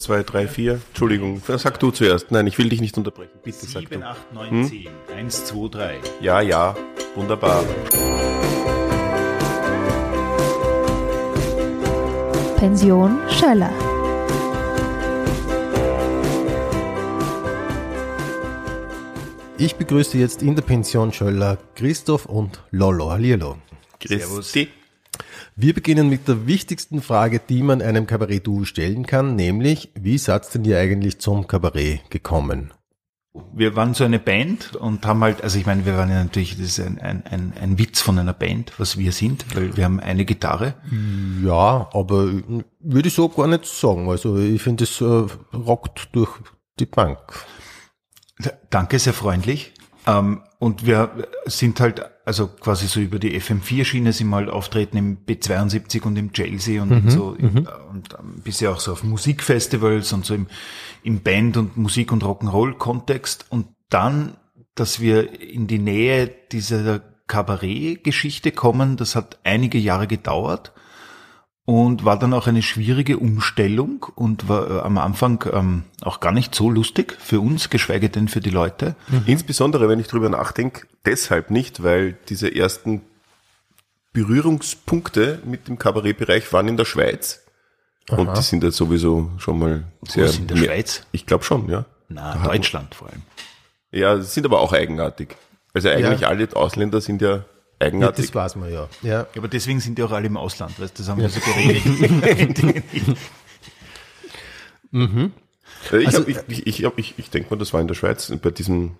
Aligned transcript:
zwei, 0.00 0.22
drei, 0.22 0.48
vier. 0.48 0.80
Entschuldigung, 0.88 1.40
sag 1.46 1.78
du 1.78 1.90
zuerst. 1.92 2.32
Nein, 2.32 2.46
ich 2.46 2.58
will 2.58 2.68
dich 2.68 2.80
nicht 2.80 2.96
unterbrechen. 2.98 3.38
Bitte 3.44 3.66
sag 3.66 3.82
7, 3.82 4.00
du. 4.00 4.06
8, 4.06 4.32
9, 4.32 4.64
10. 4.64 4.88
1, 5.14 5.44
2, 5.44 5.68
3. 5.68 5.98
Ja, 6.20 6.40
ja, 6.40 6.74
wunderbar. 7.14 7.62
Pension 12.56 13.18
Schöller. 13.28 13.72
Ich 19.58 19.76
begrüße 19.76 20.16
jetzt 20.16 20.42
in 20.42 20.56
der 20.56 20.62
Pension 20.62 21.12
Schöller 21.12 21.58
Christoph 21.74 22.24
und 22.24 22.62
Lolo. 22.70 23.10
Hallihallo. 23.10 23.58
Christi. 23.98 24.68
Wir 25.62 25.74
beginnen 25.74 26.08
mit 26.08 26.26
der 26.26 26.46
wichtigsten 26.46 27.02
Frage, 27.02 27.38
die 27.38 27.62
man 27.62 27.82
einem 27.82 28.06
Kabarett-Duo 28.06 28.64
stellen 28.64 29.04
kann, 29.04 29.36
nämlich, 29.36 29.90
wie 29.94 30.16
seid 30.16 30.54
denn 30.54 30.64
ihr 30.64 30.78
eigentlich 30.78 31.18
zum 31.18 31.46
Kabarett 31.46 32.08
gekommen? 32.08 32.72
Wir 33.52 33.76
waren 33.76 33.92
so 33.92 34.04
eine 34.04 34.18
Band 34.18 34.74
und 34.76 35.04
haben 35.04 35.22
halt, 35.22 35.44
also 35.44 35.58
ich 35.58 35.66
meine, 35.66 35.84
wir 35.84 35.98
waren 35.98 36.08
ja 36.08 36.22
natürlich, 36.22 36.56
das 36.56 36.78
ist 36.78 36.80
ein, 36.80 36.98
ein, 36.98 37.26
ein, 37.26 37.52
ein 37.60 37.78
Witz 37.78 38.00
von 38.00 38.18
einer 38.18 38.32
Band, 38.32 38.72
was 38.78 38.96
wir 38.96 39.12
sind, 39.12 39.54
weil 39.54 39.76
wir 39.76 39.84
haben 39.84 40.00
eine 40.00 40.24
Gitarre. 40.24 40.76
Ja, 41.44 41.90
aber 41.92 42.32
würde 42.78 43.08
ich 43.08 43.14
so 43.14 43.28
gar 43.28 43.46
nicht 43.46 43.66
sagen. 43.66 44.08
Also 44.08 44.38
ich 44.38 44.62
finde, 44.62 44.84
es 44.84 44.98
äh, 45.02 45.26
rockt 45.52 46.08
durch 46.12 46.30
die 46.78 46.86
Bank. 46.86 47.18
Danke, 48.70 48.98
sehr 48.98 49.12
freundlich. 49.12 49.74
Ähm, 50.06 50.40
und 50.58 50.86
wir 50.86 51.10
sind 51.44 51.80
halt, 51.80 52.02
also 52.30 52.46
quasi 52.46 52.86
so 52.86 53.00
über 53.00 53.18
die 53.18 53.40
FM4-Schiene 53.40 54.12
sind 54.12 54.28
wir 54.28 54.36
halt 54.36 54.50
auftreten 54.50 54.96
im 54.96 55.18
B72 55.26 56.04
und 56.04 56.16
im 56.16 56.32
Chelsea 56.32 56.80
und 56.80 57.10
so 57.10 57.34
im, 57.34 57.66
und 57.90 58.14
ähm, 58.16 58.40
bisher 58.44 58.70
auch 58.70 58.78
so 58.78 58.92
auf 58.92 59.02
Musikfestivals 59.02 60.12
und 60.12 60.24
so 60.24 60.34
im, 60.34 60.46
im 61.02 61.22
Band- 61.22 61.56
und 61.56 61.76
Musik- 61.76 62.12
und 62.12 62.22
Rock'n'Roll-Kontext. 62.22 63.46
Und 63.48 63.66
dann, 63.88 64.36
dass 64.76 65.00
wir 65.00 65.40
in 65.42 65.66
die 65.66 65.80
Nähe 65.80 66.30
dieser 66.52 67.00
Kabarett-Geschichte 67.26 68.52
kommen, 68.52 68.96
das 68.96 69.16
hat 69.16 69.40
einige 69.42 69.78
Jahre 69.78 70.06
gedauert 70.06 70.72
und 71.70 72.04
war 72.04 72.18
dann 72.18 72.34
auch 72.34 72.48
eine 72.48 72.62
schwierige 72.62 73.16
Umstellung 73.18 74.04
und 74.16 74.48
war 74.48 74.68
äh, 74.70 74.80
am 74.80 74.98
Anfang 74.98 75.44
ähm, 75.52 75.84
auch 76.02 76.18
gar 76.18 76.32
nicht 76.32 76.52
so 76.52 76.68
lustig 76.68 77.16
für 77.20 77.38
uns, 77.40 77.70
geschweige 77.70 78.08
denn 78.10 78.26
für 78.26 78.40
die 78.40 78.50
Leute. 78.50 78.96
Insbesondere, 79.26 79.88
wenn 79.88 80.00
ich 80.00 80.08
drüber 80.08 80.28
nachdenke, 80.30 80.88
deshalb 81.06 81.50
nicht, 81.50 81.84
weil 81.84 82.16
diese 82.28 82.52
ersten 82.52 83.02
Berührungspunkte 84.12 85.40
mit 85.44 85.68
dem 85.68 85.78
Kabarettbereich 85.78 86.52
waren 86.52 86.66
in 86.68 86.76
der 86.76 86.84
Schweiz. 86.84 87.42
Und 88.08 88.36
die 88.36 88.42
sind 88.42 88.64
ja 88.64 88.72
sowieso 88.72 89.30
schon 89.38 89.58
mal 89.60 89.84
sehr. 90.08 90.24
ist 90.24 90.38
in 90.40 90.48
der 90.48 90.56
mehr- 90.56 90.66
Schweiz? 90.66 91.06
Ich 91.12 91.26
glaube 91.26 91.44
schon, 91.44 91.68
ja. 91.68 91.84
Na, 92.08 92.34
Da 92.34 92.48
Deutschland 92.48 92.94
vor 92.96 93.08
allem. 93.08 93.22
Ja, 93.92 94.20
sind 94.20 94.44
aber 94.44 94.58
auch 94.60 94.72
eigenartig. 94.72 95.36
Also 95.72 95.88
eigentlich 95.88 96.22
Ja. 96.22 96.28
alle 96.28 96.48
Ausländer 96.56 97.00
sind 97.00 97.22
ja 97.22 97.44
Ja, 97.80 97.86
eigenartig. 97.86 98.26
das 98.26 98.34
weiß 98.34 98.56
man 98.56 98.70
ja. 98.72 98.88
ja. 99.02 99.10
Ja, 99.10 99.26
aber 99.36 99.48
deswegen 99.48 99.80
sind 99.80 99.96
die 99.98 100.02
auch 100.02 100.10
alle 100.12 100.26
im 100.26 100.36
Ausland, 100.36 100.78
weißt 100.78 100.98
du, 100.98 101.02
das 101.02 101.08
haben 101.10 101.20
wir 101.20 101.28
so 101.30 101.40
geredet. 101.40 102.62
Äh, 104.92 105.98
Ich, 105.98 106.06
Also- 106.08 106.20
hab, 106.20 106.28
ich, 106.28 106.66
ich, 106.66 106.66
ich, 106.66 106.84
ich, 106.96 107.14
ich 107.18 107.30
denke 107.30 107.50
mal, 107.50 107.58
das 107.58 107.72
war 107.72 107.80
in 107.80 107.88
der 107.88 107.94
Schweiz, 107.94 108.30
bei 108.42 108.50
diesem, 108.50 108.96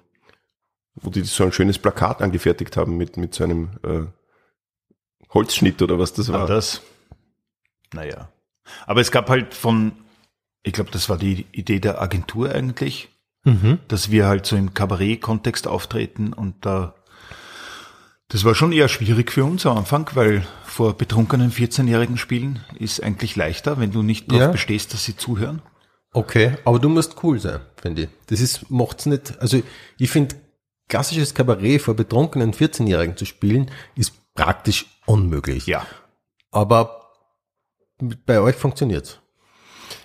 wo 0.95 1.11
die 1.11 1.23
so 1.23 1.45
ein 1.45 1.53
schönes 1.53 1.79
Plakat 1.79 2.23
angefertigt 2.23 2.77
haben 2.77 2.97
mit, 2.97 3.17
mit 3.17 3.35
so 3.35 3.45
einem 3.45 3.71
äh, 3.83 4.03
Holzschnitt 5.35 5.83
oder 5.83 5.99
was 5.99 6.13
das 6.13 6.33
war. 6.33 6.47
das, 6.47 6.81
naja. 7.93 8.31
Aber 8.87 9.01
es 9.01 9.11
gab 9.11 9.29
halt 9.29 9.53
von, 9.55 9.93
ich 10.63 10.73
glaube, 10.73 10.91
das 10.91 11.09
war 11.09 11.19
die 11.19 11.47
Idee 11.53 11.81
der 11.81 12.01
Agentur 12.01 12.51
eigentlich, 12.51 13.09
dass 13.89 14.11
wir 14.11 14.27
halt 14.27 14.45
so 14.47 14.55
im 14.57 14.75
Kabarett-Kontext 14.75 15.67
auftreten 15.67 16.33
und 16.35 16.65
da, 16.67 16.95
das 18.31 18.45
war 18.45 18.55
schon 18.55 18.73
eher 18.73 18.89
schwierig 18.89 19.31
für 19.33 19.45
uns 19.45 19.67
am 19.67 19.77
Anfang, 19.79 20.09
weil 20.15 20.47
vor 20.65 20.95
betrunkenen 20.97 21.53
14-Jährigen 21.53 22.17
spielen 22.17 22.61
ist 22.79 23.03
eigentlich 23.03 23.37
leichter, 23.37 23.79
wenn 23.79 23.91
du 23.93 24.03
nicht 24.03 24.31
darauf 24.31 24.41
Ja. 24.43 24.49
bestehst, 24.53 24.95
dass 24.95 25.05
sie 25.05 25.17
zuhören. 25.17 25.63
Okay, 26.13 26.55
aber 26.65 26.79
du 26.79 26.89
musst 26.89 27.23
cool 27.23 27.39
sein, 27.39 27.61
finde 27.81 28.03
ich. 28.03 28.09
Das 28.27 28.41
ist, 28.41 28.71
macht's 28.71 29.07
nicht, 29.07 29.39
also 29.41 29.61
ich 29.99 30.11
finde, 30.11 30.37
klassisches 30.89 31.35
Kabarett 31.35 31.83
vor 31.83 31.95
betrunkenen 31.95 32.53
14-Jährigen 32.53 33.17
zu 33.17 33.25
spielen, 33.27 33.71
ist 33.95 34.13
praktisch 34.35 34.87
unmöglich. 35.07 35.67
Ja. 35.67 35.87
Aber 36.51 37.13
bei 38.27 38.41
euch 38.41 38.57
funktioniert's. 38.57 39.19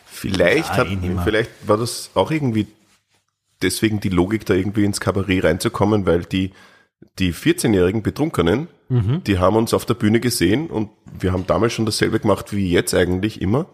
Vielleicht, 0.05 0.69
Ja, 0.69 0.77
hat, 0.77 0.87
vielleicht 1.23 1.51
war 1.67 1.77
das 1.77 2.09
auch 2.13 2.31
irgendwie 2.31 2.67
deswegen 3.61 3.99
die 3.99 4.09
Logik, 4.09 4.45
da 4.45 4.53
irgendwie 4.53 4.85
ins 4.85 4.99
Kabarett 4.99 5.43
reinzukommen, 5.43 6.05
weil 6.05 6.23
die, 6.23 6.51
die 7.19 7.33
14-jährigen 7.33 8.01
Betrunkenen, 8.03 8.67
Mhm. 8.87 9.23
die 9.23 9.39
haben 9.39 9.55
uns 9.55 9.73
auf 9.73 9.85
der 9.85 9.95
Bühne 9.95 10.19
gesehen 10.19 10.67
und 10.67 10.89
wir 11.19 11.31
haben 11.31 11.47
damals 11.47 11.73
schon 11.73 11.85
dasselbe 11.85 12.19
gemacht 12.19 12.53
wie 12.53 12.69
jetzt 12.69 12.93
eigentlich 12.93 13.41
immer 13.41 13.65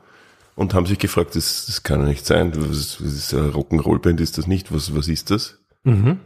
und 0.55 0.73
haben 0.73 0.85
sich 0.85 0.99
gefragt, 0.99 1.35
das, 1.35 1.65
das 1.65 1.83
kann 1.83 1.99
ja 1.99 2.07
nicht 2.07 2.25
sein, 2.25 2.53
was, 2.55 3.03
was 3.03 3.13
ist 3.13 3.33
eine 3.33 3.49
Rock'n'Roll-Band, 3.49 4.21
ist 4.21 4.37
das 4.37 4.47
nicht, 4.47 4.73
was, 4.73 4.95
was 4.95 5.07
ist 5.07 5.29
das? 5.29 5.59
Mhm. 5.83 6.19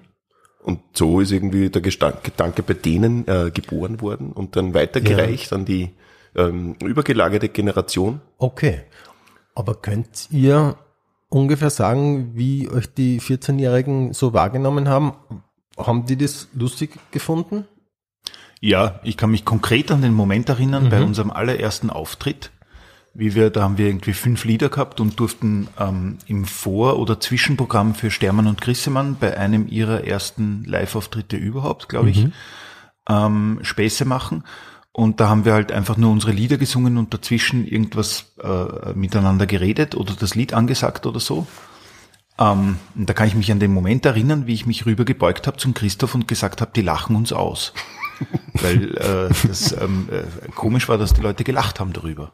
Und 0.61 0.81
so 0.93 1.19
ist 1.19 1.31
irgendwie 1.31 1.69
der 1.69 1.81
Gestank, 1.81 2.23
Gedanke 2.23 2.63
bei 2.63 2.73
denen 2.73 3.27
äh, 3.27 3.51
geboren 3.51 4.01
worden 4.01 4.31
und 4.31 4.55
dann 4.55 4.73
weitergereicht 4.73 5.53
an 5.53 5.65
die 5.65 5.91
ähm, 6.35 6.75
übergelagerte 6.83 7.49
Generation. 7.49 8.21
Okay. 8.37 8.81
Aber 9.53 9.75
könnt 9.75 10.27
ihr 10.31 10.75
ungefähr 11.29 11.69
sagen, 11.69 12.31
wie 12.35 12.69
euch 12.69 12.93
die 12.93 13.19
14-Jährigen 13.19 14.13
so 14.13 14.33
wahrgenommen 14.33 14.89
haben? 14.89 15.13
Haben 15.77 16.05
die 16.05 16.17
das 16.17 16.47
lustig 16.53 16.97
gefunden? 17.11 17.65
Ja, 18.61 18.99
ich 19.03 19.17
kann 19.17 19.31
mich 19.31 19.45
konkret 19.45 19.91
an 19.91 20.01
den 20.01 20.13
Moment 20.13 20.49
erinnern, 20.49 20.89
bei 20.89 21.03
unserem 21.03 21.29
allerersten 21.29 21.89
Auftritt, 21.89 22.51
wie 23.13 23.35
wir, 23.35 23.49
da 23.49 23.61
haben 23.61 23.77
wir 23.77 23.87
irgendwie 23.87 24.13
fünf 24.13 24.43
Lieder 24.45 24.69
gehabt 24.69 24.99
und 24.99 25.19
durften 25.19 25.67
ähm, 25.79 26.17
im 26.27 26.45
Vor- 26.45 26.97
oder 26.97 27.19
Zwischenprogramm 27.19 27.95
für 27.95 28.11
Stermann 28.11 28.47
und 28.47 28.61
Grissemann 28.61 29.17
bei 29.19 29.37
einem 29.37 29.67
ihrer 29.67 30.03
ersten 30.03 30.63
Live-Auftritte 30.65 31.37
überhaupt, 31.37 31.89
glaube 31.89 32.09
ich, 32.09 32.27
ähm, 33.07 33.59
Späße 33.61 34.05
machen. 34.05 34.43
Und 34.91 35.19
da 35.19 35.27
haben 35.27 35.43
wir 35.43 35.53
halt 35.53 35.71
einfach 35.73 35.97
nur 35.97 36.09
unsere 36.11 36.31
Lieder 36.31 36.57
gesungen 36.57 36.97
und 36.97 37.13
dazwischen 37.13 37.67
irgendwas 37.67 38.33
äh, 38.41 38.93
miteinander 38.93 39.45
geredet 39.45 39.93
oder 39.93 40.13
das 40.17 40.35
Lied 40.35 40.53
angesagt 40.53 41.05
oder 41.05 41.19
so. 41.19 41.45
Ähm, 42.37 42.79
da 42.95 43.13
kann 43.13 43.27
ich 43.27 43.35
mich 43.35 43.51
an 43.51 43.59
den 43.59 43.73
Moment 43.73 44.05
erinnern, 44.05 44.45
wie 44.45 44.53
ich 44.53 44.65
mich 44.65 44.85
rüber 44.85 45.05
gebeugt 45.05 45.47
habe 45.47 45.57
zum 45.57 45.73
Christoph 45.73 46.15
und 46.15 46.27
gesagt 46.27 46.61
habe, 46.61 46.71
die 46.75 46.81
lachen 46.81 47.15
uns 47.15 47.31
aus. 47.31 47.73
Weil 48.53 48.95
äh, 48.97 49.47
das 49.47 49.71
ähm, 49.73 50.09
äh, 50.11 50.51
komisch 50.51 50.89
war, 50.89 50.97
dass 50.97 51.13
die 51.13 51.21
Leute 51.21 51.43
gelacht 51.43 51.79
haben 51.79 51.93
darüber, 51.93 52.33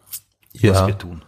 was 0.54 0.88
wir 0.88 0.98
tun. 0.98 1.24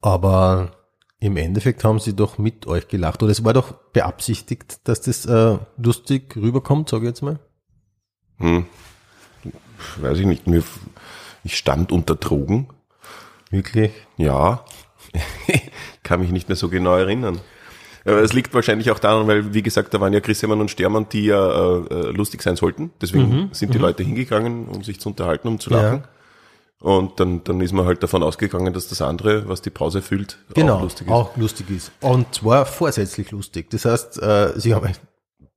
Aber 0.00 0.72
im 1.20 1.36
Endeffekt 1.36 1.84
haben 1.84 1.98
sie 1.98 2.16
doch 2.16 2.38
mit 2.38 2.66
euch 2.66 2.88
gelacht. 2.88 3.22
Oder 3.22 3.32
es 3.32 3.44
war 3.44 3.52
doch 3.52 3.72
beabsichtigt, 3.92 4.80
dass 4.84 5.02
das 5.02 5.26
äh, 5.26 5.58
lustig 5.76 6.34
rüberkommt, 6.36 6.88
sage 6.88 7.04
ich 7.04 7.10
jetzt 7.10 7.22
mal. 7.22 7.38
Hm. 8.38 8.66
Weiß 9.96 10.18
ich 10.18 10.26
nicht. 10.26 10.46
Mir, 10.46 10.62
ich 11.44 11.56
stand 11.56 11.92
unter 11.92 12.16
Drogen. 12.16 12.68
Wirklich? 13.50 13.92
Ja. 14.16 14.64
Kann 16.02 16.20
mich 16.20 16.30
nicht 16.30 16.48
mehr 16.48 16.56
so 16.56 16.68
genau 16.68 16.96
erinnern. 16.96 17.40
Aber 18.04 18.22
es 18.22 18.32
liegt 18.32 18.54
wahrscheinlich 18.54 18.90
auch 18.90 18.98
daran, 18.98 19.26
weil, 19.26 19.52
wie 19.54 19.62
gesagt, 19.62 19.92
da 19.94 20.00
waren 20.00 20.12
ja 20.12 20.20
Chris 20.20 20.42
Emann 20.42 20.60
und 20.60 20.70
Stermann, 20.70 21.06
die 21.10 21.26
ja 21.26 21.48
äh, 21.50 21.78
äh, 21.90 22.10
lustig 22.12 22.42
sein 22.42 22.56
sollten. 22.56 22.90
Deswegen 23.00 23.50
sind 23.52 23.74
die 23.74 23.78
Leute 23.78 24.02
hingegangen, 24.02 24.68
um 24.68 24.82
sich 24.82 25.00
zu 25.00 25.08
unterhalten, 25.10 25.48
um 25.48 25.60
zu 25.60 25.70
lachen. 25.70 26.04
Und 26.80 27.20
dann, 27.20 27.44
dann 27.44 27.60
ist 27.60 27.72
man 27.74 27.84
halt 27.84 28.02
davon 28.02 28.22
ausgegangen, 28.22 28.72
dass 28.72 28.88
das 28.88 29.02
andere, 29.02 29.46
was 29.48 29.60
die 29.60 29.68
Pause 29.68 30.00
füllt, 30.00 30.38
Genau, 30.54 30.76
auch 30.76 30.82
lustig 30.82 31.06
ist. 31.08 31.12
auch 31.12 31.36
lustig 31.36 31.70
ist. 31.70 31.92
Und 32.00 32.34
zwar 32.34 32.64
vorsätzlich 32.64 33.30
lustig. 33.32 33.68
Das 33.68 33.84
heißt, 33.84 34.22
äh, 34.22 34.58
sie 34.58 34.74
haben 34.74 34.90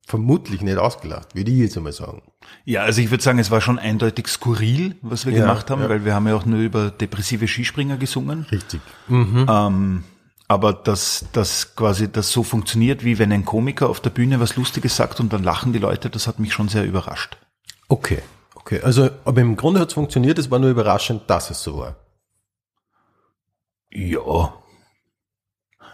vermutlich 0.05 0.61
nicht 0.61 0.77
ausgelacht, 0.77 1.33
würde 1.33 1.49
ich 1.49 1.59
jetzt 1.59 1.77
einmal 1.77 1.93
sagen. 1.93 2.23
Ja, 2.65 2.81
also 2.83 2.99
ich 2.99 3.09
würde 3.09 3.23
sagen, 3.23 3.39
es 3.39 3.51
war 3.51 3.61
schon 3.61 3.79
eindeutig 3.79 4.27
skurril, 4.27 4.95
was 5.01 5.25
wir 5.25 5.31
Ja, 5.31 5.39
gemacht 5.45 5.69
haben, 5.69 5.81
ja. 5.81 5.87
weil 5.87 6.03
wir 6.03 6.13
haben 6.13 6.27
ja 6.27 6.35
auch 6.35 6.45
nur 6.45 6.59
über 6.59 6.91
depressive 6.91 7.47
Skispringer 7.47 7.95
gesungen. 7.95 8.45
Richtig. 8.51 8.81
Ähm, 9.09 10.03
aber 10.47 10.73
dass 10.73 11.25
das 11.33 11.75
quasi 11.75 12.11
das 12.11 12.31
so 12.31 12.43
funktioniert, 12.43 13.03
wie 13.03 13.19
wenn 13.19 13.31
ein 13.31 13.45
Komiker 13.45 13.89
auf 13.89 13.99
der 13.99 14.09
Bühne 14.09 14.39
was 14.39 14.55
Lustiges 14.55 14.95
sagt 14.95 15.19
und 15.19 15.33
dann 15.33 15.43
lachen 15.43 15.73
die 15.73 15.79
Leute, 15.79 16.09
das 16.09 16.27
hat 16.27 16.39
mich 16.39 16.53
schon 16.53 16.69
sehr 16.69 16.85
überrascht. 16.85 17.37
Okay, 17.87 18.21
okay. 18.55 18.81
Also, 18.81 19.09
aber 19.25 19.41
im 19.41 19.55
Grunde 19.55 19.79
hat 19.79 19.89
es 19.89 19.93
funktioniert, 19.93 20.39
es 20.39 20.51
war 20.51 20.59
nur 20.59 20.69
überraschend, 20.69 21.23
dass 21.27 21.49
es 21.49 21.63
so 21.63 21.77
war. 21.77 21.95
Ja. 23.91 24.53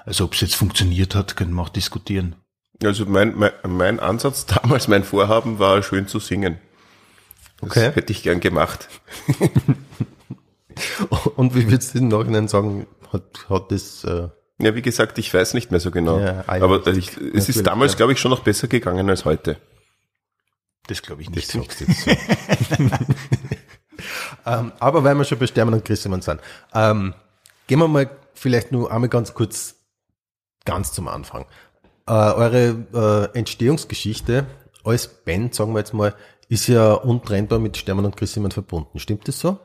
Also 0.06 0.26
ob 0.26 0.34
es 0.34 0.42
jetzt 0.42 0.56
funktioniert 0.56 1.16
hat, 1.16 1.36
können 1.36 1.54
wir 1.54 1.62
auch 1.62 1.70
diskutieren. 1.70 2.36
Also 2.84 3.06
mein, 3.06 3.38
mein, 3.38 3.52
mein 3.68 4.00
Ansatz 4.00 4.46
damals, 4.46 4.88
mein 4.88 5.04
Vorhaben 5.04 5.60
war, 5.60 5.84
schön 5.84 6.08
zu 6.08 6.20
singen. 6.20 6.60
Das 7.62 7.72
Okay. 7.72 7.92
hätte 7.94 8.14
ich 8.14 8.24
gern 8.24 8.40
gemacht. 8.40 8.88
Und 11.36 11.56
wie 11.56 11.70
würdest 11.70 11.94
du 11.94 12.00
im 12.00 12.08
Nachhinein 12.08 12.48
sagen, 12.48 12.88
hat, 13.12 13.50
hat 13.50 13.72
das 13.72 14.04
äh, 14.06 14.30
Ja, 14.62 14.76
wie 14.76 14.82
gesagt, 14.82 15.18
ich 15.18 15.34
weiß 15.34 15.54
nicht 15.54 15.72
mehr 15.72 15.80
so 15.80 15.90
genau. 15.90 16.20
Ja, 16.20 16.44
ah, 16.48 16.58
ja, 16.58 16.64
Aber 16.64 16.86
ich, 16.88 17.10
es 17.10 17.16
Natürlich, 17.16 17.50
ist 17.50 17.68
damals, 17.68 17.94
ja. 17.94 17.98
glaube 17.98 18.14
ich, 18.14 18.20
schon 18.20 18.32
noch 18.32 18.42
besser 18.44 18.68
gegangen 18.68 19.10
als 19.10 19.24
heute. 19.26 19.58
Das 20.88 21.02
glaube 21.02 21.22
ich 21.22 21.30
Das 21.30 21.36
nicht. 21.36 21.52
sagst 21.52 21.82
du 21.82 21.86
jetzt 21.86 22.02
so. 22.04 22.12
ähm, 24.46 24.72
aber 24.80 25.04
weil 25.04 25.16
wir 25.16 25.24
schon 25.24 25.40
bei 25.40 25.48
Stermann 25.48 25.76
und 25.76 25.86
Grissemann 25.86 26.22
sind, 26.22 26.42
ähm, 26.74 27.14
gehen 27.68 27.80
wir 27.80 27.88
mal 27.88 28.10
vielleicht 28.34 28.72
nur 28.72 28.92
einmal 28.92 29.10
ganz 29.10 29.34
kurz 29.34 29.76
ganz 30.66 30.92
zum 30.92 31.08
Anfang. 31.08 31.46
Äh, 32.08 32.12
eure 32.12 33.30
äh, 33.34 33.38
Entstehungsgeschichte 33.38 34.46
als 34.84 35.08
Band, 35.08 35.54
sagen 35.54 35.74
wir 35.74 35.80
jetzt 35.80 35.94
mal, 35.94 36.16
ist 36.48 36.68
ja 36.68 36.94
untrennbar 36.94 37.60
mit 37.60 37.78
Stermann 37.78 38.06
und 38.06 38.18
Grissemann 38.18 38.52
verbunden. 38.52 39.00
Stimmt 39.00 39.28
das 39.28 39.40
so? 39.40 39.60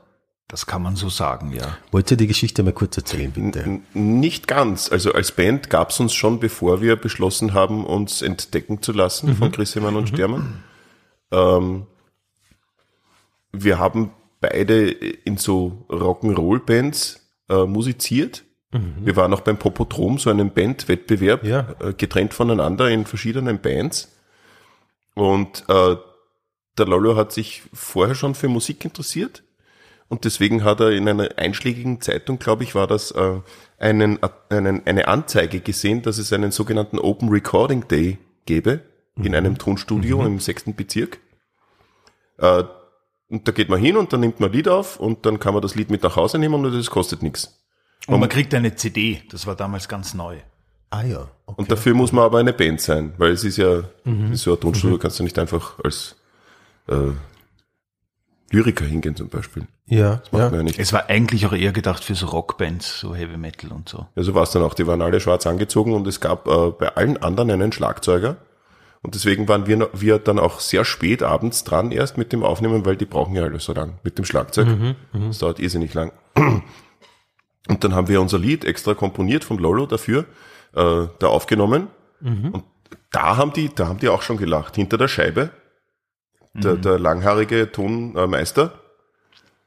Das 0.47 0.67
kann 0.67 0.83
man 0.83 0.95
so 0.95 1.09
sagen, 1.09 1.51
ja. 1.53 1.75
Wollt 1.91 2.11
ihr 2.11 2.17
die 2.17 2.27
Geschichte 2.27 2.61
mal 2.61 2.71
kurz 2.73 2.95
erzählen, 2.97 3.31
bitte? 3.31 3.61
N 3.63 3.83
nicht 3.93 4.47
ganz. 4.47 4.91
Also 4.91 5.11
als 5.13 5.31
Band 5.31 5.71
gab 5.71 5.89
es 5.89 5.99
uns 5.99 6.13
schon, 6.13 6.39
bevor 6.39 6.81
wir 6.81 6.95
beschlossen 6.97 7.53
haben, 7.55 7.83
uns 7.85 8.21
entdecken 8.21 8.81
zu 8.81 8.91
lassen 8.91 9.35
von 9.35 9.51
Chris 9.51 9.73
Hemann 9.75 9.95
und 9.95 10.07
Stermann. 10.09 10.63
Ähm, 11.31 11.87
wir 13.51 13.79
haben 13.79 14.11
beide 14.39 14.89
in 14.91 15.37
so 15.37 15.85
Rock'n'Roll-Bands 15.89 17.21
äh, 17.49 17.65
musiziert. 17.65 18.43
Wir 18.99 19.15
waren 19.15 19.33
auch 19.33 19.39
beim 19.39 19.57
Popotrom, 19.57 20.17
so 20.17 20.29
einem 20.29 20.51
Bandwettbewerb, 20.51 21.45
Ja. 21.45 21.75
äh, 21.79 21.93
getrennt 21.93 22.33
voneinander 22.33 22.89
in 22.89 23.05
verschiedenen 23.05 23.61
Bands. 23.61 24.11
Und 25.13 25.63
äh, 25.69 25.95
der 26.77 26.85
Lolo 26.85 27.15
hat 27.15 27.31
sich 27.31 27.63
vorher 27.71 28.15
schon 28.15 28.35
für 28.35 28.49
Musik 28.49 28.83
interessiert. 28.83 29.43
Und 30.07 30.25
deswegen 30.25 30.63
hat 30.63 30.79
er 30.81 30.91
in 30.91 31.09
einer 31.09 31.29
einschlägigen 31.37 31.99
Zeitung, 31.99 32.37
glaube 32.37 32.63
ich, 32.63 32.75
war 32.75 32.87
das, 32.87 33.11
äh, 33.11 33.39
einen, 33.79 34.19
einen, 34.49 34.85
eine 34.85 35.07
Anzeige 35.07 35.61
gesehen, 35.61 36.03
dass 36.03 36.17
es 36.19 36.31
einen 36.31 36.51
sogenannten 36.51 36.99
Open 36.99 37.29
Recording 37.29 37.87
Day 37.87 38.19
gäbe 38.45 38.81
in 39.17 39.35
einem 39.35 39.57
Tonstudio 39.57 40.25
im 40.25 40.39
sechsten 40.39 40.75
Bezirk. 40.75 41.19
Äh, 42.37 42.63
und 43.29 43.47
da 43.47 43.51
geht 43.51 43.69
man 43.69 43.79
hin 43.79 43.97
und 43.97 44.13
dann 44.13 44.19
nimmt 44.19 44.39
man 44.39 44.49
ein 44.49 44.53
Lied 44.53 44.67
auf 44.67 44.99
und 44.99 45.25
dann 45.25 45.39
kann 45.39 45.53
man 45.53 45.63
das 45.63 45.75
Lied 45.75 45.89
mit 45.89 46.03
nach 46.03 46.15
Hause 46.15 46.37
nehmen 46.37 46.53
und 46.53 46.71
das 46.71 46.89
kostet 46.91 47.23
nichts. 47.23 47.59
Und 48.07 48.19
man 48.19 48.29
kriegt 48.29 48.53
eine 48.53 48.75
CD. 48.75 49.23
Das 49.31 49.47
war 49.47 49.55
damals 49.55 49.87
ganz 49.87 50.13
neu. 50.13 50.37
Ah 50.91 51.03
ja, 51.03 51.27
okay. 51.47 51.55
Und 51.57 51.71
dafür 51.71 51.95
muss 51.95 52.11
man 52.11 52.23
aber 52.23 52.39
eine 52.39 52.53
Band 52.53 52.79
sein, 52.81 53.13
weil 53.17 53.31
es 53.31 53.43
ist 53.43 53.57
ja, 53.57 53.83
ist 54.31 54.43
so 54.43 54.53
ein 54.53 54.59
Tonstudio, 54.59 54.99
kannst 54.99 55.19
du 55.19 55.23
nicht 55.23 55.39
einfach 55.39 55.79
als 55.83 56.15
äh, 56.87 57.11
Lyriker 58.51 58.85
hingehen 58.85 59.15
zum 59.15 59.29
Beispiel. 59.29 59.67
ja, 59.87 60.21
Macht 60.31 60.33
man 60.33 60.51
ja. 60.51 60.57
ja 60.57 60.63
nicht. 60.63 60.79
Es 60.79 60.93
war 60.93 61.09
eigentlich 61.09 61.45
auch 61.45 61.53
eher 61.53 61.71
gedacht 61.71 62.03
für 62.03 62.15
so 62.15 62.27
Rockbands, 62.27 62.99
so 62.99 63.15
Heavy 63.15 63.37
Metal 63.37 63.71
und 63.71 63.89
so. 63.89 64.07
Ja, 64.15 64.23
so 64.23 64.33
war 64.33 64.43
es 64.43 64.51
dann 64.51 64.61
auch. 64.61 64.73
Die 64.73 64.87
waren 64.87 65.01
alle 65.01 65.19
schwarz 65.19 65.47
angezogen 65.47 65.93
und 65.93 66.05
es 66.07 66.19
gab 66.19 66.47
äh, 66.47 66.71
bei 66.71 66.95
allen 66.95 67.17
anderen 67.17 67.51
einen 67.51 67.71
Schlagzeuger. 67.71 68.37
Und 69.01 69.13
deswegen 69.13 69.47
waren 69.47 69.67
wir, 69.67 69.89
wir 69.93 70.17
dann 70.17 70.39
auch 70.39 70.59
sehr 70.59 70.83
spät 70.83 71.21
abends 71.21 71.63
dran 71.63 71.91
erst 71.91 72.17
mit 72.17 72.33
dem 72.33 72.43
Aufnehmen, 72.43 72.85
weil 72.85 72.97
die 72.97 73.05
brauchen 73.05 73.35
ja 73.35 73.43
alles 73.43 73.65
so 73.65 73.73
lang 73.73 73.99
mit 74.03 74.17
dem 74.17 74.25
Schlagzeug. 74.25 74.67
Das 75.13 75.37
dauert 75.39 75.59
irrsinnig 75.59 75.93
lang. 75.93 76.11
Und 77.67 77.83
dann 77.83 77.93
haben 77.93 78.07
wir 78.07 78.19
unser 78.21 78.39
Lied 78.39 78.65
extra 78.65 78.93
komponiert 78.95 79.43
vom 79.43 79.59
Lolo 79.59 79.85
dafür, 79.85 80.25
äh, 80.75 81.07
da 81.19 81.27
aufgenommen. 81.27 81.87
Und 82.53 82.63
da 83.11 83.37
haben 83.37 83.53
die, 83.53 83.69
da 83.73 83.87
haben 83.87 83.99
die 83.99 84.09
auch 84.09 84.23
schon 84.23 84.37
gelacht. 84.37 84.75
Hinter 84.75 84.97
der 84.97 85.07
Scheibe, 85.07 85.51
der, 86.63 86.75
der 86.75 86.99
langhaarige 86.99 87.71
Tonmeister 87.71 88.79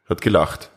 hat 0.08 0.20
gelacht. 0.20 0.70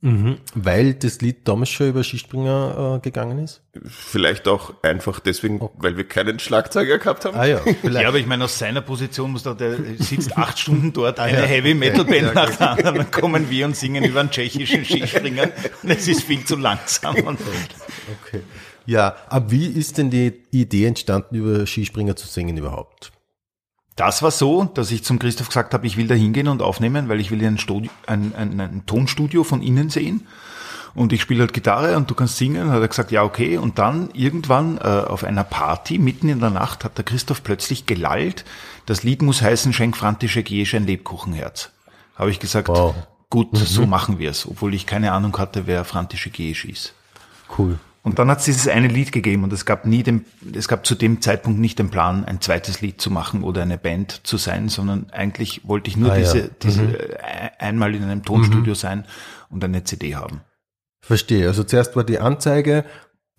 Weil 0.00 0.94
das 0.94 1.20
Lied 1.20 1.48
damals 1.48 1.70
schon 1.70 1.88
über 1.88 2.04
Skispringer 2.04 2.98
äh, 2.98 3.00
gegangen 3.00 3.40
ist? 3.40 3.62
Vielleicht 3.84 4.46
auch 4.46 4.74
einfach 4.84 5.18
deswegen, 5.18 5.60
weil 5.76 5.96
wir 5.96 6.06
keinen 6.06 6.38
Schlagzeuger 6.38 6.98
gehabt 6.98 7.24
haben. 7.24 7.36
Ah 7.36 7.46
ja, 7.46 7.58
vielleicht. 7.80 8.02
Ja, 8.02 8.08
aber 8.08 8.18
ich 8.18 8.26
meine, 8.26 8.44
aus 8.44 8.56
seiner 8.56 8.80
Position 8.80 9.32
muss 9.32 9.42
da, 9.42 9.54
der 9.54 9.76
sitzt 9.98 10.38
acht 10.38 10.56
Stunden 10.56 10.92
dort, 10.92 11.18
eine 11.18 11.38
ja. 11.40 11.44
Heavy 11.46 11.74
Metal 11.74 12.02
Okay, 12.02 12.20
Band 12.20 12.26
ja, 12.28 12.46
nach 12.46 12.56
der 12.56 12.70
anderen, 12.70 12.94
dann 12.94 13.10
kommen 13.10 13.50
wir 13.50 13.66
und 13.66 13.74
singen 13.74 14.04
über 14.04 14.20
einen 14.20 14.30
tschechischen 14.30 14.84
Skispringer 14.84 15.50
und 15.82 15.90
es 15.90 16.06
ist 16.06 16.22
viel 16.22 16.44
zu 16.44 16.54
langsam. 16.54 17.16
Und 17.16 17.40
Okay. 18.24 18.42
Ja, 18.86 19.16
aber 19.28 19.50
wie 19.50 19.66
ist 19.66 19.98
denn 19.98 20.10
die 20.10 20.32
Idee 20.52 20.86
entstanden, 20.86 21.34
über 21.34 21.66
Skispringer 21.66 22.14
zu 22.14 22.28
singen 22.28 22.56
überhaupt? 22.56 23.10
Das 23.98 24.22
war 24.22 24.30
so, 24.30 24.64
dass 24.64 24.92
ich 24.92 25.04
zum 25.04 25.18
Christoph 25.18 25.48
gesagt 25.48 25.74
habe, 25.74 25.86
ich 25.86 25.96
will 25.96 26.06
da 26.06 26.14
hingehen 26.14 26.46
und 26.48 26.62
aufnehmen, 26.62 27.08
weil 27.08 27.20
ich 27.20 27.30
will 27.32 27.44
ein, 27.44 27.58
Studio, 27.58 27.90
ein, 28.06 28.32
ein, 28.36 28.60
ein 28.60 28.86
Tonstudio 28.86 29.42
von 29.42 29.60
innen 29.60 29.90
sehen. 29.90 30.26
Und 30.94 31.12
ich 31.12 31.20
spiele 31.20 31.40
halt 31.40 31.52
Gitarre 31.52 31.96
und 31.96 32.08
du 32.10 32.14
kannst 32.14 32.36
singen. 32.36 32.70
Hat 32.70 32.80
er 32.80 32.88
gesagt, 32.88 33.10
ja, 33.10 33.22
okay. 33.22 33.56
Und 33.58 33.78
dann 33.78 34.10
irgendwann 34.12 34.78
äh, 34.78 34.80
auf 34.82 35.24
einer 35.24 35.44
Party, 35.44 35.98
mitten 35.98 36.28
in 36.28 36.40
der 36.40 36.50
Nacht, 36.50 36.84
hat 36.84 36.96
der 36.96 37.04
Christoph 37.04 37.42
plötzlich 37.42 37.86
gelallt. 37.86 38.44
Das 38.86 39.02
Lied 39.02 39.22
muss 39.22 39.42
heißen, 39.42 39.72
Schenk 39.72 39.96
Frantische 39.96 40.42
Giesch 40.42 40.74
ein 40.74 40.86
Lebkuchenherz. 40.86 41.70
Habe 42.16 42.30
ich 42.30 42.38
gesagt, 42.40 42.68
Wow. 42.68 42.94
gut, 43.30 43.56
so 43.56 43.86
machen 43.86 44.18
wir 44.18 44.30
es. 44.30 44.46
Obwohl 44.46 44.74
ich 44.74 44.86
keine 44.86 45.12
Ahnung 45.12 45.36
hatte, 45.38 45.66
wer 45.66 45.84
Frantische 45.84 46.30
Giesch 46.30 46.64
ist. 46.64 46.94
Cool. 47.56 47.78
Und 48.08 48.18
dann 48.18 48.30
hat 48.30 48.38
es 48.38 48.46
dieses 48.46 48.68
eine 48.68 48.88
Lied 48.88 49.12
gegeben 49.12 49.44
und 49.44 49.52
es 49.52 49.66
gab 49.66 49.84
nie 49.84 50.02
den, 50.02 50.24
es 50.54 50.66
gab 50.66 50.86
zu 50.86 50.94
dem 50.94 51.20
Zeitpunkt 51.20 51.60
nicht 51.60 51.78
den 51.78 51.90
Plan, 51.90 52.24
ein 52.24 52.40
zweites 52.40 52.80
Lied 52.80 53.02
zu 53.02 53.10
machen 53.10 53.42
oder 53.42 53.60
eine 53.60 53.76
Band 53.76 54.26
zu 54.26 54.38
sein, 54.38 54.70
sondern 54.70 55.10
eigentlich 55.10 55.68
wollte 55.68 55.90
ich 55.90 55.98
nur 55.98 56.12
Ah, 56.12 56.16
ja. 56.16 56.20
diese, 56.22 56.50
diese 56.62 56.82
äh, 56.84 57.50
einmal 57.58 57.94
in 57.94 58.02
einem 58.02 58.24
Tonstudio 58.24 58.72
sein 58.72 59.04
und 59.50 59.62
eine 59.62 59.84
CD 59.84 60.16
haben. 60.16 60.40
Verstehe. 61.02 61.46
Also 61.48 61.64
zuerst 61.64 61.96
war 61.96 62.04
die 62.04 62.18
Anzeige 62.18 62.86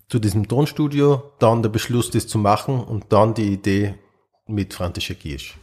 zu 0.08 0.20
diesem 0.20 0.46
Tonstudio, 0.46 1.32
dann 1.40 1.62
der 1.62 1.70
Beschluss, 1.70 2.10
das 2.10 2.28
zu 2.28 2.38
machen 2.38 2.78
und 2.80 3.12
dann 3.12 3.34
die 3.34 3.52
Idee 3.52 3.96
mit 4.46 4.72
Frantischer 4.72 5.14
Giersch. 5.14 5.56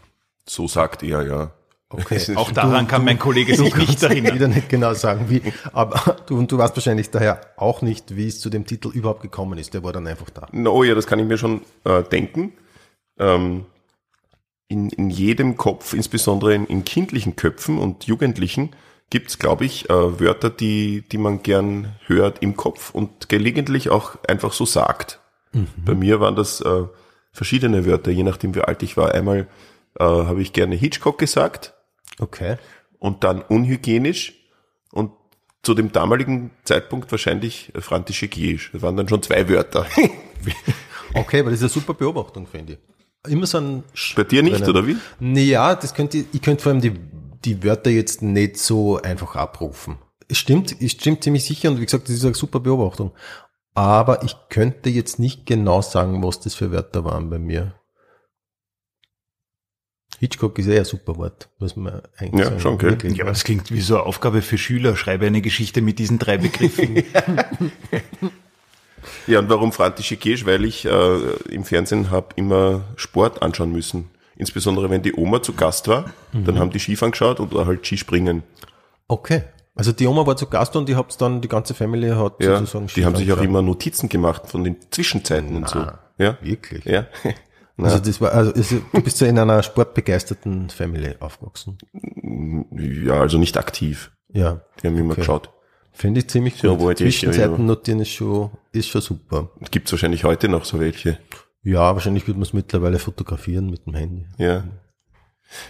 So 0.45 0.67
sagt 0.67 1.01
er, 1.01 1.25
ja. 1.25 1.51
Okay. 1.89 2.15
Es 2.15 2.35
Auch 2.35 2.51
daran 2.51 2.87
kann 2.87 3.05
mein 3.05 3.17
Kollege 3.17 3.55
sich 3.55 3.73
nicht 3.75 4.03
erinnern. 4.03 4.35
wieder 4.35 4.49
nicht 4.49 4.67
genau 4.67 4.93
sagen, 4.93 5.29
wie. 5.29 5.41
Aber 5.71 6.17
du, 6.25 6.37
und 6.37 6.51
du 6.51 6.57
weißt 6.57 6.75
wahrscheinlich 6.75 7.11
daher 7.11 7.39
auch 7.55 7.81
nicht, 7.81 8.17
wie 8.17 8.27
es 8.27 8.41
zu 8.41 8.49
dem 8.49 8.65
Titel 8.65 8.89
überhaupt 8.89 9.21
gekommen 9.21 9.57
ist. 9.57 9.73
Der 9.73 9.83
war 9.83 9.93
dann 9.93 10.05
einfach 10.05 10.29
da. 10.29 10.47
No, 10.51 10.83
ja, 10.83 10.95
das 10.95 11.07
kann 11.07 11.19
ich 11.19 11.25
mir 11.25 11.37
schon 11.37 11.61
äh, 11.85 12.03
denken. 12.03 12.51
Ähm, 13.17 13.65
in, 14.67 14.89
in 14.89 15.09
jedem 15.09 15.55
Kopf, 15.55 15.93
insbesondere 15.93 16.53
in, 16.53 16.65
in 16.65 16.83
kindlichen 16.83 17.37
Köpfen 17.37 17.77
und 17.77 18.03
Jugendlichen, 18.03 18.71
gibt's, 19.09 19.39
glaube 19.39 19.63
ich, 19.63 19.89
äh, 19.89 20.19
Wörter, 20.19 20.49
die, 20.49 21.05
die 21.09 21.17
man 21.17 21.41
gern 21.41 21.95
hört 22.05 22.41
im 22.41 22.57
Kopf 22.57 22.89
und 22.93 23.29
gelegentlich 23.29 23.89
auch 23.89 24.17
einfach 24.27 24.51
so 24.51 24.65
sagt. 24.65 25.21
Bei 25.85 25.95
mir 25.95 26.19
waren 26.19 26.35
das 26.35 26.59
äh, 26.59 26.83
verschiedene 27.31 27.85
Wörter, 27.85 28.11
je 28.11 28.23
nachdem 28.23 28.53
wie 28.53 28.61
alt 28.61 28.83
ich 28.83 28.97
war. 28.97 29.13
Einmal 29.13 29.47
äh, 29.97 30.03
habe 30.03 30.41
ich 30.41 30.51
gerne 30.51 30.75
Hitchcock 30.75 31.17
gesagt 31.17 31.73
Okay. 32.19 32.57
und 32.99 33.23
dann 33.23 33.41
unhygienisch 33.41 34.33
und 34.91 35.11
zu 35.63 35.73
dem 35.73 35.91
damaligen 35.91 36.51
Zeitpunkt 36.63 37.11
wahrscheinlich 37.11 37.71
Frantische 37.79 38.27
Giesch. 38.27 38.71
Das 38.71 38.81
waren 38.81 38.95
dann 38.95 39.07
schon 39.09 39.21
zwei 39.21 39.47
Wörter. 39.49 39.85
Okay, 41.13 41.39
aber 41.39 41.49
das 41.51 41.59
ist 41.59 41.63
eine 41.63 41.69
super 41.69 41.93
Beobachtung, 41.93 42.47
finde 42.47 42.73
ich. 42.73 43.31
Immer 43.31 43.47
so 43.47 43.57
ein 43.59 43.83
Bei 44.15 44.23
dir 44.23 44.43
nicht, 44.43 44.57
drinnen. 44.59 44.69
oder 44.69 44.87
wie? 44.87 44.97
Naja, 45.19 45.75
das 45.75 45.93
könnte, 45.93 46.25
ich 46.31 46.41
könnte 46.41 46.63
vor 46.63 46.71
allem 46.71 46.81
die, 46.81 46.93
die 47.45 47.63
Wörter 47.63 47.89
jetzt 47.89 48.21
nicht 48.21 48.57
so 48.57 49.01
einfach 49.01 49.35
abrufen. 49.35 49.97
Es 50.27 50.37
stimmt, 50.37 50.75
es 50.81 50.91
stimmt 50.91 51.23
ziemlich 51.23 51.45
sicher 51.45 51.69
und 51.69 51.79
wie 51.79 51.85
gesagt, 51.85 52.07
das 52.09 52.15
ist 52.15 52.25
eine 52.25 52.33
super 52.35 52.59
Beobachtung. 52.59 53.11
Aber 53.73 54.23
ich 54.23 54.35
könnte 54.49 54.89
jetzt 54.89 55.19
nicht 55.19 55.45
genau 55.45 55.81
sagen, 55.81 56.23
was 56.23 56.39
das 56.39 56.55
für 56.55 56.71
Wörter 56.71 57.05
waren 57.05 57.29
bei 57.29 57.39
mir. 57.39 57.73
Hitchcock 60.19 60.57
ist 60.59 60.67
eh 60.67 60.79
ein 60.79 60.85
super 60.85 61.15
Wort, 61.17 61.47
muss 61.59 61.75
man 61.75 62.01
eigentlich 62.17 62.39
Ja, 62.41 62.45
sagen. 62.49 62.59
schon, 62.59 62.77
gell? 62.79 62.91
Wirklich, 62.91 63.17
Ja, 63.17 63.23
aber 63.23 63.31
das 63.31 63.43
klingt 63.43 63.71
wie 63.71 63.81
so 63.81 63.95
eine 63.97 64.05
Aufgabe 64.05 64.41
für 64.41 64.57
Schüler. 64.57 64.95
Schreibe 64.95 65.27
eine 65.27 65.41
Geschichte 65.41 65.81
mit 65.81 65.99
diesen 65.99 66.19
drei 66.19 66.37
Begriffen. 66.37 67.03
Ja, 69.25 69.39
und 69.39 69.49
warum 69.49 69.71
Frantische 69.71 70.17
Kirsch? 70.17 70.45
Weil 70.45 70.63
ich 70.65 70.85
äh, 70.85 71.17
im 71.49 71.63
Fernsehen 71.63 72.11
habe 72.11 72.27
immer 72.35 72.81
Sport 72.95 73.41
anschauen 73.41 73.71
müssen. 73.71 74.09
Insbesondere 74.35 74.89
wenn 74.89 75.01
die 75.01 75.13
Oma 75.13 75.41
zu 75.41 75.53
Gast 75.53 75.87
war, 75.87 76.05
dann 76.33 76.59
haben 76.59 76.71
die 76.71 76.79
Skifahren 76.79 77.11
geschaut 77.11 77.39
oder 77.39 77.65
halt 77.65 77.85
Skispringen. 77.85 78.43
Okay. 79.07 79.43
Also 79.75 79.91
die 79.91 80.07
Oma 80.07 80.25
war 80.25 80.35
zu 80.37 80.47
Gast 80.47 80.75
und 80.75 80.87
die 80.89 80.95
hab's 80.95 81.17
dann, 81.17 81.41
die 81.41 81.47
ganze 81.47 81.73
Family 81.73 82.09
hat 82.09 82.41
Ja, 82.41 82.59
sozusagen 82.59 82.87
die 82.95 83.05
haben 83.05 83.15
sich 83.15 83.25
auch 83.31 83.35
Skifahren 83.37 83.49
immer 83.49 83.61
Notizen 83.61 84.09
gemacht 84.09 84.43
von 84.47 84.63
den 84.63 84.75
Zwischenzeiten 84.91 85.55
und 85.55 85.69
so. 85.69 85.85
Ja, 86.17 86.37
Wirklich? 86.41 86.83
ja. 86.85 87.05
Also 87.79 87.99
das 87.99 88.19
war, 88.21 88.31
also 88.31 88.51
ist, 88.51 88.71
du 88.71 89.01
bist 89.01 89.21
ja 89.21 89.27
in 89.27 89.37
einer 89.37 89.61
sportbegeisterten 89.61 90.69
Family 90.69 91.15
aufgewachsen. 91.19 91.77
ja, 92.71 93.19
also 93.21 93.37
nicht 93.37 93.57
aktiv. 93.57 94.11
Ja. 94.29 94.61
Die 94.81 94.87
haben 94.87 94.97
immer 94.97 95.11
Okay. 95.11 95.21
geschaut. 95.21 95.49
Finde 95.91 96.19
ich 96.19 96.27
ziemlich 96.27 96.61
gut. 96.61 96.71
ich, 96.79 96.87
ja, 96.89 96.95
Zwischenzeiten 96.95 97.57
ja. 97.57 97.63
notieren 97.63 97.99
ist 97.99 98.09
schon, 98.09 98.51
ist 98.71 98.89
schon 98.89 99.01
super. 99.01 99.51
Gibt's 99.71 99.91
wahrscheinlich 99.91 100.23
heute 100.23 100.47
noch 100.49 100.65
so 100.65 100.79
welche. 100.79 101.17
Ja, 101.63 101.93
wahrscheinlich 101.93 102.27
würde 102.27 102.39
man 102.39 102.43
es 102.47 102.53
mittlerweile 102.53 102.99
fotografieren 102.99 103.69
mit 103.69 103.85
dem 103.85 103.93
Handy. 103.95 104.25
Ja. 104.37 104.63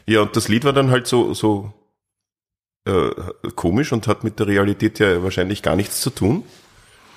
Ja, 0.06 0.22
und 0.22 0.36
das 0.36 0.48
Lied 0.48 0.66
war 0.66 0.74
dann 0.74 0.92
halt 0.92 1.08
so, 1.08 1.34
so 1.34 1.74
äh, 2.86 3.10
komisch 3.56 3.92
und 3.94 4.08
hat 4.08 4.24
mit 4.24 4.40
der 4.40 4.48
Realität 4.48 5.00
ja 5.00 5.24
wahrscheinlich 5.24 5.62
gar 5.62 5.76
nichts 5.76 6.02
zu 6.02 6.10
tun. 6.10 6.44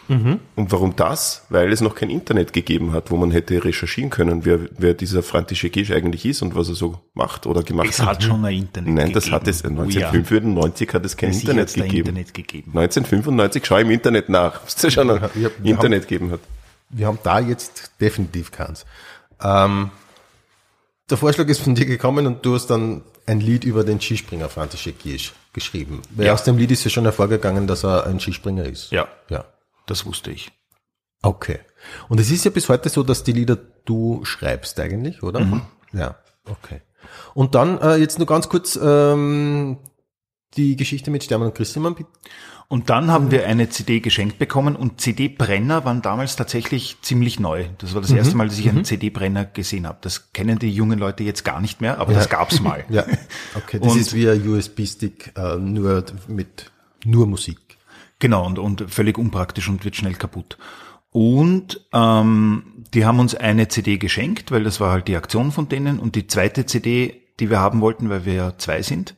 Und 0.08 0.40
warum 0.72 0.96
das? 0.96 1.44
Weil 1.50 1.72
es 1.72 1.80
noch 1.80 1.94
kein 1.94 2.10
Internet 2.10 2.52
gegeben 2.52 2.92
hat, 2.92 3.12
wo 3.12 3.16
man 3.16 3.30
hätte 3.30 3.64
recherchieren 3.64 4.10
können, 4.10 4.44
wer, 4.44 4.58
wer 4.76 4.94
dieser 4.94 5.22
František 5.22 5.72
Gisch 5.72 5.92
eigentlich 5.92 6.24
ist 6.26 6.42
und 6.42 6.56
was 6.56 6.68
er 6.68 6.74
so 6.74 6.98
macht 7.14 7.46
oder 7.46 7.62
gemacht 7.62 7.88
Es 7.90 8.00
hat. 8.00 8.08
hat 8.08 8.22
schon 8.24 8.44
ein 8.44 8.56
Internet 8.56 8.92
Nein, 8.92 9.12
das 9.12 9.24
gegeben. 9.26 9.40
hat 9.40 9.48
es. 9.48 9.64
Oh 9.64 9.68
ja. 9.68 10.08
1995 10.10 10.94
hat 10.94 11.04
es 11.04 11.16
kein 11.16 11.32
Internet 11.32 11.74
gegeben. 11.74 11.96
Internet 12.08 12.34
gegeben. 12.34 12.70
1995, 12.76 13.64
schau 13.64 13.76
im 13.78 13.90
Internet 13.92 14.28
nach, 14.28 14.60
was 14.64 14.82
es 14.82 14.92
schon 14.92 15.10
ein 15.10 15.20
wir 15.34 15.50
Internet 15.62 16.08
gegeben 16.08 16.32
hat. 16.32 16.40
Wir 16.88 17.06
haben 17.06 17.18
da 17.22 17.38
jetzt 17.38 17.92
definitiv 18.00 18.50
keins. 18.50 18.84
Ähm, 19.40 19.90
der 21.08 21.18
Vorschlag 21.18 21.46
ist 21.46 21.60
von 21.60 21.76
dir 21.76 21.86
gekommen 21.86 22.26
und 22.26 22.44
du 22.44 22.54
hast 22.54 22.66
dann 22.66 23.02
ein 23.26 23.38
Lied 23.40 23.62
über 23.64 23.84
den 23.84 24.00
Skispringer 24.00 24.48
František 24.48 24.98
Gisch 24.98 25.32
geschrieben. 25.52 26.02
Weil 26.10 26.26
Ja. 26.26 26.34
aus 26.34 26.42
dem 26.42 26.58
Lied 26.58 26.72
ist 26.72 26.82
ja 26.82 26.90
schon 26.90 27.04
hervorgegangen, 27.04 27.68
dass 27.68 27.84
er 27.84 28.06
ein 28.06 28.18
Skispringer 28.18 28.64
ist. 28.64 28.90
Ja, 28.90 29.06
Ja. 29.28 29.44
Das 29.90 30.06
wusste 30.06 30.30
ich. 30.30 30.50
Okay. 31.22 31.58
Und 32.08 32.18
es 32.20 32.30
ist 32.30 32.44
ja 32.44 32.50
bis 32.50 32.68
heute 32.68 32.88
so, 32.88 33.02
dass 33.02 33.24
die 33.24 33.32
Lieder 33.32 33.56
du 33.84 34.24
schreibst 34.24 34.78
eigentlich, 34.80 35.22
oder? 35.22 35.40
Mhm. 35.40 35.62
Ja. 35.92 36.16
Okay. 36.48 36.80
Und 37.34 37.54
dann 37.54 37.78
äh, 37.78 37.96
jetzt 37.96 38.18
nur 38.18 38.26
ganz 38.26 38.48
kurz 38.48 38.78
ähm, 38.82 39.78
die 40.56 40.76
Geschichte 40.76 41.10
mit 41.10 41.24
Stermann 41.24 41.48
und 41.48 41.54
Christimann. 41.54 41.94
bitte. 41.94 42.08
Und 42.68 42.88
dann 42.88 43.10
haben 43.10 43.32
wir 43.32 43.46
eine 43.48 43.68
CD 43.68 43.98
geschenkt 43.98 44.38
bekommen 44.38 44.76
und 44.76 45.00
CD-Brenner 45.00 45.84
waren 45.84 46.02
damals 46.02 46.36
tatsächlich 46.36 46.98
ziemlich 47.02 47.40
neu. 47.40 47.64
Das 47.78 47.94
war 47.94 48.00
das 48.00 48.12
erste 48.12 48.36
Mal, 48.36 48.46
dass 48.46 48.60
ich 48.60 48.68
einen 48.68 48.84
CD-Brenner 48.84 49.44
gesehen 49.44 49.88
habe. 49.88 49.98
Das 50.02 50.32
kennen 50.32 50.60
die 50.60 50.70
jungen 50.72 50.98
Leute 51.00 51.24
jetzt 51.24 51.44
gar 51.44 51.60
nicht 51.60 51.80
mehr, 51.80 51.98
aber 51.98 52.12
das 52.14 52.28
gab's 52.28 52.60
mal. 52.60 52.84
Ja. 52.88 53.04
Okay. 53.56 53.80
Das 53.80 53.92
Und- 53.92 54.00
ist 54.00 54.14
wie 54.14 54.28
ein 54.30 54.46
USB-Stick, 54.48 55.32
äh, 55.36 55.56
nur 55.56 56.04
mit 56.28 56.70
nur 57.04 57.26
Musik. 57.26 57.69
Genau, 58.20 58.46
und, 58.46 58.58
und 58.58 58.90
völlig 58.90 59.18
unpraktisch 59.18 59.68
und 59.68 59.84
wird 59.84 59.96
schnell 59.96 60.14
kaputt. 60.14 60.56
Und 61.10 61.84
ähm, 61.92 62.84
die 62.94 63.04
haben 63.04 63.18
uns 63.18 63.34
eine 63.34 63.66
CD 63.68 63.98
geschenkt, 63.98 64.52
weil 64.52 64.62
das 64.62 64.78
war 64.78 64.92
halt 64.92 65.08
die 65.08 65.16
Aktion 65.16 65.50
von 65.50 65.68
denen. 65.68 65.98
Und 65.98 66.14
die 66.14 66.28
zweite 66.28 66.66
CD, 66.66 67.22
die 67.40 67.50
wir 67.50 67.58
haben 67.58 67.80
wollten, 67.80 68.10
weil 68.10 68.24
wir 68.24 68.34
ja 68.34 68.58
zwei 68.58 68.82
sind, 68.82 69.16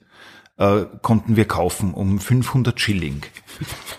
äh, 0.56 0.84
konnten 1.02 1.36
wir 1.36 1.44
kaufen 1.46 1.92
um 1.92 2.18
500 2.18 2.80
Schilling. 2.80 3.22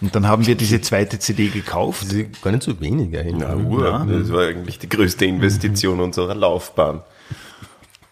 Und 0.02 0.16
dann 0.16 0.28
haben 0.28 0.48
wir 0.48 0.56
diese 0.56 0.82
zweite 0.82 1.20
CD 1.20 1.50
gekauft. 1.50 2.08
Gar 2.42 2.52
nicht 2.52 2.64
so 2.64 2.80
wenig 2.80 3.18
eigentlich. 3.18 3.36
Na, 3.38 3.56
Ur, 3.56 4.08
das 4.10 4.32
war 4.32 4.48
eigentlich 4.48 4.80
die 4.80 4.90
größte 4.90 5.26
Investition 5.26 6.00
unserer 6.00 6.34
Laufbahn. 6.34 7.02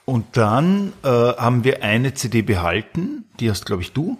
Und 0.05 0.25
dann 0.33 0.93
äh, 1.03 1.07
haben 1.07 1.63
wir 1.63 1.83
eine 1.83 2.13
CD 2.13 2.41
behalten, 2.41 3.25
die 3.39 3.49
hast, 3.49 3.65
glaube 3.65 3.81
ich, 3.81 3.93
du. 3.93 4.17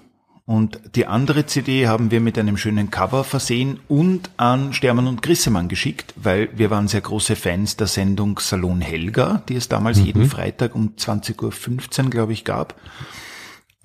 Und 0.52 0.82
die 0.96 1.08
andere 1.08 1.46
CD 1.46 1.88
haben 1.88 2.12
wir 2.12 2.20
mit 2.20 2.38
einem 2.38 2.58
schönen 2.58 2.92
Cover 2.92 3.24
versehen 3.24 3.80
und 3.88 4.32
an 4.36 4.74
Stermann 4.74 5.08
und 5.08 5.22
Grissemann 5.22 5.70
geschickt, 5.70 6.14
weil 6.18 6.50
wir 6.54 6.70
waren 6.70 6.90
sehr 6.90 7.00
große 7.00 7.38
Fans 7.38 7.78
der 7.78 7.88
Sendung 7.88 8.38
Salon 8.38 8.82
Helga, 8.82 9.44
die 9.48 9.56
es 9.56 9.70
damals 9.70 10.00
jeden 10.00 10.26
Freitag 10.26 10.76
um 10.76 10.96
20.15 10.98 12.04
Uhr, 12.04 12.10
glaube 12.10 12.34
ich, 12.34 12.44
gab. 12.44 12.76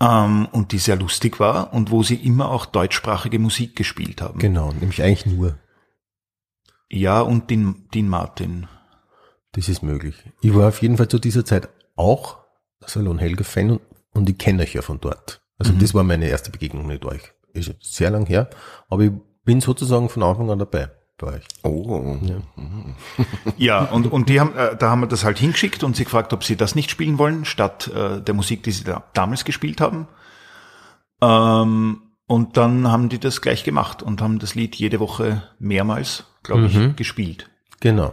Ähm, 0.01 0.49
und 0.51 0.73
die 0.73 0.79
sehr 0.79 0.97
lustig 0.97 1.39
war 1.39 1.73
und 1.73 1.93
wo 1.93 2.03
sie 2.03 2.17
immer 2.17 2.51
auch 2.51 2.67
deutschsprachige 2.67 3.39
Musik 3.39 3.77
gespielt 3.77 4.21
haben. 4.21 4.41
Genau, 4.41 4.73
nämlich 4.73 5.01
eigentlich 5.05 5.25
nur. 5.25 5.61
Ja, 6.89 7.21
und 7.21 7.49
Dean, 7.49 7.85
Dean 7.95 8.09
Martin. 8.09 8.67
Das 9.53 9.69
ist 9.69 9.85
möglich. 9.85 10.17
Ich 10.41 10.53
war 10.53 10.67
auf 10.67 10.83
jeden 10.83 10.97
Fall 10.97 11.07
zu 11.07 11.21
dieser 11.21 11.45
Zeit 11.45 11.69
auch 11.95 12.39
Salon 12.85 13.19
Helga 13.19 13.45
Fan 13.45 13.71
und, 13.71 13.83
und 14.15 14.29
ich 14.29 14.37
kenne 14.37 14.65
euch 14.65 14.75
ja 14.75 14.83
von 14.83 14.99
dort. 14.99 15.46
Also 15.59 15.73
das 15.73 15.95
war 15.95 16.05
meine 16.05 16.29
erste 16.29 16.51
Begegnung 16.51 16.87
mit 16.87 17.05
euch. 17.05 17.33
Ist 17.53 17.75
sehr 17.81 18.11
lang 18.11 18.27
her, 18.27 18.51
aber 18.89 19.05
ich 19.05 19.13
bin 19.45 19.61
sozusagen 19.61 20.09
von 20.09 20.23
Anfang 20.23 20.51
an 20.51 20.59
dabei 20.59 20.91
bei 21.19 21.35
euch. 21.35 21.45
Oh. 21.63 22.17
Ja, 23.57 23.85
und, 23.85 24.13
und 24.13 24.29
die 24.29 24.41
haben, 24.41 24.55
äh, 24.55 24.77
da 24.77 24.91
haben 24.91 25.01
wir 25.01 25.07
das 25.07 25.25
halt 25.25 25.39
hingeschickt 25.39 25.83
und 25.83 25.97
sie 25.97 26.05
gefragt, 26.05 26.33
ob 26.33 26.45
sie 26.45 26.57
das 26.57 26.75
nicht 26.75 26.91
spielen 26.91 27.19
wollen, 27.19 27.45
statt 27.45 27.89
äh, 27.89 28.21
der 28.21 28.35
Musik, 28.35 28.63
die 28.63 28.71
sie 28.71 28.85
da 28.85 29.05
damals 29.15 29.45
gespielt 29.45 29.81
haben. 29.81 30.09
Ähm, 31.23 32.03
und 32.27 32.57
dann 32.57 32.89
haben 32.89 33.09
die 33.09 33.19
das 33.19 33.41
gleich 33.41 33.65
gemacht 33.65 34.03
und 34.03 34.21
haben 34.21 34.39
das 34.39 34.55
Lied 34.55 34.75
jede 34.77 35.01
Woche 35.01 35.43
mehrmals, 35.59 36.25
glaube 36.43 36.67
ich, 36.67 36.97
gespielt. 36.97 37.49
Genau. 37.81 38.13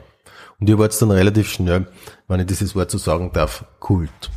Und 0.60 0.70
ihr 0.70 0.78
wart 0.78 1.00
dann 1.02 1.12
relativ 1.12 1.50
schnell, 1.50 1.88
wenn 2.28 2.40
ich 2.40 2.46
dieses 2.46 2.76
Wort 2.76 2.92
so 2.92 2.98
sagen 2.98 3.32
darf, 3.34 3.66
Kult. 3.80 4.32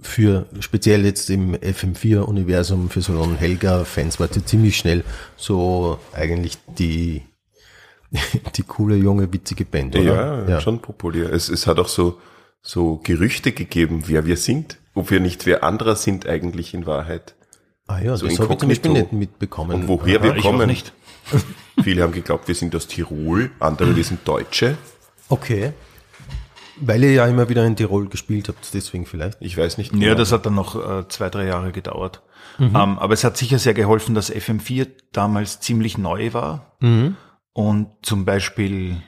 Für 0.00 0.46
speziell 0.60 1.04
jetzt 1.04 1.28
im 1.28 1.56
FM4-Universum 1.56 2.88
für 2.88 3.00
Salon 3.02 3.36
Helga-Fans 3.36 4.20
wart 4.20 4.36
ihr 4.36 4.46
ziemlich 4.46 4.76
schnell 4.76 5.02
so 5.36 5.98
eigentlich 6.12 6.56
die, 6.78 7.22
die 8.56 8.62
coole, 8.62 8.94
junge, 8.94 9.32
witzige 9.32 9.64
Band, 9.64 9.96
oder? 9.96 10.48
Ja, 10.48 10.60
schon 10.60 10.80
populär. 10.80 11.32
Es, 11.32 11.48
es 11.48 11.66
hat 11.66 11.80
auch 11.80 11.88
so, 11.88 12.18
so 12.62 12.98
Gerüchte 13.02 13.50
gegeben, 13.50 14.04
wer 14.06 14.24
wir 14.24 14.36
sind, 14.36 14.78
ob 14.94 15.10
wir 15.10 15.18
nicht 15.18 15.46
wer 15.46 15.64
anderer 15.64 15.96
sind 15.96 16.28
eigentlich 16.28 16.74
in 16.74 16.86
Wahrheit. 16.86 17.34
Ah 17.88 17.98
ja, 17.98 18.16
So 18.16 18.28
das 18.28 18.38
habe 18.38 18.52
ich 18.52 18.58
zum 18.60 18.68
Beispiel 18.68 18.92
nicht 18.92 19.12
mitbekommen. 19.12 19.72
Und 19.82 19.88
woher 19.88 20.14
Ja, 20.14 20.22
wir 20.22 20.40
kommen. 20.40 20.68
nicht. 20.68 20.92
Viele 21.82 22.02
haben 22.04 22.12
geglaubt, 22.12 22.46
wir 22.46 22.54
sind 22.54 22.74
aus 22.76 22.86
Tirol, 22.86 23.50
andere, 23.58 23.96
wir 23.96 24.04
sind 24.04 24.20
Deutsche. 24.26 24.78
Okay. 25.28 25.72
Weil 26.80 27.02
ihr 27.04 27.12
ja 27.12 27.26
immer 27.26 27.48
wieder 27.48 27.64
in 27.66 27.76
Tirol 27.76 28.08
gespielt 28.08 28.48
habt, 28.48 28.72
deswegen 28.72 29.06
vielleicht. 29.06 29.38
Ich 29.40 29.56
weiß 29.56 29.78
nicht. 29.78 29.92
Ja, 29.92 29.98
genau. 29.98 30.14
das 30.14 30.32
hat 30.32 30.46
dann 30.46 30.54
noch 30.54 30.76
äh, 30.76 31.08
zwei, 31.08 31.30
drei 31.30 31.46
Jahre 31.46 31.72
gedauert. 31.72 32.22
Ähm, 32.60 32.74
aber 32.74 33.14
es 33.14 33.22
hat 33.22 33.36
sicher 33.36 33.58
sehr 33.58 33.74
geholfen, 33.74 34.14
dass 34.14 34.32
FM4 34.32 34.88
damals 35.12 35.60
ziemlich 35.60 35.96
neu 35.96 36.32
war 36.32 36.76
und 37.52 37.88
zum 38.02 38.24
Beispiel 38.24 39.02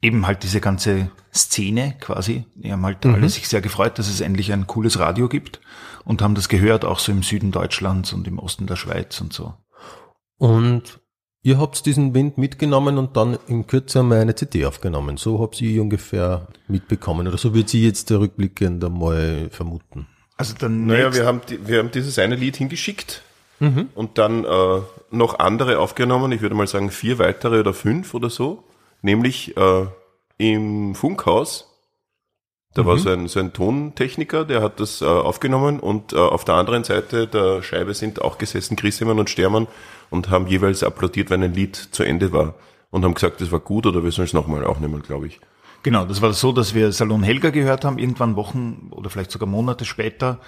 eben 0.00 0.26
halt 0.26 0.42
diese 0.42 0.60
ganze 0.60 1.10
Szene 1.32 1.96
quasi, 2.00 2.44
die 2.56 2.72
haben 2.72 2.84
halt 2.84 3.06
alle 3.06 3.28
sich 3.28 3.48
sehr 3.48 3.60
gefreut, 3.60 3.98
dass 3.98 4.08
es 4.08 4.20
endlich 4.20 4.52
ein 4.52 4.66
cooles 4.66 4.98
Radio 4.98 5.28
gibt 5.28 5.60
und 6.04 6.20
haben 6.20 6.34
das 6.34 6.48
gehört, 6.48 6.84
auch 6.84 6.98
so 6.98 7.12
im 7.12 7.22
Süden 7.22 7.52
Deutschlands 7.52 8.12
und 8.12 8.26
im 8.26 8.38
Osten 8.38 8.66
der 8.66 8.76
Schweiz 8.76 9.20
und 9.20 9.32
so. 9.32 9.54
Und 10.38 11.00
ihr 11.42 11.58
habt 11.58 11.84
diesen 11.86 12.14
Wind 12.14 12.38
mitgenommen 12.38 12.98
und 12.98 13.16
dann 13.16 13.38
in 13.46 13.66
Kürze 13.66 14.00
einmal 14.00 14.20
eine 14.20 14.34
CD 14.34 14.64
aufgenommen. 14.64 15.16
So 15.16 15.40
habt 15.40 15.60
ihr 15.60 15.82
ungefähr 15.82 16.48
mitbekommen. 16.68 17.26
Oder 17.28 17.38
so 17.38 17.54
wird 17.54 17.68
sie 17.68 17.84
jetzt 17.84 18.10
der 18.10 18.20
rückblickend 18.20 18.84
einmal 18.84 19.48
vermuten. 19.50 20.06
Also 20.36 20.54
dann 20.58 20.86
Naja, 20.86 21.14
wir 21.14 21.26
haben, 21.26 21.40
die, 21.48 21.66
wir 21.66 21.78
haben 21.78 21.90
dieses 21.90 22.18
eine 22.18 22.36
Lied 22.36 22.56
hingeschickt 22.56 23.22
und 23.94 24.18
dann 24.18 24.44
äh, 24.44 24.80
noch 25.10 25.38
andere 25.38 25.78
aufgenommen. 25.78 26.32
Ich 26.32 26.42
würde 26.42 26.54
mal 26.54 26.66
sagen 26.66 26.90
vier 26.90 27.18
weitere 27.18 27.60
oder 27.60 27.72
fünf 27.72 28.14
oder 28.14 28.28
so. 28.28 28.64
Nämlich 29.02 29.56
äh, 29.56 29.86
im 30.38 30.94
Funkhaus. 30.94 31.68
Da 32.74 32.86
war 32.86 32.96
so 32.96 33.10
ein, 33.10 33.28
so 33.28 33.38
ein 33.38 33.52
Tontechniker, 33.52 34.46
der 34.46 34.62
hat 34.62 34.80
das 34.80 35.02
äh, 35.02 35.04
aufgenommen 35.04 35.78
und 35.78 36.14
äh, 36.14 36.16
auf 36.16 36.46
der 36.46 36.54
anderen 36.54 36.84
Seite 36.84 37.26
der 37.26 37.62
Scheibe 37.62 37.92
sind 37.92 38.22
auch 38.22 38.38
gesessen 38.38 38.76
Christimann 38.76 39.18
und 39.18 39.28
Stermann 39.28 39.68
und 40.12 40.30
haben 40.30 40.46
jeweils 40.46 40.82
applaudiert, 40.82 41.30
wenn 41.30 41.42
ein 41.42 41.54
Lied 41.54 41.76
zu 41.76 42.02
Ende 42.02 42.32
war. 42.32 42.54
Und 42.90 43.04
haben 43.04 43.14
gesagt, 43.14 43.40
das 43.40 43.50
war 43.50 43.60
gut 43.60 43.86
oder 43.86 44.04
wir 44.04 44.10
sollen 44.10 44.26
es 44.26 44.34
nochmal 44.34 44.64
aufnehmen, 44.64 45.02
glaube 45.02 45.26
ich. 45.26 45.40
Genau, 45.82 46.04
das 46.04 46.20
war 46.20 46.32
so, 46.34 46.52
dass 46.52 46.74
wir 46.74 46.92
Salon 46.92 47.22
Helga 47.22 47.50
gehört 47.50 47.84
haben, 47.84 47.98
irgendwann 47.98 48.36
Wochen 48.36 48.88
oder 48.90 49.10
vielleicht 49.10 49.30
sogar 49.30 49.48
Monate 49.48 49.84
später. 49.84 50.38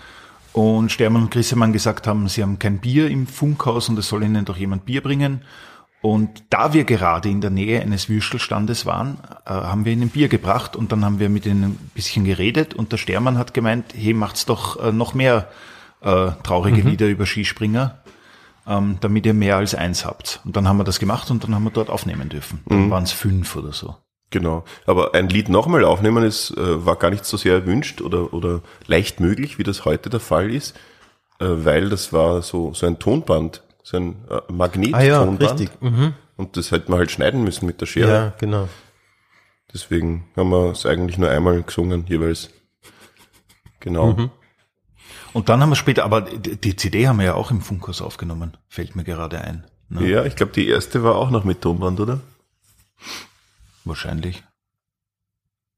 Und 0.53 0.93
Stermann 0.93 1.23
und 1.23 1.31
Grissemann 1.33 1.73
gesagt 1.73 2.07
haben, 2.07 2.29
sie 2.29 2.43
haben 2.43 2.61
kein 2.61 2.79
Bier 2.79 3.09
im 3.09 3.27
Funkhaus 3.27 3.89
und 3.89 3.99
es 3.99 4.09
soll 4.09 4.23
ihnen 4.23 4.45
doch 4.45 4.57
jemand 4.57 4.85
Bier 4.85 5.03
bringen. 5.03 5.43
Und 6.01 6.45
da 6.51 6.75
wir 6.75 6.85
gerade 6.85 7.31
in 7.31 7.41
der 7.41 7.49
Nähe 7.49 7.81
eines 7.81 8.11
Würstelstandes 8.11 8.85
waren, 8.85 9.17
äh, 9.47 9.51
haben 9.51 9.87
wir 9.87 9.93
ihnen 9.95 10.11
Bier 10.11 10.29
gebracht 10.29 10.77
und 10.77 10.93
dann 10.93 11.03
haben 11.03 11.19
wir 11.19 11.31
mit 11.31 11.47
ihnen 11.47 11.65
ein 11.65 11.91
bisschen 11.95 12.27
geredet 12.27 12.75
und 12.75 12.93
der 12.93 12.99
Stermann 12.99 13.39
hat 13.39 13.55
gemeint, 13.55 13.87
hey, 13.97 14.13
macht's 14.13 14.45
doch 14.45 14.85
äh, 14.85 14.93
noch 14.93 15.15
mehr 15.15 15.49
äh, 16.03 16.33
traurige 16.43 16.83
Lieder 16.83 17.09
über 17.09 17.25
Skispringer, 17.25 17.99
ähm, 18.67 18.99
damit 19.01 19.27
ihr 19.27 19.35
mehr 19.35 19.57
als 19.57 19.75
eins 19.75 20.05
habt. 20.05 20.41
Und 20.45 20.57
dann 20.57 20.67
haben 20.69 20.79
wir 20.79 20.85
das 20.85 20.99
gemacht 20.99 21.31
und 21.31 21.45
dann 21.45 21.55
haben 21.55 21.65
wir 21.65 21.71
dort 21.71 21.91
aufnehmen 21.91 22.29
dürfen. 22.29 22.63
Dann 22.67 22.91
waren 22.91 23.05
es 23.05 23.13
fünf 23.13 23.57
oder 23.57 23.73
so. 23.73 23.97
Genau. 24.31 24.65
Aber 24.87 25.15
ein 25.15 25.29
Lied 25.29 25.49
nochmal 25.49 25.85
aufnehmen 25.85 26.25
ist, 26.25 26.51
äh, 26.57 26.85
war 26.85 26.97
gar 26.97 27.11
nicht 27.11 27.25
so 27.25 27.37
sehr 27.37 27.55
erwünscht 27.55 28.01
oder, 28.01 28.33
oder 28.33 28.63
leicht 28.87 29.21
möglich, 29.21 29.59
wie 29.59 29.63
das 29.63 29.85
heute 29.85 30.11
der 30.11 30.19
Fall 30.21 30.51
ist, 30.53 30.75
äh, 31.39 31.47
weil 31.47 31.89
das 31.89 32.13
war 32.13 32.43
so, 32.43 32.73
so 32.75 32.87
ein 32.87 32.99
Tonband, 32.99 33.63
so 33.83 33.97
ein 33.97 34.17
äh, 34.29 34.35
Ah 34.35 34.41
ja, 34.41 34.45
Magnettonband. 34.53 35.41
richtig. 35.43 35.71
Mhm. 35.81 36.15
Und 36.37 36.57
das 36.57 36.73
hätte 36.73 36.91
man 36.91 36.99
halt 36.99 37.13
schneiden 37.13 37.45
müssen 37.45 37.67
mit 37.67 37.81
der 37.81 37.87
Schere. 37.87 38.13
Ja, 38.13 38.33
genau. 38.39 38.69
Deswegen 39.73 40.27
haben 40.37 40.51
wir 40.51 40.71
es 40.71 40.85
eigentlich 40.87 41.19
nur 41.19 41.31
einmal 41.31 41.63
gesungen, 41.63 42.05
jeweils. 42.09 42.51
Genau. 43.81 44.13
Mhm. 44.15 44.31
Und 45.35 45.49
dann 45.49 45.61
haben 45.61 45.71
wir 45.71 45.77
später, 45.77 46.05
aber 46.05 46.23
die 46.23 46.77
CD 46.77 47.09
haben 47.09 47.19
wir 47.19 47.27
ja 47.27 47.35
auch 47.35 47.51
im 47.51 47.61
Funkhaus 47.61 48.01
aufgenommen, 48.01 48.57
fällt 48.69 48.97
mir 48.97 49.05
gerade 49.05 49.41
ein. 49.41 49.67
Ne? 49.89 50.09
Ja, 50.09 50.25
ich 50.25 50.37
glaube, 50.37 50.53
die 50.53 50.69
erste 50.69 51.03
war 51.03 51.17
auch 51.17 51.31
noch 51.31 51.45
mit 51.45 51.61
Tonband, 51.61 52.01
oder? 52.01 52.21
Wahrscheinlich. 53.85 54.45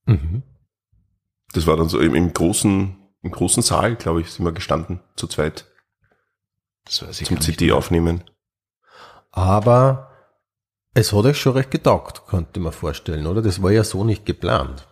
Mhm. 0.05 0.43
Das 1.53 1.67
war 1.67 1.77
dann 1.77 1.89
so 1.89 1.99
im, 1.99 2.15
im 2.15 2.33
großen, 2.33 2.97
im 3.23 3.31
großen 3.31 3.63
Saal, 3.63 3.97
glaube 3.97 4.21
ich, 4.21 4.31
sind 4.31 4.45
wir 4.45 4.53
gestanden, 4.53 5.01
zu 5.17 5.27
zweit, 5.27 5.65
Das 6.85 7.03
weiß 7.03 7.23
ich 7.23 7.29
zum 7.29 7.41
CD 7.41 7.73
aufnehmen. 7.73 8.23
Aber 9.33 10.11
Es 10.93 11.13
hat 11.13 11.25
euch 11.25 11.41
schon 11.41 11.55
recht 11.55 11.71
getaugt, 11.71 12.27
könnte 12.27 12.61
man 12.61 12.73
vorstellen, 12.73 13.27
oder? 13.27 13.43
Das 13.43 13.63
war 13.63 13.71
ja 13.71 13.85
so 13.85 14.05
nicht 14.05 14.25
geplant. 14.27 14.87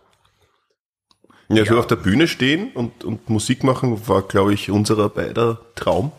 Ja, 1.49 1.65
so 1.65 1.77
auf 1.77 1.87
der 1.87 1.95
Bühne 1.97 2.27
stehen 2.27 2.71
und, 2.73 3.03
und 3.03 3.29
Musik 3.29 3.63
machen 3.63 4.07
war, 4.07 4.23
glaube 4.23 4.53
ich, 4.53 4.71
unserer 4.71 5.09
beider 5.09 5.59
Traum. 5.75 6.11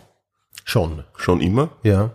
Schon. 0.65 1.05
Schon 1.17 1.41
immer. 1.41 1.71
Ja. 1.83 2.11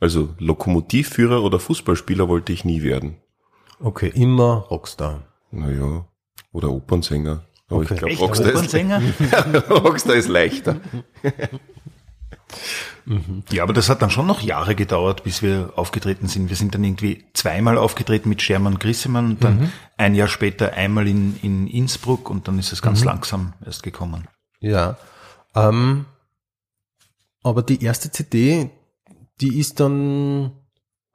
Also 0.00 0.30
Lokomotivführer 0.38 1.42
oder 1.42 1.58
Fußballspieler 1.58 2.28
wollte 2.28 2.52
ich 2.52 2.64
nie 2.64 2.82
werden. 2.82 3.16
Okay, 3.80 4.10
immer 4.14 4.66
Rockstar. 4.70 5.22
Naja, 5.50 6.06
oder 6.52 6.70
Opernsänger. 6.70 7.44
Aber 7.68 7.80
Okay. 7.82 7.94
ich 7.94 8.00
glaube, 8.00 8.16
Rockstar, 8.16 8.52
ist? 8.52 8.74
Rockstar 9.70 10.14
ist 10.16 10.28
leichter. 10.28 10.80
Ja, 13.50 13.62
aber 13.62 13.72
das 13.72 13.88
hat 13.88 14.02
dann 14.02 14.10
schon 14.10 14.26
noch 14.26 14.40
Jahre 14.40 14.74
gedauert, 14.74 15.24
bis 15.24 15.42
wir 15.42 15.72
aufgetreten 15.76 16.28
sind. 16.28 16.48
Wir 16.48 16.56
sind 16.56 16.74
dann 16.74 16.84
irgendwie 16.84 17.24
zweimal 17.34 17.76
aufgetreten 17.78 18.28
mit 18.28 18.42
Schermann 18.42 18.74
und 18.74 18.80
Grissemann 18.80 19.30
und 19.30 19.44
dann 19.44 19.72
ein 19.96 20.14
Jahr 20.14 20.28
später 20.28 20.74
einmal 20.74 21.08
in, 21.08 21.36
in 21.42 21.66
Innsbruck 21.66 22.30
und 22.30 22.46
dann 22.46 22.58
ist 22.58 22.72
es 22.72 22.82
ganz 22.82 23.04
langsam 23.04 23.54
erst 23.64 23.82
gekommen. 23.82 24.28
Ja. 24.60 24.96
Ähm, 25.54 26.04
aber 27.42 27.62
die 27.62 27.82
erste 27.82 28.10
CD, 28.10 28.70
die 29.40 29.58
ist 29.58 29.80
dann, 29.80 30.52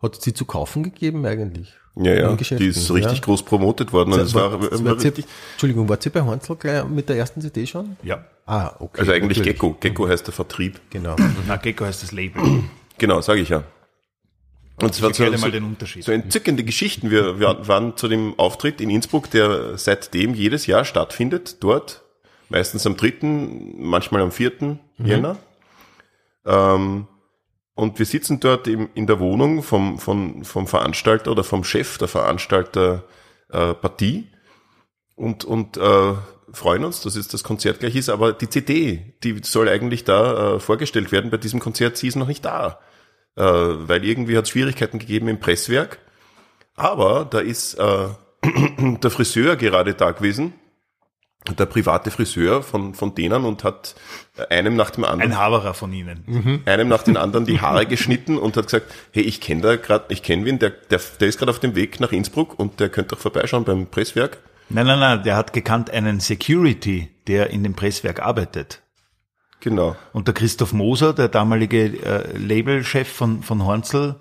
hat 0.01 0.17
es 0.17 0.23
sie 0.23 0.33
zu 0.33 0.45
kaufen 0.45 0.83
gegeben 0.83 1.25
eigentlich? 1.25 1.75
Ja, 1.97 2.13
ja, 2.13 2.35
die 2.35 2.67
ist 2.67 2.91
richtig 2.91 3.19
ja. 3.19 3.23
groß 3.23 3.43
promotet 3.43 3.93
worden. 3.93 4.11
Und 4.13 4.19
es 4.19 4.33
war, 4.33 4.51
War- 4.51 4.61
war, 4.71 4.83
war 4.85 4.99
sie- 4.99 5.13
Entschuldigung, 5.53 5.87
war 5.87 5.97
sie 6.01 6.09
bei 6.09 6.21
Hansel 6.21 6.55
gleich 6.57 6.85
mit 6.85 7.07
der 7.07 7.15
ersten 7.17 7.39
CD 7.39 7.65
schon? 7.65 7.95
Ja. 8.03 8.25
Ah, 8.45 8.73
okay. 8.79 8.99
also 8.99 9.11
eigentlich 9.13 9.37
natürlich. 9.37 9.59
Gecko. 9.59 9.77
Gecko 9.79 10.07
heißt 10.07 10.27
der 10.27 10.33
Vertrieb. 10.33 10.79
Genau. 10.89 11.15
Na, 11.47 11.55
Gecko 11.55 11.85
heißt 11.85 12.03
das 12.03 12.11
Label. 12.11 12.41
Genau, 12.97 13.19
sage 13.19 13.41
ich 13.41 13.49
ja. 13.49 13.63
Und 14.81 14.91
es 14.93 15.01
waren 15.01 15.13
so, 15.13 15.23
Erkläre 15.23 15.41
mal 15.41 15.51
den 15.51 15.65
Unterschied. 15.65 16.03
so 16.05 16.13
entzückende 16.13 16.63
Geschichten. 16.63 17.11
Wir, 17.11 17.39
wir 17.41 17.67
waren 17.67 17.97
zu 17.97 18.07
dem 18.07 18.37
Auftritt 18.39 18.79
in 18.79 18.89
Innsbruck, 18.89 19.29
der 19.31 19.77
seitdem 19.77 20.33
jedes 20.33 20.65
Jahr 20.65 20.85
stattfindet, 20.85 21.57
dort. 21.61 22.03
Meistens 22.47 22.85
am 22.87 22.95
3., 22.95 23.13
manchmal 23.77 24.21
am 24.21 24.31
4. 24.31 24.77
Jänner. 24.99 25.35
Ähm, 26.45 27.07
und 27.75 27.99
wir 27.99 28.05
sitzen 28.05 28.39
dort 28.39 28.67
im, 28.67 28.89
in 28.95 29.05
der 29.05 29.19
Wohnung 29.19 29.61
vom, 29.61 29.99
vom, 29.99 30.43
vom 30.45 30.65
Veranstalter 30.65 31.31
oder 31.31 31.43
vom 31.43 31.63
Chef 31.63 31.97
der 31.97 32.07
Veranstalter 32.07 33.03
äh, 33.49 33.73
und, 35.15 35.43
und 35.43 35.77
äh, 35.77 36.13
freuen 36.53 36.85
uns, 36.85 37.01
dass 37.01 37.15
jetzt 37.15 37.33
das 37.33 37.43
Konzert 37.43 37.81
gleich 37.81 37.95
ist. 37.95 38.09
Aber 38.09 38.33
die 38.33 38.49
CD, 38.49 39.13
die 39.23 39.41
soll 39.43 39.69
eigentlich 39.69 40.05
da 40.05 40.55
äh, 40.55 40.59
vorgestellt 40.59 41.11
werden 41.11 41.31
bei 41.31 41.37
diesem 41.37 41.59
Konzert, 41.59 41.97
sie 41.97 42.07
ist 42.07 42.15
noch 42.15 42.27
nicht 42.27 42.45
da. 42.45 42.79
Äh, 43.35 43.43
weil 43.43 44.05
irgendwie 44.05 44.37
hat 44.37 44.45
es 44.45 44.51
Schwierigkeiten 44.51 44.99
gegeben 44.99 45.27
im 45.27 45.39
Presswerk. 45.39 45.99
Aber 46.75 47.25
da 47.25 47.39
ist 47.39 47.75
äh, 47.75 48.07
der 49.01 49.11
Friseur 49.11 49.57
gerade 49.57 49.93
da 49.93 50.11
gewesen, 50.11 50.53
der 51.53 51.65
private 51.65 52.11
Friseur 52.11 52.63
von, 52.63 52.93
von 52.93 53.13
denen 53.15 53.45
und 53.45 53.63
hat 53.63 53.95
einem 54.49 54.75
nach 54.75 54.91
dem 54.91 55.03
anderen 55.03 55.31
Ein 55.31 55.37
Haberer 55.37 55.73
von 55.73 55.93
Ihnen. 55.93 56.61
einem 56.65 56.87
nach 56.87 57.03
den 57.03 57.17
anderen 57.17 57.45
die 57.45 57.61
Haare 57.61 57.85
geschnitten 57.85 58.37
und 58.37 58.57
hat 58.57 58.65
gesagt, 58.65 58.91
hey, 59.11 59.23
ich 59.23 59.41
kenne 59.41 59.61
da 59.61 59.75
gerade, 59.75 60.05
ich 60.09 60.23
kenne 60.23 60.45
wen, 60.45 60.59
der, 60.59 60.71
der, 60.71 60.99
der 61.19 61.27
ist 61.27 61.37
gerade 61.37 61.51
auf 61.51 61.59
dem 61.59 61.75
Weg 61.75 61.99
nach 61.99 62.11
Innsbruck 62.11 62.57
und 62.59 62.79
der 62.79 62.89
könnte 62.89 63.15
doch 63.15 63.21
vorbeischauen 63.21 63.63
beim 63.63 63.87
Presswerk. 63.87 64.39
Nein, 64.69 64.87
nein, 64.87 64.99
nein, 64.99 65.23
der 65.23 65.35
hat 65.35 65.53
gekannt 65.53 65.91
einen 65.91 66.19
Security, 66.19 67.09
der 67.27 67.51
in 67.51 67.63
dem 67.63 67.75
Presswerk 67.75 68.19
arbeitet. 68.19 68.81
Genau. 69.59 69.95
Und 70.13 70.27
der 70.27 70.33
Christoph 70.33 70.73
Moser, 70.73 71.13
der 71.13 71.27
damalige 71.27 71.85
äh, 71.85 72.37
Labelchef 72.37 73.07
von, 73.11 73.41
von 73.43 73.63
Hornzel, 73.65 74.15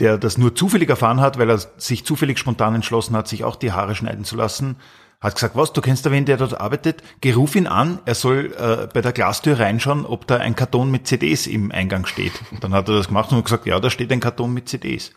der 0.00 0.18
das 0.18 0.38
nur 0.38 0.54
zufällig 0.54 0.88
erfahren 0.88 1.20
hat, 1.20 1.38
weil 1.38 1.50
er 1.50 1.58
sich 1.58 2.04
zufällig 2.04 2.38
spontan 2.38 2.74
entschlossen 2.74 3.16
hat, 3.16 3.28
sich 3.28 3.44
auch 3.44 3.56
die 3.56 3.72
Haare 3.72 3.94
schneiden 3.94 4.24
zu 4.24 4.36
lassen, 4.36 4.76
hat 5.24 5.34
gesagt, 5.34 5.56
was, 5.56 5.72
du 5.72 5.80
kennst 5.80 6.06
da 6.06 6.10
wen, 6.10 6.24
der 6.24 6.36
dort 6.36 6.60
arbeitet? 6.60 7.02
Geh, 7.20 7.32
ruf 7.32 7.56
ihn 7.56 7.66
an, 7.66 7.98
er 8.04 8.14
soll 8.14 8.54
äh, 8.56 8.86
bei 8.92 9.00
der 9.00 9.12
Glastür 9.12 9.58
reinschauen, 9.58 10.06
ob 10.06 10.26
da 10.26 10.36
ein 10.36 10.54
Karton 10.54 10.90
mit 10.90 11.06
CDs 11.06 11.46
im 11.46 11.72
Eingang 11.72 12.06
steht. 12.06 12.32
Und 12.52 12.62
dann 12.62 12.72
hat 12.74 12.88
er 12.88 12.96
das 12.96 13.08
gemacht 13.08 13.30
und 13.32 13.38
hat 13.38 13.44
gesagt, 13.44 13.66
ja, 13.66 13.80
da 13.80 13.90
steht 13.90 14.12
ein 14.12 14.20
Karton 14.20 14.52
mit 14.54 14.68
CDs. 14.68 15.12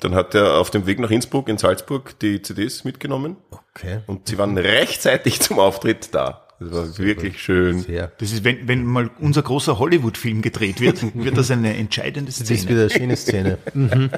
Dann 0.00 0.14
hat 0.16 0.34
er 0.34 0.58
auf 0.58 0.70
dem 0.70 0.86
Weg 0.86 0.98
nach 0.98 1.10
Innsbruck 1.10 1.48
in 1.48 1.58
Salzburg 1.58 2.18
die 2.18 2.42
CDs 2.42 2.82
mitgenommen 2.84 3.36
Okay. 3.76 3.98
und 4.06 4.26
sie 4.26 4.36
waren 4.38 4.56
rechtzeitig 4.58 5.40
zum 5.40 5.58
Auftritt 5.60 6.12
da. 6.14 6.42
Das 6.58 6.72
war 6.72 6.98
wirklich 6.98 7.40
schön. 7.42 7.80
Sehr. 7.80 8.10
Das 8.18 8.32
ist, 8.32 8.42
wenn, 8.42 8.66
wenn 8.66 8.82
mal 8.84 9.10
unser 9.20 9.42
großer 9.42 9.78
Hollywood-Film 9.78 10.40
gedreht 10.40 10.80
wird, 10.80 11.02
wird 11.14 11.36
das 11.36 11.50
eine 11.50 11.76
entscheidende 11.76 12.32
Das 12.32 12.40
ist 12.40 12.46
Szene. 12.46 12.68
wieder 12.70 12.80
eine 12.80 12.90
schöne 12.90 13.16
Szene. 13.16 13.58
Mhm. 13.74 14.10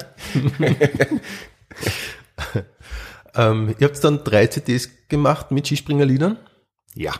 ähm, 3.39 3.75
ihr 3.79 3.87
habt 3.87 4.03
dann 4.03 4.23
drei 4.23 4.47
CDs 4.47 4.89
gemacht 5.07 5.51
mit 5.51 5.67
Skispringerliedern. 5.67 6.37
Ja. 6.95 7.13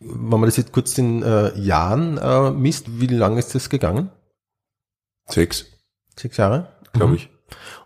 Wenn 0.00 0.40
man 0.40 0.42
das 0.42 0.56
jetzt 0.56 0.72
kurz 0.72 0.96
in 0.98 1.22
äh, 1.22 1.56
Jahren 1.58 2.18
äh, 2.18 2.50
misst, 2.50 3.00
wie 3.00 3.06
lange 3.06 3.38
ist 3.38 3.54
das 3.54 3.70
gegangen? 3.70 4.10
Sechs, 5.26 5.66
Sechs 6.18 6.36
Jahre? 6.36 6.72
glaube 6.92 7.16
ich. 7.16 7.28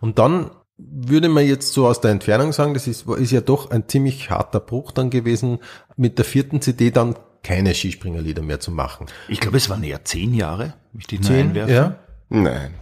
Und 0.01 0.19
dann 0.19 0.51
würde 0.79 1.29
man 1.29 1.45
jetzt 1.47 1.73
so 1.73 1.87
aus 1.89 2.01
der 2.01 2.11
Entfernung 2.13 2.53
sagen, 2.53 2.75
das 2.75 2.87
ist, 2.87 3.07
ist 3.07 3.33
ja 3.33 3.41
doch 3.41 3.71
ein 3.71 3.89
ziemlich 3.89 4.31
harter 4.31 4.61
Bruch 4.61 4.93
dann 4.93 5.11
gewesen, 5.11 5.59
mit 5.97 6.17
der 6.19 6.25
vierten 6.25 6.61
CD 6.61 6.91
dann 6.91 7.17
keine 7.43 7.75
Skispringerlieder 7.75 8.43
mehr 8.43 8.61
zu 8.61 8.71
machen. 8.71 9.07
Ich 9.29 9.41
glaube, 9.41 9.57
es 9.57 9.69
waren 9.69 9.83
eher 9.83 10.05
zehn 10.05 10.33
Jahre, 10.35 10.75
möchte 10.93 11.15
ich 11.17 11.21
nur 11.23 11.31
Zehn, 11.31 11.49
einwerfen. 11.49 11.75
ja. 11.75 11.97
Nein. 12.29 12.75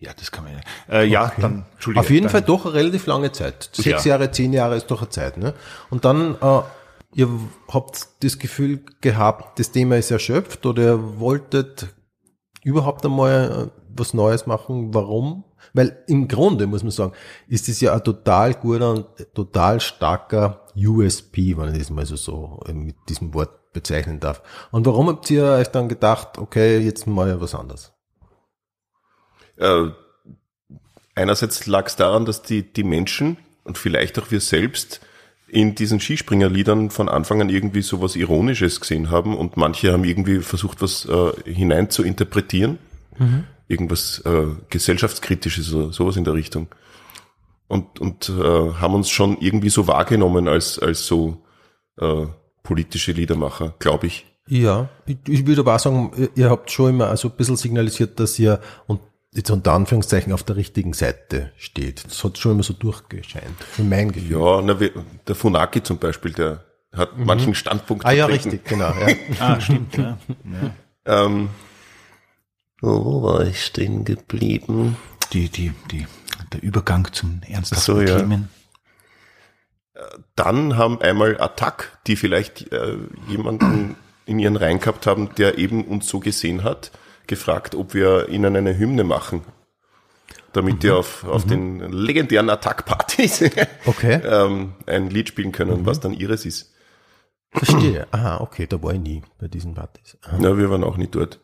Ja, 0.00 0.12
das 0.18 0.32
kann 0.32 0.44
man 0.44 0.54
ja. 0.54 0.60
Äh, 0.88 1.06
ja, 1.06 1.30
dann, 1.38 1.66
Entschuldigung. 1.74 2.04
Auf 2.04 2.10
jeden 2.10 2.24
dann, 2.24 2.32
Fall 2.32 2.42
doch 2.42 2.64
eine 2.64 2.74
relativ 2.74 3.06
lange 3.06 3.32
Zeit. 3.32 3.68
Sechs 3.72 4.04
Ja. 4.04 4.12
Jahre, 4.12 4.30
zehn 4.30 4.54
Jahre 4.54 4.76
ist 4.76 4.90
doch 4.90 5.02
eine 5.02 5.10
Zeit. 5.10 5.36
Ne? 5.36 5.52
Und 5.90 6.06
dann, 6.06 6.36
äh, 6.40 6.62
ihr 7.14 7.28
habt 7.68 8.08
das 8.22 8.38
Gefühl 8.38 8.82
gehabt, 9.02 9.58
das 9.58 9.72
Thema 9.72 9.98
ist 9.98 10.10
erschöpft 10.10 10.64
oder 10.64 10.82
ihr 10.82 11.20
wolltet 11.20 11.88
überhaupt 12.64 13.04
einmal 13.04 13.70
äh, 13.74 13.80
was 13.94 14.14
Neues 14.14 14.46
machen. 14.46 14.94
Warum? 14.94 15.44
Weil 15.74 16.02
im 16.06 16.28
Grunde, 16.28 16.66
muss 16.66 16.82
man 16.82 16.92
sagen, 16.92 17.12
ist 17.46 17.68
es 17.68 17.82
ja 17.82 17.92
ein 17.92 18.02
total 18.02 18.54
guter 18.54 18.92
und 18.92 19.06
total 19.34 19.80
starker 19.80 20.66
USP, 20.74 21.58
wenn 21.58 21.74
ich 21.74 21.78
das 21.78 21.90
mal 21.90 22.06
so, 22.06 22.16
so 22.16 22.60
äh, 22.66 22.72
mit 22.72 22.96
diesem 23.10 23.34
Wort 23.34 23.72
bezeichnen 23.74 24.18
darf. 24.18 24.42
Und 24.70 24.86
warum 24.86 25.08
habt 25.08 25.30
ihr 25.30 25.44
euch 25.44 25.68
dann 25.68 25.90
gedacht, 25.90 26.38
okay, 26.38 26.78
jetzt 26.78 27.06
mal 27.06 27.38
was 27.38 27.54
anderes? 27.54 27.92
Äh, 29.60 29.90
einerseits 31.14 31.66
lag 31.66 31.86
es 31.86 31.96
daran, 31.96 32.24
dass 32.24 32.42
die, 32.42 32.62
die 32.62 32.84
Menschen 32.84 33.36
und 33.64 33.78
vielleicht 33.78 34.18
auch 34.18 34.30
wir 34.30 34.40
selbst 34.40 35.00
in 35.48 35.74
diesen 35.74 36.00
Skispringerliedern 36.00 36.90
von 36.90 37.08
Anfang 37.08 37.40
an 37.40 37.48
irgendwie 37.48 37.82
so 37.82 38.00
was 38.00 38.14
Ironisches 38.16 38.80
gesehen 38.80 39.10
haben 39.10 39.36
und 39.36 39.56
manche 39.56 39.92
haben 39.92 40.04
irgendwie 40.04 40.38
versucht, 40.40 40.80
was 40.80 41.06
äh, 41.06 41.32
hinein 41.52 41.90
zu 41.90 42.02
interpretieren. 42.04 42.78
Irgendwas 43.68 44.20
äh, 44.24 44.46
gesellschaftskritisches 44.70 45.74
oder 45.74 45.92
sowas 45.92 46.16
in 46.16 46.24
der 46.24 46.34
Richtung. 46.34 46.68
Und, 47.68 48.00
und 48.00 48.28
äh, 48.30 48.32
haben 48.74 48.94
uns 48.94 49.10
schon 49.10 49.36
irgendwie 49.40 49.68
so 49.70 49.86
wahrgenommen 49.86 50.48
als, 50.48 50.78
als 50.78 51.06
so 51.06 51.42
äh, 52.00 52.26
politische 52.62 53.12
Liedermacher, 53.12 53.74
glaube 53.78 54.06
ich. 54.06 54.26
Ja, 54.48 54.88
ich, 55.06 55.46
würde 55.46 55.60
aber 55.60 55.74
auch 55.76 55.80
sagen, 55.80 56.12
ihr- 56.16 56.30
ihr 56.34 56.50
habt 56.50 56.70
schon 56.70 56.90
immer 56.90 57.08
also 57.08 57.28
ein 57.28 57.36
bisschen 57.36 57.56
signalisiert, 57.56 58.18
dass 58.18 58.38
ihr 58.38 58.60
und 58.86 59.00
jetzt 59.32 59.50
unter 59.50 59.72
Anführungszeichen 59.72 60.32
auf 60.32 60.42
der 60.42 60.56
richtigen 60.56 60.92
Seite 60.92 61.52
steht. 61.56 62.04
Das 62.04 62.22
hat 62.24 62.38
schon 62.38 62.52
immer 62.52 62.62
so 62.62 62.72
durchgescheint, 62.72 63.62
für 63.62 63.82
mein 63.84 64.10
Gefühl. 64.12 64.32
Ja, 64.40 64.60
na, 64.62 64.80
wir- 64.80 64.92
der 65.26 65.34
Funaki 65.34 65.82
zum 65.82 65.98
Beispiel, 65.98 66.32
der 66.32 66.64
hat 66.92 67.16
manchen 67.16 67.54
Standpunkt 67.54 68.04
Ah 68.04 68.10
ja, 68.10 68.26
vertreten. 68.26 68.50
richtig, 68.50 68.68
genau. 68.68 68.92
Ja. 68.92 69.14
Ah, 69.40 69.60
stimmt, 69.60 69.96
ja. 69.96 70.18
ja. 71.06 71.24
Ähm, 71.24 71.50
wo 72.80 73.22
war 73.22 73.42
ich 73.46 73.64
stehen 73.64 74.04
geblieben? 74.04 74.96
Die, 75.32 75.48
die, 75.48 75.72
die, 75.92 76.06
der 76.52 76.62
Übergang 76.62 77.12
zum 77.12 77.40
ernsthaften 77.46 77.84
so, 77.84 78.00
ja. 78.00 78.18
Themen. 78.18 78.48
Dann 80.34 80.76
haben 80.76 81.00
einmal 81.02 81.38
Attack, 81.40 81.98
die 82.06 82.16
vielleicht 82.16 82.72
äh, 82.72 82.96
jemanden 83.28 83.96
in 84.24 84.38
ihren 84.38 84.56
Reihen 84.56 84.80
gehabt 84.80 85.06
haben, 85.06 85.34
der 85.36 85.58
eben 85.58 85.84
uns 85.84 86.08
so 86.08 86.20
gesehen 86.20 86.64
hat, 86.64 86.90
gefragt, 87.30 87.74
ob 87.74 87.94
wir 87.94 88.28
ihnen 88.28 88.54
eine 88.54 88.76
Hymne 88.76 89.04
machen. 89.04 89.40
Damit 90.52 90.82
die 90.82 90.90
auf, 90.90 91.24
auf 91.24 91.46
den 91.46 91.78
legendären 91.92 92.50
Attack-Partys 92.50 93.44
Okay, 93.86 94.20
ähm, 94.24 94.74
ein 94.84 95.08
Lied 95.08 95.28
spielen 95.28 95.52
können, 95.52 95.86
was 95.86 96.00
dann 96.00 96.12
ihres 96.12 96.44
ist. 96.44 96.74
verstehe. 97.52 98.08
Aha, 98.10 98.40
okay, 98.40 98.66
da 98.66 98.82
war 98.82 98.92
ich 98.92 99.00
nie 99.00 99.22
bei 99.38 99.46
diesen 99.46 99.74
Partys. 99.74 100.18
Aha. 100.22 100.38
Ja, 100.42 100.58
wir 100.58 100.68
waren 100.68 100.82
auch 100.82 100.96
nicht 100.96 101.14
dort. 101.14 101.40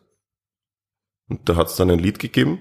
Und 1.29 1.47
da 1.47 1.55
hat 1.55 1.67
es 1.67 1.77
dann 1.77 1.89
ein 1.89 1.99
Lied 1.99 2.19
gegeben. 2.19 2.59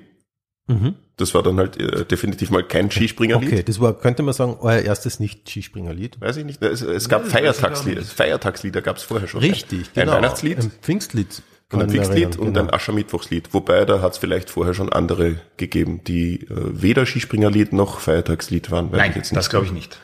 Mhm. 0.69 0.95
Das 1.17 1.35
war 1.35 1.43
dann 1.43 1.59
halt 1.59 1.77
äh, 1.81 2.05
definitiv 2.05 2.51
mal 2.51 2.63
kein 2.63 2.91
Skispringerlied. 2.93 3.53
Okay, 3.53 3.63
das 3.65 3.81
war, 3.81 3.95
könnte 3.95 4.23
man 4.23 4.35
sagen, 4.35 4.57
euer 4.61 4.81
erstes 4.81 5.19
Nicht-Skispringerlied. 5.19 6.21
Weiß 6.21 6.37
ich 6.37 6.45
nicht. 6.45 6.63
Es, 6.63 6.81
es 6.83 7.09
gab 7.09 7.25
ich 7.25 7.33
Feiertagslieder. 7.33 8.03
Feiertagslieder 8.03 8.83
gab 8.83 8.97
es 8.99 9.03
vorher 9.03 9.27
schon. 9.27 9.41
Richtig, 9.41 9.89
ein, 9.89 9.95
genau. 9.95 10.13
Ein 10.13 10.17
Weihnachtslied. 10.19 10.59
Ein 10.59 10.71
Pfingstlied. 10.71 11.43
Ein 11.73 11.79
mich 11.87 11.93
Fixlied 11.93 12.17
erinnern, 12.25 12.39
und 12.41 12.55
genau. 12.55 12.61
ein 12.67 12.75
Aschermittwochslied. 12.75 13.53
Wobei, 13.53 13.85
da 13.85 14.01
hat 14.01 14.13
es 14.13 14.19
vielleicht 14.19 14.51
vorher 14.51 14.75
schon 14.75 14.93
andere 14.93 15.41
gegeben, 15.57 16.03
die 16.05 16.43
äh, 16.43 16.49
weder 16.51 17.07
Skispringerlied 17.07 17.73
noch 17.73 17.99
Feiertagslied 18.01 18.71
waren. 18.71 18.91
Nein, 18.93 19.11
ich 19.11 19.17
jetzt 19.17 19.33
nicht. 19.33 19.37
das 19.37 19.51
glaube 19.51 19.67
ich 19.67 19.73
nicht. 19.73 19.99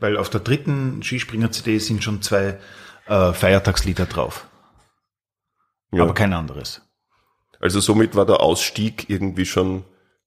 Weil 0.00 0.16
auf 0.18 0.28
der 0.28 0.40
dritten 0.40 1.02
Skispringer-CD 1.02 1.78
sind 1.78 2.04
schon 2.04 2.20
zwei 2.22 2.58
äh, 3.06 3.32
Feiertagslieder 3.32 4.06
drauf. 4.06 4.46
Ja. 5.92 6.02
Aber 6.02 6.14
kein 6.14 6.32
anderes. 6.32 6.82
Also 7.60 7.80
somit 7.80 8.14
war 8.14 8.26
der 8.26 8.40
Ausstieg 8.40 9.08
irgendwie 9.08 9.46
schon, 9.46 9.84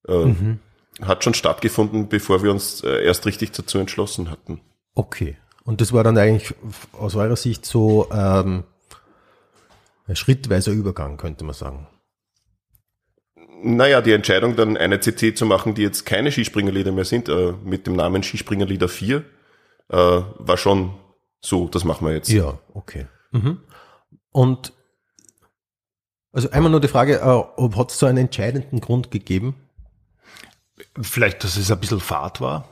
äh, 0.07 0.25
Mhm. 0.25 0.59
hat 1.01 1.23
schon 1.23 1.35
stattgefunden, 1.35 2.09
bevor 2.09 2.41
wir 2.41 2.49
uns 2.51 2.83
äh, 2.83 3.03
erst 3.03 3.25
richtig 3.27 3.51
dazu 3.51 3.77
entschlossen 3.77 4.31
hatten. 4.31 4.61
Okay. 4.95 5.37
Und 5.63 5.81
das 5.81 5.93
war 5.93 6.03
dann 6.03 6.17
eigentlich 6.17 6.55
aus 6.93 7.15
eurer 7.15 7.35
Sicht 7.35 7.65
so 7.65 8.07
ähm, 8.11 8.55
ein 8.55 8.63
schrittweiser 10.15 10.71
Übergang, 10.71 11.17
könnte 11.17 11.43
man 11.43 11.53
sagen. 11.53 11.87
Naja, 13.61 14.01
die 14.01 14.13
Entscheidung 14.13 14.55
dann 14.55 14.77
eine 14.77 14.99
CC 14.99 15.33
zu 15.33 15.45
machen, 15.45 15.75
die 15.75 15.81
jetzt 15.81 16.05
keine 16.05 16.31
Skispringerlieder 16.31 16.91
mehr 16.91 17.05
sind, 17.05 17.27
äh, 17.27 17.53
mit 17.63 17.87
dem 17.87 17.95
Namen 17.95 18.23
Skispringerlieder 18.23 18.87
4, 18.87 19.23
äh, 19.89 19.95
war 19.95 20.57
schon 20.57 20.93
so, 21.41 21.67
das 21.67 21.83
machen 21.83 22.07
wir 22.07 22.13
jetzt. 22.13 22.29
Ja, 22.29 22.59
okay. 22.73 23.07
Mhm. 23.31 23.59
Und 24.31 24.73
also 26.31 26.51
einmal 26.51 26.71
nur 26.71 26.81
die 26.81 26.87
Frage, 26.87 27.17
äh, 27.17 27.25
ob 27.25 27.75
hat 27.75 27.91
es 27.91 27.99
so 27.99 28.05
einen 28.05 28.17
entscheidenden 28.17 28.79
Grund 28.79 29.11
gegeben? 29.11 29.55
Vielleicht, 31.01 31.43
dass 31.43 31.57
es 31.57 31.71
ein 31.71 31.79
bisschen 31.79 31.99
Fahrt 31.99 32.39
war. 32.39 32.67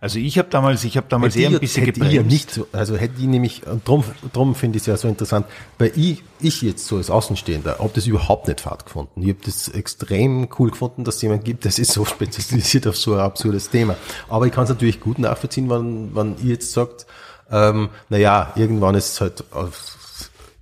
Also 0.00 0.18
ich 0.18 0.38
habe 0.38 0.48
damals, 0.48 0.84
ich 0.84 0.96
habe 0.96 1.06
damals 1.08 1.34
Hätte 1.34 1.44
eher 1.44 1.50
ein 1.50 1.60
bisschen 1.60 1.82
ich 1.82 1.96
ja 1.96 2.06
gebremst. 2.06 2.30
nicht 2.30 2.50
so, 2.50 2.66
also 2.72 2.96
hätte 2.96 3.14
ich 3.18 3.26
nämlich, 3.26 3.66
und 3.66 3.86
drum, 3.86 4.04
drum 4.32 4.54
finde 4.54 4.76
ich 4.76 4.82
es 4.82 4.86
ja 4.86 4.96
so 4.96 5.08
interessant, 5.08 5.46
weil 5.78 5.92
ich, 5.96 6.22
ich 6.40 6.62
jetzt 6.62 6.86
so 6.86 6.96
als 6.96 7.10
Außenstehender, 7.10 7.78
habe 7.78 7.90
das 7.94 8.06
überhaupt 8.06 8.48
nicht 8.48 8.60
fad 8.60 8.86
gefunden. 8.86 9.22
Ich 9.22 9.28
habe 9.28 9.40
das 9.44 9.68
extrem 9.68 10.48
cool 10.58 10.70
gefunden, 10.70 11.04
dass 11.04 11.16
es 11.16 11.22
jemand 11.22 11.44
gibt, 11.44 11.64
der 11.64 11.72
sich 11.72 11.88
so 11.88 12.04
spezialisiert 12.06 12.86
auf 12.86 12.96
so 12.96 13.14
ein 13.14 13.20
absurdes 13.20 13.70
Thema. 13.70 13.96
Aber 14.28 14.46
ich 14.46 14.52
kann 14.52 14.64
es 14.64 14.70
natürlich 14.70 15.00
gut 15.00 15.18
nachvollziehen, 15.18 15.68
wenn, 15.68 16.14
wenn 16.14 16.36
ihr 16.42 16.52
jetzt 16.52 16.72
sagt, 16.72 17.06
ähm, 17.50 17.90
naja, 18.08 18.52
irgendwann 18.56 18.94
ist 18.94 19.12
es 19.12 19.20
halt 19.20 19.44
aus 19.52 19.99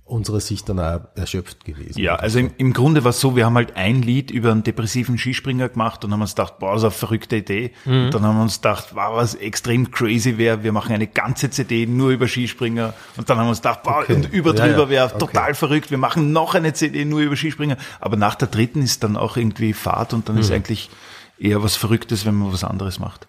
unserer 0.09 0.39
Sicht 0.39 0.67
dann 0.69 0.79
auch 0.79 1.01
erschöpft 1.15 1.63
gewesen. 1.65 1.99
Ja, 1.99 2.15
also 2.15 2.39
im, 2.39 2.51
im 2.57 2.73
Grunde 2.73 3.03
war 3.03 3.11
es 3.11 3.19
so, 3.19 3.35
wir 3.35 3.45
haben 3.45 3.55
halt 3.55 3.75
ein 3.77 4.01
Lied 4.01 4.31
über 4.31 4.51
einen 4.51 4.63
depressiven 4.63 5.17
Skispringer 5.17 5.69
gemacht 5.69 6.03
und 6.03 6.11
haben 6.11 6.21
uns 6.21 6.31
gedacht, 6.35 6.59
boah, 6.59 6.73
das 6.73 6.81
ist 6.81 6.85
eine 6.85 6.91
verrückte 6.91 7.37
Idee. 7.37 7.71
Mhm. 7.85 8.05
Und 8.05 8.13
dann 8.13 8.23
haben 8.23 8.35
wir 8.37 8.41
uns 8.43 8.55
gedacht, 8.57 8.87
wow, 8.95 9.15
was 9.15 9.35
extrem 9.35 9.91
crazy 9.91 10.37
wäre, 10.37 10.63
wir 10.63 10.71
machen 10.71 10.93
eine 10.93 11.07
ganze 11.07 11.49
CD 11.49 11.85
nur 11.85 12.09
über 12.09 12.27
Skispringer. 12.27 12.93
Und 13.17 13.29
dann 13.29 13.37
haben 13.37 13.45
wir 13.45 13.49
uns 13.51 13.59
gedacht, 13.61 13.83
boah, 13.83 13.99
Okay. 13.99 14.15
und 14.15 14.33
über 14.33 14.53
Ja, 14.55 14.65
drüber 14.67 14.83
ja. 14.83 14.89
wäre 14.89 15.05
Okay. 15.07 15.19
total 15.19 15.53
verrückt, 15.53 15.91
wir 15.91 15.97
machen 15.97 16.31
noch 16.33 16.55
eine 16.55 16.73
CD 16.73 17.05
nur 17.05 17.19
über 17.21 17.35
Skispringer. 17.35 17.77
Aber 17.99 18.17
nach 18.17 18.35
der 18.35 18.47
dritten 18.47 18.81
ist 18.81 19.03
dann 19.03 19.15
auch 19.17 19.37
irgendwie 19.37 19.73
Fahrt 19.73 20.13
und 20.13 20.27
dann 20.27 20.35
Mhm. 20.35 20.41
ist 20.41 20.51
eigentlich 20.51 20.89
eher 21.37 21.63
was 21.63 21.75
Verrücktes, 21.75 22.25
wenn 22.25 22.35
man 22.35 22.51
was 22.51 22.63
anderes 22.63 22.99
macht. 22.99 23.27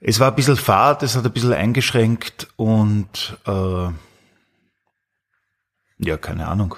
Es 0.00 0.20
war 0.20 0.28
ein 0.30 0.34
bisschen 0.36 0.56
Fahrt, 0.56 1.02
es 1.02 1.16
hat 1.16 1.24
ein 1.24 1.32
bisschen 1.32 1.52
eingeschränkt 1.54 2.48
und 2.56 3.36
äh, 3.46 3.88
ja, 5.98 6.16
keine 6.16 6.46
Ahnung. 6.48 6.74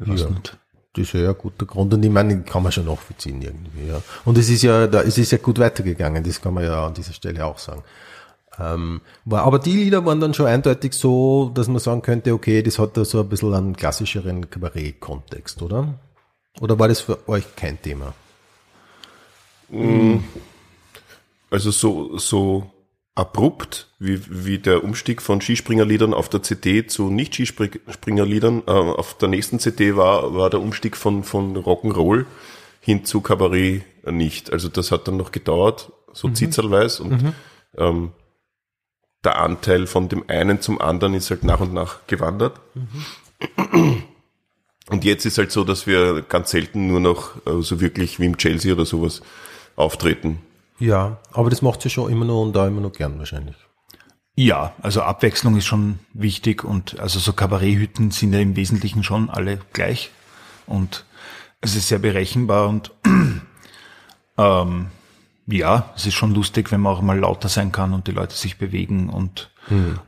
Ich 0.00 0.08
weiß 0.08 0.20
Ja. 0.22 0.30
nicht. 0.30 0.58
Das 0.94 1.04
ist 1.04 1.14
ja 1.14 1.30
ein 1.30 1.38
guter 1.38 1.64
Grund 1.64 1.94
und 1.94 2.02
ich 2.04 2.10
meine, 2.10 2.28
den 2.30 2.44
kann 2.44 2.62
man 2.62 2.70
schon 2.70 2.84
nachvollziehen 2.84 3.40
irgendwie, 3.40 3.86
ja. 3.88 4.02
Und 4.26 4.36
es 4.36 4.50
ist 4.50 4.62
ja, 4.62 4.86
da, 4.86 5.00
es 5.00 5.16
ist 5.16 5.32
ja 5.32 5.38
gut 5.38 5.58
weitergegangen, 5.58 6.22
das 6.22 6.40
kann 6.42 6.52
man 6.52 6.64
ja 6.64 6.86
an 6.86 6.92
dieser 6.92 7.14
Stelle 7.14 7.46
auch 7.46 7.58
sagen. 7.58 7.82
Ähm, 8.58 9.00
war, 9.24 9.44
aber 9.44 9.58
die 9.58 9.72
Lieder 9.74 10.04
waren 10.04 10.20
dann 10.20 10.34
schon 10.34 10.44
eindeutig 10.44 10.92
so, 10.92 11.50
dass 11.54 11.68
man 11.68 11.78
sagen 11.78 12.02
könnte, 12.02 12.34
okay, 12.34 12.62
das 12.62 12.78
hat 12.78 12.98
da 12.98 13.06
so 13.06 13.20
ein 13.20 13.28
bisschen 13.30 13.54
einen 13.54 13.74
klassischeren 13.74 14.50
Kabarett-Kontext, 14.50 15.62
oder? 15.62 15.94
Oder 16.60 16.78
war 16.78 16.88
das 16.88 17.00
für 17.00 17.26
euch 17.26 17.56
kein 17.56 17.80
Thema? 17.80 18.12
Also 21.50 21.70
so, 21.70 22.18
so 22.18 22.70
abrupt, 23.14 23.88
wie, 23.98 24.20
wie 24.28 24.58
der 24.58 24.84
Umstieg 24.84 25.20
von 25.20 25.40
Skispringerliedern 25.40 26.14
auf 26.14 26.28
der 26.28 26.42
CD 26.42 26.86
zu 26.86 27.10
Nicht-Skispringerliedern, 27.10 28.62
äh, 28.66 28.70
auf 28.70 29.18
der 29.18 29.28
nächsten 29.28 29.58
CD 29.58 29.96
war, 29.96 30.34
war 30.34 30.48
der 30.50 30.60
Umstieg 30.60 30.96
von, 30.96 31.22
von 31.22 31.56
Rock'n'Roll 31.56 32.24
hin 32.80 33.04
zu 33.04 33.20
Kabarett 33.20 33.84
nicht. 34.06 34.52
Also 34.52 34.68
das 34.68 34.90
hat 34.90 35.06
dann 35.08 35.16
noch 35.16 35.30
gedauert, 35.30 35.92
so 36.12 36.28
zitzelweis 36.30 37.00
und 37.00 37.34
ähm, 37.76 38.12
der 39.24 39.38
Anteil 39.38 39.86
von 39.86 40.08
dem 40.08 40.28
einen 40.28 40.60
zum 40.60 40.80
anderen 40.80 41.14
ist 41.14 41.30
halt 41.30 41.44
nach 41.44 41.60
und 41.60 41.72
nach 41.72 42.06
gewandert. 42.06 42.60
Und 44.90 45.04
jetzt 45.04 45.24
ist 45.26 45.38
halt 45.38 45.52
so, 45.52 45.64
dass 45.64 45.86
wir 45.86 46.22
ganz 46.22 46.50
selten 46.50 46.88
nur 46.88 47.00
noch 47.00 47.36
äh, 47.46 47.62
so 47.62 47.80
wirklich 47.80 48.18
wie 48.18 48.26
im 48.26 48.36
Chelsea 48.36 48.72
oder 48.72 48.84
sowas 48.84 49.22
auftreten. 49.76 50.40
Ja, 50.82 51.18
aber 51.30 51.48
das 51.48 51.62
macht 51.62 51.80
sie 51.80 51.90
schon 51.90 52.10
immer 52.10 52.24
noch 52.24 52.42
und 52.42 52.56
da 52.56 52.66
immer 52.66 52.80
noch 52.80 52.92
gern 52.92 53.16
wahrscheinlich. 53.20 53.54
Ja, 54.34 54.72
also 54.82 55.02
Abwechslung 55.02 55.56
ist 55.56 55.66
schon 55.66 56.00
wichtig 56.12 56.64
und 56.64 56.98
also 56.98 57.20
so 57.20 57.32
Kabaretthütten 57.32 58.10
sind 58.10 58.32
ja 58.32 58.40
im 58.40 58.56
Wesentlichen 58.56 59.04
schon 59.04 59.30
alle 59.30 59.60
gleich 59.72 60.10
und 60.66 61.04
es 61.60 61.76
ist 61.76 61.86
sehr 61.86 62.00
berechenbar 62.00 62.68
und 62.68 62.90
ähm, 64.38 64.86
ja, 65.46 65.92
es 65.94 66.06
ist 66.06 66.14
schon 66.14 66.34
lustig, 66.34 66.72
wenn 66.72 66.80
man 66.80 66.94
auch 66.94 67.00
mal 67.00 67.16
lauter 67.16 67.48
sein 67.48 67.70
kann 67.70 67.94
und 67.94 68.08
die 68.08 68.12
Leute 68.12 68.34
sich 68.34 68.58
bewegen 68.58 69.08
und 69.08 69.50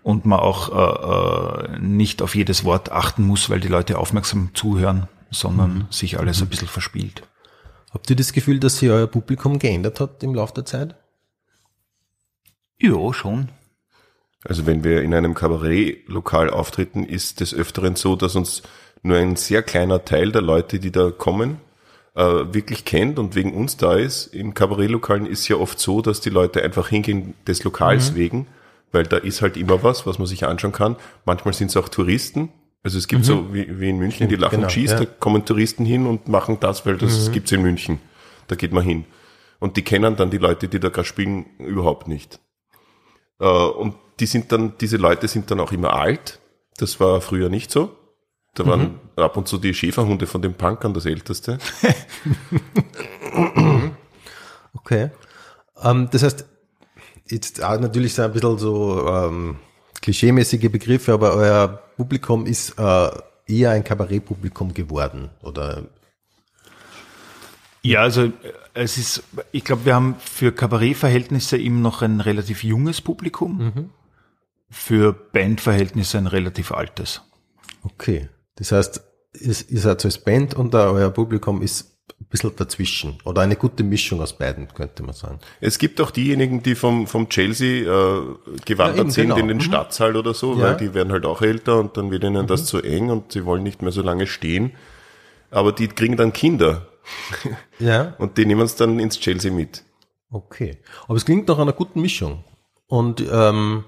und 0.03 0.27
man 0.27 0.41
auch 0.41 1.71
äh, 1.71 1.77
äh, 1.77 1.79
nicht 1.79 2.21
auf 2.21 2.35
jedes 2.35 2.65
Wort 2.65 2.91
achten 2.91 3.25
muss, 3.25 3.49
weil 3.49 3.61
die 3.61 3.69
Leute 3.69 3.97
aufmerksam 3.97 4.51
zuhören, 4.55 5.07
sondern 5.31 5.87
sich 5.91 6.19
alles 6.19 6.43
ein 6.43 6.49
bisschen 6.49 6.67
verspielt. 6.67 7.23
Habt 7.95 8.11
ihr 8.11 8.17
das 8.17 8.33
Gefühl, 8.33 8.59
dass 8.59 8.79
sich 8.79 8.91
euer 8.91 9.07
Publikum 9.07 9.61
geändert 9.61 10.01
hat 10.01 10.23
im 10.25 10.35
Laufe 10.35 10.53
der 10.53 10.65
Zeit? 10.65 10.97
Ja, 12.77 13.15
schon. 13.15 13.49
Also 14.45 14.67
wenn 14.67 14.83
wir 14.83 15.03
in 15.03 15.15
einem 15.15 15.35
Kabarettlokal 15.35 16.51
auftreten, 16.51 17.05
ist 17.05 17.39
des 17.41 17.55
Öfteren 17.55 17.95
so, 17.95 18.17
dass 18.17 18.35
uns 18.35 18.63
nur 19.03 19.17
ein 19.17 19.37
sehr 19.37 19.63
kleiner 19.63 20.05
Teil 20.05 20.33
der 20.33 20.43
Leute, 20.43 20.81
die 20.81 20.91
da 20.91 21.13
kommen, 21.13 21.59
äh, 22.15 22.23
wirklich 22.23 22.85
kennt 22.85 23.19
und 23.19 23.37
wegen 23.37 23.55
uns 23.55 23.77
da 23.77 23.95
ist. 23.95 24.27
In 24.27 24.55
Kabarettlokalen 24.55 25.27
ist 25.27 25.47
ja 25.47 25.57
oft 25.57 25.79
so, 25.79 26.03
dass 26.03 26.21
die 26.21 26.31
Leute 26.31 26.63
einfach 26.63 26.89
hingehen 26.89 27.35
des 27.47 27.63
Lokals 27.63 28.17
wegen, 28.17 28.49
weil 28.91 29.05
da 29.05 29.19
ist 29.19 29.41
halt 29.41 29.57
immer 29.57 29.85
was, 29.85 30.05
was 30.05 30.19
man 30.19 30.27
sich 30.27 30.45
anschauen 30.45 30.73
kann. 30.73 30.97
Manchmal 31.25 31.55
sind 31.55 31.69
es 31.69 31.77
auch 31.77 31.89
Touristen. 31.89 32.51
Also 32.85 32.99
es 32.99 33.09
gibt 33.09 33.25
so 33.25 33.53
wie, 33.53 33.81
wie 33.81 33.89
in 33.89 33.99
München 33.99 34.29
die 34.29 34.37
Lachen 34.37 34.59
Genau, 34.59 34.69
Cheese, 34.69 34.93
ja. 34.93 35.01
da 35.01 35.07
kommen 35.07 35.45
Touristen 35.45 35.87
hin 35.87 36.07
und 36.07 36.29
machen 36.29 36.59
das, 36.61 36.85
weil 36.85 36.99
das 36.99 37.33
gibt's 37.33 37.51
in 37.51 37.63
München. 37.63 37.99
Da 38.47 38.57
geht 38.57 38.73
man 38.73 38.85
hin. 38.85 39.07
Und 39.59 39.79
die 39.79 39.83
kennen 39.83 40.17
dann 40.17 40.31
die 40.31 40.37
Leute, 40.37 40.69
die 40.69 40.79
da 40.79 40.91
gerade 40.91 41.09
spielen, 41.09 41.47
überhaupt 41.59 42.09
nicht. 42.09 42.41
Äh, 43.41 43.47
und 43.47 43.95
die 44.21 44.27
sind 44.27 44.53
dann, 44.53 44.75
diese 44.79 44.99
Leute 44.99 45.29
sind 45.29 45.51
dann 45.51 45.61
auch 45.61 45.73
immer 45.73 45.95
alt. 45.95 46.41
Das 46.77 47.01
war 47.01 47.23
früher 47.23 47.49
nicht 47.49 47.71
so. 47.71 47.97
Da 48.55 48.67
waren 48.67 49.01
ab 49.17 49.37
und 49.37 49.49
zu 49.49 49.59
die 49.59 49.75
Schäferhunde 49.75 50.27
von 50.29 50.43
den 50.43 50.55
Punkern 50.55 50.95
das 50.95 51.07
Älteste. 51.07 51.59
Okay. 54.77 55.11
Ähm, 55.83 56.09
das 56.11 56.23
heißt, 56.23 56.45
jetzt 57.31 57.59
natürlich 57.61 58.15
so 58.15 58.23
ein 58.23 58.33
bisschen 58.33 58.59
so 58.59 59.09
ähm, 59.09 59.57
klischeemäßige 60.03 60.71
Begriffe, 60.71 61.15
aber 61.15 61.35
euer 61.35 61.84
Publikum 61.97 62.47
ist 62.47 62.79
äh, 62.79 63.11
eher 63.47 63.71
ein 63.71 63.85
Kabarettpublikum 63.85 64.75
geworden, 64.75 65.31
oder? 65.43 65.85
Ja, 67.83 68.01
also 68.01 68.33
es 68.73 68.97
ist, 68.97 69.23
ich 69.53 69.65
glaube, 69.65 69.85
wir 69.85 69.95
haben 69.95 70.17
für 70.19 70.53
Kabarettverhältnisse 70.53 71.59
eben 71.59 71.83
noch 71.83 72.03
ein 72.03 72.21
relativ 72.21 72.65
junges 72.65 73.01
Publikum, 73.01 73.91
für 74.71 75.13
Bandverhältnisse 75.13 76.19
ein 76.19 76.27
relativ 76.27 76.73
altes. 76.73 77.23
Okay. 77.83 78.29
Das 78.57 78.73
heißt, 78.73 79.03
ihr, 79.35 79.55
ihr 79.69 79.81
seid 79.81 80.05
als 80.05 80.19
Band 80.19 80.55
und 80.55 80.75
euer 80.75 81.11
Publikum 81.11 81.63
ist 81.63 81.94
ein 82.21 82.27
bisschen 82.29 82.55
dazwischen 82.57 83.19
oder 83.25 83.43
eine 83.43 83.57
gute 83.57 83.83
Mischung 83.85 84.21
aus 84.21 84.37
beiden, 84.37 84.69
könnte 84.69 85.03
man 85.03 85.15
sagen. 85.15 85.39
Es 85.61 85.79
gibt 85.79 86.01
auch 86.01 86.11
diejenigen, 86.11 86.63
die 86.63 86.75
vom, 86.75 87.07
vom 87.07 87.29
Chelsea 87.29 87.83
äh, 87.85 88.23
gewandert 88.65 88.97
Ja, 88.97 89.03
eben, 89.03 89.11
sind 89.11 89.25
genau. 89.29 89.37
in 89.39 89.49
den 89.49 89.61
Stadtsaal 89.61 90.17
oder 90.17 90.35
so, 90.35 90.55
Ja. 90.55 90.63
weil 90.65 90.77
die 90.77 90.93
werden 90.95 91.13
halt 91.13 91.25
auch 91.25 91.41
älter 91.43 91.79
und 91.79 91.97
dann 91.97 92.11
wird 92.11 92.25
ihnen 92.25 92.47
das 92.47 92.67
zu 92.67 92.83
eng 92.83 93.11
und 93.11 93.33
sie 93.33 93.45
wollen 93.45 93.63
nicht 93.63 93.83
mehr 93.83 93.93
so 93.93 94.03
lange 94.03 94.27
stehen. 94.27 94.73
Aber 95.51 95.73
die 95.73 95.89
kriegen 95.89 96.17
dann 96.17 96.33
Kinder 96.33 96.89
Ja. 97.79 98.15
und 98.19 98.37
die 98.39 98.45
nehmen 98.47 98.63
es 98.63 98.77
dann 98.77 98.99
ins 98.99 99.19
Chelsea 99.21 99.53
mit. 99.53 99.85
Okay. 100.31 100.79
Aber 101.07 101.17
es 101.17 101.25
klingt 101.25 101.49
nach 101.49 101.59
einer 101.59 101.73
guten 101.73 102.01
Mischung. 102.03 102.45
Und 102.87 103.25
ähm, 103.33 103.85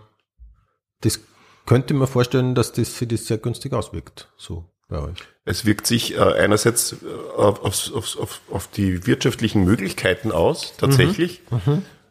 das 1.02 1.20
könnte 1.66 1.92
man 1.94 2.06
vorstellen, 2.08 2.54
dass 2.54 2.72
das 2.72 2.96
sich 2.96 3.08
das 3.08 3.26
sehr 3.26 3.38
günstig 3.38 3.72
auswirkt, 3.72 4.32
so 4.36 4.70
bei 4.88 5.00
euch. 5.00 5.18
Es 5.44 5.64
wirkt 5.64 5.86
sich 5.86 6.16
äh, 6.16 6.20
einerseits 6.20 6.92
äh, 6.92 6.96
auf, 7.36 7.62
auf, 7.64 8.16
auf, 8.18 8.40
auf, 8.50 8.68
die 8.68 9.06
wirtschaftlichen 9.06 9.64
Möglichkeiten 9.64 10.32
aus, 10.32 10.74
tatsächlich. 10.76 11.42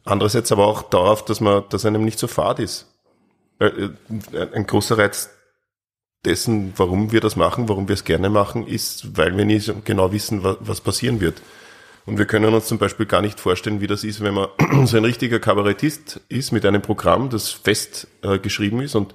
Andererseits 0.04 0.52
aber 0.52 0.68
auch 0.68 0.84
darauf, 0.84 1.26
dass 1.26 1.42
man, 1.42 1.64
dass 1.70 1.86
einem 1.86 2.06
nicht 2.06 2.20
so 2.20 2.28
fad 2.28 2.60
ist. 2.60 2.88
Weil, 3.60 3.96
äh, 4.32 4.48
ein 4.54 4.68
großer 4.68 4.98
Reiz 4.98 5.30
dessen, 6.26 6.74
warum 6.78 7.12
wir 7.12 7.22
das 7.22 7.36
machen, 7.36 7.70
warum 7.70 7.88
wir 7.88 7.94
es 7.94 8.04
gerne 8.04 8.30
machen, 8.30 8.68
ist, 8.68 9.18
weil 9.18 9.36
wir 9.38 9.46
nicht 9.46 9.86
genau 9.86 10.12
wissen, 10.12 10.44
was, 10.44 10.58
was 10.60 10.82
passieren 10.82 11.22
wird. 11.22 11.42
Und 12.06 12.20
wir 12.20 12.26
können 12.26 12.54
uns 12.54 12.68
zum 12.68 12.78
Beispiel 12.78 13.06
gar 13.06 13.22
nicht 13.22 13.40
vorstellen, 13.40 13.82
wie 13.82 13.88
das 13.88 14.04
ist, 14.04 14.22
wenn 14.22 14.34
man 14.34 14.50
so 14.86 14.98
ein 14.98 15.06
richtiger 15.06 15.40
Kabarettist 15.40 16.22
ist 16.30 16.52
mit 16.52 16.66
einem 16.66 16.82
Programm, 16.82 17.30
das 17.30 17.50
fest 17.50 18.08
äh, 18.22 18.38
geschrieben 18.38 18.82
ist 18.82 18.96
und 18.96 19.14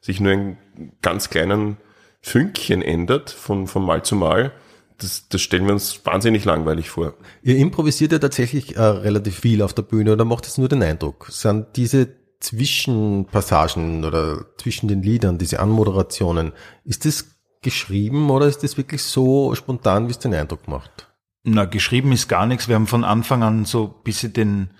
sich 0.00 0.20
nur 0.20 0.32
ein 0.32 0.58
ganz 1.02 1.30
kleinen 1.30 1.76
Fünkchen 2.22 2.82
ändert 2.82 3.30
von, 3.30 3.66
von 3.66 3.84
Mal 3.84 4.04
zu 4.04 4.16
Mal. 4.16 4.52
Das, 4.98 5.28
das 5.28 5.40
stellen 5.42 5.66
wir 5.66 5.72
uns 5.72 6.06
wahnsinnig 6.06 6.44
langweilig 6.44 6.88
vor. 6.88 7.14
Ihr 7.42 7.56
improvisiert 7.56 8.12
ja 8.12 8.18
tatsächlich 8.18 8.76
äh, 8.76 8.82
relativ 8.82 9.40
viel 9.40 9.62
auf 9.62 9.74
der 9.74 9.82
Bühne 9.82 10.12
oder 10.12 10.24
macht 10.24 10.46
es 10.46 10.58
nur 10.58 10.68
den 10.68 10.82
Eindruck? 10.82 11.26
Sind 11.30 11.66
diese 11.76 12.08
Zwischenpassagen 12.38 14.04
oder 14.04 14.46
zwischen 14.58 14.88
den 14.88 15.02
Liedern, 15.02 15.38
diese 15.38 15.60
Anmoderationen, 15.60 16.52
ist 16.84 17.04
das 17.04 17.26
geschrieben 17.62 18.30
oder 18.30 18.46
ist 18.46 18.62
das 18.62 18.76
wirklich 18.76 19.02
so 19.02 19.54
spontan, 19.54 20.06
wie 20.06 20.12
es 20.12 20.18
den 20.18 20.34
Eindruck 20.34 20.68
macht? 20.68 21.08
Na, 21.44 21.64
geschrieben 21.64 22.12
ist 22.12 22.28
gar 22.28 22.46
nichts. 22.46 22.68
Wir 22.68 22.76
haben 22.76 22.86
von 22.86 23.04
Anfang 23.04 23.42
an 23.42 23.64
so 23.64 23.96
ein 23.96 24.02
bisschen 24.04 24.32
den, 24.32 24.70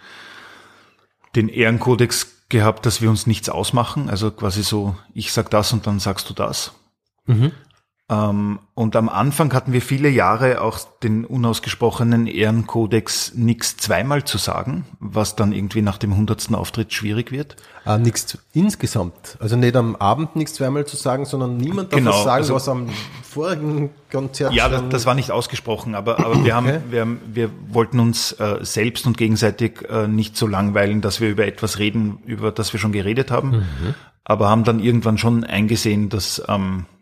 den 1.35 1.49
Ehrenkodex 1.49 2.49
gehabt, 2.49 2.87
dass 2.87 3.01
wir 3.03 3.11
uns 3.11 3.27
nichts 3.27 3.49
ausmachen. 3.49 4.09
Also 4.09 4.31
quasi 4.31 4.63
so, 4.63 4.97
ich 5.15 5.33
sag 5.33 5.51
das 5.51 5.73
und 5.73 5.87
dann 5.87 5.99
sagst 5.99 6.31
du 6.31 6.35
das. 6.35 6.73
Mhm. 7.27 7.53
Ähm, 8.11 8.59
und 8.75 8.97
am 8.97 9.09
Anfang 9.09 9.55
hatten 9.55 9.73
wir 9.73 9.81
viele 9.81 10.09
Jahre 10.09 10.61
auch 10.61 10.81
den 11.03 11.25
unausgesprochenen 11.25 12.27
Ehrenkodex, 12.27 13.33
nichts 13.37 13.77
zweimal 13.77 14.25
zu 14.25 14.39
sagen, 14.39 14.85
was 14.99 15.37
dann 15.37 15.53
irgendwie 15.53 15.83
nach 15.83 15.99
dem 15.99 16.17
hundertsten 16.17 16.55
Auftritt 16.57 16.93
schwierig 16.93 17.31
wird. 17.31 17.57
Äh, 17.87 17.99
nichts 17.99 18.37
insgesamt. 18.53 19.37
Also 19.41 19.57
nicht 19.57 19.77
am 19.77 19.95
Abend 19.97 20.35
nichts 20.37 20.55
zweimal 20.55 20.85
zu 20.85 20.97
sagen, 20.97 21.25
sondern 21.25 21.57
niemand 21.57 21.93
darf 21.93 21.99
Genau, 22.01 22.11
was 22.11 22.25
sagen, 22.25 22.43
also- 22.43 22.55
was 22.55 22.69
am 22.69 22.89
vorigen 23.23 23.91
Konzert 24.11 24.53
Ja, 24.53 24.69
das, 24.69 24.83
das 24.91 25.07
war 25.07 25.15
nicht 25.15 25.31
ausgesprochen, 25.31 25.95
aber, 25.95 26.19
aber 26.19 26.45
wir, 26.45 26.55
haben, 26.55 26.67
Okay. 26.67 26.81
wir, 26.91 27.01
haben, 27.03 27.21
wir 27.33 27.51
wollten 27.69 27.99
uns 28.01 28.33
äh, 28.33 28.59
selbst 28.63 29.07
und 29.07 29.17
gegenseitig 29.17 29.89
äh, 29.89 30.07
nicht 30.09 30.37
so 30.37 30.47
langweilen, 30.47 31.01
dass 31.01 31.21
wir 31.21 31.31
über 31.31 31.47
etwas 31.47 31.79
reden, 31.79 32.19
über 32.27 32.51
das 32.51 32.73
wir 32.75 32.81
schon 32.81 32.93
geredet 32.93 33.31
haben, 33.31 33.51
Mhm. 33.51 33.95
aber 34.25 34.51
haben 34.51 34.65
dann 34.65 34.81
irgendwann 34.81 35.17
schon 35.19 35.45
eingesehen, 35.45 36.09
dass, 36.11 36.43
ähm, 36.49 36.85
äh, 36.85 37.02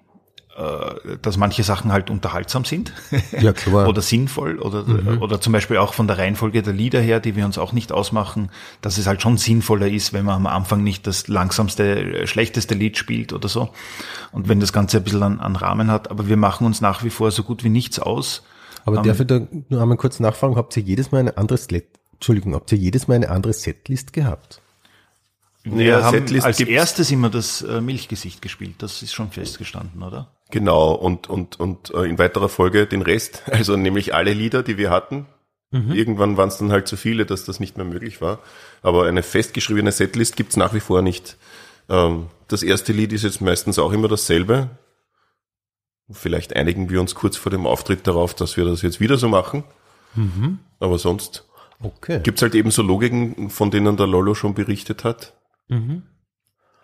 dass 1.22 1.36
manche 1.36 1.62
Sachen 1.62 1.92
halt 1.92 2.10
unterhaltsam 2.10 2.64
sind 2.64 2.92
Ja, 3.40 3.52
klar. 3.52 3.88
oder 3.88 4.02
sinnvoll 4.02 4.58
oder, 4.58 4.84
oder 5.20 5.40
zum 5.40 5.52
Beispiel 5.52 5.76
auch 5.78 5.94
von 5.94 6.06
der 6.06 6.18
Reihenfolge 6.18 6.62
der 6.62 6.72
Lieder 6.72 7.00
her, 7.00 7.20
die 7.20 7.36
wir 7.36 7.44
uns 7.44 7.56
auch 7.58 7.72
nicht 7.72 7.92
ausmachen, 7.92 8.50
dass 8.82 8.98
es 8.98 9.06
halt 9.06 9.22
schon 9.22 9.38
sinnvoller 9.38 9.88
ist, 9.88 10.12
wenn 10.12 10.24
man 10.24 10.34
am 10.36 10.46
Anfang 10.46 10.82
nicht 10.82 11.06
das 11.06 11.28
langsamste, 11.28 12.22
äh, 12.22 12.26
schlechteste 12.26 12.74
Lied 12.74 12.98
spielt 12.98 13.32
oder 13.32 13.48
so. 13.48 13.70
Und 14.32 14.48
wenn 14.48 14.60
das 14.60 14.72
Ganze 14.72 14.98
ein 14.98 15.04
bisschen 15.04 15.22
an, 15.22 15.40
an 15.40 15.56
Rahmen 15.56 15.90
hat. 15.90 16.10
Aber 16.10 16.28
wir 16.28 16.36
machen 16.36 16.66
uns 16.66 16.80
nach 16.80 17.04
wie 17.04 17.10
vor 17.10 17.30
so 17.30 17.42
gut 17.42 17.64
wie 17.64 17.68
nichts 17.70 17.98
aus. 17.98 18.42
Aber 18.84 19.02
darf 19.02 19.20
ich 19.20 19.26
da 19.26 19.40
nur 19.68 19.80
einmal 19.82 19.96
kurz 19.96 20.20
nachfragen, 20.20 20.56
habt 20.56 20.76
ihr 20.76 20.82
jedes 20.82 21.12
Mal 21.12 21.18
eine 21.20 21.36
andere 21.36 21.58
Set, 21.58 21.86
Entschuldigung, 22.14 22.54
habt 22.54 22.70
ihr 22.72 22.78
jedes 22.78 23.08
Mal 23.08 23.14
eine 23.14 23.30
andere 23.30 23.52
Setlist 23.52 24.12
gehabt? 24.12 24.60
Wir 25.62 25.84
Ja, 25.84 26.02
haben 26.04 26.16
Setlist 26.18 26.46
als 26.46 26.56
gibt's- 26.56 26.72
erstes 26.72 27.10
immer 27.10 27.28
das 27.28 27.60
äh, 27.62 27.80
Milchgesicht 27.82 28.40
gespielt. 28.40 28.76
Das 28.78 29.02
ist 29.02 29.12
schon 29.12 29.30
festgestanden, 29.30 30.02
oder? 30.02 30.30
Genau, 30.50 30.92
und, 30.92 31.28
und, 31.28 31.58
und 31.60 31.92
äh, 31.94 32.04
in 32.04 32.18
weiterer 32.18 32.48
Folge 32.48 32.86
den 32.86 33.02
Rest, 33.02 33.42
also 33.50 33.76
nämlich 33.76 34.14
alle 34.14 34.32
Lieder, 34.32 34.62
die 34.62 34.76
wir 34.78 34.90
hatten. 34.90 35.26
Irgendwann 35.72 36.36
waren 36.36 36.48
es 36.48 36.58
dann 36.58 36.72
halt 36.72 36.88
zu 36.88 36.96
viele, 36.96 37.26
dass 37.26 37.44
das 37.44 37.60
nicht 37.60 37.76
mehr 37.76 37.86
möglich 37.86 38.20
war. 38.20 38.40
Aber 38.82 39.06
eine 39.06 39.22
festgeschriebene 39.22 39.92
Setlist 39.92 40.34
gibt's 40.34 40.56
nach 40.56 40.74
wie 40.74 40.80
vor 40.80 41.00
nicht. 41.00 41.36
Ähm, 41.88 42.26
das 42.48 42.64
erste 42.64 42.92
Lied 42.92 43.12
ist 43.12 43.22
jetzt 43.22 43.40
meistens 43.40 43.78
auch 43.78 43.92
immer 43.92 44.08
dasselbe. 44.08 44.70
Vielleicht 46.10 46.56
einigen 46.56 46.90
wir 46.90 47.00
uns 47.00 47.14
kurz 47.14 47.36
vor 47.36 47.50
dem 47.50 47.68
Auftritt 47.68 48.04
darauf, 48.08 48.34
dass 48.34 48.56
wir 48.56 48.64
das 48.64 48.82
jetzt 48.82 48.98
wieder 48.98 49.16
so 49.16 49.28
machen. 49.28 49.62
Aber 50.80 50.98
sonst 50.98 51.44
Okay. 51.82 52.20
gibt's 52.22 52.42
halt 52.42 52.54
eben 52.56 52.70
so 52.72 52.82
Logiken, 52.82 53.48
von 53.48 53.70
denen 53.70 53.96
der 53.96 54.06
Lolo 54.08 54.34
schon 54.34 54.54
berichtet 54.54 55.04
hat. 55.04 55.34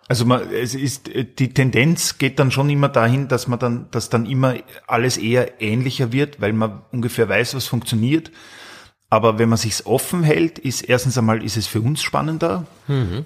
Also 0.07 0.25
man, 0.25 0.49
es 0.51 0.73
ist 0.73 1.09
äh, 1.09 1.25
die 1.25 1.53
Tendenz 1.53 2.17
geht 2.17 2.39
dann 2.39 2.51
schon 2.51 2.69
immer 2.69 2.89
dahin, 2.89 3.27
dass 3.27 3.47
man 3.47 3.59
dann, 3.59 3.87
dass 3.91 4.09
dann 4.09 4.25
immer 4.25 4.55
alles 4.87 5.17
eher 5.17 5.61
ähnlicher 5.61 6.11
wird, 6.11 6.39
weil 6.41 6.53
man 6.53 6.81
ungefähr 6.91 7.27
weiß, 7.27 7.55
was 7.55 7.67
funktioniert. 7.67 8.31
Aber 9.09 9.39
wenn 9.39 9.47
man 9.47 9.57
sich's 9.57 9.85
offen 9.85 10.21
hält, 10.23 10.59
ist 10.59 10.81
erstens 10.81 11.17
einmal 11.17 11.41
ist 11.41 11.55
es 11.55 11.65
für 11.65 11.79
uns 11.79 12.01
spannender. 12.01 12.65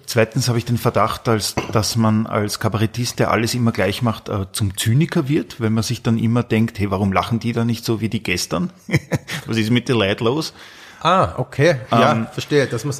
Zweitens 0.06 0.48
habe 0.48 0.60
ich 0.60 0.65
den 0.65 0.78
Verdacht, 0.78 1.28
als 1.28 1.56
dass 1.72 1.96
man 1.96 2.28
als 2.28 2.60
Kabarettist, 2.60 3.17
der 3.17 3.32
alles 3.32 3.56
immer 3.56 3.72
gleich 3.72 4.04
macht, 4.04 4.30
äh, 4.30 4.46
zum 4.52 4.78
Zyniker 4.78 5.28
wird, 5.28 5.60
wenn 5.60 5.74
man 5.74 5.84
sich 5.84 6.04
dann 6.04 6.20
immer 6.20 6.44
denkt, 6.44 6.78
hey, 6.78 6.91
warum 6.91 7.12
lachen 7.12 7.39
die 7.39 7.52
da 7.52 7.65
nicht 7.65 7.84
so 7.84 8.00
wie 8.00 8.10
die 8.10 8.22
gestern? 8.22 8.72
was 9.48 9.58
ist 9.58 9.72
mit 9.72 9.89
den 9.89 9.98
Leuten 9.98 10.26
los? 10.26 10.54
Ah, 11.02 11.34
okay. 11.38 11.78
Ja, 11.89 12.12
Ähm, 12.12 12.28
verstehe. 12.32 12.67
Dass 12.67 12.86
man 12.86 12.96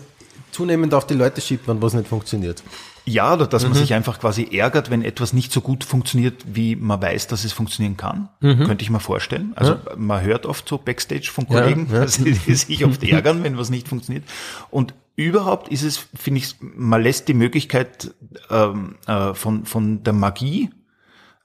zunehmend 0.52 0.96
auf 0.96 1.06
die 1.06 1.14
Leute 1.14 1.40
schiebt, 1.40 1.68
wenn 1.68 1.80
was 1.84 1.94
nicht 1.94 2.08
funktioniert. 2.08 2.64
Ja, 3.06 3.34
oder 3.34 3.48
dass 3.48 3.64
man 3.64 3.74
sich 3.74 3.94
einfach 3.94 4.20
quasi 4.20 4.56
ärgert, 4.56 4.90
wenn 4.92 5.04
etwas 5.04 5.34
nicht 5.34 5.52
so 5.52 5.62
gut 5.62 5.84
funktioniert, 5.84 6.44
wie 6.46 6.76
man 6.76 7.02
weiß, 7.02 7.28
dass 7.28 7.44
es 7.44 7.54
funktionieren 7.54 7.98
kann. 7.98 8.30
Könnte 8.40 8.84
ich 8.84 8.90
mir 8.90 9.00
vorstellen. 9.00 9.54
Also 9.56 9.78
man 9.98 10.22
hört 10.24 10.46
oft 10.46 10.68
so 10.68 10.78
Backstage 10.78 11.30
von 11.32 11.48
Ja, 11.50 11.62
Kollegen, 11.62 11.88
ja. 11.92 12.02
dass 12.02 12.16
sie 12.16 12.34
sich 12.34 12.86
oft 12.86 13.04
ärgern, 13.04 13.44
wenn 13.44 13.58
was 13.58 13.70
nicht 13.70 13.88
funktioniert. 13.88 14.24
Und 14.70 14.94
überhaupt 15.16 15.70
ist 15.70 15.84
es, 15.84 15.98
finde 16.16 16.40
ich, 16.40 16.56
man 16.62 17.02
lässt 17.02 17.28
die 17.28 17.34
Möglichkeit 17.34 18.14
ähm, 18.50 18.96
äh, 19.08 19.34
von, 19.34 19.66
von 19.66 20.04
der 20.04 20.14
Magie 20.14 20.70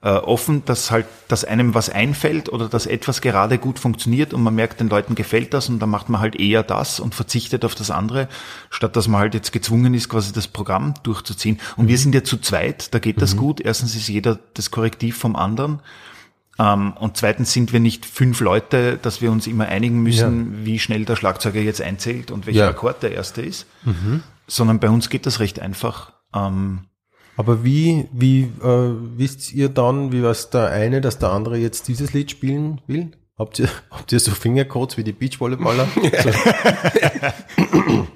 äh, 0.01 0.09
offen, 0.09 0.63
dass 0.65 0.91
halt, 0.91 1.07
dass 1.27 1.43
einem 1.43 1.73
was 1.73 1.89
einfällt 1.89 2.49
oder 2.49 2.69
dass 2.69 2.85
etwas 2.85 3.21
gerade 3.21 3.57
gut 3.57 3.79
funktioniert 3.79 4.33
und 4.33 4.43
man 4.43 4.53
merkt, 4.53 4.79
den 4.79 4.89
Leuten 4.89 5.15
gefällt 5.15 5.53
das 5.55 5.69
und 5.69 5.79
dann 5.79 5.89
macht 5.89 6.07
man 6.09 6.21
halt 6.21 6.35
eher 6.35 6.61
das 6.61 6.99
und 6.99 7.15
verzichtet 7.15 7.65
auf 7.65 7.73
das 7.73 7.89
andere, 7.89 8.27
statt 8.69 8.95
dass 8.95 9.07
man 9.07 9.21
halt 9.21 9.33
jetzt 9.33 9.51
gezwungen 9.51 9.93
ist, 9.95 10.07
quasi 10.09 10.33
das 10.33 10.47
Programm 10.47 10.93
durchzuziehen. 11.01 11.59
Und 11.77 11.87
wir 11.87 11.97
sind 11.97 12.13
ja 12.13 12.23
zu 12.23 12.37
zweit, 12.37 12.93
da 12.93 12.99
geht 12.99 13.21
das 13.21 13.35
gut. 13.37 13.59
Erstens 13.59 13.95
ist 13.95 14.07
jeder 14.07 14.37
das 14.53 14.69
Korrektiv 14.69 15.17
vom 15.17 15.35
anderen. 15.35 15.81
Ähm, 16.59 16.93
und 16.93 17.17
zweitens 17.17 17.51
sind 17.53 17.73
wir 17.73 17.79
nicht 17.79 18.05
fünf 18.05 18.39
Leute, 18.39 18.97
dass 19.01 19.21
wir 19.21 19.31
uns 19.31 19.47
immer 19.47 19.65
einigen 19.67 20.01
müssen, 20.01 20.65
wie 20.65 20.79
schnell 20.79 21.05
der 21.05 21.15
Schlagzeuger 21.15 21.59
jetzt 21.61 21.81
einzählt 21.81 22.31
und 22.31 22.45
welcher 22.45 22.65
Ja. 22.65 22.69
Akkord 22.69 23.01
der 23.03 23.13
erste 23.13 23.41
ist. 23.41 23.65
Sondern 24.47 24.79
bei 24.79 24.89
uns 24.89 25.09
geht 25.09 25.25
das 25.25 25.39
recht 25.39 25.59
einfach. 25.59 26.13
Ähm, 26.33 26.81
Aber 27.37 27.63
wie, 27.63 28.09
wie 28.11 28.41
äh, 28.63 28.93
wisst 29.15 29.53
ihr 29.53 29.69
dann, 29.69 30.11
wie 30.11 30.23
was 30.23 30.49
der 30.49 30.69
eine, 30.71 31.01
dass 31.01 31.19
der 31.19 31.29
andere 31.29 31.57
jetzt 31.57 31.87
dieses 31.87 32.11
Lied 32.11 32.31
spielen 32.31 32.81
will? 32.87 33.11
Habt 33.37 33.59
ihr, 33.59 33.69
habt 33.91 34.11
ihr 34.11 34.19
so 34.19 34.31
Fingercodes 34.31 34.97
wie 34.97 35.03
die 35.03 35.13
Beachvolleyballer? 35.13 35.87
so, 36.23 36.31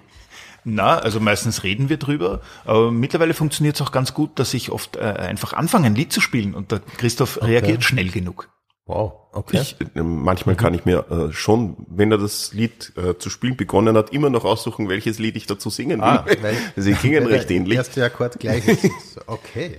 Na, 0.63 0.97
also 0.97 1.19
meistens 1.19 1.63
reden 1.63 1.89
wir 1.89 1.97
drüber, 1.97 2.41
aber 2.65 2.91
mittlerweile 2.91 3.33
funktioniert 3.33 3.75
es 3.75 3.81
auch 3.81 3.91
ganz 3.91 4.13
gut, 4.13 4.37
dass 4.37 4.53
ich 4.53 4.71
oft 4.71 4.95
äh, 4.95 5.01
einfach 5.01 5.53
anfange, 5.53 5.87
ein 5.87 5.95
Lied 5.95 6.11
zu 6.11 6.21
spielen 6.21 6.53
und 6.53 6.71
der 6.71 6.79
Christoph 6.79 7.41
reagiert 7.41 7.83
schnell 7.83 8.09
genug. 8.09 8.49
Wow, 8.85 9.13
okay. 9.31 9.59
Ich, 9.61 9.75
äh, 9.95 10.01
manchmal 10.01 10.55
kann 10.55 10.73
ich 10.73 10.85
mir 10.85 11.05
äh, 11.09 11.33
schon, 11.33 11.75
wenn 11.89 12.11
er 12.11 12.17
das 12.17 12.53
Lied 12.53 12.91
äh, 12.97 13.17
zu 13.17 13.29
spielen 13.29 13.55
begonnen 13.57 13.95
hat, 13.95 14.11
immer 14.11 14.29
noch 14.29 14.43
aussuchen, 14.45 14.89
welches 14.89 15.19
Lied 15.19 15.35
ich 15.37 15.45
dazu 15.47 15.69
singen 15.69 15.99
will. 15.99 16.07
Ah, 16.07 16.25
weil- 16.41 16.55
Sie 16.75 16.93
klingen 16.93 17.25
recht 17.25 17.49
ähnlich. 17.51 17.77
Erste 17.77 18.03
Akkord 18.03 18.39
gleich 18.39 18.67
ist. 18.67 18.89
Okay. 19.27 19.77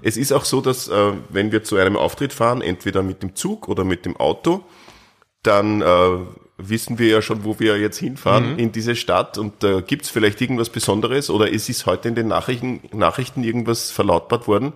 Es 0.00 0.16
ist 0.16 0.32
auch 0.32 0.46
so, 0.46 0.62
dass 0.62 0.88
äh, 0.88 1.12
wenn 1.28 1.52
wir 1.52 1.62
zu 1.62 1.76
einem 1.76 1.96
Auftritt 1.98 2.32
fahren, 2.32 2.62
entweder 2.62 3.02
mit 3.02 3.22
dem 3.22 3.34
Zug 3.34 3.68
oder 3.68 3.84
mit 3.84 4.06
dem 4.06 4.16
Auto, 4.16 4.64
dann 5.42 5.82
äh, 5.82 6.10
wissen 6.56 6.98
wir 6.98 7.08
ja 7.08 7.20
schon, 7.20 7.44
wo 7.44 7.60
wir 7.60 7.78
jetzt 7.78 7.98
hinfahren 7.98 8.58
in 8.58 8.72
diese 8.72 8.96
Stadt 8.96 9.36
und 9.36 9.62
da 9.62 9.82
gibt's 9.82 10.08
vielleicht 10.08 10.40
irgendwas 10.40 10.70
Besonderes 10.70 11.28
oder 11.28 11.52
es 11.52 11.68
ist 11.68 11.84
heute 11.84 12.08
in 12.08 12.14
den 12.14 12.28
Nachrichten, 12.28 12.80
Nachrichten 12.92 13.44
irgendwas 13.44 13.90
verlautbart 13.90 14.48
worden, 14.48 14.72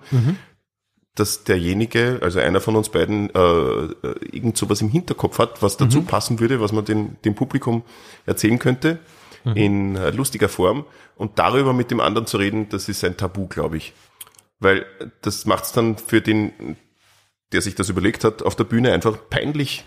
dass 1.15 1.43
derjenige, 1.43 2.19
also 2.21 2.39
einer 2.39 2.59
von 2.59 2.75
uns 2.75 2.89
beiden, 2.89 3.29
äh, 3.33 3.39
äh, 3.39 3.91
irgend 4.31 4.57
sowas 4.57 4.81
im 4.81 4.89
Hinterkopf 4.89 5.37
hat, 5.37 5.61
was 5.61 5.77
dazu 5.77 6.01
passen 6.01 6.39
würde, 6.39 6.59
was 6.59 6.71
man 6.71 6.85
den, 6.85 7.17
dem 7.23 7.35
Publikum 7.35 7.83
erzählen 8.25 8.57
könnte 8.57 8.99
in 9.55 9.95
äh, 9.95 10.11
lustiger 10.11 10.49
Form 10.49 10.85
und 11.15 11.37
darüber 11.37 11.73
mit 11.73 11.91
dem 11.91 11.99
anderen 11.99 12.27
zu 12.27 12.37
reden, 12.37 12.69
das 12.69 12.89
ist 12.89 13.03
ein 13.03 13.17
Tabu, 13.17 13.47
glaube 13.47 13.77
ich. 13.77 13.93
Weil 14.59 14.85
das 15.21 15.45
macht's 15.45 15.73
dann 15.73 15.97
für 15.97 16.21
den, 16.21 16.77
der 17.51 17.61
sich 17.61 17.75
das 17.75 17.89
überlegt 17.89 18.23
hat, 18.23 18.41
auf 18.41 18.55
der 18.55 18.63
Bühne 18.63 18.93
einfach 18.93 19.17
peinlich. 19.29 19.83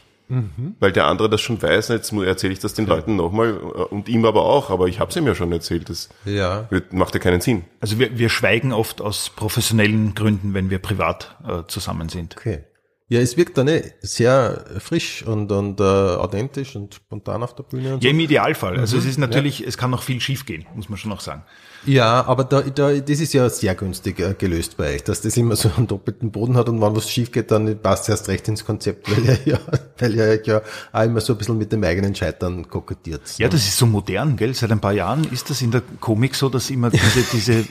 Weil 0.81 0.93
der 0.93 1.07
andere 1.07 1.31
das 1.31 1.41
schon 1.41 1.61
weiß, 1.63 1.89
jetzt 1.89 2.13
erzähle 2.13 2.53
ich 2.53 2.59
das 2.59 2.75
den 2.75 2.87
Leuten 2.87 3.17
nochmal 3.17 3.51
äh, 3.51 3.55
und 3.83 4.09
ihm 4.09 4.25
aber 4.25 4.45
auch, 4.45 4.71
aber 4.71 4.87
ich 4.89 4.99
habe 5.01 5.11
es 5.11 5.17
ihm 5.17 5.27
ja 5.27 5.35
schon 5.35 5.53
erzählt, 5.53 5.89
das 5.89 6.09
Ja. 6.25 6.69
macht 6.91 7.15
ja 7.15 7.21
keinen 7.21 7.41
Sinn. 7.41 7.65
Also 7.81 7.99
wir, 7.99 8.19
wir 8.19 8.29
schweigen 8.29 8.73
oft 8.73 9.01
aus 9.01 9.31
professionellen 9.31 10.15
Gründen, 10.15 10.55
wenn 10.55 10.71
wir 10.71 10.79
privat 10.79 11.37
äh, 11.47 11.63
zusammen 11.69 12.09
sind. 12.09 12.37
Okay. 12.37 12.65
Ja, 13.09 13.21
es 13.21 13.37
wirkt 13.37 13.57
dann 13.57 13.69
eh 13.69 13.93
sehr 14.01 14.65
frisch 14.81 15.23
und, 15.23 15.53
und 15.53 15.79
äh, 15.79 15.85
authentisch 15.85 16.75
und 16.75 16.95
spontan 16.95 17.45
auf 17.45 17.55
der 17.55 17.63
Bühne 17.63 17.91
Ja, 17.91 17.99
so. 18.01 18.09
im 18.09 18.19
Idealfall. 18.19 18.81
Also 18.81 18.97
es 18.99 19.05
ist 19.05 19.19
natürlich, 19.19 19.65
es 19.65 19.79
kann 19.79 19.93
noch 19.93 20.03
viel 20.03 20.21
schief 20.21 20.45
gehen, 20.45 20.67
muss 20.75 20.89
man 20.89 20.99
schon 20.99 21.11
noch 21.11 21.21
sagen. 21.21 21.45
Ja, 21.85 22.25
aber 22.27 22.43
da, 22.43 22.63
da, 22.63 22.93
das 22.93 23.21
ist 23.21 23.33
ja 23.33 23.49
sehr 23.49 23.77
günstig 23.77 24.19
äh, 24.19 24.35
gelöst 24.37 24.77
bei 24.77 24.95
euch, 24.95 25.05
dass 25.05 25.21
das 25.21 25.37
immer 25.37 25.55
so 25.55 25.71
einen 25.77 25.87
doppelten 25.87 26.33
Boden 26.33 26.57
hat 26.57 26.69
und 26.69 26.81
wenn 26.81 26.97
was 26.97 27.09
schief 27.09 27.31
geht, 27.31 27.53
dann 27.53 27.81
passt 27.81 28.09
erst 28.09 28.27
recht 28.27 28.49
ins 28.49 28.65
Konzept, 28.65 29.09
weil 29.09 29.25
ihr 29.25 29.39
ja, 29.53 29.61
weil 29.99 30.15
ihr 30.17 30.45
ja 30.45 30.63
auch 30.93 31.03
immer 31.05 31.21
so 31.21 31.35
ein 31.35 31.39
bisschen 31.39 31.59
mit 31.59 31.71
dem 31.71 31.85
eigenen 31.85 32.13
Scheitern 32.13 32.69
kokettiert. 32.69 33.39
Ja, 33.39 33.49
das 33.49 33.61
ist 33.69 33.77
so 33.77 33.87
modern, 33.87 34.37
gell? 34.37 34.53
Seit 34.53 34.73
ein 34.73 34.81
paar 34.81 34.95
Jahren 34.95 35.23
ist 35.31 35.49
das 35.49 35.63
in 35.63 35.71
der 35.71 35.83
Komik 36.01 36.35
so, 36.35 36.49
dass 36.49 36.71
immer 36.71 36.91
diese, 36.91 37.23
diese, 37.33 37.65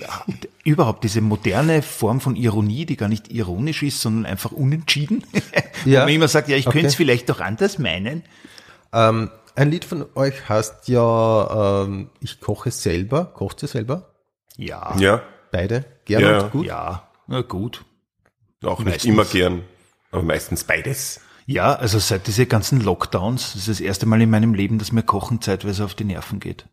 überhaupt 0.64 1.04
diese 1.04 1.20
moderne 1.20 1.82
Form 1.82 2.22
von 2.22 2.38
Ironie, 2.38 2.86
die 2.86 2.96
gar 2.96 3.10
nicht 3.10 3.34
ironisch 3.34 3.84
ist, 3.84 4.00
sondern 4.00 4.26
einfach 4.26 4.54
unentschieden. 4.54 5.25
Ja. 5.86 6.02
Wo 6.02 6.06
man 6.06 6.14
immer 6.16 6.28
sagt, 6.28 6.48
ja, 6.50 6.58
ich 6.58 6.66
Okay. 6.68 6.74
könnte 6.80 6.88
es 6.88 6.96
vielleicht 6.96 7.30
doch 7.30 7.40
anders 7.42 7.78
meinen. 7.78 8.24
Ähm, 8.92 9.30
ein 9.56 9.70
Lied 9.70 9.86
von 9.86 10.06
euch 10.16 10.50
heißt 10.50 10.88
ja, 10.88 11.84
ähm, 11.84 12.10
ich 12.22 12.40
koche 12.42 12.72
selber. 12.72 13.26
Kocht 13.26 13.62
ihr 13.64 13.68
selber? 13.68 14.14
Ja, 14.58 14.96
Ja, 14.98 15.22
Beide? 15.52 15.86
Gerne 16.06 16.26
Ja. 16.32 16.42
und 16.42 16.52
gut? 16.52 16.66
ja, 16.66 17.08
na 17.28 17.42
gut. 17.42 17.86
auch 18.64 18.80
nicht 18.80 18.86
Meistens. 18.94 19.06
immer 19.12 19.26
gern, 19.26 19.62
aber 20.12 20.24
meistens 20.24 20.64
beides. 20.64 21.20
Ja, 21.46 21.74
also 21.76 22.00
seit 22.00 22.26
diese 22.26 22.48
ganzen 22.48 22.82
Lockdowns, 22.82 23.54
das 23.54 23.68
ist 23.68 23.68
das 23.68 23.80
erste 23.80 24.08
Mal 24.08 24.20
in 24.22 24.30
meinem 24.32 24.56
Leben, 24.56 24.80
dass 24.80 24.92
mir 24.92 25.04
Kochen 25.04 25.40
zeitweise 25.42 25.86
auf 25.86 25.94
die 25.94 26.04
Nerven 26.06 26.40
geht. 26.40 26.66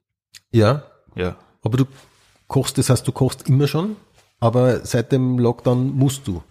Ja. 0.52 0.84
Ja. 1.14 1.36
Aber 1.62 1.76
du 1.76 1.84
kochst, 2.48 2.78
das 2.78 2.88
heißt, 2.88 3.06
du 3.06 3.12
kochst 3.12 3.46
immer 3.48 3.68
schon, 3.68 3.96
aber 4.40 4.86
seit 4.86 5.12
dem 5.12 5.38
Lockdown 5.38 5.94
musst 5.94 6.26
du. 6.26 6.42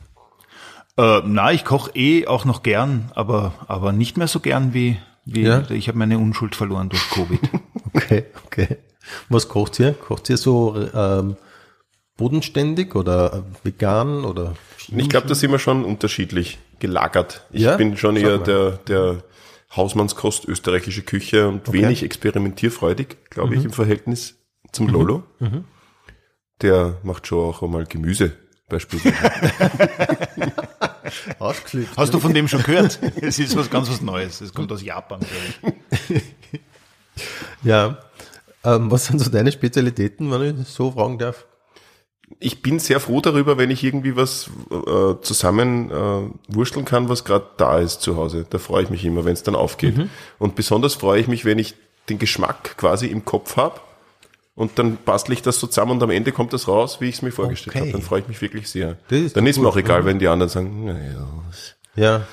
Äh, 1.02 1.22
na, 1.26 1.52
ich 1.52 1.66
koche 1.66 1.92
eh 1.96 2.28
auch 2.28 2.46
noch 2.46 2.62
gern, 2.64 3.12
aber, 3.16 3.54
aber 3.68 3.92
nicht 3.92 4.18
mehr 4.18 4.28
so 4.28 4.40
gern 4.40 4.74
wie, 4.74 4.98
wie 5.26 5.44
Ja. 5.44 5.70
ich 5.72 5.88
habe 5.88 5.98
meine 5.98 6.18
Unschuld 6.20 6.56
verloren 6.56 6.90
durch 6.90 7.10
Covid. 7.10 7.40
Okay, 7.94 8.24
okay. 8.46 8.78
Was 9.28 9.50
kocht 9.50 9.78
ihr? 9.80 9.92
Kocht 9.94 10.30
ihr 10.30 10.38
so 10.38 10.78
ähm, 10.94 11.36
bodenständig 12.16 12.96
oder 12.96 13.44
vegan 13.64 14.24
oder? 14.24 14.54
Ich 14.96 15.10
glaube, 15.10 15.28
da 15.28 15.36
sind 15.36 15.52
wir 15.52 15.60
schon 15.60 15.84
unterschiedlich 15.84 16.58
gelagert. 16.80 17.46
Ich 17.52 17.64
Ja? 17.64 17.76
bin 17.76 17.98
schon 17.98 18.16
Sag 18.16 18.24
eher 18.24 18.38
mal. 18.38 18.44
der, 18.46 18.72
der 18.88 19.24
Hausmannskost 19.76 20.46
österreichische 20.46 21.02
Küche 21.02 21.50
und 21.50 21.72
wenig 21.74 22.02
experimentierfreudig, 22.04 23.18
glaube 23.30 23.50
Mhm. 23.56 23.60
ich, 23.60 23.66
im 23.66 23.72
Verhältnis 23.74 24.36
zum 24.72 24.88
Lolo. 24.88 25.24
Der 26.62 26.96
macht 27.04 27.28
schon 27.28 27.40
auch 27.50 27.62
einmal 27.64 27.86
Gemüse 27.86 28.32
beispielsweise. 28.70 29.14
Ausgeflippt. 31.40 31.98
Hast 31.98 32.14
du 32.14 32.20
von 32.20 32.34
dem 32.34 32.48
schon 32.48 32.64
gehört? 32.64 33.00
Es 33.22 33.40
ist 33.40 33.56
was 33.56 33.70
ganz 33.70 33.90
was 33.90 34.02
Neues. 34.02 34.42
Es 34.42 34.54
kommt 34.54 34.72
aus 34.72 34.84
Japan, 34.84 35.20
glaube 35.20 35.76
ich. 36.10 36.22
Ja. 37.64 38.00
Ähm, 38.64 38.92
was 38.92 39.06
sind 39.06 39.20
so 39.20 39.30
deine 39.30 39.52
Spezialitäten, 39.52 40.32
wenn 40.32 40.62
ich 40.62 40.68
so 40.68 40.92
fragen 40.92 41.18
darf? 41.18 41.46
ich 42.40 42.62
bin 42.62 42.80
sehr 42.80 43.00
froh 43.00 43.22
darüber, 43.22 43.58
wenn 43.58 43.72
ich 43.72 43.84
irgendwie 43.84 44.16
was 44.16 44.50
äh, 44.72 45.16
zusammen 45.22 45.92
äh, 45.92 46.30
wursteln 46.48 46.86
kann, 46.86 47.10
was 47.10 47.24
gerade 47.24 47.46
da 47.58 47.80
ist 47.80 48.02
zu 48.02 48.16
Hause. 48.16 48.46
Da 48.50 48.58
freue 48.58 48.84
ich 48.84 48.90
mich 48.90 49.04
immer, 49.06 49.26
wenn 49.26 49.34
es 49.34 49.44
dann 49.44 49.56
aufgeht. 49.56 49.98
Mhm. 49.98 50.10
Und 50.40 50.56
besonders 50.56 50.96
freue 50.96 51.20
ich 51.20 51.28
mich, 51.28 51.46
wenn 51.46 51.60
ich 51.60 51.76
den 52.10 52.20
Geschmack 52.20 52.78
quasi 52.78 53.08
im 53.08 53.26
Kopf 53.26 53.58
habe 53.58 53.80
und 54.56 54.78
dann 54.80 54.98
bastle 55.04 55.34
ich 55.34 55.42
das 55.42 55.60
so 55.60 55.68
zusammen 55.68 55.92
und 55.92 56.04
am 56.04 56.10
Ende 56.10 56.32
kommt 56.32 56.54
das 56.54 56.68
raus, 56.68 57.00
wie 57.02 57.10
ich 57.10 57.16
es 57.16 57.22
mir 57.22 57.32
vorgestellt 57.32 57.76
Okay. 57.76 57.86
habe. 57.86 57.92
Dann 57.94 58.02
freue 58.02 58.22
ich 58.22 58.28
mich 58.28 58.42
wirklich 58.42 58.70
sehr. 58.70 58.98
Das 59.08 59.20
ist 59.20 59.38
dann 59.38 59.46
ist 59.48 59.58
mir 59.58 59.64
gut, 59.64 59.74
auch 59.74 59.78
egal, 59.78 60.06
wenn 60.06 60.20
die 60.20 60.28
anderen 60.28 60.50
sagen, 60.50 60.86
naja. 60.86 61.28
Ja. 61.96 62.28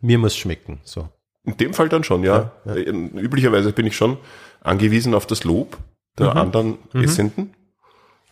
Mir 0.00 0.18
muss 0.18 0.36
schmecken, 0.36 0.80
so. 0.84 1.08
In 1.44 1.56
dem 1.58 1.74
Fall 1.74 1.88
dann 1.90 2.04
schon, 2.04 2.24
ja. 2.24 2.52
Äh, 2.64 2.80
Üblicherweise 2.90 3.72
bin 3.72 3.86
ich 3.86 3.96
schon 3.96 4.16
angewiesen 4.62 5.14
auf 5.14 5.26
das 5.26 5.44
Lob 5.44 5.76
der 6.18 6.30
Mhm. 6.30 6.36
anderen 6.38 6.78
Essenden. 6.94 7.54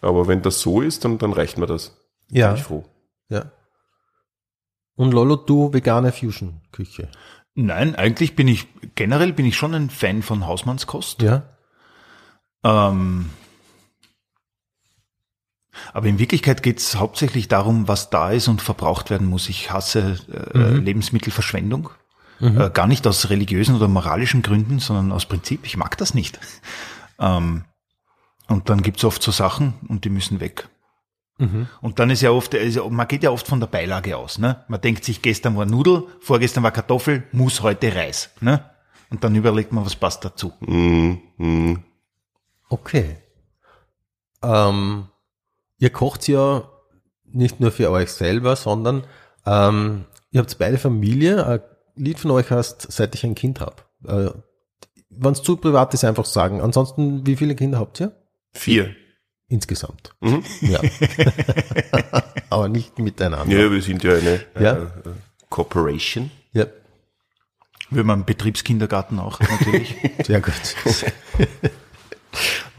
Aber 0.01 0.27
wenn 0.29 0.41
das 0.43 0.61
so 0.61 0.81
ist, 0.81 1.05
dann, 1.05 1.19
dann 1.19 1.33
reicht 1.33 1.59
mir 1.59 1.67
das. 1.67 1.97
Ja. 2.31 2.49
Bin 2.49 2.57
ich 2.57 2.63
froh. 2.63 2.85
Ja. 3.29 3.51
Und 4.95 5.13
Lolo, 5.13 5.37
du 5.37 5.73
vegane 5.73 6.13
Fusion-Küche. 6.13 7.09
Nein, 7.55 7.95
eigentlich 7.95 8.35
bin 8.35 8.49
ich, 8.49 8.67
generell 8.95 9.33
bin 9.33 9.45
ich 9.47 9.57
schon 9.57 9.75
ein 9.75 9.91
Fan 9.91 10.23
von 10.23 10.47
Hausmannskost. 10.47 11.21
Ja. 11.23 11.43
Ähm, 12.65 13.31
aber 15.93 16.07
in 16.07 16.19
Wirklichkeit 16.19 16.63
geht 16.63 16.79
es 16.79 16.97
hauptsächlich 16.97 17.49
darum, 17.49 17.89
was 17.89 18.11
da 18.11 18.31
ist 18.31 18.49
und 18.49 18.63
verbraucht 18.63 19.11
werden 19.11 19.27
muss. 19.27 19.49
Ich 19.49 19.71
hasse 19.71 20.19
äh, 20.55 20.75
Lebensmittelverschwendung. 20.79 21.91
Äh, 22.41 22.71
gar 22.71 22.89
nicht 22.89 23.07
aus 23.07 23.31
religiösen 23.31 23.77
oder 23.77 23.87
moralischen 23.87 24.43
Gründen, 24.43 24.81
sondern 24.81 25.13
aus 25.13 25.27
Prinzip. 25.27 25.65
Ich 25.65 25.77
mag 25.77 25.97
das 25.97 26.13
nicht. 26.13 26.41
Ähm, 27.21 27.65
und 28.49 28.69
dann 28.69 28.83
gibt's 28.83 29.05
oft 29.05 29.23
so 29.23 29.31
Sachen 29.31 29.75
und 29.89 30.05
die 30.05 30.11
müssen 30.11 30.41
weg. 30.41 30.69
Und 31.81 31.99
dann 31.99 32.11
ist 32.11 32.21
ja 32.21 32.31
oft, 32.31 32.55
also 32.55 32.91
man 32.91 33.09
geht 33.09 33.23
ja 33.23 33.31
oft 33.31 33.47
von 33.47 33.61
der 33.61 33.67
Beilage 33.67 34.17
aus. 34.17 34.39
Ne? 34.39 34.65
Man 34.69 34.81
denkt 34.81 35.05
sich, 35.05 35.23
gestern 35.23 35.57
war 35.57 35.67
Nudel, 35.67 36.05
vorgestern 36.21 36.63
war 36.63 36.71
Kartoffel, 36.73 37.25
muss 37.33 37.63
heute 37.63 37.95
Reis. 37.95 38.31
Ne? 38.41 38.65
Und 39.11 39.25
dann 39.25 39.35
überlegt 39.35 39.73
man, 39.73 39.85
was 39.85 39.97
passt 39.97 40.25
dazu. 40.25 40.53
Mm, 40.61 41.15
mm. 41.39 41.79
Okay. 42.73 43.19
Ähm, 44.43 45.09
ihr 45.79 45.91
kocht 45.91 46.27
ja 46.27 46.69
nicht 47.25 47.61
nur 47.61 47.71
für 47.71 47.91
euch 47.91 48.11
selber, 48.13 48.57
sondern 48.57 49.05
ähm, 49.45 50.07
ihr 50.31 50.41
habt 50.41 50.57
beide 50.59 50.79
Familie. 50.79 51.47
Ein 51.47 51.61
Lied 51.97 52.19
von 52.19 52.31
euch 52.31 52.51
heißt, 52.51 52.91
seit 52.91 53.15
ich 53.15 53.25
ein 53.25 53.35
Kind 53.35 53.61
habe. 53.61 53.77
Äh, 54.07 54.31
Wenn 55.11 55.33
es 55.33 55.43
zu 55.43 55.57
privat 55.57 55.93
ist, 55.93 56.05
einfach 56.05 56.25
sagen. 56.25 56.63
Ansonsten, 56.63 57.27
wie 57.27 57.37
viele 57.37 57.55
Kinder 57.55 57.79
habt 57.79 58.01
ihr? 58.01 58.13
Vier. 58.55 58.97
Insgesamt. 59.49 60.15
Mhm. 60.21 60.43
Ja. 60.63 60.81
Aber 62.49 62.71
nicht 62.71 62.99
miteinander. 62.99 63.55
Ja, 63.55 63.71
wir 63.71 63.83
sind 63.83 64.03
ja 64.03 64.15
eine 64.15 64.41
Ja. 64.59 64.73
Äh, 64.85 64.87
Corporation. 65.51 66.31
ja. 66.53 66.65
Will 67.91 68.05
man 68.05 68.25
Betriebskindergarten 68.25 69.19
auch 69.19 69.39
natürlich. 69.41 69.95
Sehr 70.25 70.41
gut. 70.41 70.55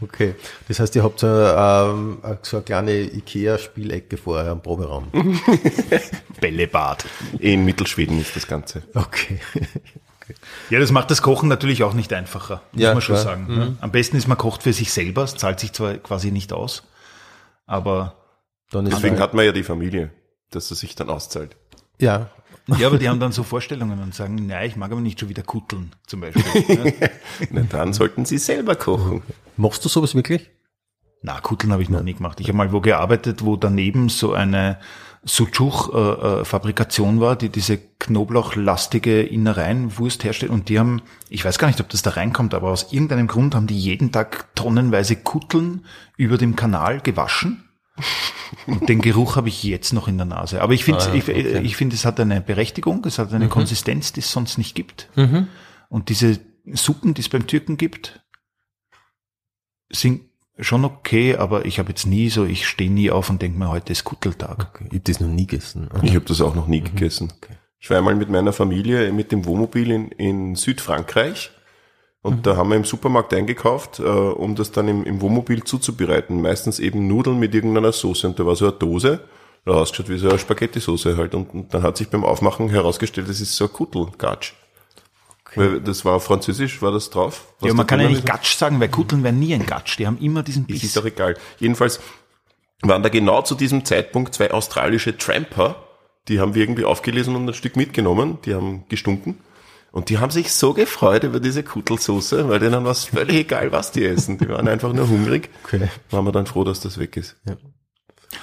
Okay, 0.00 0.34
das 0.68 0.80
heißt, 0.80 0.94
ihr 0.96 1.02
habt 1.04 1.20
so, 1.20 1.26
ähm, 1.26 2.18
so 2.42 2.56
eine 2.58 2.64
kleine 2.64 2.92
Ikea-Spielecke 3.00 4.16
vor 4.16 4.36
eurem 4.38 4.60
Proberaum. 4.60 5.08
Bällebad. 6.40 7.04
In 7.38 7.64
Mittelschweden 7.64 8.20
ist 8.20 8.34
das 8.36 8.46
Ganze. 8.46 8.82
Okay. 8.94 9.40
Ja, 10.70 10.80
das 10.80 10.90
macht 10.90 11.10
das 11.10 11.20
Kochen 11.20 11.50
natürlich 11.50 11.82
auch 11.82 11.92
nicht 11.92 12.10
einfacher, 12.14 12.62
muss 12.72 12.80
Ja, 12.82 12.94
man 12.94 13.02
schon 13.02 13.16
klar. 13.16 13.24
sagen. 13.26 13.46
ne? 13.46 13.76
Am 13.82 13.92
besten 13.92 14.16
ist, 14.16 14.26
man 14.26 14.38
kocht 14.38 14.62
für 14.62 14.72
sich 14.72 14.90
selber, 14.90 15.22
es 15.24 15.36
zahlt 15.36 15.60
sich 15.60 15.74
zwar 15.74 15.98
quasi 15.98 16.30
nicht 16.30 16.50
aus, 16.54 16.82
aber 17.66 18.14
Dann 18.70 18.86
ist 18.86 18.96
Deswegen 18.96 19.18
hat 19.20 19.34
man 19.34 19.44
ja 19.44 19.52
die 19.52 19.62
Familie, 19.62 20.12
dass 20.50 20.70
es 20.70 20.80
sich 20.80 20.94
dann 20.94 21.10
auszahlt. 21.10 21.58
ja, 22.00 22.30
ja, 22.66 22.86
aber 22.86 22.98
die 22.98 23.08
haben 23.08 23.20
dann 23.20 23.32
so 23.32 23.42
Vorstellungen 23.42 24.00
und 24.00 24.14
sagen, 24.14 24.46
nein, 24.46 24.68
ich 24.68 24.76
mag 24.76 24.90
aber 24.90 25.00
nicht 25.00 25.20
schon 25.20 25.28
wieder 25.28 25.42
kutteln, 25.42 25.92
zum 26.06 26.20
Beispiel. 26.20 26.76
ne? 26.84 27.10
Na, 27.50 27.62
dann 27.62 27.92
sollten 27.92 28.24
Sie 28.24 28.38
selber 28.38 28.74
kochen. 28.76 29.22
machst 29.56 29.84
du 29.84 29.88
sowas 29.88 30.14
wirklich? 30.14 30.50
Na, 31.22 31.40
Kutteln 31.40 31.72
habe 31.72 31.82
ich 31.82 31.88
noch 31.88 32.02
nie 32.02 32.14
gemacht. 32.14 32.38
Ich 32.40 32.48
habe 32.48 32.58
mal 32.58 32.70
wo 32.72 32.80
gearbeitet, 32.80 33.44
wo 33.44 33.56
daneben 33.56 34.10
so 34.10 34.34
eine 34.34 34.78
Sucuk-Fabrikation 35.24 37.18
war, 37.18 37.34
die 37.36 37.48
diese 37.48 37.78
knoblauchlastige 37.78 39.22
Innereienwurst 39.22 40.22
herstellt. 40.22 40.52
Und 40.52 40.68
die 40.68 40.78
haben, 40.78 41.00
ich 41.30 41.42
weiß 41.44 41.58
gar 41.58 41.68
nicht, 41.68 41.80
ob 41.80 41.88
das 41.88 42.02
da 42.02 42.10
reinkommt, 42.10 42.52
aber 42.52 42.70
aus 42.70 42.92
irgendeinem 42.92 43.26
Grund 43.26 43.54
haben 43.54 43.66
die 43.66 43.78
jeden 43.78 44.12
Tag 44.12 44.54
tonnenweise 44.54 45.16
Kutteln 45.16 45.86
über 46.18 46.36
dem 46.36 46.56
Kanal 46.56 47.00
gewaschen. 47.00 47.64
Und 48.66 48.88
den 48.88 49.00
Geruch 49.00 49.36
habe 49.36 49.48
ich 49.48 49.62
jetzt 49.62 49.92
noch 49.92 50.08
in 50.08 50.16
der 50.16 50.26
Nase. 50.26 50.62
Aber 50.62 50.72
ich 50.74 50.84
finde, 50.84 51.00
Ah, 51.10 51.14
ich, 51.14 51.24
okay. 51.28 51.60
ich 51.62 51.76
finde, 51.76 51.94
es 51.96 52.04
hat 52.04 52.18
eine 52.20 52.40
Berechtigung, 52.40 53.04
es 53.04 53.18
hat 53.18 53.32
eine 53.32 53.48
Konsistenz, 53.48 54.12
die 54.12 54.20
es 54.20 54.30
sonst 54.30 54.58
nicht 54.58 54.74
gibt. 54.74 55.08
Und 55.88 56.08
diese 56.08 56.40
Suppen, 56.72 57.14
die 57.14 57.20
es 57.20 57.28
beim 57.28 57.46
Türken 57.46 57.76
gibt, 57.76 58.20
sind 59.90 60.22
schon 60.58 60.84
okay, 60.84 61.36
aber 61.36 61.66
ich 61.66 61.78
habe 61.78 61.90
jetzt 61.90 62.06
nie 62.06 62.30
so, 62.30 62.44
ich 62.44 62.66
stehe 62.68 62.90
nie 62.90 63.10
auf 63.10 63.28
und 63.28 63.42
denke 63.42 63.58
mir, 63.58 63.68
heute 63.68 63.92
ist 63.92 64.04
Kutteltag. 64.04 64.70
Okay. 64.74 64.84
Ich 64.88 64.94
habe 64.94 65.00
das 65.04 65.20
noch 65.20 65.28
nie 65.28 65.46
gegessen. 65.46 65.88
Ich 66.02 66.14
habe 66.14 66.24
das 66.24 66.40
auch 66.40 66.54
noch 66.54 66.66
nie 66.68 66.80
gegessen. 66.80 67.32
Ich 67.78 67.90
war 67.90 67.98
einmal 67.98 68.14
mit 68.14 68.30
meiner 68.30 68.52
Familie 68.52 69.12
mit 69.12 69.30
dem 69.32 69.44
Wohnmobil 69.44 69.90
in, 69.90 70.08
in 70.12 70.54
Südfrankreich 70.54 71.50
und 72.24 72.46
da 72.46 72.56
haben 72.56 72.70
wir 72.70 72.76
im 72.76 72.84
Supermarkt 72.84 73.32
eingekauft, 73.34 74.00
äh, 74.00 74.02
um 74.02 74.56
das 74.56 74.72
dann 74.72 74.88
im, 74.88 75.04
im 75.04 75.20
Wohnmobil 75.20 75.62
zuzubereiten. 75.62 76.42
Meistens 76.42 76.80
eben 76.80 77.06
Nudeln 77.06 77.38
mit 77.38 77.54
irgendeiner 77.54 77.92
Soße 77.92 78.26
und 78.26 78.38
da 78.38 78.46
war 78.46 78.56
so 78.56 78.66
eine 78.66 78.74
Dose, 78.74 79.20
da 79.64 79.72
ausgeschaut 79.72 80.08
wie 80.08 80.18
so 80.18 80.28
eine 80.28 80.38
Spaghetti-Soße 80.38 81.16
halt 81.16 81.34
und, 81.34 81.54
und 81.54 81.72
dann 81.72 81.82
hat 81.82 81.96
sich 81.96 82.08
beim 82.08 82.24
Aufmachen 82.24 82.68
herausgestellt, 82.68 83.28
das 83.28 83.40
ist 83.40 83.54
so 83.54 83.64
ein 83.64 83.72
Kuttelgatsch. 83.72 84.54
Weil 85.54 85.80
das 85.80 86.04
war 86.04 86.18
französisch, 86.18 86.82
war 86.82 86.90
das 86.90 87.10
drauf? 87.10 87.46
Was 87.60 87.68
ja, 87.68 87.74
man 87.74 87.86
kann 87.86 88.00
ja 88.00 88.08
nicht? 88.08 88.26
Gatsch 88.26 88.56
sagen, 88.56 88.80
weil 88.80 88.88
Kutteln 88.88 89.22
werden 89.22 89.38
nie 89.38 89.54
ein 89.54 89.64
Gatsch. 89.64 89.98
Die 90.00 90.06
haben 90.06 90.18
immer 90.18 90.42
diesen 90.42 90.66
Es 90.68 90.76
ist 90.76 90.80
Biss. 90.80 90.92
doch 90.94 91.04
egal. 91.04 91.36
Jedenfalls 91.60 92.00
waren 92.82 93.04
da 93.04 93.08
genau 93.08 93.42
zu 93.42 93.54
diesem 93.54 93.84
Zeitpunkt 93.84 94.34
zwei 94.34 94.50
australische 94.50 95.16
Tramper 95.16 95.76
die 96.28 96.40
haben 96.40 96.54
wir 96.54 96.62
irgendwie 96.62 96.84
aufgelesen 96.84 97.36
und 97.36 97.48
ein 97.48 97.54
Stück 97.54 97.76
mitgenommen. 97.76 98.38
Die 98.44 98.54
haben 98.54 98.84
gestunken. 98.88 99.38
Und 99.94 100.08
die 100.08 100.18
haben 100.18 100.30
sich 100.30 100.52
so 100.52 100.74
gefreut 100.74 101.22
über 101.22 101.38
diese 101.38 101.62
Kuttelsoße, 101.62 102.48
weil 102.48 102.58
denen 102.58 102.82
war 102.82 102.90
es 102.90 103.04
völlig 103.04 103.36
egal, 103.36 103.70
was 103.70 103.92
die 103.92 104.04
essen. 104.04 104.38
Die 104.38 104.48
waren 104.48 104.66
einfach 104.66 104.92
nur 104.92 105.08
hungrig. 105.08 105.50
Okay. 105.62 105.88
Waren 106.10 106.24
wir 106.24 106.32
dann 106.32 106.46
froh, 106.46 106.64
dass 106.64 106.80
das 106.80 106.98
weg 106.98 107.16
ist. 107.16 107.36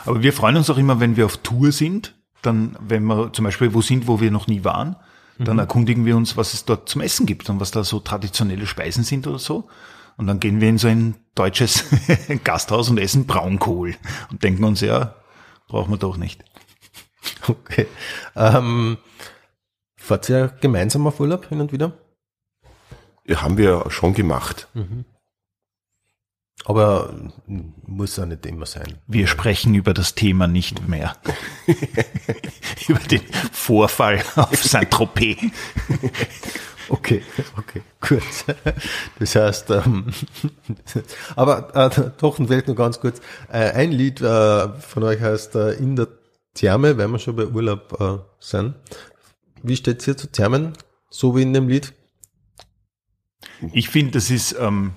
Aber 0.05 0.23
wir 0.23 0.31
freuen 0.31 0.55
uns 0.55 0.69
auch 0.69 0.77
immer, 0.77 1.01
wenn 1.01 1.17
wir 1.17 1.25
auf 1.25 1.35
Tour 1.35 1.73
sind, 1.73 2.15
dann, 2.41 2.77
wenn 2.79 3.03
wir 3.03 3.33
zum 3.33 3.43
Beispiel 3.43 3.73
wo 3.73 3.81
sind, 3.81 4.07
wo 4.07 4.21
wir 4.21 4.31
noch 4.31 4.47
nie 4.47 4.63
waren, 4.63 4.95
dann 5.39 5.59
erkundigen 5.59 6.05
wir 6.05 6.15
uns, 6.15 6.37
was 6.37 6.53
es 6.53 6.63
dort 6.63 6.87
zum 6.87 7.01
Essen 7.01 7.25
gibt 7.25 7.49
und 7.49 7.59
was 7.59 7.71
da 7.71 7.83
so 7.83 7.99
traditionelle 7.99 8.65
Speisen 8.65 9.03
sind 9.03 9.27
oder 9.27 9.39
so. 9.39 9.67
Und 10.15 10.27
dann 10.27 10.39
gehen 10.39 10.61
wir 10.61 10.69
in 10.69 10.77
so 10.77 10.87
ein 10.87 11.15
deutsches 11.35 11.83
Gasthaus 12.45 12.89
und 12.89 12.97
essen 12.97 13.25
Braunkohl 13.25 13.95
und 14.29 14.41
denken 14.41 14.63
uns, 14.63 14.79
ja, 14.79 15.15
brauchen 15.67 15.91
wir 15.91 15.97
doch 15.97 16.15
nicht. 16.15 16.45
Okay. 17.45 17.87
Ähm, 18.37 18.97
fahrt 20.01 20.29
ihr 20.29 20.53
gemeinsam 20.61 21.07
auf 21.07 21.19
Urlaub 21.19 21.47
hin 21.47 21.61
und 21.61 21.71
wieder? 21.71 21.93
Ja, 23.25 23.41
haben 23.41 23.57
wir 23.57 23.89
schon 23.89 24.13
gemacht. 24.13 24.67
Aber 26.65 27.13
mm, 27.47 27.61
muss 27.85 28.17
ja 28.17 28.25
nicht 28.25 28.45
immer 28.45 28.65
sein. 28.65 28.97
Wir 29.07 29.27
sprechen 29.27 29.73
über 29.75 29.93
das 29.93 30.15
Thema 30.15 30.47
nicht 30.47 30.87
mehr. 30.87 31.15
über 32.87 32.99
den 32.99 33.21
Vorfall 33.51 34.23
auf 34.35 34.63
Saint-Tropez. 34.63 35.37
Okay, 36.89 37.23
okay, 37.57 37.81
gut. 38.01 38.21
Das 39.19 39.35
heißt, 39.35 39.69
ähm, 39.71 40.07
aber 41.35 41.73
äh, 41.73 42.11
doch 42.19 42.35
vielleicht 42.35 42.67
nur 42.67 42.75
ganz 42.75 42.99
kurz. 42.99 43.21
Äh, 43.49 43.71
ein 43.71 43.91
Lied 43.91 44.19
äh, 44.19 44.67
von 44.79 45.03
euch 45.03 45.21
heißt 45.21 45.55
äh, 45.55 45.73
In 45.73 45.95
der 45.95 46.09
Therme, 46.53 46.97
wenn 46.97 47.11
wir 47.11 47.19
schon 47.19 47.37
bei 47.37 47.45
Urlaub 47.45 47.97
äh, 48.01 48.17
sind. 48.39 48.75
Wie 49.63 49.75
steht's 49.75 50.05
hier 50.05 50.17
zu 50.17 50.31
Thermen? 50.31 50.73
So 51.09 51.35
wie 51.35 51.41
in 51.41 51.53
dem 51.53 51.67
Lied? 51.67 51.93
Ich 53.73 53.89
finde, 53.89 54.11
das 54.11 54.31
ist 54.31 54.55
ähm, 54.59 54.93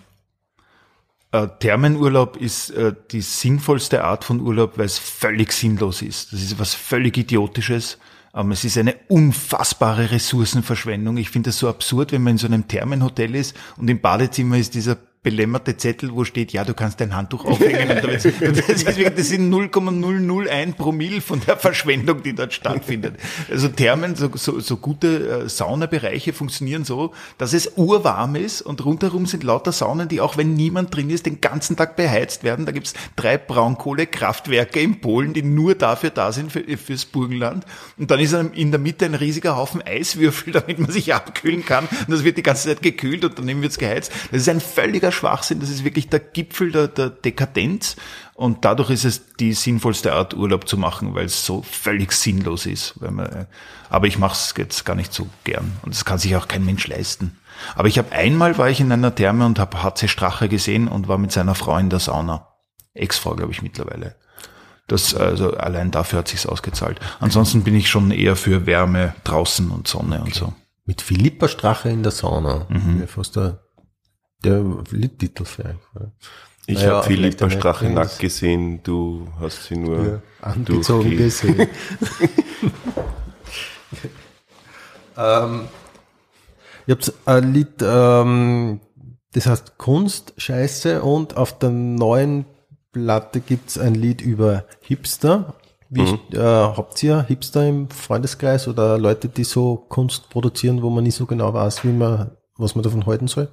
äh, 1.33 1.49
Thermenurlaub 1.59 2.37
ist 2.37 2.71
äh, 2.71 2.95
die 3.11 3.21
sinnvollste 3.21 4.05
Art 4.05 4.25
von 4.25 4.41
Urlaub, 4.41 4.79
weil 4.79 4.87
es 4.87 4.99
völlig 4.99 5.53
sinnlos 5.53 6.01
ist. 6.01 6.33
Das 6.33 6.41
ist 6.41 6.59
was 6.59 6.75
völlig 6.75 7.17
Idiotisches. 7.17 7.99
Ähm, 8.35 8.53
es 8.53 8.65
ist 8.65 8.79
eine 8.79 8.95
unfassbare 9.09 10.13
Ressourcenverschwendung. 10.13 11.17
Ich 11.17 11.31
finde 11.31 11.49
das 11.49 11.59
so 11.59 11.69
absurd, 11.69 12.13
wenn 12.13 12.23
man 12.23 12.33
in 12.33 12.39
so 12.39 12.47
einem 12.47 12.69
Thermenhotel 12.69 13.35
ist 13.35 13.57
und 13.77 13.89
im 13.89 14.01
Badezimmer 14.01 14.59
ist 14.59 14.75
dieser 14.75 14.97
belämmerte 15.25 15.77
Zettel, 15.77 16.15
wo 16.15 16.23
steht, 16.25 16.53
ja, 16.53 16.65
du 16.65 16.75
kannst 16.75 17.01
dein 17.01 17.17
Handtuch 17.17 17.45
aufhängen. 17.45 18.03
Das, 18.05 18.25
ist 18.25 18.87
wirklich, 18.87 19.09
das 19.15 19.29
sind 19.29 19.49
0,001 19.49 20.77
Promille 20.77 21.21
von 21.21 21.41
der 21.41 21.57
Verschwendung, 21.57 22.23
die 22.23 22.35
dort 22.35 22.53
stattfindet. 22.53 23.17
Also 23.51 23.69
Thermen, 23.69 24.15
so, 24.15 24.31
so, 24.35 24.61
so 24.61 24.77
gute 24.77 25.45
äh, 25.45 25.49
Saunabereiche 25.49 26.33
funktionieren 26.33 26.85
so, 26.85 27.15
dass 27.39 27.55
es 27.55 27.73
urwarm 27.77 28.37
ist 28.37 28.61
und 28.61 28.85
rundherum 28.85 29.25
sind 29.27 29.43
lauter 29.43 29.73
Saunen, 29.73 30.09
die 30.09 30.21
auch 30.21 30.37
wenn 30.37 30.55
niemand 30.55 30.95
drin 30.95 31.09
ist, 31.09 31.25
den 31.25 31.41
ganzen 31.41 31.77
Tag 31.77 31.97
beheizt 31.97 32.45
werden. 32.45 32.67
Da 32.67 32.73
gibt's 32.73 32.93
drei 33.17 33.39
Braunkohlekraftwerke 33.39 34.81
in 34.81 35.01
Polen, 35.01 35.33
die 35.33 35.43
nur 35.43 35.75
dafür 35.75 36.11
da 36.11 36.33
sind, 36.33 36.53
für, 36.53 36.63
fürs 36.77 37.07
Burgenland. 37.07 37.65
Und 37.97 38.11
dann 38.11 38.21
ist 38.21 38.35
in 38.35 38.71
der 38.71 38.81
Mitte 38.81 39.07
ein 39.07 39.15
riesiger 39.15 39.57
Haufen 39.57 39.81
Eiswürfel, 39.83 40.53
damit 40.53 40.79
man 40.79 40.91
sich 40.91 41.15
abkühlen 41.15 41.65
kann. 41.65 41.87
Und 41.87 42.11
das 42.11 42.25
wird 42.25 42.37
die 42.37 42.43
ganze 42.43 42.69
Zeit 42.69 42.83
gekühlt 42.83 43.25
und 43.25 43.39
daneben 43.39 43.63
wird's 43.63 43.79
geheizt. 43.79 44.13
Das 44.31 44.43
ist 44.43 44.49
ein 44.49 44.61
völliger 44.61 45.14
Schwachsinn. 45.15 45.61
Das 45.61 45.71
ist 45.71 45.85
wirklich 45.85 46.09
der 46.09 46.21
Gipfel 46.21 46.73
der, 46.73 46.89
der 46.89 47.11
Dekadenz. 47.11 47.97
Und 48.35 48.65
dadurch 48.65 48.91
ist 48.91 49.05
es 49.05 49.35
die 49.37 49.53
sinnvollste 49.53 50.13
Art, 50.13 50.35
Urlaub 50.35 50.69
zu 50.69 50.77
machen, 50.77 51.15
weil 51.15 51.27
es 51.27 51.47
so 51.47 51.63
völlig 51.63 52.13
sinnlos 52.13 52.67
ist. 52.67 53.01
Man, 53.01 53.21
äh, 53.21 53.47
aber 53.89 54.07
ich 54.07 54.19
mache 54.19 54.35
es 54.35 54.53
jetzt 54.57 54.85
gar 54.85 54.97
nicht 54.97 55.13
so 55.13 55.29
gern. 55.45 55.73
Und 55.83 55.95
das 55.95 56.05
kann 56.05 56.19
sich 56.19 56.35
auch 56.37 56.49
kein 56.49 56.65
Mensch 56.65 56.87
leisten. 56.87 57.39
Aber 57.77 57.89
ich 57.89 57.99
habe 57.99 58.13
einmal 58.13 58.59
war 58.59 58.69
ich 58.69 58.81
in 58.81 58.91
einer 58.91 59.15
Therme 59.15 59.47
und 59.47 59.59
habe 59.59 59.83
HC 59.83 60.09
Strache 60.09 60.49
gesehen 60.49 60.89
und 60.89 61.09
war 61.09 61.19
mit 61.19 61.33
seiner 61.33 61.55
Frau 61.55 61.79
in 61.79 61.91
der 61.91 62.01
Sauna. 62.01 62.49
Ex-Frau, 62.95 63.37
glaube 63.37 63.53
ich, 63.53 63.63
mittlerweile. 63.63 64.17
Das, 64.87 65.15
also 65.15 65.57
allein 65.57 65.91
dafür 65.91 66.19
hat 66.21 66.29
sich's 66.29 66.47
ausgezahlt. 66.47 67.01
Ansonsten 67.21 67.65
bin 67.65 67.75
ich 67.75 67.89
schon 67.89 68.11
eher 68.11 68.37
für 68.37 68.67
Wärme 68.67 69.15
draußen 69.25 69.71
und 69.71 69.89
Sonne 69.89 70.23
und 70.23 70.35
so. 70.35 70.53
Mit 70.85 71.01
Philippa 71.01 71.49
Strache 71.49 71.89
in 71.89 72.03
der 72.03 72.13
Sauna. 72.13 72.67
Mhm. 72.69 73.09
Fast 73.09 73.37
der, 73.37 73.64
der 74.45 74.63
Liedtitel 74.91 75.45
für 75.45 75.65
euch. 75.65 75.75
ja. 76.01 76.11
Ich 76.67 76.77
Naja, 76.77 76.93
habe 76.97 77.07
vielleicht 77.07 77.39
Philippa 77.41 77.51
Strache 77.51 77.89
nackt 77.91 78.19
gesehen, 78.21 78.83
du 78.83 79.29
hast 79.41 79.65
sie 79.65 79.77
nur 79.77 80.05
Ja, 80.05 80.23
angezogen 80.41 81.17
gesehen. 81.17 81.69
ähm, 85.17 85.69
ihr 86.87 86.95
habt 86.95 87.13
ein 87.27 87.53
Lied, 87.53 87.83
ähm, 87.83 88.81
das 89.33 89.47
heißt 89.47 89.79
Kunst, 89.79 90.35
Scheiße 90.37 91.03
und 91.03 91.37
auf 91.37 91.59
der 91.59 91.71
neuen 91.71 92.47
Platte 92.93 93.41
gibt's 93.41 93.79
ein 93.79 93.95
Lied 93.95 94.21
über 94.23 94.65
Hipster. 94.81 95.55
Wie 95.91 96.03
Mhm. 96.03 96.19
äh, 96.33 96.39
habt 96.41 97.03
ihr 97.03 97.23
Hipster 97.23 97.67
im 97.69 97.89
Freundeskreis 97.91 98.69
oder 98.69 98.99
Leute, 98.99 99.29
die 99.29 99.45
so 99.45 99.77
Kunst 99.77 100.31
produzieren, 100.31 100.83
wo 100.83 100.89
man 100.91 101.05
nicht 101.05 101.15
so 101.17 101.27
genau 101.27 101.53
weiß, 101.53 101.85
wie 101.85 101.93
man, 101.93 102.31
was 102.57 102.75
man 102.75 102.83
davon 102.83 103.07
halten 103.07 103.29
soll? 103.29 103.49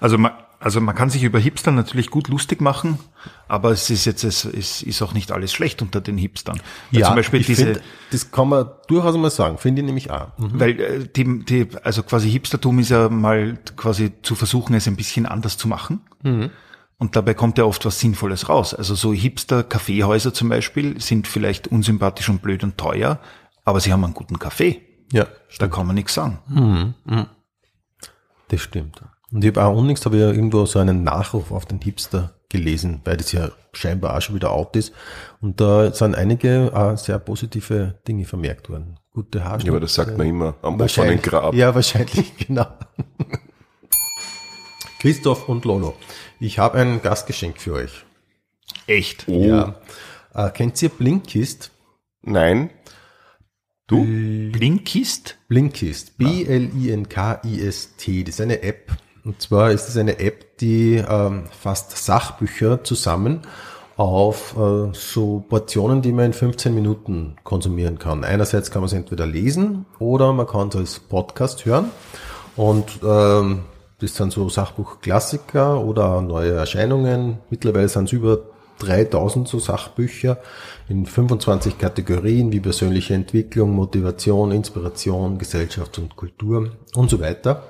Also 0.00 0.18
man, 0.18 0.32
also 0.60 0.80
man 0.80 0.94
kann 0.94 1.10
sich 1.10 1.22
über 1.22 1.38
Hipster 1.38 1.70
natürlich 1.72 2.10
gut 2.10 2.28
lustig 2.28 2.60
machen, 2.62 2.98
aber 3.48 3.70
es 3.70 3.90
ist 3.90 4.06
jetzt, 4.06 4.24
es 4.24 4.46
ist, 4.46 4.82
ist 4.82 5.02
auch 5.02 5.12
nicht 5.12 5.30
alles 5.30 5.52
schlecht 5.52 5.82
unter 5.82 6.00
den 6.00 6.16
Hipstern. 6.16 6.60
Weil 6.90 7.00
zum 7.08 7.14
Beispiel 7.16 7.40
ich 7.40 7.46
diese, 7.46 7.66
find, 7.74 7.82
das 8.12 8.30
kann 8.30 8.48
man 8.48 8.70
durchaus 8.88 9.14
mal 9.16 9.30
sagen, 9.30 9.58
finde 9.58 9.82
ich 9.82 9.86
nämlich 9.86 10.10
auch. 10.10 10.28
Mhm. 10.38 10.60
weil 10.60 10.80
äh, 10.80 11.08
die, 11.14 11.44
die, 11.44 11.68
also 11.82 12.02
quasi 12.02 12.30
Hipstertum 12.30 12.78
ist 12.78 12.88
ja 12.90 13.10
mal 13.10 13.58
quasi 13.76 14.12
zu 14.22 14.34
versuchen, 14.34 14.74
es 14.74 14.88
ein 14.88 14.96
bisschen 14.96 15.26
anders 15.26 15.58
zu 15.58 15.68
machen. 15.68 16.00
Und 16.96 17.16
dabei 17.16 17.34
kommt 17.34 17.58
ja 17.58 17.64
oft 17.64 17.84
was 17.84 18.00
Sinnvolles 18.00 18.48
raus. 18.48 18.72
Also 18.72 18.94
so 18.94 19.12
Hipster-Kaffeehäuser 19.12 20.32
zum 20.32 20.48
Beispiel 20.48 20.98
sind 21.00 21.26
vielleicht 21.26 21.68
unsympathisch 21.68 22.30
und 22.30 22.40
blöd 22.40 22.64
und 22.64 22.78
teuer, 22.78 23.18
aber 23.66 23.80
sie 23.80 23.92
haben 23.92 24.04
einen 24.04 24.14
guten 24.14 24.38
Kaffee. 24.38 24.80
Ja, 25.12 25.26
Da 25.58 25.68
kann 25.68 25.86
man 25.86 25.94
nichts 25.94 26.14
sagen. 26.14 26.38
Das 28.48 28.60
stimmt. 28.62 29.02
Und 29.34 29.42
ich 29.42 29.48
habe 29.48 29.64
auch 29.64 29.76
unlängst 29.76 30.06
habe 30.06 30.14
ich 30.16 30.22
ja 30.22 30.30
irgendwo 30.30 30.64
so 30.64 30.78
einen 30.78 31.02
Nachruf 31.02 31.50
auf 31.50 31.66
den 31.66 31.80
Hipster 31.80 32.34
gelesen, 32.48 33.00
weil 33.04 33.16
das 33.16 33.32
ja 33.32 33.50
scheinbar 33.72 34.16
auch 34.16 34.20
schon 34.20 34.36
wieder 34.36 34.52
out 34.52 34.76
ist. 34.76 34.92
Und 35.40 35.60
da 35.60 35.92
sind 35.92 36.14
einige 36.14 36.70
auch 36.72 36.96
sehr 36.96 37.18
positive 37.18 37.98
Dinge 38.06 38.26
vermerkt 38.26 38.70
worden. 38.70 39.00
Gute 39.10 39.42
Haarschnitte. 39.42 39.66
Ja, 39.66 39.72
aber 39.72 39.80
das 39.80 39.92
sagt 39.92 40.16
man 40.16 40.28
immer 40.28 40.54
am 40.62 40.74
offenen 40.74 40.78
Wahrscheinlich. 40.78 41.22
Grab. 41.22 41.52
Ja, 41.52 41.74
wahrscheinlich, 41.74 42.36
genau. 42.46 42.66
Christoph 45.00 45.48
und 45.48 45.64
Lolo, 45.64 45.96
ich 46.38 46.60
habe 46.60 46.78
ein 46.78 47.02
Gastgeschenk 47.02 47.60
für 47.60 47.72
euch. 47.74 48.04
Echt. 48.86 49.24
Oh, 49.26 49.44
Ja. 49.44 49.74
Äh, 50.32 50.50
kennt 50.50 50.80
ihr 50.80 50.90
Blinkist? 50.90 51.72
nein. 52.22 52.70
Du? 53.88 54.04
Blinkist? 54.04 55.38
Blinkist, 55.48 56.16
B-L-I-N-K-I-S-T, 56.18 56.64
das 58.24 58.36
ist 58.36 58.40
eine 58.40 58.62
App. 58.62 58.96
Und 59.24 59.40
zwar 59.40 59.70
ist 59.70 59.88
es 59.88 59.96
eine 59.96 60.18
App, 60.18 60.58
die 60.58 60.96
ähm, 60.96 61.44
fasst 61.50 61.96
Sachbücher 61.96 62.84
zusammen 62.84 63.40
auf 63.96 64.56
äh, 64.56 64.92
so 64.92 65.44
Portionen, 65.48 66.02
die 66.02 66.12
man 66.12 66.26
in 66.26 66.32
15 66.32 66.74
Minuten 66.74 67.36
konsumieren 67.44 67.98
kann. 67.98 68.24
Einerseits 68.24 68.70
kann 68.70 68.82
man 68.82 68.88
es 68.88 68.92
entweder 68.92 69.26
lesen 69.26 69.86
oder 69.98 70.32
man 70.32 70.46
kann 70.46 70.68
es 70.68 70.76
als 70.76 70.98
Podcast 70.98 71.64
hören. 71.64 71.90
Und 72.56 73.00
ähm, 73.02 73.62
das 74.00 74.16
sind 74.16 74.32
so 74.32 74.48
Sachbuchklassiker 74.48 75.82
oder 75.82 76.20
neue 76.20 76.52
Erscheinungen. 76.52 77.38
Mittlerweile 77.50 77.88
sind 77.88 78.04
es 78.04 78.12
über 78.12 78.40
3000 78.80 79.48
so 79.48 79.58
Sachbücher 79.58 80.38
in 80.88 81.06
25 81.06 81.78
Kategorien 81.78 82.52
wie 82.52 82.60
persönliche 82.60 83.14
Entwicklung, 83.14 83.70
Motivation, 83.70 84.50
Inspiration, 84.50 85.38
Gesellschaft 85.38 85.98
und 85.98 86.16
Kultur 86.16 86.72
und 86.94 87.08
so 87.08 87.20
weiter. 87.20 87.62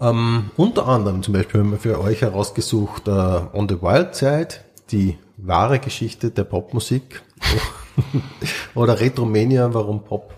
Ähm, 0.00 0.50
unter 0.56 0.88
anderem 0.88 1.22
zum 1.22 1.34
Beispiel 1.34 1.60
haben 1.60 1.70
wir 1.70 1.78
für 1.78 2.00
euch 2.00 2.22
herausgesucht 2.22 3.08
äh, 3.08 3.10
On 3.10 3.68
the 3.68 3.80
Wild 3.80 4.14
Side, 4.14 4.48
die 4.90 5.18
wahre 5.36 5.78
Geschichte 5.78 6.30
der 6.30 6.44
Popmusik 6.44 7.22
oder 8.74 9.00
Retromania, 9.00 9.72
warum 9.72 10.04
Pop 10.04 10.34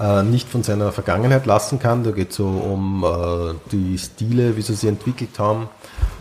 äh, 0.00 0.22
nicht 0.22 0.48
von 0.48 0.62
seiner 0.62 0.92
Vergangenheit 0.92 1.46
lassen 1.46 1.78
kann. 1.78 2.04
Da 2.04 2.10
geht 2.10 2.30
es 2.30 2.36
so 2.36 2.46
um 2.46 3.04
äh, 3.04 3.54
die 3.72 3.98
Stile, 3.98 4.56
wie 4.56 4.62
sie 4.62 4.74
sich 4.74 4.88
entwickelt 4.88 5.38
haben. 5.38 5.68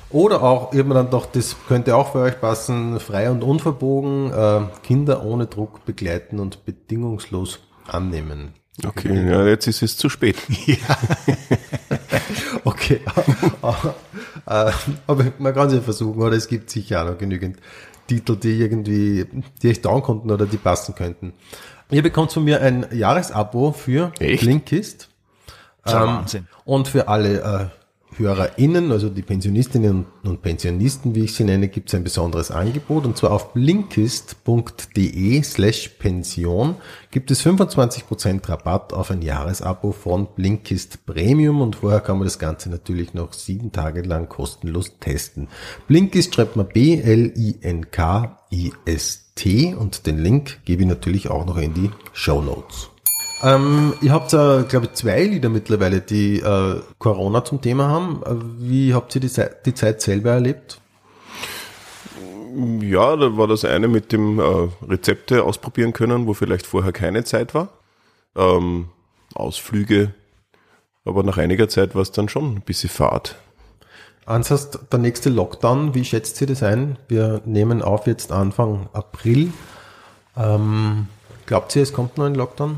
Oder 0.10 0.44
auch, 0.44 0.74
immer 0.74 0.94
dann 0.94 1.10
doch, 1.10 1.26
das 1.26 1.56
könnte 1.68 1.96
auch 1.96 2.12
für 2.12 2.20
euch 2.20 2.40
passen, 2.40 3.00
frei 3.00 3.32
und 3.32 3.44
unverbogen, 3.44 4.32
äh, 4.32 4.62
Kinder 4.84 5.26
ohne 5.26 5.48
Druck 5.48 5.86
begleiten 5.86 6.40
und 6.40 6.66
bedingungslos 6.66 7.60
annehmen. 7.88 8.54
Okay, 8.86 9.30
ja, 9.30 9.46
jetzt 9.46 9.68
ist 9.68 9.84
es 9.84 9.98
zu 9.98 10.10
spät. 10.10 10.38
Okay, 12.66 13.02
aber, 13.62 13.96
äh, 14.46 14.72
aber 15.08 15.26
man 15.38 15.54
kann 15.54 15.68
es 15.68 15.74
ja 15.74 15.82
versuchen, 15.82 16.22
oder 16.22 16.36
es 16.36 16.48
gibt 16.48 16.70
sicher 16.70 17.04
auch 17.04 17.12
noch 17.12 17.18
genügend 17.18 17.58
Titel, 18.08 18.36
die 18.36 18.60
irgendwie, 18.60 19.26
die 19.62 19.70
euch 19.70 19.82
dauern 19.82 20.02
konnten 20.02 20.32
oder 20.32 20.46
die 20.46 20.58
passen 20.58 20.96
könnten. 20.96 21.34
Ihr 21.92 22.04
bekommt 22.04 22.32
von 22.32 22.44
mir 22.44 22.62
ein 22.62 22.86
Jahresabo 22.92 23.72
für 23.72 24.12
Echt? 24.20 24.44
Blinkist. 24.44 25.10
Ähm, 25.86 25.94
Wahnsinn. 25.94 26.48
Und 26.66 26.88
für 26.88 27.08
alle 27.08 27.42
äh, 27.42 27.83
HörerInnen, 28.18 28.92
also 28.92 29.10
die 29.10 29.22
Pensionistinnen 29.22 30.06
und 30.24 30.42
Pensionisten, 30.42 31.16
wie 31.16 31.26
ich 31.26 31.34
sie 31.34 31.44
nenne, 31.44 31.68
gibt 31.68 31.90
es 31.90 31.96
ein 31.96 32.04
besonderes 32.04 32.52
Angebot. 32.52 33.06
Und 33.06 33.18
zwar 33.18 33.32
auf 33.32 33.54
blinkist.de 33.54 35.44
slash 35.44 35.90
Pension 36.00 36.76
gibt 37.12 37.32
es 37.32 37.46
25% 37.46 38.48
Rabatt 38.48 38.94
auf 38.94 39.12
ein 39.12 39.22
Jahresabo 39.22 39.92
von 39.92 40.28
Blinkist 40.36 41.06
Premium. 41.06 41.62
Und 41.62 41.76
vorher 41.78 42.00
kann 42.00 42.18
man 42.18 42.26
das 42.26 42.40
Ganze 42.40 42.70
natürlich 42.70 43.14
noch 43.14 43.34
sieben 43.34 43.72
Tage 43.72 44.02
lang 44.02 44.30
kostenlos 44.30 45.00
testen. 45.00 45.48
Blinkist 45.88 46.36
schreibt 46.36 46.56
man 46.56 46.68
B-L-I-N-K-I-S-T 46.68 47.34
und 49.76 50.06
den 50.06 50.18
Link 50.20 50.60
gebe 50.66 50.84
ich 50.84 50.88
natürlich 50.88 51.30
auch 51.30 51.46
noch 51.46 51.58
in 51.58 51.74
die 51.74 51.90
Show 52.14 52.42
Notes. 52.42 52.93
Ähm, 53.44 53.94
ihr 54.02 54.12
habt, 54.14 54.34
äh, 54.34 54.64
glaube 54.64 54.86
ich, 54.86 54.94
zwei 54.94 55.24
Lieder 55.24 55.50
mittlerweile, 55.50 56.00
die 56.02 56.40
äh, 56.40 56.80
Corona 56.98 57.44
zum 57.44 57.62
Thema 57.62 57.88
haben. 57.90 58.22
Äh, 58.26 58.36
Wie 58.60 58.94
habt 58.94 59.14
ihr 59.16 59.22
die, 59.22 59.30
Zeit- 59.30 59.66
die 59.66 59.74
Zeit 59.74 60.02
selber 60.02 60.32
erlebt? 60.32 60.80
Ja, 62.82 63.16
da 63.16 63.36
war 63.36 63.48
das 63.48 63.66
eine 63.66 63.88
mit 63.88 64.12
dem 64.12 64.40
äh, 64.40 64.44
Rezepte 64.88 65.44
ausprobieren 65.44 65.92
können, 65.92 66.28
wo 66.28 66.34
vielleicht 66.34 66.68
vorher 66.68 66.92
keine 66.94 67.24
Zeit 67.24 67.54
war. 67.54 67.70
Ähm, 68.36 68.90
Ausflüge. 69.34 70.14
Aber 71.04 71.24
nach 71.24 71.38
einiger 71.38 71.68
Zeit 71.68 71.96
war 71.96 72.02
es 72.04 72.12
dann 72.12 72.30
schon 72.30 72.56
ein 72.56 72.62
bisschen 72.62 72.90
Fahrt. 72.90 73.36
Ansonsten 74.26 74.80
der 74.90 75.00
nächste 75.00 75.30
Lockdown, 75.30 75.96
wie 75.96 76.06
schätzt 76.06 76.40
ihr 76.40 76.48
das 76.48 76.64
ein? 76.64 76.98
Wir 77.10 77.42
nehmen 77.44 77.82
auf 77.82 78.08
jetzt 78.08 78.32
Anfang 78.32 78.88
April. 78.94 79.52
Ähm, 80.38 81.08
glaubt 81.46 81.76
ihr, 81.76 81.84
es 81.84 81.92
kommt 81.92 82.18
noch 82.18 82.26
ein 82.26 82.36
Lockdown? 82.36 82.78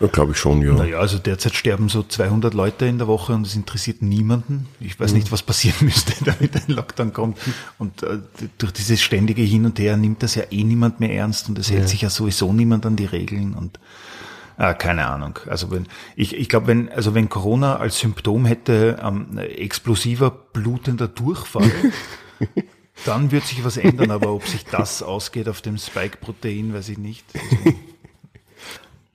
Ja, 0.00 0.08
glaube 0.08 0.32
ich 0.32 0.38
schon, 0.38 0.60
ja. 0.60 0.72
Naja, 0.72 0.98
also 0.98 1.18
derzeit 1.18 1.54
sterben 1.54 1.88
so 1.88 2.02
200 2.02 2.52
Leute 2.52 2.86
in 2.86 2.98
der 2.98 3.06
Woche 3.06 3.32
und 3.32 3.46
es 3.46 3.54
interessiert 3.54 4.02
niemanden. 4.02 4.66
Ich 4.80 4.98
weiß 4.98 5.12
nicht, 5.12 5.30
was 5.30 5.42
passieren 5.42 5.76
müsste, 5.80 6.12
damit 6.24 6.56
ein 6.56 6.74
Lockdown 6.74 7.12
kommt. 7.12 7.38
Und 7.78 8.02
äh, 8.02 8.18
durch 8.58 8.72
dieses 8.72 9.00
ständige 9.02 9.42
Hin 9.42 9.66
und 9.66 9.78
Her 9.78 9.96
nimmt 9.96 10.22
das 10.22 10.34
ja 10.34 10.44
eh 10.50 10.64
niemand 10.64 11.00
mehr 11.00 11.12
ernst 11.12 11.48
und 11.48 11.58
es 11.58 11.70
hält 11.70 11.88
sich 11.88 12.02
ja 12.02 12.10
sowieso 12.10 12.52
niemand 12.52 12.86
an 12.86 12.96
die 12.96 13.06
Regeln 13.06 13.54
und 13.54 13.78
Ah, 14.56 14.72
keine 14.72 15.06
Ahnung. 15.06 15.38
Also 15.48 15.70
wenn 15.72 15.86
ich, 16.14 16.36
ich 16.36 16.48
glaube, 16.48 16.68
wenn 16.68 16.88
also 16.88 17.14
wenn 17.14 17.28
Corona 17.28 17.76
als 17.76 17.98
Symptom 17.98 18.46
hätte 18.46 19.00
ähm, 19.02 19.36
explosiver 19.38 20.30
blutender 20.30 21.08
Durchfall, 21.08 21.70
dann 23.04 23.32
wird 23.32 23.44
sich 23.44 23.64
was 23.64 23.76
ändern. 23.76 24.12
Aber 24.12 24.32
ob 24.32 24.46
sich 24.46 24.64
das 24.64 25.02
ausgeht 25.02 25.48
auf 25.48 25.60
dem 25.60 25.76
Spike-Protein, 25.76 26.72
weiß 26.72 26.88
ich 26.90 26.98
nicht. 26.98 27.24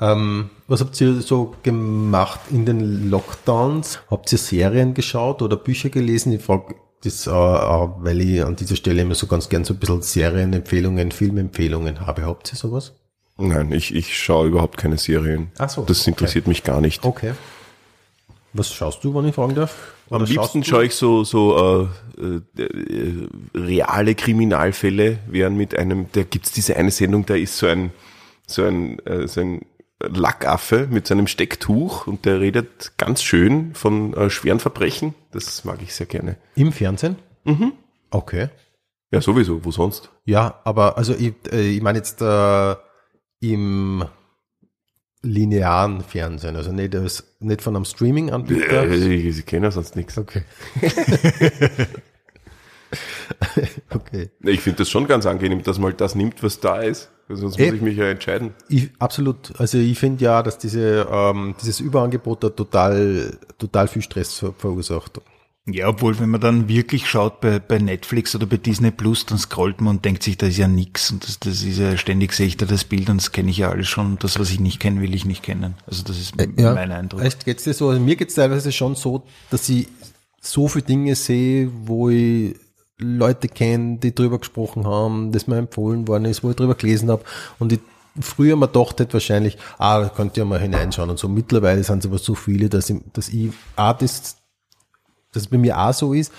Ähm, 0.00 0.50
was 0.68 0.80
habt 0.80 1.00
ihr 1.00 1.20
so 1.20 1.54
gemacht 1.62 2.40
in 2.50 2.66
den 2.66 3.10
Lockdowns? 3.10 4.00
Habt 4.10 4.30
ihr 4.32 4.38
Serien 4.38 4.94
geschaut 4.94 5.42
oder 5.42 5.56
Bücher 5.56 5.88
gelesen? 5.88 6.32
Ich 6.32 6.42
frage 6.42 6.76
das, 7.02 7.26
äh, 7.26 7.30
weil 7.30 8.20
ich 8.20 8.44
an 8.44 8.56
dieser 8.56 8.76
Stelle 8.76 9.02
immer 9.02 9.14
so 9.14 9.26
ganz 9.26 9.48
gern 9.48 9.64
so 9.64 9.74
ein 9.74 9.80
bisschen 9.80 10.02
Serienempfehlungen, 10.02 11.10
Filmempfehlungen 11.10 12.06
habe. 12.06 12.26
Habt 12.26 12.52
ihr 12.52 12.56
sowas? 12.56 12.92
Nein, 13.38 13.72
ich, 13.72 13.94
ich 13.94 14.18
schaue 14.18 14.48
überhaupt 14.48 14.76
keine 14.76 14.98
Serien. 14.98 15.52
Ach 15.58 15.70
so, 15.70 15.82
Das 15.82 16.06
interessiert 16.06 16.48
mich 16.48 16.64
gar 16.64 16.80
nicht. 16.80 17.04
Okay. 17.04 17.34
Was 18.52 18.72
schaust 18.72 19.04
du, 19.04 19.14
wenn 19.14 19.26
ich 19.26 19.34
fragen 19.34 19.54
darf? 19.54 19.94
Am 20.10 20.24
liebsten 20.24 20.64
schaue 20.64 20.86
ich 20.86 20.94
so, 20.94 21.22
so 21.22 21.88
äh, 22.18 22.24
äh, 22.60 23.28
reale 23.54 24.14
Kriminalfälle, 24.14 25.18
während 25.28 25.56
mit 25.56 25.78
einem, 25.78 26.06
da 26.12 26.22
gibt's 26.22 26.50
diese 26.50 26.76
eine 26.76 26.90
Sendung, 26.90 27.26
da 27.26 27.34
ist 27.34 27.58
so 27.58 27.66
ein, 27.66 27.92
so 28.46 28.64
ein, 28.64 28.98
äh, 29.00 29.28
so 29.28 29.40
ein 29.40 29.66
Lackaffe 30.00 30.86
mit 30.90 31.06
seinem 31.06 31.26
Stecktuch 31.26 32.06
und 32.06 32.24
der 32.24 32.40
redet 32.40 32.92
ganz 32.98 33.22
schön 33.22 33.74
von 33.74 34.14
äh, 34.14 34.30
schweren 34.30 34.60
Verbrechen. 34.60 35.14
Das 35.32 35.64
mag 35.64 35.82
ich 35.82 35.94
sehr 35.94 36.06
gerne. 36.06 36.36
Im 36.54 36.72
Fernsehen? 36.72 37.16
Mhm. 37.44 37.72
Okay. 38.10 38.48
Ja, 39.10 39.20
sowieso, 39.20 39.64
wo 39.64 39.70
sonst? 39.70 40.10
Ja, 40.24 40.60
aber 40.64 40.98
also 40.98 41.14
ich, 41.14 41.34
äh, 41.50 41.70
ich 41.70 41.82
meine 41.82 41.98
jetzt 41.98 42.22
äh, 42.22 42.76
im 43.40 44.04
linearen 45.22 46.02
Fernsehen, 46.02 46.54
also 46.54 46.70
nicht, 46.70 46.94
als, 46.94 47.36
nicht 47.40 47.62
von 47.62 47.74
einem 47.74 47.84
Streaming-Anbieter. 47.84 48.84
Äh, 48.84 49.14
ich, 49.14 49.38
ich 49.38 49.46
kenne 49.46 49.66
ja 49.66 49.70
sonst 49.72 49.96
nichts. 49.96 50.16
Okay. 50.16 50.42
okay. 53.94 54.30
Ich 54.42 54.60
finde 54.60 54.78
das 54.78 54.90
schon 54.90 55.06
ganz 55.06 55.26
angenehm, 55.26 55.62
dass 55.62 55.78
man 55.78 55.90
halt 55.90 56.00
das 56.00 56.14
nimmt, 56.14 56.42
was 56.42 56.60
da 56.60 56.80
ist. 56.80 57.10
Sonst 57.28 57.58
muss 57.58 57.74
ich 57.74 57.82
mich 57.82 57.96
ja 57.98 58.06
entscheiden. 58.08 58.54
Ich, 58.70 58.90
absolut. 58.98 59.52
Also 59.60 59.76
ich 59.76 59.98
finde 59.98 60.24
ja, 60.24 60.42
dass 60.42 60.56
diese, 60.56 61.06
ähm, 61.10 61.54
dieses 61.60 61.80
Überangebot 61.80 62.42
da 62.42 62.48
total, 62.48 63.36
total 63.58 63.86
viel 63.88 64.00
Stress 64.02 64.34
ver 64.34 64.54
verursacht. 64.56 65.20
Ja, 65.70 65.88
obwohl, 65.88 66.18
wenn 66.18 66.30
man 66.30 66.40
dann 66.40 66.68
wirklich 66.68 67.06
schaut 67.06 67.42
bei, 67.42 67.58
bei 67.58 67.78
Netflix 67.78 68.34
oder 68.34 68.46
bei 68.46 68.56
Disney 68.56 68.90
Plus, 68.90 69.26
dann 69.26 69.36
scrollt 69.36 69.82
man 69.82 69.96
und 69.96 70.04
denkt 70.06 70.22
sich, 70.22 70.38
da 70.38 70.46
ist 70.46 70.56
ja 70.56 70.66
nix 70.66 71.10
und 71.10 71.22
das, 71.28 71.38
das 71.40 71.62
ist 71.62 71.78
ja 71.78 71.98
ständig 71.98 72.32
sehe 72.32 72.46
ich 72.46 72.56
da 72.56 72.64
das 72.64 72.84
Bild 72.84 73.10
und 73.10 73.18
das 73.18 73.32
kenne 73.32 73.50
ich 73.50 73.58
ja 73.58 73.68
alles 73.68 73.86
schon 73.88 74.12
und 74.12 74.24
das, 74.24 74.38
was 74.38 74.48
ich 74.50 74.60
nicht 74.60 74.80
kenne, 74.80 75.02
will 75.02 75.14
ich 75.14 75.26
nicht 75.26 75.42
kennen. 75.42 75.74
Also 75.86 76.02
das 76.04 76.18
ist 76.18 76.40
m- 76.40 76.54
mein 76.56 76.90
Eindruck. 76.90 77.20
Echt, 77.20 77.44
geht's 77.44 77.64
dir 77.64 77.74
so? 77.74 77.90
Also 77.90 78.00
mir 78.00 78.16
geht's 78.16 78.36
teilweise 78.36 78.72
schon 78.72 78.94
so, 78.94 79.24
dass 79.50 79.68
ich 79.68 79.88
so 80.40 80.68
viele 80.68 80.86
Dinge 80.86 81.14
sehe, 81.14 81.70
wo 81.84 82.08
ich 82.08 82.54
Leute 82.98 83.48
kenne, 83.48 83.98
die 83.98 84.14
drüber 84.14 84.38
gesprochen 84.38 84.86
haben, 84.86 85.32
das 85.32 85.46
mir 85.46 85.56
empfohlen 85.56 86.08
worden 86.08 86.24
ist, 86.24 86.42
wo 86.42 86.50
ich 86.50 86.56
drüber 86.56 86.74
gelesen 86.74 87.10
habe 87.10 87.24
und 87.58 87.72
ich 87.72 87.80
früher 88.20 88.58
gedacht 88.58 88.98
hätte 88.98 89.12
wahrscheinlich, 89.12 89.56
ah, 89.78 90.00
da 90.00 90.08
könnt 90.08 90.36
ihr 90.36 90.44
mal 90.44 90.60
hineinschauen 90.60 91.10
und 91.10 91.18
so. 91.18 91.28
Mittlerweile 91.28 91.84
sind 91.84 92.00
es 92.00 92.06
aber 92.06 92.18
so 92.18 92.34
viele, 92.34 92.68
dass 92.68 92.90
ich, 92.90 93.00
dass 93.12 93.28
ich 93.28 93.52
das, 93.76 93.98
dass 95.32 95.42
es 95.42 95.46
bei 95.46 95.58
mir 95.58 95.78
auch 95.78 95.92
so 95.92 96.12
ist, 96.12 96.32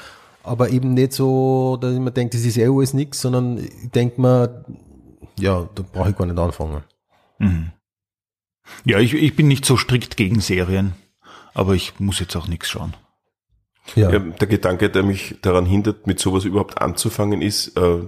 aber 0.44 0.70
eben 0.70 0.94
nicht 0.94 1.14
so, 1.14 1.78
dass 1.80 1.94
ich 1.94 2.00
mir 2.00 2.12
denke, 2.12 2.36
das 2.36 2.46
ist 2.46 2.58
eh 2.58 2.68
alles 2.68 2.94
nix, 2.94 3.22
sondern 3.22 3.58
ich 3.58 3.92
denke 3.92 4.20
mir, 4.20 4.66
ja, 5.40 5.70
da 5.74 5.84
brauche 5.84 6.10
ich 6.10 6.18
gar 6.18 6.26
nicht 6.26 6.40
anfangen. 6.40 6.84
Ja, 8.84 9.00
ich, 9.00 9.14
ich 9.14 9.36
bin 9.36 9.48
nicht 9.48 9.66
so 9.66 9.78
strikt 9.78 10.18
gegen 10.18 10.42
Serien, 10.42 10.94
aber 11.54 11.74
ich 11.74 12.00
muss 12.00 12.20
jetzt 12.20 12.36
auch 12.36 12.48
nichts 12.48 12.70
schauen. 12.70 12.94
Ja. 13.96 14.12
Ja, 14.12 14.20
der 14.20 14.48
Gedanke, 14.48 14.90
der 14.90 15.04
mich 15.04 15.36
daran 15.42 15.66
hindert, 15.66 16.08
mit 16.08 16.20
sowas 16.20 16.46
überhaupt 16.46 16.82
anzufangen, 16.82 17.42
ist, 17.42 17.78
äh, 17.78 18.00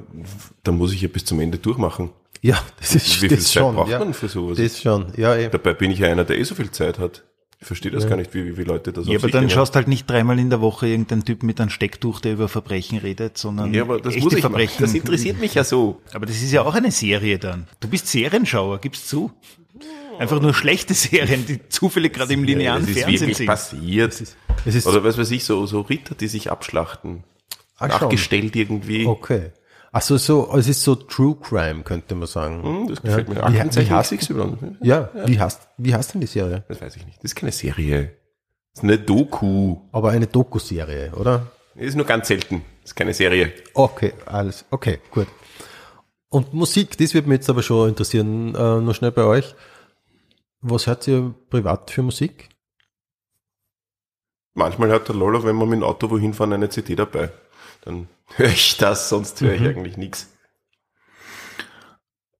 da 0.64 0.72
muss 0.72 0.94
ich 0.94 1.02
ja 1.02 1.08
bis 1.08 1.26
zum 1.26 1.40
Ende 1.40 1.58
durchmachen. 1.58 2.10
Ja, 2.42 2.60
das 2.80 2.96
ist, 2.96 3.22
Wie 3.22 3.28
viel 3.28 3.38
das 3.38 3.52
Zeit 3.52 3.62
schon. 3.64 3.76
braucht 3.76 3.92
ja. 3.92 4.00
man 4.00 4.14
für 4.14 4.28
sowas? 4.28 4.58
Das 4.58 4.82
schon, 4.82 5.08
ja, 5.16 5.36
eh. 5.36 5.50
Dabei 5.50 5.74
bin 5.74 5.92
ich 5.92 6.00
ja 6.00 6.08
einer, 6.10 6.24
der 6.24 6.40
eh 6.40 6.44
so 6.44 6.56
viel 6.56 6.72
Zeit 6.72 6.98
hat. 6.98 7.24
Ich 7.60 7.68
verstehe 7.68 7.92
das 7.92 8.10
gar 8.10 8.16
nicht, 8.16 8.34
wie, 8.34 8.58
wie 8.58 8.64
Leute 8.64 8.92
das 8.92 9.06
Ja, 9.06 9.12
auf 9.12 9.16
aber 9.18 9.28
sich 9.28 9.32
dann 9.34 9.42
nehmen. 9.42 9.52
schaust 9.52 9.76
halt 9.76 9.88
nicht 9.88 10.10
dreimal 10.10 10.40
in 10.40 10.50
der 10.50 10.62
Woche 10.62 10.88
irgendein 10.88 11.24
Typ 11.24 11.44
mit 11.44 11.62
einem 11.62 11.70
Stecktuch, 11.70 12.20
der 12.20 12.34
über 12.34 12.48
Verbrechen 12.48 12.98
redet, 12.98 13.38
sondern 13.38 13.72
Ja, 13.72 13.84
aber 13.84 14.00
das 14.00 14.16
echte 14.16 14.24
muss 14.24 14.34
ich 14.34 14.40
machen. 14.42 14.54
Verbrechen. 14.54 14.78
Das 14.80 14.96
interessiert 14.96 15.40
mich 15.40 15.54
ja 15.54 15.64
so. 15.64 16.02
Aber 16.12 16.26
das 16.26 16.38
ist 16.38 16.52
ja 16.52 16.64
auch 16.64 16.74
eine 16.74 16.90
Serie 16.90 17.38
dann. 17.38 17.68
Du 17.80 17.88
bist 17.88 18.08
Serienschauer, 18.08 18.80
gib's 18.80 19.06
zu. 19.06 19.30
Einfach 20.20 20.42
nur 20.42 20.54
schlechte 20.54 20.94
Serien, 20.94 21.46
die 21.46 21.68
zufällig 21.70 22.14
gerade 22.14 22.34
im 22.34 22.44
linearen 22.44 22.82
das 22.82 22.90
ist 22.92 22.98
Fernsehen 23.00 23.20
wirklich 23.22 23.38
sind. 23.38 23.46
passiert. 23.48 24.14
Es 24.66 24.76
ist 24.76 24.88
Oder 24.88 25.04
was 25.04 25.18
weiß 25.18 25.32
ich, 25.32 25.44
so, 25.44 25.66
so 25.66 25.82
Ritter, 25.82 26.16
die 26.16 26.28
sich 26.28 26.52
abschlachten. 26.52 27.24
Ach, 27.78 27.90
schon. 27.92 28.02
Nachgestellt 28.08 28.56
irgendwie. 28.56 29.06
okay. 29.06 29.52
Also 29.94 30.16
so, 30.18 30.54
es 30.56 30.70
ist 30.70 30.84
so 30.84 30.96
True 30.96 31.36
Crime, 31.42 31.84
könnte 31.84 32.16
man 32.16 32.26
sagen. 32.28 32.64
Hm, 32.64 32.88
das 32.88 33.02
gefällt 33.02 33.28
mir. 33.28 33.36
Wie- 33.36 33.40
Aktenzeichen 33.42 33.90
wie 33.90 33.94
heißt- 33.94 34.16
XY. 34.18 34.78
Ja, 34.82 35.10
wie 35.26 35.38
heißt, 35.40 35.68
wie 35.78 35.94
heißt 35.94 36.14
denn 36.14 36.22
die 36.22 36.28
Serie? 36.28 36.64
Das 36.70 36.80
weiß 36.82 36.96
ich 36.96 37.06
nicht. 37.06 37.18
Das 37.18 37.26
ist 37.32 37.36
keine 37.36 37.52
Serie. 37.52 38.14
Das 38.74 38.80
ist 38.80 38.84
eine 38.86 38.98
Doku. 39.00 39.78
Aber 39.92 40.12
eine 40.12 40.28
Doku-Serie, 40.28 41.12
oder? 41.20 41.48
Das 41.76 41.88
ist 41.88 41.96
nur 41.96 42.06
ganz 42.06 42.30
selten. 42.30 42.64
Das 42.84 42.92
ist 42.92 42.96
keine 42.96 43.14
Serie. 43.14 43.52
Okay, 43.74 44.14
alles, 44.26 44.64
okay, 44.72 45.00
gut. 45.12 45.28
Und 46.30 46.54
Musik, 46.54 46.98
das 46.98 47.14
wird 47.14 47.28
mich 47.28 47.40
jetzt 47.40 47.50
aber 47.50 47.62
schon 47.62 47.90
interessieren, 47.90 48.56
äh, 48.56 48.80
noch 48.80 48.96
schnell 48.96 49.12
bei 49.12 49.24
euch. 49.26 49.54
Was 50.62 50.86
hört 50.86 51.08
ihr 51.08 51.34
privat 51.50 51.90
für 51.90 52.04
Musik? 52.04 52.50
Manchmal 54.54 54.92
hat 54.92 55.08
der 55.08 55.16
Loller, 55.16 55.44
wenn 55.44 55.56
wir 55.56 55.66
mit 55.66 55.80
dem 55.80 55.84
Auto 55.84 56.10
wohin 56.12 56.34
fahren, 56.34 56.54
eine 56.54 56.70
CD 56.70 56.96
dabei. 56.96 57.32
Dann 57.82 58.08
höre 58.36 58.50
ich 58.50 58.78
das, 58.78 59.10
sonst 59.10 59.42
höre 59.42 59.56
ich 59.56 59.62
eigentlich 59.62 59.98
nichts. 59.98 60.32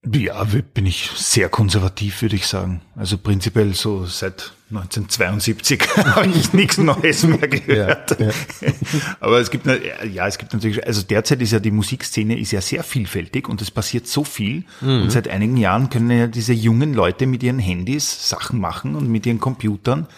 Ja, 0.04 0.42
bin 0.74 0.86
ich 0.86 1.10
sehr 1.14 1.48
konservativ, 1.48 2.22
würde 2.22 2.34
ich 2.34 2.48
sagen. 2.48 2.80
Also 2.96 3.18
prinzipiell 3.18 3.72
so 3.72 4.04
seit 4.04 4.52
1972 4.70 5.80
habe 5.96 6.26
ich 6.26 6.52
nichts 6.52 6.78
Neues 6.78 7.22
mehr 7.24 7.46
gehört. 7.46 8.18
Ja, 8.18 8.26
ja. 8.26 8.32
Aber 9.20 9.38
es 9.38 9.50
gibt, 9.50 9.64
ja, 9.66 10.26
es 10.26 10.38
gibt 10.38 10.54
natürlich, 10.54 10.84
also 10.84 11.02
derzeit 11.02 11.40
ist 11.40 11.52
ja 11.52 11.60
die 11.60 11.70
Musikszene 11.70 12.36
ist 12.36 12.50
ja 12.50 12.60
sehr 12.60 12.82
vielfältig 12.82 13.48
und 13.48 13.62
es 13.62 13.70
passiert 13.70 14.08
so 14.08 14.24
viel. 14.24 14.64
Und 14.80 15.12
seit 15.12 15.28
einigen 15.28 15.56
Jahren 15.56 15.88
können 15.88 16.10
ja 16.10 16.26
diese 16.26 16.52
jungen 16.52 16.94
Leute 16.94 17.26
mit 17.28 17.44
ihren 17.44 17.60
Handys 17.60 18.28
Sachen 18.28 18.58
machen 18.58 18.96
und 18.96 19.08
mit 19.08 19.24
ihren 19.26 19.38
Computern, 19.38 20.08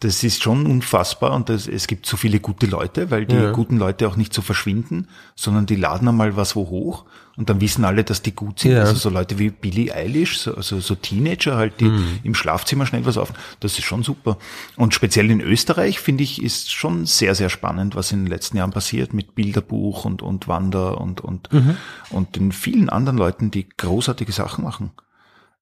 Das 0.00 0.22
ist 0.22 0.42
schon 0.44 0.64
unfassbar 0.64 1.32
und 1.32 1.48
das, 1.48 1.66
es 1.66 1.86
gibt 1.88 2.06
so 2.06 2.16
viele 2.16 2.38
gute 2.40 2.66
Leute, 2.66 3.10
weil 3.10 3.26
die 3.26 3.34
Ja. 3.34 3.50
guten 3.52 3.76
Leute 3.78 4.06
auch 4.08 4.16
nicht 4.16 4.32
so 4.32 4.42
verschwinden, 4.42 5.08
sondern 5.34 5.66
die 5.66 5.74
laden 5.76 6.06
einmal 6.08 6.36
was 6.36 6.54
wo 6.56 6.68
hoch 6.70 7.04
und 7.38 7.48
dann 7.48 7.60
wissen 7.62 7.84
alle, 7.84 8.04
dass 8.04 8.20
die 8.20 8.34
gut 8.34 8.58
sind. 8.60 8.72
Ja. 8.72 8.80
Also 8.80 8.94
so 8.96 9.08
Leute 9.10 9.38
wie 9.38 9.48
Billie 9.50 9.94
Eilish, 9.94 10.38
so, 10.38 10.54
also 10.54 10.80
so 10.80 10.94
Teenager 10.96 11.56
halt, 11.56 11.80
die 11.80 11.84
Mhm. 11.86 12.18
im 12.24 12.34
Schlafzimmer 12.34 12.84
schnell 12.84 13.06
was 13.06 13.16
auf. 13.16 13.32
Das 13.60 13.78
ist 13.78 13.84
schon 13.84 14.02
super. 14.02 14.36
Und 14.76 14.92
speziell 14.92 15.30
in 15.30 15.40
Österreich 15.40 16.00
finde 16.00 16.24
ich 16.24 16.42
ist 16.42 16.72
schon 16.72 17.06
sehr 17.06 17.34
sehr 17.34 17.48
spannend, 17.48 17.94
was 17.94 18.12
in 18.12 18.24
den 18.24 18.26
letzten 18.26 18.56
Jahren 18.58 18.72
passiert 18.72 19.14
mit 19.14 19.34
Bilderbuch 19.34 20.04
und 20.04 20.20
und 20.20 20.48
Wander 20.48 21.00
und 21.00 21.20
und 21.20 21.52
Mhm. 21.52 21.76
und 22.10 22.36
den 22.36 22.52
vielen 22.52 22.90
anderen 22.90 23.16
Leuten, 23.16 23.50
die 23.50 23.68
großartige 23.68 24.32
Sachen 24.32 24.64
machen. 24.64 24.90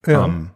Ja. 0.06 0.24
Ähm, 0.24 0.50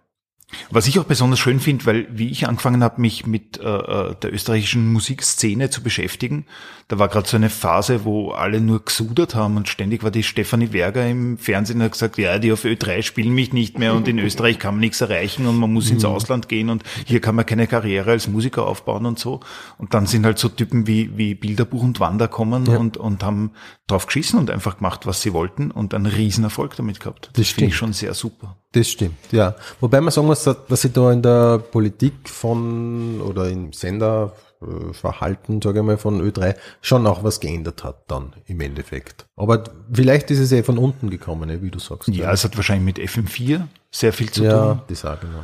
was 0.71 0.87
ich 0.87 0.99
auch 0.99 1.05
besonders 1.05 1.39
schön 1.39 1.61
finde, 1.61 1.87
weil 1.87 2.07
wie 2.11 2.29
ich 2.29 2.49
angefangen 2.49 2.83
habe, 2.83 3.01
mich 3.01 3.27
mit 3.27 3.59
äh, 3.59 3.65
äh, 3.65 4.15
der 4.17 4.33
österreichischen 4.33 4.93
Musikszene 4.93 5.71
zu 5.71 5.83
beschäftigen, 5.83 6.47
da 6.89 6.99
war 6.99 7.09
gerade 7.09 7.29
so 7.29 7.37
eine 7.37 7.51
Phase, 7.51 8.05
wo 8.05 8.33
alle 8.33 8.61
nur 8.61 8.85
gesudert 8.85 9.37
haben 9.37 9.57
und 9.57 9.69
ständig 9.69 10.03
war 10.03 10.11
die 10.11 10.25
Stefanie 10.25 10.73
Werger 10.73 11.07
im 11.07 11.39
Fernsehen 11.39 11.77
und 11.77 11.85
hat 11.85 11.93
gesagt, 11.93 12.19
ja, 12.19 12.39
die 12.39 12.53
auf 12.53 12.65
Ö3 12.65 13.03
spielen 13.03 13.33
mich 13.33 13.53
nicht 13.53 13.79
mehr 13.79 13.95
und 13.95 14.09
in 14.09 14.19
Österreich 14.21 14.59
kann 14.59 14.75
man 14.75 14.81
nichts 14.81 15.01
erreichen 15.01 15.47
und 15.47 15.57
man 15.57 15.73
muss 15.73 15.91
ins 15.91 16.05
Ausland 16.05 16.49
gehen 16.49 16.69
und 16.69 16.83
hier 17.07 17.21
kann 17.21 17.37
man 17.37 17.47
keine 17.47 17.69
Karriere 17.69 18.11
als 18.11 18.27
Musiker 18.27 18.67
aufbauen 18.67 19.07
und 19.07 19.19
so. 19.19 19.41
Und 19.79 19.95
dann 19.95 20.07
sind 20.07 20.27
halt 20.27 20.39
so 20.39 20.49
Typen 20.49 20.87
wie, 20.87 21.17
wie 21.17 21.35
Bilderbuch 21.35 21.83
und 21.83 22.01
Wander 22.01 22.27
kommen 22.27 22.67
und, 22.67 22.97
und 22.97 23.23
haben 23.23 23.53
drauf 23.87 24.07
geschissen 24.07 24.39
und 24.39 24.51
einfach 24.51 24.79
gemacht, 24.79 25.07
was 25.07 25.23
sie 25.23 25.33
wollten 25.33 25.71
und 25.71 25.95
einen 25.95 26.07
Riesen 26.07 26.43
Erfolg 26.43 26.75
damit 26.77 26.99
gehabt. 26.99 27.31
Das 27.35 27.35
finde 27.35 27.45
stimmt. 27.47 27.69
ich 27.69 27.77
schon 27.77 27.93
sehr 27.93 28.15
super. 28.15 28.57
Das 28.73 28.89
stimmt, 28.89 29.33
ja. 29.33 29.57
Wobei 29.81 30.01
man 30.01 30.13
sagen 30.13 30.29
muss, 30.29 30.45
dass 30.45 30.81
sich 30.81 30.93
da 30.93 31.11
in 31.11 31.23
der 31.23 31.59
Politik 31.59 32.29
von 32.29 33.21
oder 33.21 33.49
im 33.49 33.73
Senderverhalten, 33.73 35.61
sage 35.61 35.81
ich 35.81 35.85
mal, 35.85 35.99
von 35.99 36.23
Ö3 36.23 36.55
schon 36.81 37.05
auch 37.09 37.25
was 37.25 37.41
geändert 37.41 37.83
hat 37.83 38.05
dann 38.09 38.33
im 38.47 38.61
Endeffekt. 38.61 39.27
Aber 39.35 39.65
vielleicht 39.93 40.31
ist 40.31 40.39
es 40.39 40.53
eh 40.53 40.63
von 40.63 40.79
unten 40.79 41.11
gekommen, 41.11 41.51
eh, 41.51 41.63
wie 41.63 41.73
du 41.73 41.81
sagst. 41.81 42.09
Ja, 42.09 42.31
es 42.33 42.45
hat 42.45 42.57
wahrscheinlich 42.57 42.97
mit 42.97 43.11
FM4 43.11 43.67
sehr 43.91 44.13
viel 44.13 44.31
zu 44.31 44.45
ja 44.45 44.75
tun. 44.75 44.83
das 44.87 45.05
auch 45.05 45.19
genau. 45.19 45.43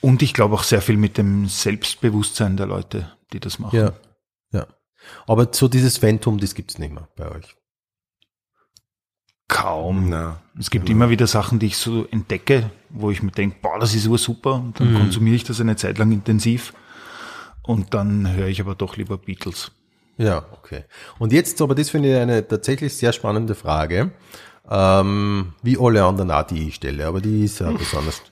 Und 0.00 0.22
ich 0.22 0.34
glaube 0.34 0.54
auch 0.54 0.62
sehr 0.62 0.82
viel 0.82 0.96
mit 0.96 1.18
dem 1.18 1.48
Selbstbewusstsein 1.48 2.56
der 2.56 2.66
Leute, 2.66 3.10
die 3.32 3.40
das 3.40 3.58
machen. 3.58 3.76
Ja, 3.76 3.92
ja. 4.52 4.66
Aber 5.26 5.48
so 5.50 5.66
dieses 5.66 5.98
Phantom, 5.98 6.38
das 6.38 6.54
gibt's 6.54 6.78
nicht 6.78 6.92
mehr 6.92 7.08
bei 7.16 7.28
euch. 7.28 7.56
Kaum. 9.48 10.10
Na, 10.10 10.40
Es 10.58 10.70
gibt 10.70 10.90
immer 10.90 11.08
wieder 11.08 11.26
Sachen, 11.26 11.58
die 11.58 11.66
ich 11.66 11.78
so 11.78 12.06
entdecke, 12.06 12.70
wo 12.90 13.10
ich 13.10 13.22
mir 13.22 13.30
denke, 13.32 13.56
boah, 13.62 13.78
das 13.80 13.94
ist 13.94 14.04
super. 14.04 14.54
Und 14.54 14.78
dann 14.78 14.94
konsumiere 14.94 15.36
ich 15.36 15.44
das 15.44 15.60
eine 15.60 15.76
Zeit 15.76 15.98
lang 15.98 16.12
intensiv. 16.12 16.74
Und 17.62 17.94
dann 17.94 18.32
höre 18.34 18.48
ich 18.48 18.60
aber 18.60 18.74
doch 18.74 18.96
lieber 18.96 19.18
Beatles. 19.18 19.72
Ja, 20.18 20.44
okay. 20.52 20.84
Und 21.18 21.32
jetzt, 21.32 21.62
aber 21.62 21.74
das 21.74 21.90
finde 21.90 22.12
ich 22.12 22.18
eine 22.18 22.46
tatsächlich 22.46 22.96
sehr 22.96 23.12
spannende 23.12 23.54
Frage, 23.54 24.10
ähm, 24.68 25.52
wie 25.62 25.78
alle 25.78 26.04
anderen 26.04 26.30
auch, 26.30 26.42
die 26.42 26.68
ich 26.68 26.74
stelle, 26.74 27.06
aber 27.06 27.20
die 27.20 27.44
ist 27.44 27.60
ja 27.60 27.70
besonders. 27.78 28.22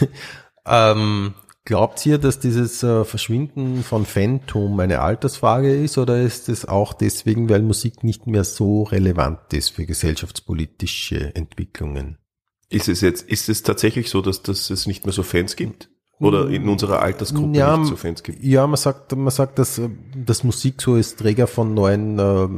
ähm, 0.66 1.34
glaubt 1.64 2.04
ihr, 2.06 2.18
dass 2.18 2.40
dieses 2.40 2.82
äh, 2.82 3.04
Verschwinden 3.04 3.82
von 3.82 4.06
Phantom 4.06 4.78
eine 4.80 5.00
Altersfrage 5.00 5.74
ist 5.74 5.98
oder 5.98 6.20
ist 6.20 6.48
es 6.48 6.66
auch 6.66 6.92
deswegen, 6.92 7.48
weil 7.48 7.62
Musik 7.62 8.04
nicht 8.04 8.26
mehr 8.26 8.44
so 8.44 8.84
relevant 8.84 9.52
ist 9.52 9.70
für 9.70 9.86
gesellschaftspolitische 9.86 11.34
Entwicklungen? 11.34 12.18
ist 12.72 12.88
es 12.88 13.02
jetzt, 13.02 13.28
ist 13.28 13.48
es 13.48 13.62
tatsächlich 13.62 14.10
so, 14.10 14.20
dass, 14.20 14.42
dass 14.42 14.70
es 14.70 14.86
nicht 14.86 15.04
mehr 15.04 15.12
so 15.12 15.22
Fans 15.22 15.54
gibt? 15.56 15.88
Oder 16.18 16.48
in 16.48 16.68
unserer 16.68 17.00
Altersgruppe 17.00 17.56
Ja, 17.58 17.76
nicht 17.76 17.88
so 17.88 17.96
Fans 17.96 18.22
gibt? 18.22 18.42
Ja, 18.42 18.66
man 18.66 18.76
sagt, 18.76 19.14
man 19.16 19.30
sagt, 19.30 19.58
dass, 19.58 19.80
dass 20.14 20.44
Musik 20.44 20.80
so 20.80 20.94
als 20.94 21.16
Träger 21.16 21.46
von 21.46 21.74
neuen 21.74 22.18
äh, 22.18 22.48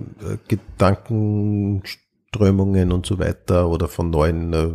Gedankenströmungen 0.49 2.93
und 2.93 3.07
so 3.07 3.19
weiter 3.19 3.69
oder 3.69 3.89
von 3.89 4.11
neuen 4.11 4.53
äh, 4.53 4.69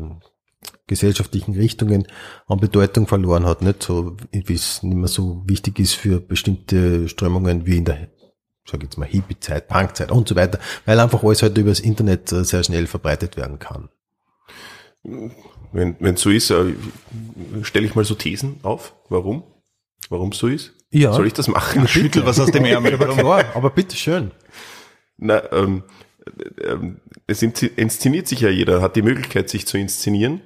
gesellschaftlichen 0.90 1.54
Richtungen 1.56 2.06
an 2.48 2.60
Bedeutung 2.60 3.08
verloren 3.08 3.46
hat, 3.46 3.62
nicht 3.62 3.82
so, 3.82 4.18
wie 4.34 4.54
es 4.54 4.84
nicht 4.84 4.98
mehr 4.98 5.08
so 5.08 5.42
wichtig 5.46 5.80
ist 5.80 5.94
für 5.94 6.20
bestimmte 6.20 7.08
Strömungen 7.08 7.66
wie 7.66 7.78
in 7.78 7.86
der, 7.86 8.10
sag 8.66 8.80
ich 8.80 8.84
jetzt 8.90 8.98
mal, 8.98 9.08
Hippie-Zeit, 9.08 9.70
Punk-Zeit 9.70 10.12
und 10.12 10.28
so 10.28 10.36
weiter, 10.36 10.60
weil 10.86 11.00
einfach 11.00 11.24
alles 11.24 11.42
halt 11.42 11.58
über 11.58 11.70
das 11.70 11.80
Internet 11.80 12.32
äh, 12.34 12.44
sehr 12.44 12.64
schnell 12.64 12.88
verbreitet 12.88 13.38
werden 13.38 13.60
kann. 13.60 13.88
Wenn 15.72 15.96
wenn 16.00 16.18
so 16.18 16.30
ist, 16.30 16.50
äh, 16.50 16.74
stelle 17.64 17.86
ich 17.86 17.96
mal 17.96 18.04
so 18.04 18.16
Thesen 18.16 18.60
auf. 18.64 18.94
Warum? 19.08 19.44
Warum 20.10 20.32
so 20.34 20.48
ist? 20.48 20.74
Ja. 20.92 21.14
Soll 21.14 21.28
ich 21.28 21.34
das 21.34 21.48
machen? 21.48 21.88
Schüttel 21.88 22.26
was 22.26 22.40
aus 22.40 22.52
dem 22.52 22.66
Ärmel. 22.66 22.98
Klar, 22.98 23.46
aber 23.54 23.70
bitteschön. 23.70 24.32
Na, 25.18 25.42
ähm, 25.54 25.84
ähm, 26.64 27.00
es 27.28 27.42
insz- 27.42 27.76
inszeniert 27.76 28.28
sich 28.28 28.42
ja 28.42 28.50
jeder, 28.50 28.82
hat 28.82 28.96
die 28.96 29.02
Möglichkeit, 29.02 29.50
sich 29.50 29.68
zu 29.68 29.78
inszenieren. 29.78 30.42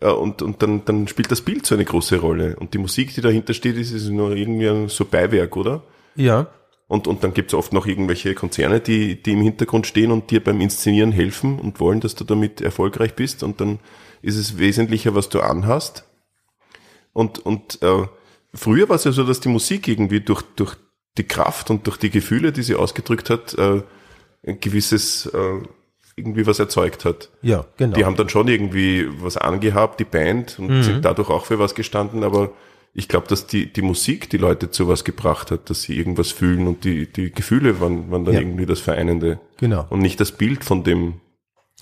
Äh, 0.00 0.10
und 0.10 0.42
und 0.42 0.62
dann, 0.62 0.84
dann 0.84 1.08
spielt 1.08 1.30
das 1.30 1.40
Bild 1.40 1.66
so 1.66 1.74
eine 1.74 1.84
große 1.84 2.18
Rolle. 2.18 2.56
Und 2.56 2.74
die 2.74 2.78
Musik, 2.78 3.14
die 3.14 3.20
dahinter 3.20 3.54
steht, 3.54 3.76
ist, 3.76 3.92
ist 3.92 4.08
nur 4.08 4.34
irgendwie 4.34 4.68
ein 4.68 4.88
so 4.88 5.04
Beiwerk, 5.04 5.56
oder? 5.56 5.82
Ja. 6.14 6.48
Und, 6.88 7.08
und 7.08 7.24
dann 7.24 7.34
gibt's 7.34 7.54
oft 7.54 7.72
noch 7.72 7.86
irgendwelche 7.86 8.34
Konzerne, 8.34 8.80
die, 8.80 9.20
die 9.20 9.32
im 9.32 9.42
Hintergrund 9.42 9.86
stehen 9.88 10.12
und 10.12 10.30
dir 10.30 10.42
beim 10.42 10.60
Inszenieren 10.60 11.10
helfen 11.10 11.58
und 11.58 11.80
wollen, 11.80 12.00
dass 12.00 12.14
du 12.14 12.22
damit 12.22 12.60
erfolgreich 12.60 13.14
bist. 13.14 13.42
Und 13.42 13.60
dann 13.60 13.80
ist 14.22 14.36
es 14.36 14.58
wesentlicher, 14.58 15.14
was 15.14 15.28
du 15.28 15.40
anhast. 15.40 16.04
Und, 17.12 17.40
und 17.40 17.82
äh, 17.82 18.06
früher 18.54 18.88
war 18.88 18.96
es 18.96 19.04
ja 19.04 19.10
so, 19.10 19.24
dass 19.24 19.40
die 19.40 19.48
Musik 19.48 19.88
irgendwie 19.88 20.20
durch, 20.20 20.42
durch 20.54 20.76
die 21.18 21.24
Kraft 21.24 21.70
und 21.70 21.86
durch 21.86 21.96
die 21.96 22.10
Gefühle, 22.10 22.52
die 22.52 22.62
sie 22.62 22.76
ausgedrückt 22.76 23.30
hat, 23.30 23.54
äh, 23.54 23.82
ein 24.46 24.60
gewisses 24.60 25.26
äh, 25.26 25.62
irgendwie 26.16 26.46
was 26.46 26.58
erzeugt 26.58 27.04
hat. 27.04 27.30
Ja, 27.42 27.64
genau. 27.76 27.94
Die 27.94 28.04
haben 28.04 28.16
dann 28.16 28.28
schon 28.28 28.48
irgendwie 28.48 29.06
was 29.20 29.36
angehabt, 29.36 30.00
die 30.00 30.04
Band, 30.04 30.58
und 30.58 30.82
sind 30.82 31.04
dadurch 31.04 31.28
auch 31.28 31.44
für 31.44 31.58
was 31.58 31.74
gestanden, 31.74 32.24
aber 32.24 32.50
ich 32.94 33.08
glaube, 33.08 33.26
dass 33.28 33.46
die, 33.46 33.70
die 33.70 33.82
Musik 33.82 34.30
die 34.30 34.38
Leute 34.38 34.70
zu 34.70 34.88
was 34.88 35.04
gebracht 35.04 35.50
hat, 35.50 35.68
dass 35.68 35.82
sie 35.82 35.98
irgendwas 35.98 36.32
fühlen 36.32 36.66
und 36.66 36.84
die, 36.84 37.12
die 37.12 37.30
Gefühle 37.30 37.78
waren, 37.80 38.10
waren 38.10 38.24
dann 38.24 38.32
Ja. 38.34 38.40
irgendwie 38.40 38.64
das 38.64 38.80
Vereinende. 38.80 39.38
Genau. 39.58 39.84
Und 39.90 40.00
nicht 40.00 40.18
das 40.18 40.32
Bild 40.32 40.64
von 40.64 40.82
dem, 40.82 41.20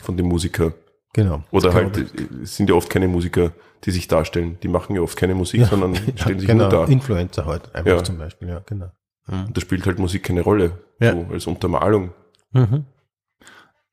von 0.03 0.17
dem 0.17 0.27
Musiker. 0.27 0.73
genau. 1.13 1.45
Oder 1.53 1.73
halt, 1.73 2.05
es 2.43 2.57
sind 2.57 2.69
ja 2.69 2.75
oft 2.75 2.91
keine 2.91 3.07
Musiker, 3.07 3.53
die 3.85 3.93
sich 3.93 4.09
darstellen. 4.09 4.59
Die 4.65 4.69
machen 4.69 4.97
ja 4.97 5.03
oft 5.03 5.17
keine 5.17 5.37
Musik, 5.37 5.65
sondern 5.67 5.95
stellen 6.17 6.41
sich 6.41 6.49
genau, 6.49 6.69
nur 6.69 6.87
da. 6.87 6.93
Influencer 6.93 7.47
halt, 7.47 7.73
einfach 7.73 7.93
Ja. 7.93 8.03
zum 8.03 8.19
Beispiel, 8.19 8.49
ja, 8.49 8.63
genau. 8.67 8.91
Und 9.29 9.57
da 9.57 9.61
spielt 9.61 9.87
halt 9.87 10.01
Musik 10.01 10.25
keine 10.25 10.41
Rolle. 10.41 10.73
Ja. 10.99 11.13
So 11.13 11.27
als 11.33 11.47
Untermalung. 11.47 12.13
Mhm. 12.53 12.87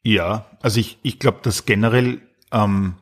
Ja, 0.03 0.45
also 0.61 0.79
ich, 0.79 0.97
ich 1.03 1.19
glaube, 1.19 1.39
dass 1.43 1.65
generell, 1.65 2.21
ähm, 2.51 2.95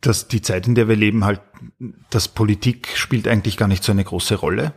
dass 0.00 0.28
die 0.28 0.42
Zeit, 0.42 0.66
in 0.66 0.74
der 0.74 0.88
wir 0.88 0.96
leben, 0.96 1.24
halt, 1.24 1.40
dass 2.10 2.28
Politik 2.28 2.88
spielt 2.94 3.26
eigentlich 3.26 3.56
gar 3.56 3.68
nicht 3.68 3.82
so 3.84 3.92
eine 3.92 4.04
große 4.04 4.36
Rolle. 4.36 4.72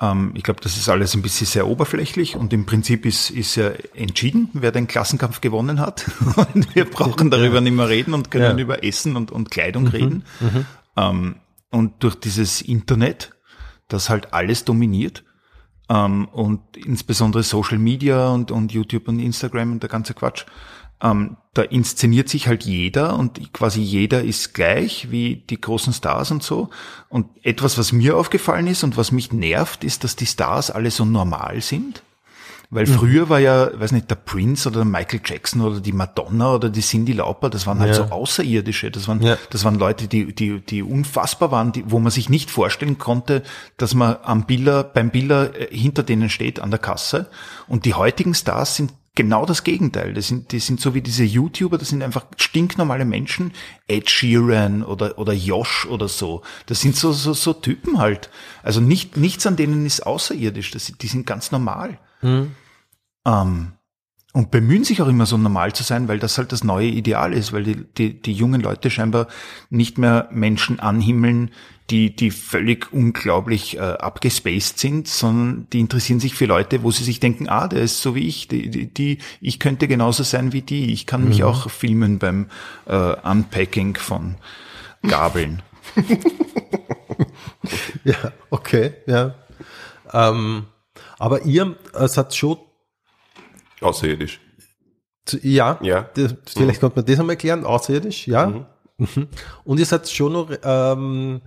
Ähm, 0.00 0.32
ich 0.34 0.42
glaube, 0.42 0.60
das 0.60 0.76
ist 0.76 0.88
alles 0.88 1.14
ein 1.14 1.22
bisschen 1.22 1.46
sehr 1.46 1.66
oberflächlich 1.66 2.36
und 2.36 2.52
im 2.52 2.64
Prinzip 2.66 3.04
ist, 3.04 3.30
ist 3.30 3.56
ja 3.56 3.70
entschieden, 3.94 4.48
wer 4.52 4.72
den 4.72 4.86
Klassenkampf 4.86 5.40
gewonnen 5.40 5.78
hat. 5.80 6.04
Und 6.54 6.74
wir 6.74 6.84
brauchen 6.84 7.30
darüber 7.30 7.60
nicht 7.60 7.74
mehr 7.74 7.88
reden 7.88 8.14
und 8.14 8.30
können 8.30 8.56
Ja. 8.58 8.62
über 8.62 8.82
Essen 8.84 9.16
und, 9.16 9.30
und 9.30 9.50
Kleidung 9.50 9.86
reden. 9.88 10.24
Ähm, 10.96 11.36
und 11.70 12.02
durch 12.02 12.14
dieses 12.14 12.62
Internet, 12.62 13.32
das 13.88 14.08
halt 14.08 14.32
alles 14.32 14.64
dominiert, 14.64 15.24
ähm, 15.88 16.28
und 16.28 16.76
insbesondere 16.76 17.42
Social 17.42 17.78
Media 17.78 18.28
und, 18.30 18.50
und 18.50 18.72
YouTube 18.72 19.08
und 19.08 19.18
Instagram 19.18 19.72
und 19.72 19.82
der 19.82 19.90
ganze 19.90 20.14
Quatsch, 20.14 20.44
ähm, 21.02 21.36
da 21.52 21.62
inszeniert 21.62 22.28
sich 22.28 22.48
halt 22.48 22.64
jeder 22.64 23.16
und 23.16 23.52
quasi 23.52 23.80
jeder 23.80 24.22
ist 24.22 24.54
gleich 24.54 25.10
wie 25.10 25.44
die 25.48 25.60
großen 25.60 25.92
Stars 25.92 26.30
und 26.30 26.42
so. 26.42 26.70
Und 27.08 27.28
etwas, 27.44 27.78
was 27.78 27.92
mir 27.92 28.16
aufgefallen 28.16 28.66
ist 28.66 28.82
und 28.82 28.96
was 28.96 29.12
mich 29.12 29.32
nervt, 29.32 29.84
ist, 29.84 30.02
dass 30.04 30.16
die 30.16 30.26
Stars 30.26 30.70
alle 30.70 30.90
so 30.90 31.04
normal 31.04 31.60
sind. 31.60 32.02
Weil 32.70 32.86
früher 32.86 33.28
war 33.28 33.38
ja, 33.38 33.70
weiß 33.78 33.92
nicht, 33.92 34.10
der 34.10 34.16
Prince 34.16 34.68
oder 34.68 34.78
der 34.78 34.84
Michael 34.84 35.20
Jackson 35.24 35.60
oder 35.60 35.80
die 35.80 35.92
Madonna 35.92 36.54
oder 36.54 36.70
die 36.70 36.80
Cindy 36.80 37.12
Lauper, 37.12 37.50
das 37.50 37.66
waren 37.66 37.78
halt 37.78 37.90
Ja. 37.90 38.06
so 38.08 38.12
Außerirdische. 38.12 38.90
Das 38.90 39.06
waren, 39.06 39.22
Ja. 39.22 39.36
das 39.50 39.64
waren 39.64 39.76
Leute, 39.78 40.08
die, 40.08 40.34
die, 40.34 40.60
die 40.60 40.82
unfassbar 40.82 41.50
waren, 41.50 41.72
die, 41.72 41.84
wo 41.86 41.98
man 42.00 42.10
sich 42.10 42.28
nicht 42.28 42.50
vorstellen 42.50 42.98
konnte, 42.98 43.42
dass 43.76 43.94
man 43.94 44.16
am 44.22 44.46
Biller, 44.46 44.82
beim 44.84 45.10
Biller 45.10 45.54
äh, 45.54 45.76
hinter 45.76 46.02
denen 46.02 46.28
steht 46.30 46.60
an 46.60 46.70
der 46.70 46.80
Kasse. 46.80 47.28
Und 47.68 47.84
die 47.84 47.94
heutigen 47.94 48.34
Stars 48.34 48.76
sind 48.76 48.92
genau 49.16 49.46
das 49.46 49.62
Gegenteil. 49.62 50.12
Das 50.12 50.26
sind, 50.26 50.50
die 50.50 50.58
sind 50.58 50.80
so 50.80 50.92
wie 50.94 51.00
diese 51.00 51.22
YouTuber, 51.22 51.78
das 51.78 51.90
sind 51.90 52.02
einfach 52.02 52.26
stinknormale 52.36 53.04
Menschen. 53.04 53.52
Ed 53.86 54.10
Sheeran 54.10 54.82
oder, 54.82 55.18
oder 55.18 55.32
Josh 55.32 55.86
oder 55.86 56.08
so. 56.08 56.42
Das 56.66 56.80
sind 56.80 56.96
so, 56.96 57.12
so, 57.12 57.32
so 57.32 57.52
Typen 57.52 57.98
halt. 57.98 58.28
Also 58.64 58.80
nicht, 58.80 59.16
nichts 59.16 59.46
an 59.46 59.54
denen 59.54 59.86
ist 59.86 60.04
außerirdisch. 60.04 60.72
Das, 60.72 60.92
die 61.00 61.06
sind 61.06 61.26
ganz 61.26 61.52
normal. 61.52 61.98
Ähm, 63.26 63.72
und 64.32 64.50
bemühen 64.50 64.82
sich 64.82 65.00
auch 65.00 65.06
immer 65.06 65.26
so 65.26 65.36
normal 65.36 65.72
zu 65.74 65.84
sein, 65.84 66.08
weil 66.08 66.18
das 66.18 66.38
halt 66.38 66.50
das 66.50 66.64
neue 66.64 66.88
Ideal 66.88 67.32
ist, 67.32 67.52
weil 67.52 67.62
die, 67.62 67.84
die, 67.96 68.20
die 68.20 68.32
jungen 68.32 68.60
Leute 68.60 68.90
scheinbar 68.90 69.28
nicht 69.70 69.96
mehr 69.96 70.28
Menschen 70.32 70.80
anhimmeln, 70.80 71.52
die, 71.90 72.16
die 72.16 72.32
völlig 72.32 72.92
unglaublich 72.92 73.76
äh, 73.76 73.80
abgespaced 73.80 74.78
sind, 74.78 75.06
sondern 75.06 75.68
die 75.72 75.78
interessieren 75.78 76.18
sich 76.18 76.34
für 76.34 76.46
Leute, 76.46 76.82
wo 76.82 76.90
sie 76.90 77.04
sich 77.04 77.20
denken, 77.20 77.48
ah, 77.48 77.68
der 77.68 77.82
ist 77.82 78.00
so 78.02 78.16
wie 78.16 78.26
ich, 78.26 78.48
die, 78.48 78.70
die, 78.70 78.86
die 78.92 79.18
ich 79.40 79.60
könnte 79.60 79.86
genauso 79.86 80.24
sein 80.24 80.52
wie 80.52 80.62
die, 80.62 80.92
ich 80.92 81.06
kann 81.06 81.28
mich 81.28 81.44
auch 81.44 81.70
filmen 81.70 82.18
beim 82.18 82.46
äh, 82.86 83.14
Unpacking 83.22 83.96
von 83.96 84.36
Gabeln. 85.06 85.62
Ja, 88.04 88.32
okay, 88.50 88.92
ja. 89.06 89.34
Ähm, 90.12 90.66
aber 91.18 91.42
ihr, 91.42 91.76
es 91.92 92.16
hat 92.16 92.34
schon, 92.34 92.58
Außerirdisch. 93.80 94.40
ja, 95.42 95.78
Ja. 95.82 96.08
das, 96.14 96.34
vielleicht 96.46 96.80
könnte 96.80 96.96
man 96.96 97.06
das 97.06 97.18
einmal 97.20 97.34
erklären, 97.34 97.64
außerirdisch, 97.64 98.28
ja. 98.28 98.46
Mhm. 98.46 99.28
Und 99.64 99.78
ihr 99.80 99.86
seid 99.86 100.08
schon 100.08 100.32
noch 100.34 100.50
ähm, 100.62 101.40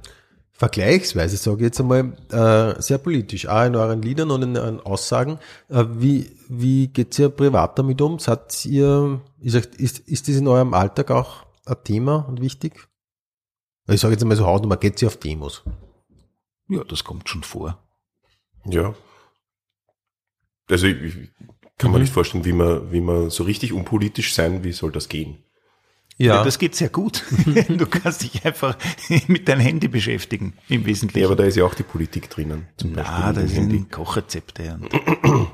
vergleichsweise, 0.51 1.38
sage 1.38 1.57
ich 1.57 1.61
jetzt 1.63 1.80
einmal, 1.80 2.13
äh, 2.30 2.82
sehr 2.82 2.97
politisch, 2.97 3.47
auch 3.47 3.63
in 3.65 3.76
euren 3.76 4.01
Liedern 4.01 4.32
und 4.32 4.41
in 4.41 4.57
euren 4.57 4.80
Aussagen. 4.82 5.39
Äh, 5.70 5.86
wie 5.89 6.32
wie 6.49 6.88
geht's 6.89 7.18
ihr 7.20 7.30
privat 7.30 7.78
damit 7.80 8.01
um? 8.01 8.20
Seid 8.20 8.65
ihr, 8.65 9.22
ich 9.39 9.51
sag, 9.53 9.65
ist, 9.80 9.99
ist 9.99 10.28
das 10.28 10.36
in 10.36 10.47
eurem 10.47 10.74
Alltag 10.74 11.11
auch 11.11 11.45
ein 11.65 11.76
Thema 11.84 12.26
und 12.28 12.41
wichtig? 12.41 12.88
Ich 13.88 14.01
sage 14.01 14.13
jetzt 14.13 14.22
einmal 14.24 14.38
so 14.38 14.45
Hausnummer, 14.45 14.78
geht 14.78 15.01
ihr 15.01 15.07
auf 15.07 15.18
Demos? 15.18 15.63
Ja, 16.68 16.84
das 16.84 17.03
kommt 17.05 17.30
schon 17.30 17.43
vor. 17.43 17.78
Ja. 18.65 18.93
Also 20.70 20.88
ich, 20.88 21.01
ich 21.03 21.13
kann 21.78 21.91
mir 21.91 21.99
nicht 21.99 22.13
vorstellen, 22.13 22.45
wie 22.45 22.53
man, 22.53 22.91
wie 22.91 23.01
man 23.01 23.30
so 23.30 23.43
richtig 23.43 23.74
unpolitisch 23.74 24.34
sein, 24.34 24.63
wie 24.63 24.72
soll 24.72 24.91
das 24.91 25.09
gehen? 25.09 25.38
Ja. 26.20 26.43
das 26.43 26.57
geht 26.57 26.76
sehr 26.76 26.89
gut. 26.89 27.24
du 27.70 27.86
kannst 27.86 28.24
dich 28.24 28.43
einfach 28.43 28.76
mit 29.28 29.47
deinem 29.47 29.61
Handy 29.61 29.88
beschäftigen, 29.88 30.53
im 30.68 30.86
Wesentlichen. 30.86 31.22
Ja, 31.22 31.28
aber 31.28 31.36
da 31.36 31.43
ist 31.43 31.55
ja 31.57 31.63
auch 31.63 31.76
die 31.76 31.84
Politik 31.84 32.30
drinnen. 32.30 32.68
Zum 32.78 32.93
Na, 32.93 33.03
Beispiel 33.03 33.34
da 33.34 33.47
sind 33.47 33.70
Handy. 33.72 33.86
Kochrezepte. 33.89 34.80
Und, 34.82 34.93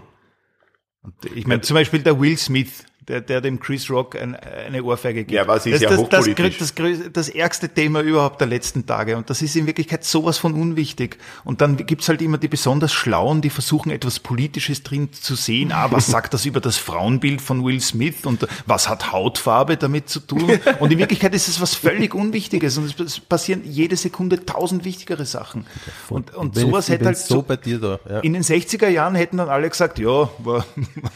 und 1.02 1.14
ich 1.36 1.46
meine, 1.46 1.62
zum 1.62 1.74
Beispiel 1.76 2.02
der 2.02 2.20
Will 2.20 2.38
Smith, 2.38 2.86
der, 3.08 3.22
der 3.22 3.42
dem 3.42 3.60
Chris 3.60 3.90
Rock 3.90 4.16
ein, 4.16 4.36
eine 4.36 4.84
Ohrfeige 4.84 5.26
gibt. 5.26 5.32
Ja, 5.32 5.60
sie 5.60 5.72
ist 5.72 5.84
das, 5.84 5.92
ja 5.92 5.98
das, 5.98 6.10
das, 6.10 6.28
hochpolitisch. 6.28 6.58
das, 6.58 6.74
das, 6.76 7.12
das 7.12 7.30
ärgste 7.30 7.70
Thema 7.70 8.02
überhaupt 8.02 8.40
der 8.40 8.48
letzten 8.48 8.86
Tage. 8.86 9.18
Und 9.18 9.30
das 9.30 9.42
ist 9.42 9.56
in 9.56 9.68
Wirklichkeit 9.68 10.04
sowas 10.06 10.38
von 10.38 10.54
unwichtig. 10.54 11.18
Und 11.44 11.62
dann 11.62 11.78
gibt's 11.78 12.08
halt 12.08 12.22
immer 12.22 12.38
die 12.38 12.48
besonders 12.48 12.94
Schlauen, 12.94 13.42
die 13.42 13.50
versuchen, 13.50 13.92
etwas 13.92 14.20
Politisches 14.20 14.84
drin 14.84 15.12
zu 15.12 15.36
sehen. 15.36 15.72
Ah, 15.72 15.92
was 15.92 16.08
sagt 16.08 16.34
das 16.34 16.46
über 16.46 16.62
das 16.62 16.78
Frauenbild 16.78 17.42
von 17.42 17.66
Will 17.66 17.82
Smith? 17.82 18.26
Und 18.26 18.48
was 18.66 18.88
hat 18.88 19.12
Hautfarbe 19.12 19.78
damit 19.78 20.10
zu 20.10 20.20
tun? 20.20 20.60
Und 20.80 20.92
in 20.92 20.98
Wirklichkeit 20.98 21.34
ist 21.34 21.48
es 21.48 21.60
was 21.60 21.76
völlig 21.76 22.16
Unwichtiges. 22.16 22.78
Und 22.78 23.00
es 23.00 23.20
passieren 23.20 23.64
jede 23.66 23.98
Sekunde 23.98 24.46
tausend 24.46 24.86
wichtigere 24.86 25.26
Sachen. 25.26 25.66
Und, 26.10 26.34
und 26.34 26.56
sowas 26.56 26.90
hätte 26.90 27.06
halt 27.06 27.18
so 27.18 27.42
bei 27.42 27.58
dir 27.58 27.80
da. 27.80 28.00
Ja. 28.10 28.20
in 28.20 28.34
den 28.34 28.44
60er 28.44 28.88
Jahren 28.88 29.16
hätten 29.16 29.38
dann 29.38 29.50
alle 29.50 29.70
gesagt, 29.70 30.00
ja, 30.00 30.30
war, 30.40 30.66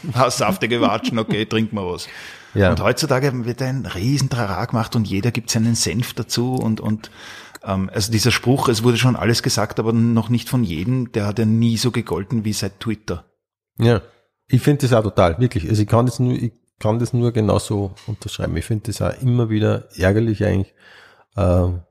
war 0.02 0.30
saftige 0.30 0.80
Watschen, 0.80 1.18
okay, 1.18 1.46
trinken 1.46 1.77
wir 1.78 1.92
was. 1.92 2.08
Ja. 2.54 2.70
Und 2.70 2.82
heutzutage 2.82 3.44
wird 3.44 3.62
ein 3.62 3.86
riesen 3.86 4.30
Trara 4.30 4.64
gemacht 4.64 4.96
und 4.96 5.06
jeder 5.06 5.30
gibt 5.30 5.50
seinen 5.50 5.74
Senf 5.74 6.14
dazu 6.14 6.54
und, 6.54 6.80
und 6.80 7.10
ähm, 7.62 7.90
also 7.92 8.10
dieser 8.10 8.30
Spruch, 8.30 8.68
es 8.68 8.82
wurde 8.82 8.96
schon 8.96 9.16
alles 9.16 9.42
gesagt, 9.42 9.78
aber 9.78 9.92
noch 9.92 10.28
nicht 10.28 10.48
von 10.48 10.64
jedem, 10.64 11.12
der 11.12 11.26
hat 11.26 11.38
ja 11.38 11.44
nie 11.44 11.76
so 11.76 11.90
gegolten 11.90 12.44
wie 12.44 12.52
seit 12.52 12.80
Twitter. 12.80 13.24
Ja, 13.78 14.02
ich 14.48 14.62
finde 14.62 14.82
das 14.82 14.92
auch 14.92 15.02
total, 15.02 15.38
wirklich. 15.38 15.68
Also 15.68 15.82
ich 15.82 15.88
kann 15.88 16.06
das 16.06 16.18
nur, 16.18 16.32
ich 16.32 16.52
kann 16.78 16.98
das 16.98 17.12
nur 17.12 17.32
genauso 17.32 17.94
unterschreiben. 18.06 18.56
Ich 18.56 18.64
finde 18.64 18.92
das 18.92 19.02
auch 19.02 19.20
immer 19.20 19.50
wieder 19.50 19.88
ärgerlich 19.96 20.44
eigentlich. 20.44 20.74
Ähm, 21.36 21.82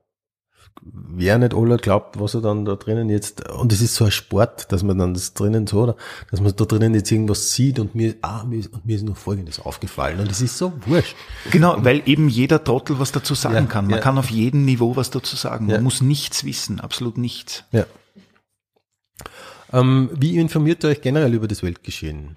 wer 0.82 1.38
nicht 1.38 1.54
alle 1.54 1.76
glaubt, 1.76 2.18
was 2.20 2.34
er 2.34 2.40
dann 2.40 2.64
da 2.64 2.76
drinnen 2.76 3.08
jetzt, 3.10 3.48
und 3.48 3.72
es 3.72 3.80
ist 3.80 3.94
so 3.94 4.04
ein 4.04 4.10
Sport, 4.10 4.70
dass 4.72 4.82
man 4.82 4.98
dann 4.98 5.14
das 5.14 5.34
drinnen 5.34 5.66
so, 5.66 5.82
oder, 5.82 5.96
dass 6.30 6.40
man 6.40 6.54
da 6.54 6.64
drinnen 6.64 6.94
jetzt 6.94 7.10
irgendwas 7.10 7.52
sieht 7.52 7.78
und 7.78 7.94
mir, 7.94 8.14
ah, 8.22 8.44
mir 8.44 8.60
ist, 8.60 8.72
und 8.72 8.86
mir 8.86 8.96
ist 8.96 9.02
noch 9.04 9.16
Folgendes 9.16 9.60
aufgefallen 9.60 10.20
und 10.20 10.30
es 10.30 10.40
ist 10.40 10.56
so 10.58 10.72
wurscht. 10.86 11.16
Genau, 11.50 11.76
weil 11.84 12.02
eben 12.06 12.28
jeder 12.28 12.62
Trottel 12.62 12.98
was 12.98 13.12
dazu 13.12 13.34
sagen 13.34 13.54
Ja, 13.54 13.62
kann. 13.62 13.86
Man 13.86 13.96
ja. 13.96 14.00
kann 14.00 14.18
auf 14.18 14.30
jedem 14.30 14.64
Niveau 14.64 14.96
was 14.96 15.10
dazu 15.10 15.36
sagen. 15.36 15.66
Man 15.66 15.74
Ja. 15.76 15.80
muss 15.80 16.00
nichts 16.00 16.44
wissen, 16.44 16.80
absolut 16.80 17.18
nichts. 17.18 17.64
Ja. 17.72 17.86
Ähm, 19.72 20.10
wie 20.14 20.36
informiert 20.38 20.84
ihr 20.84 20.90
euch 20.90 21.00
generell 21.00 21.34
über 21.34 21.48
das 21.48 21.62
Weltgeschehen? 21.62 22.36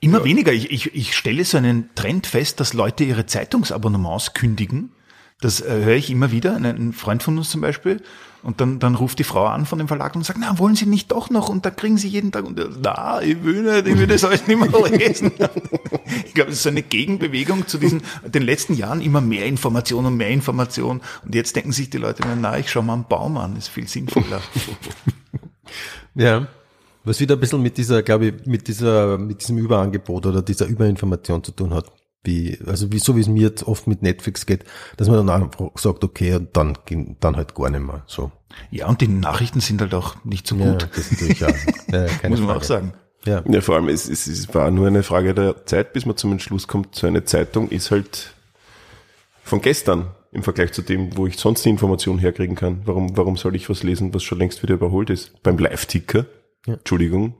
Immer 0.00 0.24
weniger. 0.24 0.52
Ich, 0.52 0.70
ich, 0.70 0.94
ich 0.94 1.16
stelle 1.16 1.44
so 1.44 1.56
einen 1.56 1.90
Trend 1.94 2.26
fest, 2.26 2.60
dass 2.60 2.72
Leute 2.72 3.04
ihre 3.04 3.26
Zeitungsabonnements 3.26 4.34
kündigen. 4.34 4.92
Das 5.40 5.60
äh, 5.60 5.84
höre 5.84 5.94
ich 5.94 6.10
immer 6.10 6.32
wieder, 6.32 6.56
ein, 6.56 6.64
ein 6.64 6.92
Freund 6.92 7.22
von 7.22 7.38
uns 7.38 7.50
zum 7.50 7.60
Beispiel. 7.60 8.02
Und 8.42 8.60
dann, 8.60 8.78
dann 8.78 8.94
ruft 8.94 9.18
die 9.18 9.24
Frau 9.24 9.46
an 9.46 9.66
von 9.66 9.78
dem 9.78 9.88
Verlag 9.88 10.14
und 10.14 10.24
sagt, 10.24 10.38
na, 10.40 10.58
wollen 10.58 10.76
Sie 10.76 10.86
nicht 10.86 11.10
doch 11.10 11.28
noch? 11.28 11.48
Und 11.48 11.64
da 11.64 11.70
kriegen 11.70 11.96
Sie 11.96 12.08
jeden 12.08 12.30
Tag, 12.30 12.44
und 12.44 12.60
na, 12.82 13.20
ich 13.20 13.42
will 13.42 13.62
nicht, 13.62 13.86
ich 13.86 13.98
will 13.98 14.06
das 14.06 14.24
alles 14.24 14.46
nicht 14.46 14.58
mehr 14.58 14.90
lesen. 14.90 15.32
ich 16.26 16.34
glaube, 16.34 16.50
das 16.50 16.60
ist 16.60 16.66
eine 16.66 16.82
Gegenbewegung 16.82 17.66
zu 17.66 17.78
diesen, 17.78 18.02
den 18.24 18.42
letzten 18.42 18.74
Jahren 18.74 19.00
immer 19.00 19.20
mehr 19.20 19.46
Information 19.46 20.06
und 20.06 20.16
mehr 20.16 20.30
Information. 20.30 21.00
Und 21.24 21.34
jetzt 21.34 21.56
denken 21.56 21.72
sich 21.72 21.90
die 21.90 21.98
Leute, 21.98 22.22
na, 22.40 22.58
ich 22.58 22.70
schau 22.70 22.82
mal 22.82 22.94
einen 22.94 23.08
Baum 23.08 23.36
an, 23.36 23.56
ist 23.56 23.68
viel 23.68 23.88
sinnvoller. 23.88 24.40
Ja. 26.14 26.48
Was 27.04 27.20
wieder 27.20 27.36
ein 27.36 27.40
bisschen 27.40 27.62
mit 27.62 27.78
dieser, 27.78 28.02
glaube 28.02 28.26
ich, 28.26 28.46
mit 28.46 28.66
dieser, 28.66 29.18
mit 29.18 29.40
diesem 29.40 29.56
Überangebot 29.58 30.26
oder 30.26 30.42
dieser 30.42 30.66
Überinformation 30.66 31.44
zu 31.44 31.52
tun 31.52 31.72
hat. 31.72 31.92
Wie, 32.28 32.58
also 32.66 32.92
wie, 32.92 32.98
so 32.98 33.16
wie 33.16 33.20
es 33.22 33.28
mir 33.28 33.40
jetzt 33.42 33.62
oft 33.66 33.86
mit 33.86 34.02
Netflix 34.02 34.44
geht, 34.44 34.64
dass 34.98 35.08
man 35.08 35.26
dann 35.26 35.42
einfach 35.42 35.70
sagt, 35.76 36.04
okay, 36.04 36.34
und 36.34 36.54
dann, 36.56 36.76
dann 37.20 37.36
halt 37.36 37.54
gar 37.54 37.70
nicht 37.70 37.80
mehr, 37.80 38.02
so. 38.06 38.30
ja, 38.70 38.86
und 38.86 39.00
die 39.00 39.08
Nachrichten 39.08 39.60
sind 39.60 39.80
halt 39.80 39.94
auch 39.94 40.22
nicht 40.24 40.46
so 40.46 40.56
Ja, 40.56 40.72
gut, 40.72 40.88
das 40.94 41.10
ist 41.10 41.12
natürlich 41.12 41.44
auch, 41.44 41.48
ja, 41.92 42.04
keine 42.06 42.28
muss 42.30 42.40
man 42.40 42.48
Frage. 42.48 42.58
auch 42.60 42.62
sagen. 42.64 42.92
Ja. 43.24 43.42
Ja, 43.48 43.60
vor 43.62 43.76
allem, 43.76 43.88
es, 43.88 44.08
es, 44.08 44.26
es 44.26 44.54
war 44.54 44.70
nur 44.70 44.86
eine 44.86 45.02
Frage 45.02 45.32
der 45.34 45.64
Zeit, 45.66 45.92
bis 45.94 46.04
man 46.06 46.16
zum 46.18 46.32
Entschluss 46.32 46.68
kommt, 46.68 46.94
so 46.94 47.06
eine 47.06 47.24
Zeitung 47.24 47.68
ist 47.70 47.90
halt 47.90 48.34
von 49.42 49.60
gestern 49.62 50.08
im 50.30 50.42
Vergleich 50.42 50.72
zu 50.72 50.82
dem, 50.82 51.16
wo 51.16 51.26
ich 51.26 51.38
sonst 51.38 51.64
die 51.64 51.70
Information 51.70 52.18
herkriegen 52.18 52.54
kann. 52.56 52.82
Warum, 52.84 53.16
warum 53.16 53.36
soll 53.38 53.56
ich 53.56 53.70
was 53.70 53.82
lesen, 53.82 54.12
was 54.12 54.22
schon 54.22 54.38
längst 54.38 54.62
wieder 54.62 54.74
überholt 54.74 55.08
ist? 55.10 55.42
Beim 55.42 55.56
Live-Ticker, 55.58 56.26
Ja. 56.66 56.74
Entschuldigung, 56.74 57.34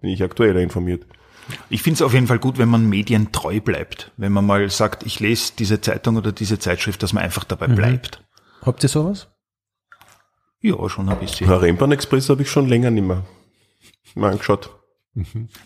bin 0.00 0.10
ich 0.10 0.22
aktueller 0.22 0.60
informiert. 0.60 1.04
Ich 1.70 1.82
finde 1.82 1.96
es 1.96 2.02
auf 2.02 2.14
jeden 2.14 2.26
Fall 2.26 2.38
gut, 2.38 2.58
wenn 2.58 2.68
man 2.68 2.88
medientreu 2.88 3.60
bleibt. 3.60 4.12
Wenn 4.16 4.32
man 4.32 4.46
mal 4.46 4.68
sagt, 4.70 5.04
ich 5.04 5.20
lese 5.20 5.52
diese 5.58 5.80
Zeitung 5.80 6.16
oder 6.16 6.32
diese 6.32 6.58
Zeitschrift, 6.58 7.02
dass 7.02 7.12
man 7.12 7.22
einfach 7.22 7.44
dabei 7.44 7.66
bleibt. 7.68 8.22
Habt 8.62 8.82
ihr 8.82 8.88
sowas? 8.88 9.28
Ja, 10.60 10.88
schon 10.88 11.08
ein 11.08 11.18
bisschen. 11.18 11.48
Ja, 11.48 11.56
Rennbahn 11.56 11.92
Express 11.92 12.28
habe 12.28 12.42
ich 12.42 12.50
schon 12.50 12.68
länger 12.68 12.90
nicht 12.90 13.06
mehr 13.06 13.24
mal 14.14 14.32
angeschaut. 14.32 14.70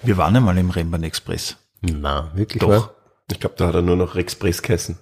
Wir 0.03 0.17
waren 0.17 0.37
einmal 0.37 0.57
im 0.59 0.71
Rennbahn 0.71 1.03
Express. 1.03 1.57
Na, 1.81 2.33
wirklich 2.35 2.61
Doch. 2.61 2.69
wahr? 2.69 2.95
Ich 3.31 3.41
glaube, 3.41 3.57
da 3.59 3.69
hat 3.69 3.75
er 3.75 3.83
nur 3.83 3.97
noch 3.97 4.17
Express 4.17 4.63
geheißen. 4.63 4.99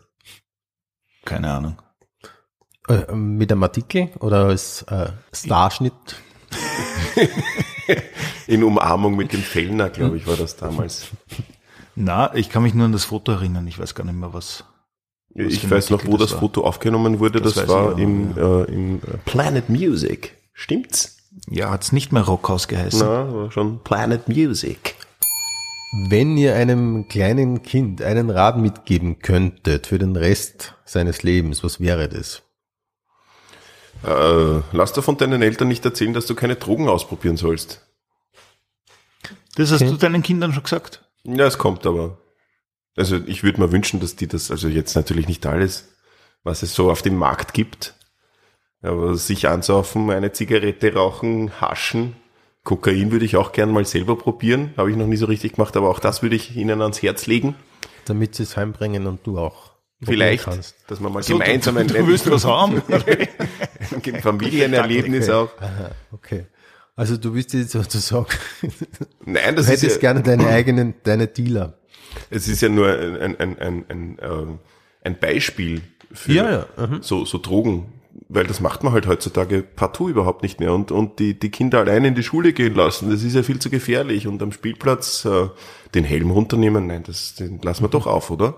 Keine 1.25 1.53
Ahnung. 1.53 1.81
Äh, 2.89 3.15
mit 3.15 3.51
einem 3.51 3.63
Artikel 3.63 4.11
oder 4.21 4.47
als 4.47 4.83
äh, 4.83 5.11
Starschnitt? 5.33 6.17
In 8.47 8.63
Umarmung 8.65 9.17
mit 9.17 9.33
dem 9.33 9.43
Fellner, 9.43 9.91
glaube 9.91 10.17
ich, 10.17 10.27
war 10.27 10.37
das 10.37 10.57
damals. 10.57 11.07
Na, 11.97 12.35
ich 12.35 12.51
kann 12.51 12.63
mich 12.63 12.75
nur 12.75 12.87
an 12.87 12.93
das 12.93 13.05
Foto 13.05 13.33
erinnern. 13.33 13.67
Ich 13.67 13.79
weiß 13.79 13.95
gar 13.95 14.05
nicht 14.05 14.17
mehr, 14.17 14.33
was. 14.35 14.65
Ich 15.35 15.61
für 15.61 15.67
ein 15.67 15.71
weiß 15.73 15.91
noch, 15.91 16.05
wo 16.07 16.17
das 16.17 16.31
das. 16.31 16.39
Foto 16.41 16.65
aufgenommen 16.65 17.19
wurde. 17.21 17.41
Das 17.41 17.55
Das, 17.55 17.69
war 17.69 17.93
ich 17.97 17.99
im, 18.03 18.31
noch, 18.31 18.67
äh, 18.69 18.73
im 18.73 18.97
äh, 18.97 19.17
Planet 19.25 19.69
Music. 19.69 20.37
Stimmt's? 20.53 21.17
Ja, 21.49 21.71
hat's 21.71 21.93
nicht 21.93 22.13
mehr 22.13 22.23
Rockhaus 22.23 22.69
geheißen. 22.69 23.01
Na, 23.01 23.33
war 23.33 23.51
schon 23.51 23.81
Planet 23.83 24.29
Music. 24.29 24.95
Wenn 26.09 26.37
ihr 26.37 26.55
einem 26.57 27.09
kleinen 27.09 27.63
Kind 27.63 28.03
einen 28.03 28.31
Rat 28.31 28.59
mitgeben 28.59 29.21
könntet 29.21 29.87
für 29.87 29.99
den 29.99 30.17
Rest 30.17 30.75
seines 30.85 31.23
Lebens, 31.23 31.63
was 31.65 31.81
wäre 31.81 32.09
das? 32.09 32.43
Äh, 34.05 34.63
lass 34.73 34.93
dir 34.93 35.03
von 35.03 35.17
deinen 35.17 35.43
Eltern 35.43 35.69
nicht 35.69 35.85
erzählen, 35.85 36.13
dass 36.13 36.27
du 36.27 36.35
keine 36.35 36.57
Drogen 36.57 36.89
ausprobieren 36.89 37.37
sollst. 37.37 37.87
Das 39.57 39.71
hast 39.73 39.83
Okay. 39.83 39.91
du 39.91 39.97
deinen 39.97 40.23
Kindern 40.23 40.53
schon 40.53 40.63
gesagt. 40.65 41.05
Ja, 41.25 41.47
es 41.47 41.59
kommt 41.59 41.87
aber. 41.87 42.19
Also 42.97 43.17
ich 43.27 43.43
würde 43.43 43.61
mir 43.61 43.73
wünschen, 43.73 44.01
dass 44.01 44.17
die 44.17 44.27
das, 44.29 44.51
also 44.51 44.69
jetzt 44.69 44.95
natürlich 44.95 45.27
nicht 45.27 45.47
alles, 45.47 45.89
was 46.43 46.63
es 46.63 46.75
so 46.75 46.91
auf 46.91 47.03
dem 47.03 47.17
Markt 47.17 47.55
gibt, 47.55 47.95
aber 48.83 49.17
sich 49.17 49.49
ansaufen, 49.49 50.11
eine 50.11 50.33
Zigarette 50.33 50.95
rauchen, 50.95 51.61
haschen, 51.61 52.17
Kokain 52.65 53.13
würde 53.13 53.25
ich 53.27 53.37
auch 53.37 53.53
gern 53.53 53.71
mal 53.73 53.85
selber 53.85 54.17
probieren, 54.17 54.73
habe 54.77 54.91
ich 54.91 54.97
noch 54.97 55.07
nie 55.07 55.17
so 55.17 55.27
richtig 55.27 55.55
gemacht, 55.55 55.77
aber 55.77 55.91
auch 55.91 55.99
das 55.99 56.23
würde 56.23 56.37
ich 56.37 56.57
ihnen 56.57 56.81
ans 56.81 57.03
Herz 57.03 57.27
legen. 57.27 57.57
Damit 58.07 58.35
sie 58.35 58.43
es 58.43 58.57
heimbringen 58.57 59.07
und 59.07 59.27
du 59.27 59.39
auch. 59.39 59.74
Vielleicht, 60.07 60.45
Kannst. 60.45 60.77
dass 60.87 61.01
man 61.01 61.13
mal 61.13 61.23
So, 61.23 61.39
gemeinsam 61.39 61.77
ein, 61.77 61.89
du 61.89 62.07
willst 62.07 62.31
was 62.31 62.45
haben. 62.45 62.83
ein 62.91 64.21
Familienerlebnis 64.21 65.29
Okay. 65.29 65.33
auch. 65.33 65.61
Aha, 65.61 65.91
okay. 66.13 66.47
Also 66.97 67.17
du 67.17 67.35
willst 67.35 67.53
jetzt 67.55 67.73
sozusagen, 67.73 68.27
Nein, 69.25 69.57
das 69.57 69.67
du 69.67 69.73
ist 69.73 69.83
hättest 69.83 69.97
ja, 69.97 70.13
gerne 70.13 70.23
deine 70.23 70.47
eigenen, 70.47 70.95
deine 71.03 71.27
Dealer. 71.27 71.79
Es 72.31 72.47
ist 72.47 72.61
ja 72.61 72.69
nur 72.69 72.89
ein, 72.89 73.37
ein, 73.41 73.59
ein, 73.59 73.85
ein, 73.89 74.59
ein 75.03 75.19
Beispiel 75.19 75.83
für 76.13 76.33
Ja, 76.33 76.51
ja, 76.77 76.87
mhm. 76.87 77.03
so, 77.03 77.25
so 77.25 77.39
Drogen, 77.39 77.93
weil 78.29 78.47
das 78.47 78.61
macht 78.61 78.85
man 78.85 78.93
halt 78.93 79.09
heutzutage 79.09 79.63
partout 79.65 80.09
überhaupt 80.09 80.43
nicht 80.43 80.61
mehr 80.61 80.73
und, 80.73 80.93
und 80.93 81.19
die, 81.19 81.37
die 81.37 81.51
Kinder 81.51 81.81
alleine 81.81 82.07
in 82.09 82.15
die 82.15 82.23
Schule 82.23 82.53
gehen 82.53 82.75
lassen, 82.77 83.11
das 83.11 83.25
ist 83.25 83.35
ja 83.35 83.43
viel 83.43 83.59
zu 83.59 83.71
gefährlich 83.71 84.29
und 84.29 84.41
am 84.41 84.53
Spielplatz 84.53 85.25
äh, 85.25 85.49
den 85.97 86.05
Helm 86.05 86.31
runternehmen, 86.31 86.87
nein, 86.87 87.03
das 87.05 87.35
den 87.35 87.61
lassen 87.63 87.83
wir 87.83 87.89
doch 87.89 88.07
auf, 88.07 88.31
oder? 88.31 88.55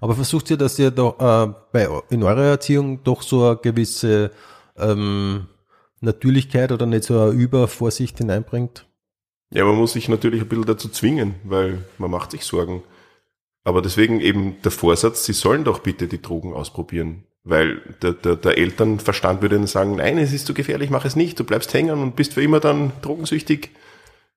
Aber 0.00 0.14
versucht 0.14 0.50
ihr, 0.50 0.56
dass 0.56 0.78
ihr 0.78 0.90
da 0.90 1.46
äh, 1.46 1.54
bei, 1.72 1.88
in 2.10 2.22
eurer 2.22 2.44
Erziehung 2.44 3.02
doch 3.02 3.22
so 3.22 3.46
eine 3.46 3.56
gewisse 3.56 4.30
ähm, 4.76 5.46
Natürlichkeit 6.00 6.72
oder 6.72 6.86
nicht 6.86 7.04
so 7.04 7.20
eine 7.20 7.32
Übervorsicht 7.32 8.18
hineinbringt? 8.18 8.86
Ja, 9.50 9.64
man 9.64 9.76
muss 9.76 9.92
sich 9.92 10.08
natürlich 10.08 10.42
ein 10.42 10.48
bisschen 10.48 10.66
dazu 10.66 10.88
zwingen, 10.88 11.36
weil 11.44 11.84
man 11.96 12.10
macht 12.10 12.30
sich 12.30 12.44
Sorgen. 12.44 12.82
Aber 13.64 13.82
deswegen 13.82 14.20
eben 14.20 14.56
der 14.62 14.70
Vorsatz, 14.70 15.24
sie 15.24 15.32
sollen 15.32 15.64
doch 15.64 15.80
bitte 15.80 16.06
die 16.06 16.22
Drogen 16.22 16.54
ausprobieren. 16.54 17.24
Weil 17.44 17.80
der, 18.02 18.12
der, 18.12 18.36
der 18.36 18.58
Elternverstand 18.58 19.42
würde 19.42 19.56
dann 19.56 19.66
sagen, 19.66 19.96
nein, 19.96 20.18
es 20.18 20.32
ist 20.32 20.46
zu 20.46 20.54
gefährlich, 20.54 20.90
mach 20.90 21.04
es 21.04 21.16
nicht, 21.16 21.40
du 21.40 21.44
bleibst 21.44 21.72
hängen 21.72 21.98
und 21.98 22.14
bist 22.14 22.34
für 22.34 22.42
immer 22.42 22.60
dann 22.60 22.92
drogensüchtig. 23.00 23.70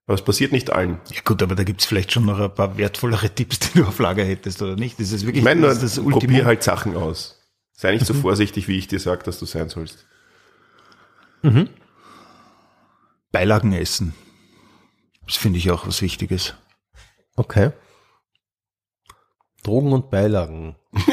Aber 0.07 0.15
es 0.15 0.23
passiert 0.23 0.51
nicht 0.51 0.71
allen. 0.71 0.99
Ja 1.13 1.21
gut, 1.23 1.41
aber 1.43 1.55
da 1.55 1.63
gibt's 1.63 1.85
vielleicht 1.85 2.11
schon 2.11 2.25
noch 2.25 2.39
ein 2.39 2.53
paar 2.53 2.77
wertvollere 2.77 3.29
Tipps, 3.29 3.59
die 3.59 3.79
du 3.79 3.85
auf 3.85 3.99
Lager 3.99 4.23
hättest, 4.25 4.61
oder 4.61 4.75
nicht? 4.75 4.99
Das 4.99 5.11
ist 5.11 5.21
wirklich 5.21 5.37
Ich 5.39 5.43
meine 5.43 5.61
nur, 5.61 5.69
das, 5.69 5.79
das 5.79 5.97
Ultimum. 5.99 6.19
probier 6.19 6.45
halt 6.45 6.63
Sachen 6.63 6.97
aus. 6.97 7.37
Sei 7.71 7.91
nicht 7.93 8.05
so 8.05 8.13
vorsichtig, 8.13 8.67
wie 8.67 8.77
ich 8.77 8.87
dir 8.87 8.99
sage, 8.99 9.23
dass 9.23 9.39
du 9.39 9.45
sein 9.45 9.69
sollst. 9.69 10.05
Beilagen 13.31 13.73
essen. 13.73 14.13
Das 15.25 15.35
finde 15.37 15.59
ich 15.59 15.71
auch 15.71 15.87
was 15.87 16.01
Wichtiges. 16.01 16.53
Okay. 17.35 17.71
Drogen 19.63 19.93
und 19.93 20.09
Beilagen. 20.11 20.75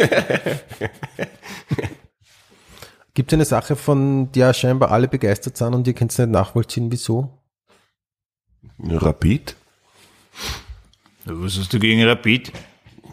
Gibt 3.15 3.33
es 3.33 3.35
eine 3.35 3.45
Sache, 3.45 3.77
von 3.77 4.31
der 4.33 4.53
scheinbar 4.55 4.91
alle 4.91 5.09
begeistert 5.09 5.57
sind 5.57 5.75
und 5.75 5.87
ihr 5.87 5.95
könnt 5.95 6.11
es 6.13 6.19
nicht 6.19 6.31
nachvollziehen, 6.31 6.91
wieso? 6.93 7.38
Rapid? 8.81 9.57
Was 11.25 11.59
hast 11.59 11.73
du 11.73 11.79
gegen 11.79 12.05
Rapid? 12.05 12.53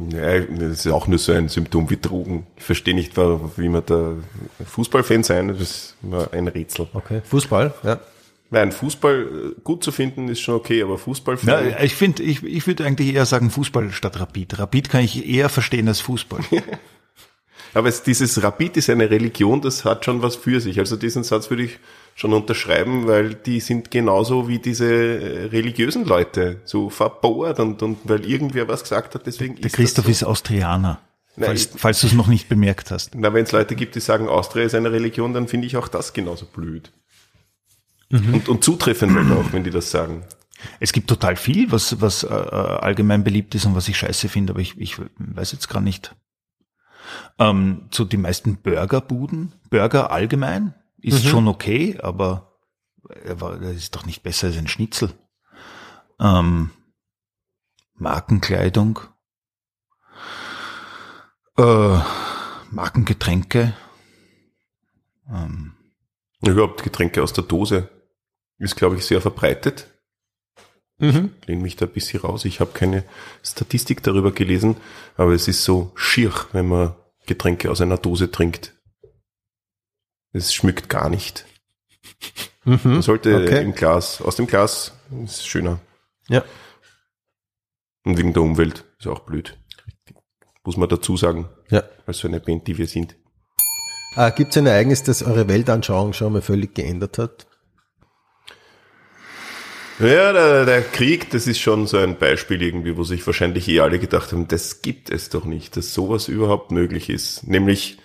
Ja, 0.09 0.39
das 0.39 0.85
ist 0.85 0.87
auch 0.87 1.07
nur 1.07 1.19
so 1.19 1.31
ein 1.31 1.47
Symptom 1.47 1.89
wie 1.89 1.97
Drogen. 1.97 2.45
Ich 2.57 2.63
verstehe 2.63 2.93
nicht, 2.93 3.15
wie 3.15 3.69
man 3.69 3.83
da 3.85 4.13
Fußballfan 4.65 5.23
sein, 5.23 5.47
das 5.47 5.61
ist 5.61 5.95
immer 6.03 6.31
ein 6.33 6.47
Rätsel. 6.47 6.87
Okay. 6.93 7.21
Fußball, 7.23 7.73
ja. 7.83 7.99
Nein, 8.51 8.71
Fußball 8.71 9.53
äh, 9.57 9.61
gut 9.63 9.83
zu 9.83 9.91
finden 9.91 10.29
ist 10.29 10.39
schon 10.39 10.55
okay, 10.55 10.83
aber 10.83 10.97
Fußballfan, 10.97 11.49
Ja, 11.49 11.79
ich 11.83 11.95
finde, 11.95 12.23
ich, 12.23 12.43
ich 12.43 12.67
würde 12.67 12.85
eigentlich 12.85 13.13
eher 13.13 13.25
sagen 13.25 13.49
Fußball 13.49 13.91
statt 13.91 14.19
Rapid. 14.19 14.59
Rapid 14.59 14.89
kann 14.89 15.03
ich 15.03 15.27
eher 15.27 15.49
verstehen 15.49 15.87
als 15.87 15.99
Fußball. 16.01 16.41
aber 17.73 17.89
es, 17.89 18.03
dieses 18.03 18.41
Rapid 18.43 18.77
ist 18.77 18.89
eine 18.89 19.09
Religion, 19.09 19.61
das 19.61 19.83
hat 19.83 20.05
schon 20.05 20.21
was 20.21 20.35
für 20.35 20.61
sich. 20.61 20.77
Also 20.79 20.95
diesen 20.95 21.23
Satz 21.23 21.49
würde 21.49 21.63
ich 21.63 21.79
schon 22.15 22.31
unterschreiben, 22.31 23.07
weil 23.07 23.35
die 23.35 23.59
sind 23.59 23.91
genauso 23.91 24.47
wie 24.47 24.57
diese 24.59 24.85
äh, 24.87 25.45
religiösen 25.47 26.05
Leute, 26.05 26.61
so 26.63 26.89
verbohrt 26.89 27.59
und, 27.59 27.83
und 27.83 27.99
weil 28.05 28.25
irgendwer 28.25 28.69
was 28.69 28.83
gesagt 28.83 29.15
hat, 29.15 29.27
deswegen 29.27 29.57
Der 29.57 29.65
ist 29.65 29.75
Christoph 29.75 30.05
so. 30.05 30.11
ist 30.11 30.23
Austrianer, 30.23 31.01
Nein, 31.35 31.47
falls, 31.49 31.69
falls 31.75 32.01
du 32.01 32.07
es 32.07 32.13
noch 32.13 32.27
nicht 32.27 32.47
bemerkt 32.47 32.89
hast. 32.89 33.13
Na, 33.15 33.33
wenn 33.33 33.43
es 33.43 33.51
Leute 33.51 33.75
gibt, 33.75 33.95
die 33.95 33.99
sagen, 33.99 34.29
Austria 34.29 34.63
ist 34.63 34.73
eine 34.73 34.93
Religion, 34.93 35.33
dann 35.33 35.49
finde 35.49 35.67
ich 35.67 35.75
auch 35.75 35.89
das 35.89 36.13
genauso 36.13 36.45
blöd. 36.45 36.91
Und, 38.11 38.47
und 38.47 38.63
zutreffend 38.63 39.13
halt 39.13 39.31
auch, 39.31 39.51
wenn 39.51 39.65
die 39.65 39.71
das 39.71 39.91
sagen. 39.91 40.23
Es 40.79 40.93
gibt 40.93 41.09
total 41.09 41.35
viel, 41.35 41.69
was, 41.71 41.99
was 41.99 42.23
äh, 42.23 42.27
allgemein 42.27 43.25
beliebt 43.25 43.55
ist 43.55 43.65
und 43.65 43.75
was 43.75 43.89
ich 43.89 43.97
scheiße 43.97 44.29
finde, 44.29 44.53
aber 44.53 44.61
ich, 44.61 44.79
ich 44.79 44.97
weiß 45.17 45.51
jetzt 45.51 45.67
gar 45.67 45.81
nicht. 45.81 46.15
Ähm, 47.39 47.89
so 47.91 48.05
die 48.05 48.15
meisten 48.15 48.55
Burgerbuden, 48.55 49.51
Burger 49.69 50.11
allgemein, 50.11 50.73
ist 51.07 51.25
schon 51.25 51.47
okay, 51.47 51.97
aber 52.01 52.57
er 53.23 53.39
war- 53.41 53.57
das 53.57 53.75
ist 53.75 53.95
doch 53.95 54.05
nicht 54.05 54.23
besser 54.23 54.47
als 54.47 54.57
ein 54.57 54.67
Schnitzel. 54.67 55.11
Ähm, 56.19 56.71
Markenkleidung, 57.95 58.99
äh, 61.57 61.99
Markengetränke, 62.71 63.73
ähm, 65.29 65.73
Überhaupt 66.45 66.83
Getränke 66.83 67.23
aus 67.23 67.33
der 67.33 67.43
Dose 67.45 67.89
ist, 68.59 68.75
glaube 68.75 68.97
ich, 68.97 69.05
sehr 69.05 69.21
verbreitet. 69.21 69.87
Mhm. 70.97 71.31
lehne 71.45 71.61
mich 71.61 71.75
da 71.75 71.85
ein 71.87 71.91
bisschen 71.91 72.21
raus. 72.21 72.45
Ich 72.45 72.59
habe 72.61 72.71
keine 72.71 73.03
Statistik 73.43 74.01
darüber 74.03 74.31
gelesen, 74.31 74.77
aber 75.17 75.33
es 75.33 75.47
ist 75.49 75.63
so 75.65 75.91
schier, 75.95 76.31
wenn 76.53 76.69
man 76.69 76.95
Getränke 77.25 77.69
aus 77.69 77.81
einer 77.81 77.97
Dose 77.97 78.31
trinkt. 78.31 78.74
Es 80.35 80.53
schmückt 80.53 80.89
gar 80.89 81.09
nicht. 81.09 81.45
Man 82.65 82.79
Mhm. 82.83 83.01
sollte 83.01 83.35
Okay. 83.43 83.63
im 83.63 83.73
Glas, 83.73 84.21
aus 84.21 84.35
dem 84.35 84.47
Glas 84.47 84.91
ist 85.23 85.47
schöner. 85.47 85.79
Ja. 86.27 86.43
Und 88.03 88.17
wegen 88.17 88.33
der 88.33 88.43
Umwelt 88.43 88.83
ist 88.99 89.07
auch 89.07 89.21
blöd. 89.21 89.57
Muss 90.65 90.75
man 90.77 90.89
dazu 90.89 91.15
sagen, 91.15 91.47
Ja. 91.69 91.83
als 92.05 92.17
so 92.17 92.27
eine 92.27 92.39
Band, 92.41 92.67
die 92.67 92.77
wir 92.77 92.87
sind. 92.87 93.15
Äh, 94.17 94.31
Gibt 94.31 94.51
es 94.51 94.57
ein 94.57 94.65
Ereignis, 94.65 95.03
das 95.03 95.23
eure 95.23 95.47
Weltanschauung 95.47 96.11
schon 96.13 96.33
mal 96.33 96.41
völlig 96.41 96.73
geändert 96.75 97.17
hat? 97.17 97.47
Ja, 99.99 100.33
der, 100.33 100.65
der 100.65 100.81
Krieg, 100.81 101.29
das 101.31 101.47
ist 101.47 101.59
schon 101.59 101.87
so 101.87 101.97
ein 101.97 102.17
Beispiel 102.17 102.61
irgendwie, 102.61 102.97
wo 102.97 103.03
sich 103.03 103.25
wahrscheinlich 103.25 103.67
eh 103.69 103.79
alle 103.79 103.99
gedacht 103.99 104.33
haben, 104.33 104.47
das 104.49 104.81
gibt 104.81 105.09
es 105.09 105.29
doch 105.29 105.45
nicht, 105.45 105.77
dass 105.77 105.93
sowas 105.93 106.27
überhaupt 106.27 106.71
möglich 106.71 107.09
ist. 107.09 107.47
Nämlich 107.47 107.99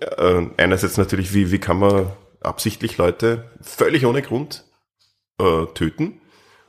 äh, 0.00 0.46
einerseits 0.56 0.96
natürlich, 0.96 1.34
wie, 1.34 1.50
wie 1.50 1.58
kann 1.58 1.78
man 1.78 2.10
absichtlich 2.40 2.96
Leute 2.96 3.50
völlig 3.60 4.06
ohne 4.06 4.22
Grund 4.22 4.64
äh, 5.38 5.66
töten? 5.74 6.20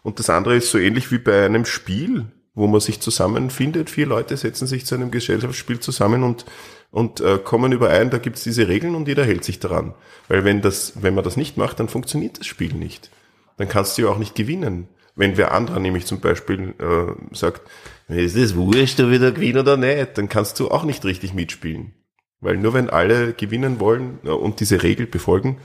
Und 0.04 0.20
das 0.20 0.30
andere 0.30 0.56
ist 0.56 0.72
so 0.72 0.78
ähnlich 0.78 1.12
wie 1.12 1.20
bei 1.20 1.46
einem 1.46 1.66
Spiel, 1.66 2.26
wo 2.54 2.68
man 2.68 2.82
sich 2.82 3.00
zusammenfindet. 3.00 3.90
Vier 3.90 4.08
Leute 4.08 4.36
setzen 4.36 4.68
sich 4.68 4.86
zu 4.86 4.96
einem 4.96 5.12
Gesellschaftsspiel 5.12 5.80
zusammen 5.80 6.24
und, 6.24 6.46
und 6.90 7.22
äh, 7.22 7.38
kommen 7.38 7.72
überein, 7.72 8.10
da 8.10 8.18
gibt's 8.18 8.44
diese 8.44 8.68
Regeln 8.68 8.96
und 8.96 9.08
jeder 9.08 9.24
hält 9.24 9.44
sich 9.44 9.60
daran. 9.60 9.94
Weil 10.28 10.44
wenn, 10.44 10.62
das, 10.62 11.02
wenn 11.02 11.16
man 11.16 11.24
das 11.24 11.38
nicht 11.38 11.58
macht, 11.58 11.80
dann 11.80 11.88
funktioniert 11.88 12.40
das 12.40 12.48
Spiel 12.48 12.74
nicht. 12.74 13.12
Dann 13.58 13.70
kannst 13.70 13.98
du 13.98 14.04
ja 14.04 14.10
auch 14.10 14.18
nicht 14.18 14.36
gewinnen. 14.36 14.88
Wenn 15.16 15.38
wer 15.38 15.54
anderer 15.54 15.80
nämlich 15.80 16.06
zum 16.06 16.20
Beispiel 16.20 16.74
äh, 16.80 17.36
sagt, 17.36 17.62
ist 18.08 18.38
das 18.38 18.56
wurscht, 18.56 19.00
ob 19.00 19.12
ich 19.12 19.20
da 19.20 19.30
gewinne 19.30 19.60
oder 19.60 19.78
nicht, 19.78 20.18
dann 20.18 20.30
kannst 20.30 20.60
du 20.60 20.70
auch 20.70 20.84
nicht 20.84 21.06
richtig 21.06 21.34
mitspielen. 21.34 21.94
Weil 22.42 22.58
nur 22.58 22.74
wenn 22.74 22.90
alle 22.90 23.34
gewinnen 23.34 23.80
wollen 23.80 24.20
äh, 24.24 24.30
und 24.30 24.60
diese 24.60 24.84
Regel 24.84 25.08
befolgen, 25.08 25.60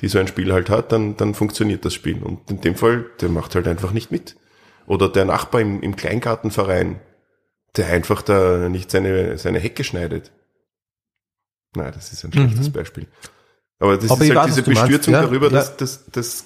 die 0.00 0.08
so 0.08 0.18
ein 0.18 0.28
Spiel 0.28 0.52
halt 0.52 0.70
hat, 0.70 0.92
dann, 0.92 1.16
dann 1.16 1.34
funktioniert 1.34 1.84
das 1.84 1.94
Spiel. 1.94 2.22
Und 2.22 2.48
in 2.50 2.60
dem 2.60 2.76
Fall, 2.76 3.06
der 3.20 3.30
macht 3.30 3.54
halt 3.54 3.66
einfach 3.66 3.92
nicht 3.92 4.12
mit. 4.12 4.36
Oder 4.86 5.08
der 5.08 5.24
Nachbar 5.24 5.60
im, 5.60 5.82
im 5.82 5.96
Kleingartenverein, 5.96 7.00
der 7.76 7.88
einfach 7.88 8.22
da 8.22 8.68
nicht 8.68 8.90
seine, 8.90 9.36
seine 9.38 9.58
Hecke 9.58 9.82
schneidet. 9.82 10.30
Nein, 11.74 11.92
das 11.94 12.12
ist 12.12 12.24
ein 12.24 12.32
schlechtes 12.32 12.70
Beispiel. 12.70 13.06
Aber 13.80 13.96
das 13.96 14.10
Aber 14.10 14.24
ist 14.24 14.30
halt 14.30 14.38
weiß, 14.38 14.54
diese 14.54 14.62
Bestürzung 14.62 15.14
ja, 15.14 15.22
darüber, 15.22 15.46
ja. 15.46 15.52
dass 15.52 15.76
das, 15.76 16.06
das 16.10 16.44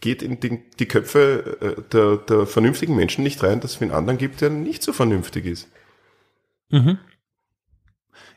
geht 0.00 0.22
in 0.22 0.40
den, 0.40 0.62
die 0.78 0.86
Köpfe 0.86 1.58
äh, 1.60 1.82
der, 1.92 2.16
der 2.16 2.46
vernünftigen 2.46 2.94
Menschen 2.96 3.22
nicht 3.22 3.42
rein, 3.42 3.60
dass 3.60 3.76
es 3.76 3.82
einen 3.82 3.92
anderen 3.92 4.18
gibt, 4.18 4.40
der 4.40 4.50
nicht 4.50 4.82
so 4.82 4.92
vernünftig 4.92 5.46
ist. 5.46 5.68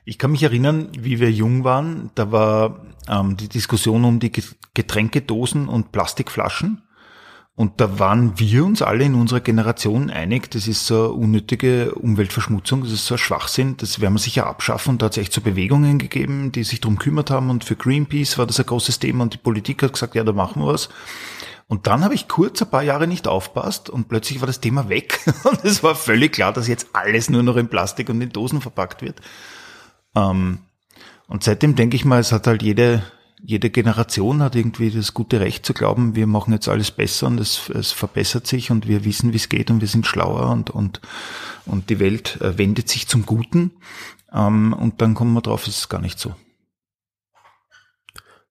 Ich 0.03 0.17
kann 0.17 0.31
mich 0.31 0.43
erinnern, 0.43 0.89
wie 0.97 1.19
wir 1.19 1.31
jung 1.31 1.63
waren, 1.63 2.09
da 2.15 2.31
war 2.31 2.85
ähm, 3.07 3.37
die 3.37 3.49
Diskussion 3.49 4.03
um 4.03 4.19
die 4.19 4.31
Get- 4.31 4.55
Getränkedosen 4.73 5.67
und 5.67 5.91
Plastikflaschen. 5.91 6.81
Und 7.55 7.81
da 7.81 7.99
waren 7.99 8.39
wir 8.39 8.65
uns 8.65 8.81
alle 8.81 9.03
in 9.03 9.13
unserer 9.13 9.41
Generation 9.41 10.09
einig, 10.09 10.49
das 10.49 10.67
ist 10.67 10.87
so 10.87 11.03
eine 11.03 11.11
unnötige 11.11 11.93
Umweltverschmutzung, 11.93 12.81
das 12.83 12.93
ist 12.93 13.05
so 13.05 13.15
ein 13.15 13.19
Schwachsinn, 13.19 13.75
das 13.77 13.99
werden 13.99 14.13
wir 14.13 14.19
sicher 14.19 14.47
abschaffen. 14.47 14.97
Da 14.97 15.07
hat 15.07 15.11
es 15.11 15.17
echt 15.17 15.33
so 15.33 15.41
Bewegungen 15.41 15.99
gegeben, 15.99 16.51
die 16.53 16.63
sich 16.63 16.79
darum 16.79 16.97
kümmert 16.97 17.29
haben. 17.29 17.49
Und 17.49 17.65
für 17.65 17.75
Greenpeace 17.75 18.37
war 18.37 18.47
das 18.47 18.59
ein 18.59 18.65
großes 18.65 18.99
Thema 18.99 19.23
und 19.23 19.33
die 19.33 19.37
Politik 19.37 19.83
hat 19.83 19.93
gesagt, 19.93 20.15
ja, 20.15 20.23
da 20.23 20.31
machen 20.31 20.61
wir 20.61 20.67
was. 20.67 20.89
Und 21.67 21.87
dann 21.87 22.03
habe 22.03 22.15
ich 22.15 22.27
kurz 22.27 22.61
ein 22.61 22.69
paar 22.71 22.83
Jahre 22.83 23.05
nicht 23.05 23.27
aufpasst 23.27 23.89
und 23.89 24.07
plötzlich 24.07 24.39
war 24.41 24.47
das 24.47 24.59
Thema 24.61 24.89
weg. 24.89 25.19
Und 25.43 25.63
es 25.63 25.83
war 25.83 25.95
völlig 25.95 26.33
klar, 26.33 26.51
dass 26.51 26.67
jetzt 26.67 26.87
alles 26.93 27.29
nur 27.29 27.43
noch 27.43 27.55
in 27.55 27.69
Plastik 27.69 28.09
und 28.09 28.19
in 28.19 28.29
Dosen 28.29 28.59
verpackt 28.59 29.01
wird. 29.01 29.21
Ähm, 30.15 30.59
und 31.27 31.43
seitdem 31.43 31.75
denke 31.75 31.95
ich 31.95 32.05
mal, 32.05 32.19
es 32.19 32.31
hat 32.31 32.47
halt 32.47 32.61
jede, 32.61 33.03
jede 33.41 33.69
Generation 33.69 34.41
hat 34.41 34.55
irgendwie 34.55 34.91
das 34.91 35.13
gute 35.13 35.39
Recht 35.39 35.65
zu 35.65 35.73
glauben, 35.73 36.15
wir 36.15 36.27
machen 36.27 36.53
jetzt 36.53 36.67
alles 36.67 36.91
besser 36.91 37.27
und 37.27 37.39
es, 37.39 37.69
es 37.69 37.91
verbessert 37.91 38.47
sich 38.47 38.71
und 38.71 38.87
wir 38.87 39.05
wissen, 39.05 39.31
wie 39.31 39.37
es 39.37 39.49
geht 39.49 39.71
und 39.71 39.81
wir 39.81 39.87
sind 39.87 40.05
schlauer 40.05 40.49
und, 40.49 40.69
und, 40.69 41.01
und 41.65 41.89
die 41.89 41.99
Welt 41.99 42.39
äh, 42.41 42.57
wendet 42.57 42.89
sich 42.89 43.07
zum 43.07 43.25
Guten. 43.25 43.71
Ähm, 44.33 44.73
und 44.73 45.01
dann 45.01 45.13
kommen 45.13 45.33
wir 45.33 45.41
drauf, 45.41 45.67
es 45.67 45.77
ist 45.77 45.89
gar 45.89 46.01
nicht 46.01 46.19
so. 46.19 46.35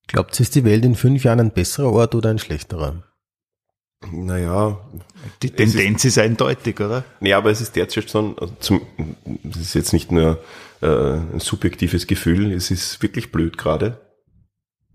Glaubt 0.07 0.39
ihr, 0.41 0.43
ist 0.43 0.55
die 0.55 0.65
Welt 0.65 0.85
in 0.85 0.97
fünf 0.97 1.23
Jahren 1.23 1.41
ein 1.41 1.53
besserer 1.53 1.93
Ort 1.93 2.15
oder 2.15 2.31
ein 2.31 2.39
schlechterer? 2.39 3.05
Naja, 4.11 4.81
Die 5.43 5.51
Tendenz 5.51 6.05
ist, 6.05 6.19
eindeutig, 6.19 6.81
oder? 6.81 7.05
nee, 7.21 7.35
aber 7.35 7.51
es 7.51 7.61
ist 7.61 7.77
derzeit 7.77 8.11
schon, 8.11 8.37
also 8.39 8.55
zum, 8.59 8.81
das 9.45 9.61
ist 9.61 9.75
jetzt 9.75 9.93
nicht 9.93 10.11
nur 10.11 10.43
äh, 10.81 10.87
ein 10.87 11.41
subjektives 11.41 12.07
Gefühl, 12.07 12.53
es 12.53 12.71
ist 12.71 13.03
wirklich 13.03 13.33
blöd 13.33 13.59
gerade. 13.59 14.01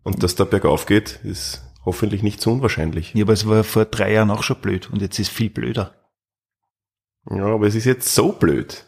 Und 0.04 0.24
dass 0.24 0.36
da 0.36 0.44
bergauf 0.44 0.86
geht, 0.86 1.20
ist 1.24 1.64
hoffentlich 1.84 2.24
nicht 2.24 2.42
so 2.42 2.52
unwahrscheinlich. 2.52 3.14
Ja, 3.14 3.24
aber 3.24 3.34
es 3.34 3.48
war 3.48 3.64
vor 3.64 3.86
drei 3.86 4.14
Jahren 4.14 4.32
auch 4.32 4.44
schon 4.44 4.62
blöd 4.62 4.90
und 4.92 5.02
jetzt 5.02 5.20
ist 5.20 5.30
viel 5.30 5.50
blöder. 5.50 5.96
Ja, 7.30 7.46
aber 7.46 7.68
es 7.68 7.76
ist 7.76 7.86
jetzt 7.86 8.14
so 8.14 8.32
blöd. 8.32 8.86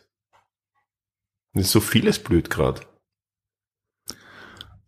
Es 1.54 1.66
ist 1.66 1.72
so 1.72 1.80
vieles 1.80 2.20
blöd 2.20 2.50
gerade. 2.50 2.82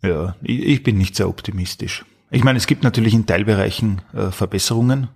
Ja, 0.01 0.35
ich, 0.41 0.59
ich 0.59 0.83
bin 0.83 0.97
nicht 0.97 1.15
sehr 1.15 1.27
optimistisch. 1.27 2.05
Ich 2.31 2.43
meine, 2.43 2.57
es 2.57 2.67
gibt 2.67 2.83
natürlich 2.83 3.13
in 3.13 3.25
Teilbereichen 3.25 4.01
äh, 4.13 4.29
Verbesserungen, 4.31 5.09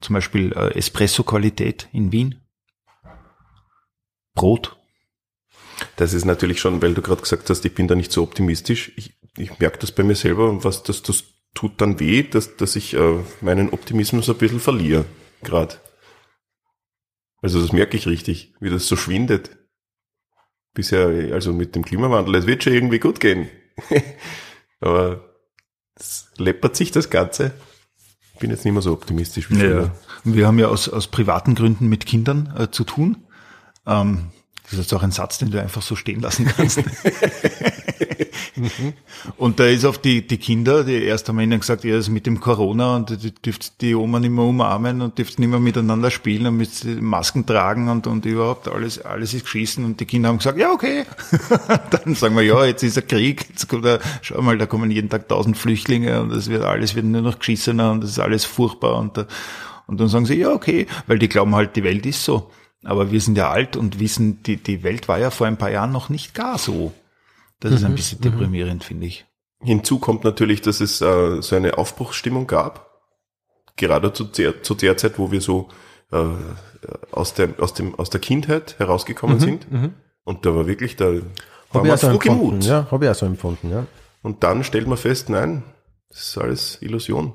zum 0.00 0.14
Beispiel 0.14 0.52
äh, 0.52 0.74
Espresso-Qualität 0.76 1.88
in 1.92 2.10
Wien, 2.12 2.40
Brot. 4.34 4.76
Das 5.96 6.12
ist 6.12 6.26
natürlich 6.26 6.60
schon, 6.60 6.82
weil 6.82 6.94
du 6.94 7.02
gerade 7.02 7.22
gesagt 7.22 7.48
hast, 7.48 7.64
ich 7.64 7.74
bin 7.74 7.88
da 7.88 7.94
nicht 7.94 8.12
so 8.12 8.22
optimistisch. 8.22 8.92
Ich, 8.96 9.14
ich 9.36 9.58
merke 9.58 9.78
das 9.78 9.92
bei 9.92 10.02
mir 10.02 10.14
selber 10.14 10.48
und 10.48 10.64
was 10.64 10.82
das, 10.82 11.02
das 11.02 11.24
tut 11.54 11.80
dann 11.80 11.98
weh, 11.98 12.22
dass, 12.22 12.56
dass 12.56 12.76
ich 12.76 12.94
äh, 12.94 13.18
meinen 13.40 13.70
Optimismus 13.70 14.28
ein 14.28 14.36
bisschen 14.36 14.60
verliere, 14.60 15.06
gerade. 15.42 15.76
Also 17.40 17.60
das 17.60 17.72
merke 17.72 17.96
ich 17.96 18.06
richtig, 18.06 18.54
wie 18.60 18.70
das 18.70 18.86
so 18.86 18.96
schwindet. 18.96 19.56
Bisher, 20.74 21.32
also 21.32 21.54
mit 21.54 21.74
dem 21.74 21.84
Klimawandel, 21.84 22.34
es 22.34 22.46
wird 22.46 22.62
schon 22.62 22.74
irgendwie 22.74 22.98
gut 22.98 23.18
gehen. 23.18 23.48
Aber 24.80 25.34
es 25.94 26.28
läppert 26.36 26.76
sich 26.76 26.90
das 26.90 27.08
Ganze. 27.08 27.52
Ich 28.34 28.40
bin 28.40 28.50
jetzt 28.50 28.66
nicht 28.66 28.74
mehr 28.74 28.82
so 28.82 28.92
optimistisch 28.92 29.50
wie 29.50 29.56
früher. 29.56 29.96
Und 30.24 30.34
Wir 30.34 30.46
haben 30.46 30.58
ja 30.58 30.68
aus, 30.68 30.90
aus 30.90 31.06
privaten 31.06 31.54
Gründen 31.54 31.88
mit 31.88 32.04
Kindern 32.04 32.52
äh, 32.58 32.70
zu 32.70 32.84
tun. 32.84 33.24
Ähm, 33.86 34.30
das 34.66 34.72
ist 34.72 34.78
jetzt 34.90 34.94
auch 34.94 35.02
ein 35.02 35.12
Satz, 35.12 35.38
den 35.38 35.50
du 35.50 35.62
einfach 35.62 35.80
so 35.80 35.94
stehen 35.94 36.20
lassen 36.20 36.46
kannst. 36.56 36.82
und 39.36 39.60
da 39.60 39.66
ist 39.66 39.84
auf 39.84 39.98
die, 39.98 40.26
die 40.26 40.38
Kinder, 40.38 40.82
die 40.82 41.04
erst 41.04 41.28
haben 41.28 41.38
ihnen 41.38 41.60
gesagt, 41.60 41.84
ja, 41.84 41.94
das 41.94 42.08
mit 42.08 42.26
dem 42.26 42.40
Corona 42.40 42.96
und 42.96 43.22
die 43.22 43.32
dürft 43.32 43.80
die 43.80 43.94
Oma 43.94 44.18
nicht 44.18 44.30
mehr 44.30 44.44
umarmen 44.44 45.02
und 45.02 45.18
dürft 45.18 45.38
nicht 45.38 45.48
mehr 45.48 45.60
miteinander 45.60 46.10
spielen 46.10 46.46
und 46.46 46.56
müsst 46.56 46.84
Masken 46.84 47.46
tragen 47.46 47.88
und, 47.88 48.08
und 48.08 48.26
überhaupt 48.26 48.66
alles, 48.66 49.00
alles 49.00 49.34
ist 49.34 49.44
geschissen 49.44 49.84
und 49.84 50.00
die 50.00 50.06
Kinder 50.06 50.30
haben 50.30 50.38
gesagt, 50.38 50.58
ja, 50.58 50.72
okay. 50.72 51.04
Dann 51.90 52.16
sagen 52.16 52.34
wir, 52.34 52.42
ja, 52.42 52.64
jetzt 52.64 52.82
ist 52.82 52.98
ein 52.98 53.06
Krieg, 53.06 53.46
jetzt 53.48 53.68
kommt 53.68 53.84
da, 53.84 54.00
schau 54.22 54.42
mal, 54.42 54.58
da 54.58 54.66
kommen 54.66 54.90
jeden 54.90 55.10
Tag 55.10 55.28
tausend 55.28 55.56
Flüchtlinge 55.56 56.22
und 56.22 56.30
das 56.30 56.48
wird 56.48 56.64
alles 56.64 56.96
wird 56.96 57.06
nur 57.06 57.22
noch 57.22 57.38
geschissener 57.38 57.92
und 57.92 58.02
das 58.02 58.10
ist 58.10 58.18
alles 58.18 58.44
furchtbar 58.44 58.98
und 58.98 59.16
da, 59.16 59.26
und 59.86 60.00
dann 60.00 60.08
sagen 60.08 60.26
sie, 60.26 60.34
ja, 60.34 60.50
okay, 60.50 60.88
weil 61.06 61.20
die 61.20 61.28
glauben 61.28 61.54
halt, 61.54 61.76
die 61.76 61.84
Welt 61.84 62.04
ist 62.06 62.24
so. 62.24 62.50
Aber 62.86 63.10
wir 63.10 63.20
sind 63.20 63.36
ja 63.36 63.50
alt 63.50 63.76
und 63.76 63.98
wissen, 63.98 64.42
die, 64.44 64.56
die 64.58 64.84
Welt 64.84 65.08
war 65.08 65.18
ja 65.18 65.30
vor 65.30 65.48
ein 65.48 65.56
paar 65.56 65.70
Jahren 65.70 65.90
noch 65.90 66.08
nicht 66.08 66.34
gar 66.34 66.56
so. 66.56 66.92
Das 67.58 67.72
ist 67.72 67.84
ein 67.84 67.94
bisschen 67.94 68.20
deprimierend, 68.20 68.84
finde 68.84 69.06
ich. 69.06 69.26
Hinzu 69.60 69.98
kommt 69.98 70.22
natürlich, 70.22 70.60
dass 70.60 70.80
es 70.80 71.00
äh, 71.00 71.42
so 71.42 71.56
eine 71.56 71.78
Aufbruchsstimmung 71.78 72.46
gab. 72.46 73.00
Gerade 73.76 74.12
zu 74.12 74.24
der, 74.24 74.62
zu 74.62 74.74
der 74.74 74.96
Zeit, 74.96 75.18
wo 75.18 75.32
wir 75.32 75.40
so 75.40 75.68
äh, 76.12 76.24
aus, 77.10 77.34
der, 77.34 77.54
aus, 77.58 77.74
dem, 77.74 77.94
aus 77.96 78.10
der 78.10 78.20
Kindheit 78.20 78.78
herausgekommen 78.78 79.40
sind. 79.40 79.66
Und 80.24 80.46
da 80.46 80.54
war 80.54 80.66
wirklich, 80.66 80.94
da 80.96 81.06
war 81.06 81.22
Habe 81.72 81.88
ich 81.88 81.96
so 81.96 82.06
empfunden, 82.08 82.40
gemut. 82.40 82.64
ja, 82.64 82.90
habe 82.90 83.04
ich 83.04 83.10
auch 83.10 83.14
so 83.14 83.26
empfunden, 83.26 83.70
ja. 83.70 83.86
Und 84.22 84.44
dann 84.44 84.62
stellt 84.62 84.86
man 84.86 84.98
fest, 84.98 85.28
nein, 85.28 85.64
das 86.08 86.28
ist 86.28 86.38
alles 86.38 86.82
Illusion. 86.82 87.34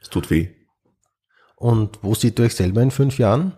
Es 0.00 0.08
tut 0.08 0.30
weh. 0.30 0.48
Und 1.56 1.98
wo 2.02 2.14
seht 2.14 2.38
ihr 2.38 2.46
euch 2.46 2.54
selber 2.54 2.82
in 2.82 2.90
fünf 2.90 3.18
Jahren? 3.18 3.52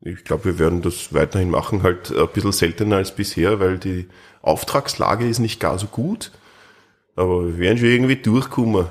Ich 0.00 0.24
glaube, 0.24 0.44
wir 0.44 0.58
werden 0.58 0.82
das 0.82 1.12
weiterhin 1.14 1.50
machen, 1.50 1.82
halt 1.82 2.14
ein 2.14 2.28
bisschen 2.32 2.52
seltener 2.52 2.96
als 2.96 3.14
bisher, 3.14 3.60
weil 3.60 3.78
die 3.78 4.08
Auftragslage 4.42 5.26
ist 5.26 5.38
nicht 5.38 5.58
gar 5.58 5.78
so 5.78 5.86
gut. 5.86 6.32
Aber 7.16 7.46
wir 7.46 7.58
werden 7.58 7.78
schon 7.78 7.88
irgendwie 7.88 8.16
durchkommen. 8.16 8.86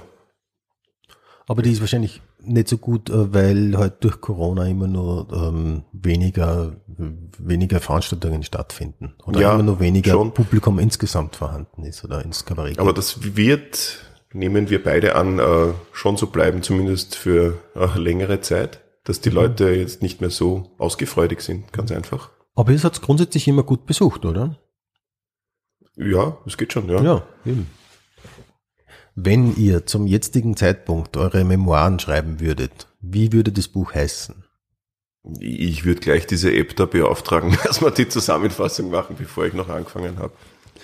Aber 1.47 1.61
die 1.61 1.71
ist 1.71 1.79
wahrscheinlich 1.79 2.21
nicht 2.39 2.67
so 2.67 2.77
gut, 2.77 3.09
äh, 3.09 3.33
weil 3.33 3.77
halt 3.77 4.03
durch 4.03 4.21
Corona 4.21 4.67
immer 4.67 4.87
nur 4.87 5.27
ähm, 5.31 5.83
weniger, 5.91 6.75
weniger 6.87 7.79
Veranstaltungen 7.79 8.43
stattfinden. 8.43 9.15
Oder 9.25 9.41
Ja, 9.41 9.53
immer 9.53 9.63
nur 9.63 9.79
weniger 9.79 10.11
schon. 10.11 10.33
Publikum 10.33 10.79
insgesamt 10.79 11.35
vorhanden 11.35 11.83
ist 11.83 12.03
oder 12.03 12.23
ins 12.23 12.45
Kabarett. 12.45 12.79
Aber 12.79 12.93
das 12.93 13.35
wird, 13.35 14.05
nehmen 14.33 14.69
wir 14.69 14.83
beide 14.83 15.15
an, 15.15 15.39
äh, 15.39 15.73
schon 15.91 16.17
so 16.17 16.27
bleiben, 16.27 16.61
zumindest 16.63 17.15
für 17.15 17.59
äh, 17.75 17.97
längere 17.97 18.41
Zeit, 18.41 18.81
dass 19.05 19.21
die 19.21 19.29
Leute 19.29 19.69
jetzt 19.69 20.01
nicht 20.01 20.19
mehr 20.19 20.31
so 20.31 20.71
ausgefreudig 20.77 21.39
sind, 21.41 21.71
ganz 21.71 21.91
einfach. 21.91 22.31
Aber 22.55 22.71
ihr 22.71 22.79
seid 22.79 23.01
grundsätzlich 23.01 23.47
immer 23.47 23.63
gut 23.63 23.85
besucht, 23.85 24.25
oder? 24.25 24.59
Ja, 25.95 26.37
es 26.45 26.57
geht 26.57 26.73
schon, 26.73 26.89
ja. 26.89 27.01
Ja, 27.01 27.23
eben. 27.45 27.67
Wenn 29.13 29.55
ihr 29.55 29.85
zum 29.85 30.07
jetzigen 30.07 30.57
Zeitpunkt 30.57 31.15
eure 31.15 31.45
Memoiren 31.45 31.99
schreiben 31.99 32.41
würdet, 32.41 32.87
wie 32.99 33.31
würde 33.31 33.53
das 33.53 33.69
Buch 33.69 33.93
heißen? 33.93 34.43
Ich 35.39 35.85
würde 35.85 36.01
gleich 36.01 36.27
diese 36.27 36.53
App 36.53 36.75
da 36.75 36.85
beauftragen, 36.85 37.57
dass 37.63 37.81
wir 37.81 37.91
die 37.91 38.09
Zusammenfassung 38.09 38.89
machen, 38.89 39.15
bevor 39.17 39.45
ich 39.45 39.53
noch 39.53 39.69
angefangen 39.69 40.17
habe. 40.17 40.33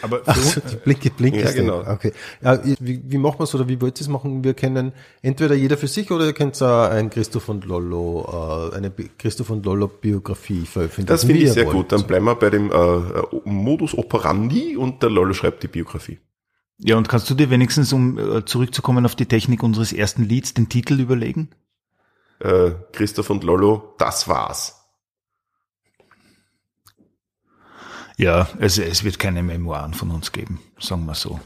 Aber 0.01 0.21
Ach 0.25 0.35
so, 0.35 0.61
die 0.61 0.75
Blinke, 0.75 1.09
Blinke. 1.09 1.41
Ja, 1.41 1.51
genau. 1.51 1.79
Okay. 1.85 2.13
Ja, 2.41 2.59
wie, 2.79 3.01
wie 3.03 3.17
machen 3.17 3.39
wir 3.39 3.43
es 3.43 3.55
oder 3.55 3.67
wie 3.67 3.79
wollt 3.81 3.99
ihr 3.99 4.01
es 4.01 4.07
machen? 4.07 4.43
Wir 4.43 4.53
kennen 4.53 4.93
entweder 5.21 5.55
jeder 5.55 5.77
für 5.77 5.87
sich 5.87 6.11
oder 6.11 6.25
ihr 6.25 6.33
könnt 6.33 6.59
äh, 6.61 6.65
ein 6.65 7.09
Christoph 7.09 7.49
und 7.49 7.65
Lollo, 7.65 8.69
äh, 8.71 8.75
eine 8.75 8.91
Christoph 8.91 9.49
und 9.49 9.65
Lollo 9.65 9.87
Biografie 9.87 10.65
veröffentlichen. 10.65 11.07
Das 11.07 11.23
finde 11.23 11.41
ich 11.43 11.51
sehr 11.51 11.65
wollt. 11.65 11.75
gut. 11.75 11.91
Dann 11.91 12.03
bleiben 12.03 12.25
wir 12.25 12.35
bei 12.35 12.49
dem 12.49 12.71
äh, 12.71 13.39
Modus 13.45 13.97
operandi 13.97 14.75
und 14.77 15.03
der 15.03 15.09
Lollo 15.09 15.33
schreibt 15.33 15.63
die 15.63 15.67
Biografie. 15.67 16.19
Ja, 16.83 16.97
und 16.97 17.07
kannst 17.07 17.29
du 17.29 17.35
dir 17.35 17.49
wenigstens, 17.51 17.93
um 17.93 18.17
äh, 18.17 18.43
zurückzukommen 18.45 19.05
auf 19.05 19.15
die 19.15 19.27
Technik 19.27 19.61
unseres 19.61 19.93
ersten 19.93 20.23
Lieds, 20.23 20.55
den 20.55 20.67
Titel 20.67 20.99
überlegen? 20.99 21.49
Äh, 22.39 22.71
Christoph 22.91 23.29
und 23.29 23.43
Lollo, 23.43 23.93
das 23.99 24.27
war's. 24.27 24.80
Ja, 28.21 28.47
es, 28.59 28.77
es 28.77 29.03
wird 29.03 29.17
keine 29.17 29.41
Memoiren 29.41 29.95
von 29.95 30.11
uns 30.11 30.31
geben, 30.31 30.61
sagen 30.79 31.07
wir 31.07 31.15
so. 31.15 31.39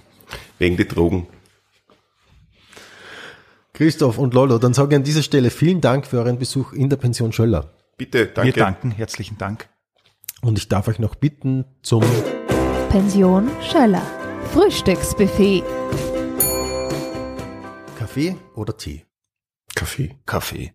Wegen 0.59 0.75
die 0.75 0.85
Drogen. 0.85 1.25
Christoph 3.71 4.17
und 4.17 4.33
Lollo, 4.33 4.57
dann 4.57 4.73
sage 4.73 4.89
ich 4.89 4.95
an 4.97 5.03
dieser 5.05 5.23
Stelle 5.23 5.51
vielen 5.51 5.79
Dank 5.79 6.05
für 6.05 6.17
euren 6.17 6.37
Besuch 6.37 6.73
in 6.73 6.89
der 6.89 6.97
Pension 6.97 7.31
Schöller. 7.31 7.71
Bitte, 7.95 8.25
danke. 8.25 8.53
Wir 8.53 8.61
danken, 8.61 8.91
herzlichen 8.91 9.37
Dank. 9.37 9.69
Und 10.41 10.57
ich 10.57 10.67
darf 10.67 10.89
euch 10.89 10.99
noch 10.99 11.15
bitten 11.15 11.63
zum 11.81 12.03
Pension 12.89 13.49
Schöller. 13.61 14.01
Frühstücksbuffet. 14.51 15.63
Kaffee 17.97 18.35
oder 18.53 18.75
Tee. 18.75 19.05
Kaffee. 19.75 20.19
Kaffee, 20.25 20.73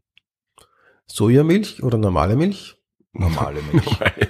Sojamilch 1.06 1.82
oder 1.82 1.98
normale 1.98 2.36
Milch? 2.36 2.80
normale 3.12 3.60
Milch. 3.62 3.86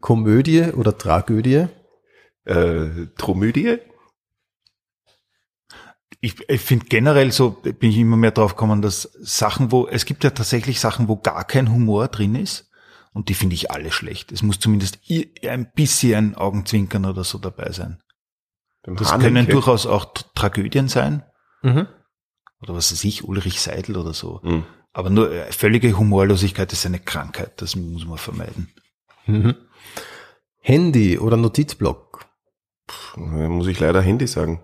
Komödie 0.00 0.72
oder 0.72 0.96
Tragödie? 0.96 1.66
äh, 2.44 3.06
Tromödie? 3.16 3.78
ich, 6.20 6.48
ich 6.48 6.60
finde 6.60 6.86
generell 6.86 7.32
so, 7.32 7.50
bin 7.50 7.90
ich 7.90 7.96
immer 7.96 8.16
mehr 8.16 8.30
drauf 8.30 8.54
gekommen, 8.54 8.82
dass 8.82 9.02
Sachen, 9.20 9.72
wo, 9.72 9.86
es 9.86 10.04
gibt 10.04 10.22
ja 10.22 10.30
tatsächlich 10.30 10.80
Sachen, 10.80 11.08
wo 11.08 11.16
gar 11.16 11.44
kein 11.44 11.72
Humor 11.72 12.08
drin 12.08 12.34
ist. 12.34 12.70
Und 13.12 13.28
die 13.28 13.34
finde 13.34 13.54
ich 13.54 13.72
alle 13.72 13.90
schlecht. 13.90 14.30
Es 14.30 14.42
muss 14.42 14.60
zumindest 14.60 15.00
ein 15.42 15.72
bisschen 15.74 16.36
Augenzwinkern 16.36 17.06
oder 17.06 17.24
so 17.24 17.38
dabei 17.38 17.72
sein. 17.72 18.00
Beim 18.84 18.96
Das 18.96 19.10
Haneke. 19.10 19.32
können 19.32 19.48
durchaus 19.48 19.86
auch 19.86 20.12
Tragödien 20.34 20.86
sein. 20.88 21.24
Mhm. 21.62 21.88
Oder 22.62 22.74
was 22.74 22.92
weiß 22.92 23.02
ich, 23.04 23.24
Ulrich 23.24 23.60
Seidel 23.60 23.96
oder 23.96 24.14
so. 24.14 24.40
Mhm. 24.44 24.64
Aber 24.92 25.10
nur 25.10 25.32
äh, 25.32 25.50
völlige 25.50 25.96
Humorlosigkeit 25.96 26.72
ist 26.72 26.86
eine 26.86 27.00
Krankheit. 27.00 27.60
Das 27.62 27.74
muss 27.74 28.06
man 28.06 28.18
vermeiden. 28.18 28.68
Mhm. 29.30 29.54
Handy 30.60 31.18
oder 31.18 31.36
Notizblock? 31.36 32.26
Äh, 33.16 33.48
Muss 33.48 33.66
ich 33.66 33.80
leider 33.80 34.02
Handy 34.02 34.26
sagen. 34.26 34.62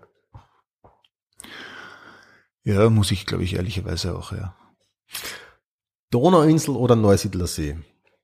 Ja, 2.65 2.91
muss 2.91 3.13
ich, 3.13 3.27
glaube 3.27 3.45
ich, 3.45 3.55
ehrlicherweise 3.55 4.17
auch, 4.17 4.33
ja. 4.33 4.57
Donauinsel 6.11 6.75
oder 6.75 6.97
Neusiedlersee? 6.97 7.79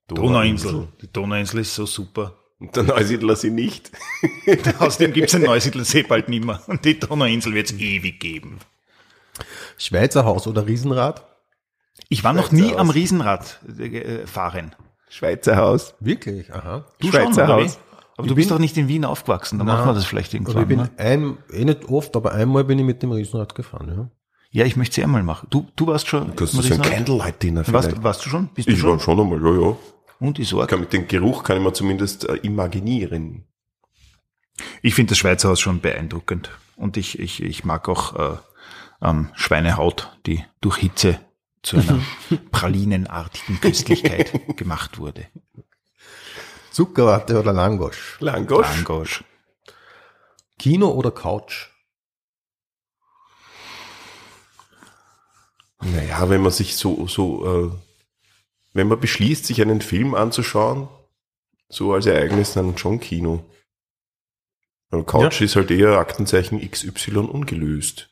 Donauinsel. 0.09 0.89
Die 1.01 1.13
Donauinsel 1.13 1.61
ist 1.61 1.77
so 1.77 1.87
super. 1.87 2.39
Und 2.59 2.75
der 2.77 2.83
Neusiedler 2.83 3.37
sie 3.37 3.51
nicht. 3.51 3.93
Außerdem 4.81 5.13
gibt's 5.13 5.33
den 5.33 5.43
Neusiedlersee 5.43 6.03
bald 6.03 6.29
nimmer. 6.29 6.61
Und 6.67 6.85
die 6.85 6.99
Donauinsel 6.99 7.55
wird's 7.55 7.73
ewig 7.73 8.19
geben. 8.19 8.59
Schweizer 9.79 10.25
Haus 10.25 10.47
oder 10.49 10.67
Riesenrad? 10.67 11.25
Ich 12.09 12.25
war 12.25 12.33
noch 12.33 12.53
nie 12.53 12.75
am. 12.75 12.91
Riesenrad 12.91 13.61
äh, 13.79 14.27
fahren. 14.27 14.75
Schweizer 15.13 15.57
Haus. 15.57 15.95
Wirklich? 16.01 16.53
Aha. 16.53 16.87
Du 16.99 17.09
Schweizer 17.09 17.47
Haus. 17.47 17.79
Aber 18.17 18.27
du 18.27 18.35
bist 18.35 18.51
doch 18.51 18.59
nicht 18.59 18.77
in 18.79 18.89
Wien 18.89 19.05
aufgewachsen, 19.05 19.59
da 19.59 19.65
machen 19.65 19.87
wir 19.87 19.95
das 19.95 20.07
vielleicht 20.07 20.35
Aber 20.35 20.37
irgendwann. 20.37 20.63
ich 20.63 20.69
bin 20.69 20.79
ne? 20.79 20.91
ein, 20.97 21.37
eh 21.53 21.65
nicht 21.67 21.85
oft, 21.89 22.17
aber 22.17 22.33
einmal 22.33 22.65
bin 22.65 22.79
ich 22.79 22.85
mit 22.85 23.03
dem 23.03 23.13
Riesenrad 23.13 23.55
gefahren, 23.55 23.89
ja. 23.95 24.11
Ja, 24.51 24.67
ich 24.67 24.77
möchte 24.77 25.01
es 25.01 25.05
einmal 25.05 25.23
machen. 25.23 25.49
Du, 25.51 25.67
du 25.77 25.87
warst 25.87 26.09
schon. 26.09 26.35
Kannst 26.37 26.55
du 26.55 26.63
so 26.63 26.75
ein? 26.75 26.83
Candlelight-Dinner 26.83 27.65
warst, 27.69 28.03
warst 28.03 28.25
du 28.25 28.31
schon? 28.31 28.49
Bist 28.55 28.69
du 28.69 28.73
ich 28.73 28.79
schon? 28.79 28.91
war 28.91 29.01
schon 29.01 29.19
einmal, 29.21 29.43
ja, 29.43 29.61
ja. 29.69 29.77
Und 30.21 30.39
die 30.39 30.43
Ich 30.43 30.49
Sorge? 30.49 30.67
kann 30.67 30.81
mit 30.81 30.93
dem 30.93 31.09
Geruch 31.09 31.43
kann 31.43 31.57
ich 31.59 31.63
mir 31.63 31.73
zumindest 31.73 32.29
äh, 32.29 32.35
imaginieren. 32.37 33.45
Ich 34.83 34.95
finde 34.95 35.11
das 35.11 35.19
Schweizer 35.19 35.49
Haus 35.49 35.61
schon 35.61 35.81
beeindruckend. 35.81 36.51
Und 36.77 36.97
ich, 36.97 37.19
ich, 37.19 37.43
ich 37.43 37.65
mag 37.65 37.89
auch 37.89 38.15
äh, 38.17 38.37
ähm, 39.03 39.31
Schweinehaut, 39.35 40.17
die 40.27 40.45
durch 40.61 40.77
Hitze 40.77 41.19
zu 41.63 41.79
einer 41.79 42.01
pralinenartigen 42.51 43.61
Köstlichkeit 43.61 44.33
gemacht 44.57 44.99
wurde. 44.99 45.27
Zuckerwatte 46.71 47.39
oder 47.39 47.53
Langosch? 47.53 48.17
Langosch? 48.21 48.77
Langosch. 48.77 49.25
Kino 50.59 50.89
oder 50.91 51.11
Couch? 51.11 51.69
Naja, 55.81 56.31
wenn 56.31 56.41
man 56.41 56.53
sich 56.53 56.77
so, 56.77 57.07
so, 57.09 57.47
äh, 57.47 57.71
wenn 58.73 58.89
man 58.89 59.01
beschließt, 59.01 59.45
sich 59.45 59.61
einen 59.61 59.81
Film 59.81 60.15
anzuschauen, 60.15 60.89
so 61.69 61.93
als 61.93 62.07
Ereignis, 62.07 62.53
dann 62.53 62.79
schon 62.79 63.01
Kino. 63.01 63.45
Weil 64.91 65.05
Couch 65.05 65.41
ist 65.41 65.57
halt 65.57 65.71
eher 65.71 65.99
Aktenzeichen 65.99 66.61
XY 66.61 67.19
ungelöst. 67.19 68.11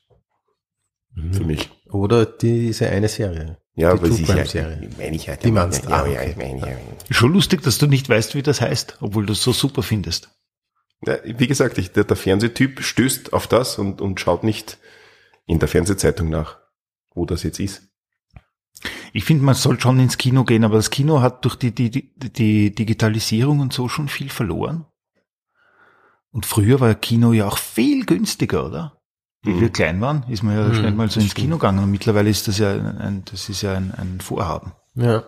Für 1.33 1.45
mich. 1.45 1.71
Oder 1.93 2.25
diese 2.27 2.89
eine 2.89 3.09
Serie? 3.09 3.59
Ja, 3.75 3.95
die 3.95 3.99
aber 3.99 4.09
Crime 4.09 4.21
ist 4.43 4.53
ja, 4.55 4.65
Serie. 4.69 4.91
meine 4.99 5.17
ich 5.17 5.29
halt. 5.29 5.45
Die 5.45 5.51
meinst 5.51 5.85
ja, 5.85 6.05
du? 6.05 6.11
ja, 6.13 6.21
Ah, 6.21 6.25
ja, 6.25 6.33
okay. 6.33 6.35
meine 6.37 6.59
ich 6.59 6.65
ja. 6.65 7.15
Schon 7.15 7.33
lustig, 7.33 7.63
dass 7.63 7.79
du 7.79 7.87
nicht 7.87 8.09
weißt, 8.09 8.35
wie 8.35 8.43
das 8.43 8.61
heißt, 8.61 8.99
obwohl 9.01 9.27
du 9.27 9.33
es 9.33 9.43
so 9.43 9.53
super 9.53 9.83
findest. 9.83 10.31
Ja, 11.07 11.17
wie 11.25 11.47
gesagt, 11.47 11.79
ich, 11.79 11.93
der, 11.93 12.05
der 12.05 12.17
Fernsehtyp 12.17 12.83
stößt 12.83 13.33
auf 13.33 13.47
das 13.47 13.79
und, 13.79 14.01
und 14.01 14.21
schaut 14.21 14.45
nicht 14.45 14.79
in 15.47 15.59
der 15.59 15.69
Fernsehzeitung 15.69 16.29
nach, 16.29 16.59
wo 17.15 17.25
das 17.27 17.43
jetzt 17.43 17.59
ist. 17.59 17.83
Ich 19.13 19.25
finde, 19.25 19.45
man 19.45 19.55
soll 19.55 19.81
schon 19.81 19.99
ins 19.99 20.19
Kino 20.19 20.45
gehen, 20.45 20.65
aber 20.65 20.77
das 20.77 20.91
Kino 20.91 21.21
hat 21.21 21.45
durch 21.45 21.57
die, 21.57 21.75
die, 21.75 21.91
die, 21.91 22.31
die 22.33 22.75
Digitalisierung 22.75 23.61
und 23.61 23.73
so 23.73 23.89
schon 23.89 24.09
viel 24.09 24.29
verloren. 24.29 24.87
Und 26.31 26.47
früher 26.47 26.79
war 26.81 26.95
Kino 26.95 27.33
ja 27.33 27.49
auch 27.49 27.59
viel 27.59 28.07
günstiger, 28.07 28.67
oder? 28.67 29.00
Wie 29.43 29.51
Mhm. 29.51 29.61
wir 29.61 29.69
klein 29.71 30.01
waren, 30.01 30.25
ist 30.29 30.43
man 30.43 30.55
ja 30.57 30.65
Mhm, 30.69 30.75
schnell 30.75 30.93
mal 30.93 31.11
so 31.11 31.21
ins 31.21 31.31
stimmt. 31.31 31.45
Kino 31.47 31.57
gegangen 31.57 31.79
und 31.83 31.91
mittlerweile 31.91 32.29
ist 32.29 32.47
das 32.49 32.59
ja 32.59 32.73
ein, 32.73 33.23
das 33.31 33.49
ist 33.49 33.63
ja 33.63 33.75
ein, 33.75 33.93
ein 33.97 34.21
Vorhaben. 34.21 34.73
Ja. 34.95 35.25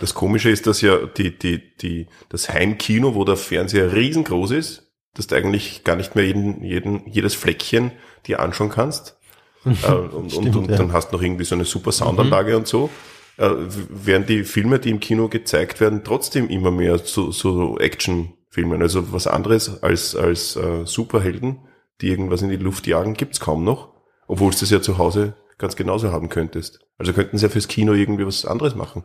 Das 0.00 0.14
Komische 0.14 0.50
ist, 0.50 0.66
dass 0.66 0.80
ja 0.80 0.96
die, 1.06 1.36
die, 1.36 1.76
die, 1.76 2.06
das 2.28 2.48
Heimkino, 2.48 3.14
wo 3.14 3.24
der 3.24 3.36
Fernseher 3.36 3.92
riesengroß 3.94 4.52
ist, 4.52 4.92
dass 5.14 5.26
du 5.26 5.34
eigentlich 5.36 5.84
gar 5.84 5.96
nicht 5.96 6.14
mehr 6.14 6.24
jeden, 6.26 6.62
jeden, 6.62 7.06
jedes 7.08 7.34
Fleckchen 7.34 7.92
dir 8.26 8.40
anschauen 8.40 8.70
kannst. 8.70 9.18
äh, 9.64 9.70
und 9.92 10.30
Stimmt, 10.32 10.56
und, 10.56 10.56
und 10.64 10.70
ja. 10.70 10.76
dann 10.76 10.92
hast 10.92 11.10
du 11.12 11.16
noch 11.16 11.22
irgendwie 11.22 11.44
so 11.44 11.54
eine 11.54 11.64
super 11.64 11.92
Soundanlage 11.92 12.56
und 12.56 12.66
so. 12.66 12.90
Äh, 13.38 13.48
w- 13.50 13.86
während 13.90 14.28
die 14.28 14.44
Filme, 14.44 14.78
die 14.78 14.90
im 14.90 15.00
Kino 15.00 15.28
gezeigt 15.28 15.80
werden, 15.80 16.02
trotzdem 16.04 16.48
immer 16.48 16.70
mehr 16.70 16.98
so, 16.98 17.30
so 17.32 17.78
Actionfilme. 17.78 18.78
Also 18.80 19.12
was 19.12 19.26
anderes 19.26 19.82
als, 19.82 20.14
als 20.16 20.56
äh, 20.56 20.84
Superhelden, 20.86 21.58
die 22.02 22.08
irgendwas 22.08 22.42
in 22.42 22.50
die 22.50 22.56
Luft 22.56 22.86
jagen, 22.86 23.14
gibt's 23.14 23.40
kaum 23.40 23.64
noch. 23.64 23.92
Obwohl 24.26 24.50
du 24.50 24.58
das 24.58 24.70
ja 24.70 24.82
zu 24.82 24.98
Hause 24.98 25.34
ganz 25.58 25.76
genauso 25.76 26.12
haben 26.12 26.28
könntest. 26.28 26.80
Also 26.98 27.12
könnten 27.12 27.38
sie 27.38 27.44
ja 27.44 27.48
fürs 27.48 27.68
Kino 27.68 27.92
irgendwie 27.92 28.26
was 28.26 28.44
anderes 28.44 28.74
machen. 28.74 29.04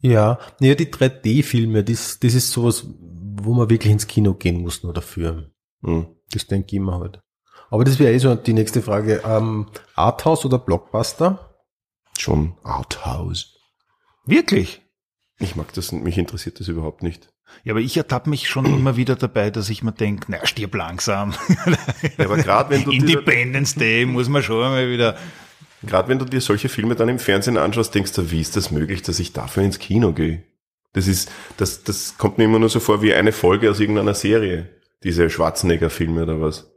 Ja, 0.00 0.38
ja, 0.60 0.74
die 0.74 0.92
3D-Filme, 0.92 1.82
das, 1.82 2.20
das 2.20 2.34
ist 2.34 2.50
sowas, 2.50 2.86
wo 3.00 3.54
man 3.54 3.70
wirklich 3.70 3.92
ins 3.92 4.06
Kino 4.06 4.34
gehen 4.34 4.60
muss 4.60 4.82
nur 4.82 4.92
dafür. 4.92 5.50
Hm. 5.82 6.06
Das 6.30 6.46
denke 6.46 6.76
ich 6.76 6.82
mir 6.82 6.98
halt. 6.98 7.20
Aber 7.70 7.84
das 7.84 7.98
wäre 7.98 8.12
eh 8.12 8.18
so 8.18 8.34
die 8.34 8.52
nächste 8.52 8.82
Frage. 8.82 9.22
Ähm, 9.24 9.66
Arthouse 9.94 10.44
oder 10.44 10.58
Blockbuster? 10.58 11.58
Schon 12.18 12.56
Arthouse. 12.62 13.56
Wirklich? 14.26 14.82
Ich 15.38 15.56
mag 15.56 15.72
das, 15.72 15.92
mich 15.92 16.18
interessiert 16.18 16.60
das 16.60 16.68
überhaupt 16.68 17.02
nicht. 17.02 17.33
Ja, 17.62 17.72
aber 17.72 17.80
ich 17.80 17.96
ertappe 17.96 18.30
mich 18.30 18.48
schon 18.48 18.66
immer 18.66 18.96
wieder 18.96 19.16
dabei, 19.16 19.50
dass 19.50 19.70
ich 19.70 19.82
mir 19.82 19.92
denke, 19.92 20.26
na, 20.28 20.44
stirb 20.46 20.74
langsam. 20.74 21.34
Ja, 22.18 22.24
aber 22.24 22.36
gerade 22.36 22.70
wenn 22.70 22.84
du 22.84 22.92
Independence 22.92 23.74
Day 23.74 24.06
muss 24.06 24.28
man 24.28 24.42
schon 24.42 24.58
mal 24.58 24.90
wieder. 24.90 25.16
gerade 25.82 26.08
wenn 26.08 26.18
du 26.18 26.24
dir 26.24 26.40
solche 26.40 26.68
Filme 26.68 26.94
dann 26.94 27.08
im 27.08 27.18
Fernsehen 27.18 27.56
anschaust, 27.56 27.94
denkst 27.94 28.12
du, 28.12 28.30
wie 28.30 28.40
ist 28.40 28.56
das 28.56 28.70
möglich, 28.70 29.02
dass 29.02 29.18
ich 29.18 29.32
dafür 29.32 29.62
ins 29.62 29.78
Kino 29.78 30.12
gehe? 30.12 30.42
Das 30.92 31.08
ist, 31.08 31.30
das, 31.56 31.82
das 31.82 32.16
kommt 32.18 32.38
mir 32.38 32.44
immer 32.44 32.58
nur 32.58 32.68
so 32.68 32.80
vor 32.80 33.02
wie 33.02 33.14
eine 33.14 33.32
Folge 33.32 33.70
aus 33.70 33.80
irgendeiner 33.80 34.14
Serie. 34.14 34.70
Diese 35.02 35.28
Schwarzenegger-Filme 35.28 36.22
oder 36.22 36.40
was. 36.40 36.70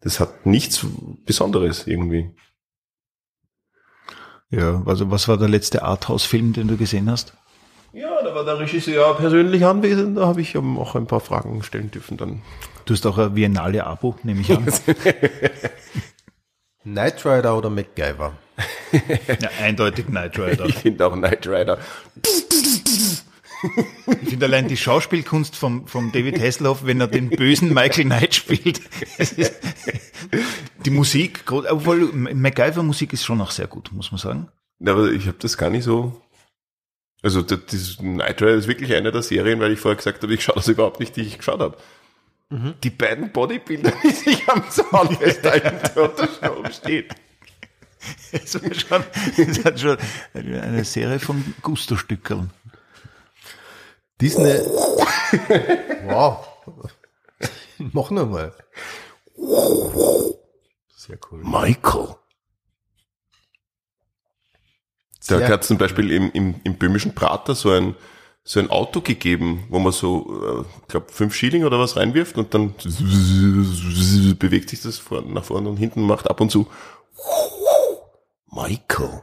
Das 0.00 0.20
hat 0.20 0.46
nichts 0.46 0.86
Besonderes 1.24 1.86
irgendwie. 1.86 2.30
Ja, 4.50 4.82
also 4.86 5.10
was 5.10 5.28
war 5.28 5.36
der 5.36 5.48
letzte 5.48 5.82
Arthouse-Film, 5.82 6.54
den 6.54 6.68
du 6.68 6.76
gesehen 6.76 7.10
hast? 7.10 7.34
Ja, 7.98 8.22
da 8.22 8.34
war 8.34 8.44
der 8.44 8.58
Regisseur 8.60 9.14
persönlich 9.16 9.64
anwesend, 9.64 10.16
da 10.16 10.26
habe 10.26 10.40
ich 10.40 10.54
ihm 10.54 10.78
auch 10.78 10.94
ein 10.94 11.06
paar 11.06 11.20
Fragen 11.20 11.62
stellen 11.62 11.90
dürfen 11.90 12.16
dann. 12.16 12.42
Du 12.84 12.94
hast 12.94 13.04
auch 13.06 13.18
ein 13.18 13.34
Biennale-Abo, 13.34 14.16
nehme 14.22 14.40
ich 14.42 14.50
an. 14.52 14.66
Knight 16.84 17.26
Rider 17.26 17.56
oder 17.58 17.70
MacGyver? 17.70 18.32
ja, 19.40 19.48
eindeutig 19.62 20.06
Knight 20.06 20.38
Rider. 20.38 20.66
Ich 20.66 20.76
finde 20.76 21.06
auch 21.06 21.12
Knight 21.14 21.46
Rider. 21.46 21.78
Ich 24.22 24.28
finde 24.28 24.46
allein 24.46 24.68
die 24.68 24.76
Schauspielkunst 24.76 25.56
vom, 25.56 25.86
vom 25.88 26.12
David 26.12 26.40
Hasselhoff, 26.40 26.86
wenn 26.86 27.00
er 27.00 27.08
den 27.08 27.28
bösen 27.30 27.74
Michael 27.74 28.04
Knight 28.04 28.34
spielt. 28.36 28.80
ist- 29.18 29.36
die 30.84 30.90
Musik, 30.90 31.44
obwohl 31.50 32.12
MacGyver-Musik 32.12 33.12
ist 33.12 33.24
schon 33.24 33.40
auch 33.40 33.50
sehr 33.50 33.66
gut, 33.66 33.90
muss 33.92 34.12
man 34.12 34.18
sagen. 34.18 34.48
Ja, 34.78 34.92
aber 34.92 35.10
ich 35.10 35.26
habe 35.26 35.36
das 35.40 35.58
gar 35.58 35.70
nicht 35.70 35.82
so. 35.84 36.20
Also 37.22 37.42
das, 37.42 37.60
das 37.66 37.96
Knight 37.98 38.40
Rider 38.40 38.54
ist 38.54 38.68
wirklich 38.68 38.94
eine 38.94 39.10
der 39.10 39.22
Serien, 39.22 39.60
weil 39.60 39.72
ich 39.72 39.80
vorher 39.80 39.96
gesagt 39.96 40.22
habe, 40.22 40.32
ich 40.32 40.42
schaue 40.42 40.56
das 40.56 40.68
überhaupt 40.68 41.00
nicht, 41.00 41.16
die 41.16 41.22
ich 41.22 41.38
geschaut 41.38 41.60
habe. 41.60 41.76
Die 42.50 42.90
beiden 42.90 43.30
Bodybuilder, 43.30 43.92
die 44.02 44.10
sich 44.10 44.48
am 44.48 44.68
Zaun 44.70 45.14
festhalten, 45.16 45.80
der 45.94 46.02
unter 46.02 46.28
Strom 46.28 46.72
steht. 46.72 47.14
Es 48.32 48.54
war 48.54 48.74
schon, 48.74 49.04
es 49.36 49.64
hat 49.64 49.80
schon 49.80 49.98
eine 50.32 50.84
Serie 50.84 51.18
von 51.18 51.54
Gusto-Stückeln. 51.62 52.50
Disney. 54.20 54.54
wow. 56.06 56.46
Mach 57.78 58.10
noch 58.10 58.28
mal. 58.28 58.52
Sehr 60.96 61.18
cool. 61.30 61.42
Michael. 61.42 62.17
Da 65.28 65.48
hat 65.48 65.64
zum 65.64 65.78
Beispiel 65.78 66.10
im, 66.10 66.30
im, 66.32 66.54
im 66.64 66.74
böhmischen 66.74 67.14
Prater 67.14 67.54
so 67.54 67.70
ein, 67.70 67.94
so 68.44 68.60
ein 68.60 68.70
Auto 68.70 69.00
gegeben, 69.00 69.64
wo 69.68 69.78
man 69.78 69.92
so, 69.92 70.64
äh, 70.64 70.64
ich 70.82 70.88
glaube, 70.88 71.06
fünf 71.10 71.34
Schilling 71.34 71.64
oder 71.64 71.78
was 71.78 71.96
reinwirft 71.96 72.38
und 72.38 72.54
dann 72.54 72.74
bewegt 74.38 74.70
sich 74.70 74.82
das 74.82 75.02
nach 75.26 75.44
vorne 75.44 75.68
und 75.68 75.76
hinten 75.76 76.02
macht 76.02 76.28
ab 76.30 76.40
und 76.40 76.50
zu 76.50 76.66
Michael. 78.50 79.22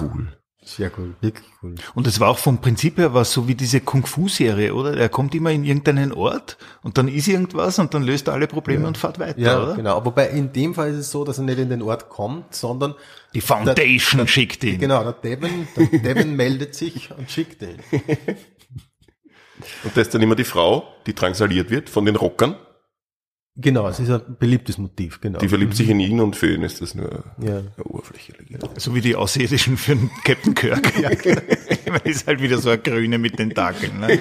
Cool. 0.00 0.38
Sehr 0.64 0.90
cool. 0.98 1.14
Wirklich 1.22 1.48
cool. 1.62 1.76
Und 1.94 2.06
es 2.06 2.20
war 2.20 2.28
auch 2.28 2.36
vom 2.36 2.60
Prinzip 2.60 2.98
her 2.98 3.14
was 3.14 3.32
so 3.32 3.48
wie 3.48 3.54
diese 3.54 3.80
Kung-Fu-Serie, 3.80 4.74
oder? 4.74 4.94
Er 4.98 5.08
kommt 5.08 5.34
immer 5.34 5.50
in 5.50 5.64
irgendeinen 5.64 6.12
Ort 6.12 6.58
und 6.82 6.98
dann 6.98 7.08
ist 7.08 7.26
irgendwas 7.26 7.78
und 7.78 7.94
dann 7.94 8.02
löst 8.02 8.28
er 8.28 8.34
alle 8.34 8.46
Probleme 8.46 8.86
und 8.86 8.98
fährt 8.98 9.18
weiter, 9.18 9.40
Ja, 9.40 9.62
oder? 9.62 9.76
genau. 9.76 10.04
Wobei 10.04 10.28
in 10.28 10.52
dem 10.52 10.74
Fall 10.74 10.90
ist 10.90 10.98
es 10.98 11.10
so, 11.10 11.24
dass 11.24 11.38
er 11.38 11.44
nicht 11.44 11.58
in 11.58 11.70
den 11.70 11.80
Ort 11.80 12.10
kommt, 12.10 12.54
sondern 12.54 12.94
Die 13.34 13.40
Foundation 13.40 14.26
schickt 14.26 14.64
ihn. 14.64 14.78
genau, 14.78 15.04
der 15.04 15.12
Devin, 15.12 15.68
der 15.76 15.86
Devin 16.14 16.34
meldet 16.34 16.74
sich 16.74 17.10
und 17.10 17.30
schickt 17.30 17.62
ihn. 17.62 17.78
Und 19.84 19.96
da 19.96 20.00
ist 20.00 20.14
dann 20.14 20.22
immer 20.22 20.34
die 20.36 20.44
Frau, 20.44 20.84
die 21.06 21.14
drangsaliert 21.14 21.70
wird 21.70 21.90
von 21.90 22.04
den 22.06 22.16
Rockern. 22.16 22.56
Genau, 23.60 23.88
es 23.88 23.98
ist 23.98 24.08
ein 24.08 24.36
beliebtes 24.38 24.78
Motiv, 24.78 25.20
genau. 25.20 25.40
Die 25.40 25.48
verliebt 25.48 25.74
sich 25.74 25.88
in 25.88 25.98
ihn 25.98 26.20
und 26.20 26.36
für 26.36 26.54
ihn 26.54 26.62
ist 26.62 26.80
das 26.80 26.94
nur 26.94 27.24
Ja. 27.42 27.56
eine 27.58 27.84
oberflächliche 27.84 28.56
So 28.76 28.94
wie 28.94 29.00
die 29.00 29.16
Außerirdischen 29.16 29.76
für 29.76 29.96
den 29.96 30.10
Captain 30.24 30.54
Kirk. 30.54 30.96
Ja, 31.00 31.10
Man 31.90 32.00
ist 32.04 32.26
halt 32.28 32.40
wieder 32.40 32.58
so 32.58 32.70
ein 32.70 32.80
Grüne 32.82 33.18
mit 33.18 33.38
den 33.38 33.48
Tentakeln. 33.50 33.98
Ne? 33.98 34.18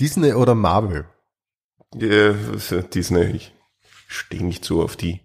Disney 0.00 0.32
oder 0.32 0.54
Marvel? 0.54 1.06
Ja, 1.94 2.32
Disney, 2.94 3.24
ich 3.36 3.52
stehe 4.06 4.44
nicht 4.44 4.64
so 4.64 4.82
auf 4.82 4.96
die. 4.96 5.20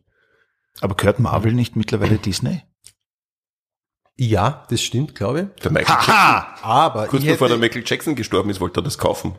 Aber 0.81 0.95
gehört 0.95 1.19
Marvel 1.19 1.53
nicht 1.53 1.75
mittlerweile 1.75 2.17
Disney? 2.17 2.63
Ja, 4.17 4.65
das 4.69 4.81
stimmt, 4.81 5.15
glaube 5.15 5.49
ich. 5.55 5.61
Der 5.63 5.71
Michael 5.71 5.95
Jackson, 5.95 6.13
Haha! 6.13 6.57
Aber 6.61 7.07
kurz 7.07 7.23
ich 7.23 7.29
bevor 7.29 7.47
der 7.47 7.57
Michael 7.57 7.83
Jackson 7.85 8.15
gestorben 8.15 8.49
ist, 8.49 8.59
wollte 8.59 8.79
er 8.81 8.83
das 8.83 8.97
kaufen. 8.97 9.35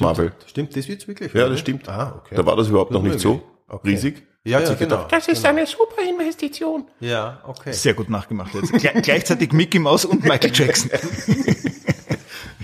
Marvel. 0.00 0.32
stimmt, 0.46 0.76
das 0.76 0.88
wird's 0.88 1.08
wirklich. 1.08 1.32
Ja, 1.32 1.42
oder? 1.42 1.50
das 1.50 1.60
stimmt. 1.60 1.88
Ah, 1.88 2.16
okay. 2.18 2.34
Da 2.34 2.44
war 2.44 2.56
das 2.56 2.68
überhaupt 2.68 2.90
noch 2.90 3.02
nicht 3.02 3.20
so 3.20 3.42
Okay. 3.68 3.88
riesig. 3.88 4.22
Ja, 4.44 4.60
ja, 4.60 4.66
genau. 4.66 4.78
gedacht, 4.78 5.12
das 5.12 5.26
ist 5.26 5.44
eine 5.44 5.66
super 5.66 6.02
Investition. 6.08 6.88
Ja, 7.00 7.42
okay. 7.46 7.72
Sehr 7.72 7.94
gut 7.94 8.08
nachgemacht 8.08 8.54
jetzt. 8.54 8.72
Gle 8.72 9.02
gleichzeitig 9.02 9.52
Mickey 9.52 9.80
Mouse 9.80 10.04
und 10.04 10.22
Michael 10.22 10.52
Jackson. 10.54 10.90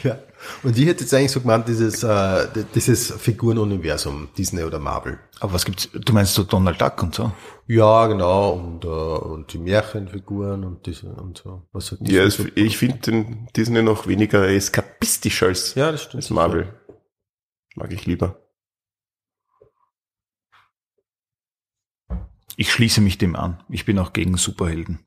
Ja. 0.04 0.18
Und 0.64 0.76
ich 0.76 0.86
hätte 0.86 1.04
jetzt 1.04 1.14
eigentlich 1.14 1.30
so 1.30 1.40
gemeint, 1.40 1.68
dieses, 1.68 2.02
äh, 2.02 2.48
dieses 2.74 3.12
Figurenuniversum, 3.12 4.28
Disney 4.36 4.64
oder 4.64 4.80
Marvel. 4.80 5.20
Aber 5.38 5.52
was 5.52 5.64
gibt's? 5.64 5.88
Du 5.92 6.12
meinst 6.12 6.34
so 6.34 6.42
Donald 6.42 6.80
Duck 6.80 7.00
und 7.02 7.14
so? 7.14 7.30
Ja, 7.68 8.06
genau. 8.08 8.54
Und, 8.54 8.84
äh, 8.84 8.88
und 8.88 9.52
die 9.52 9.58
Märchenfiguren 9.58 10.64
und 10.64 10.84
diese 10.86 11.08
und 11.08 11.38
so. 11.38 11.68
Was 11.72 11.86
so 11.86 11.96
Ja, 12.00 12.24
es, 12.24 12.40
ich 12.56 12.76
finde 12.76 12.98
den 12.98 13.48
Disney 13.56 13.82
noch 13.82 14.08
weniger 14.08 14.48
eskapistisch 14.48 15.42
als, 15.44 15.74
ja, 15.76 15.92
das 15.92 16.02
stimmt. 16.02 16.24
als 16.24 16.30
Marvel. 16.30 16.74
Mag 17.76 17.92
ich 17.92 18.04
lieber. 18.06 18.40
Ich 22.56 22.70
schließe 22.72 23.00
mich 23.00 23.16
dem 23.16 23.36
an. 23.36 23.62
Ich 23.68 23.84
bin 23.84 23.98
auch 23.98 24.12
gegen 24.12 24.36
Superhelden. 24.36 24.98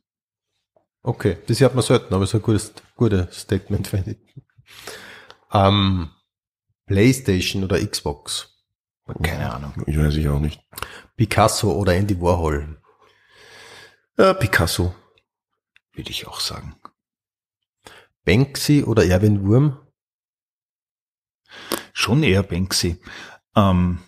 Okay, 1.03 1.37
das 1.45 1.61
hat 1.61 1.75
man 1.75 1.83
selten, 1.83 2.13
aber 2.13 2.25
so 2.25 2.37
ein 2.37 2.41
gutes, 2.41 2.73
gutes 2.95 3.41
Statement, 3.41 3.87
finde 3.87 4.11
ich. 4.11 4.41
Ähm, 5.51 6.09
Playstation 6.85 7.63
oder 7.63 7.85
Xbox? 7.85 8.55
Keine 9.21 9.53
Ahnung. 9.53 9.73
Ich 9.85 9.97
weiß 9.97 10.15
ich 10.15 10.27
auch 10.27 10.39
nicht. 10.39 10.61
Picasso 11.15 11.71
oder 11.71 11.93
Andy 11.93 12.19
Warhol? 12.19 12.81
Äh, 14.17 14.33
Picasso. 14.33 14.95
Würde 15.93 16.09
ich 16.09 16.27
auch 16.27 16.39
sagen. 16.39 16.75
Banksy 18.23 18.83
oder 18.83 19.05
Erwin 19.05 19.45
Wurm? 19.47 19.79
Schon 21.93 22.23
eher 22.23 22.43
Banksy. 22.43 22.99
Ähm, 23.55 23.99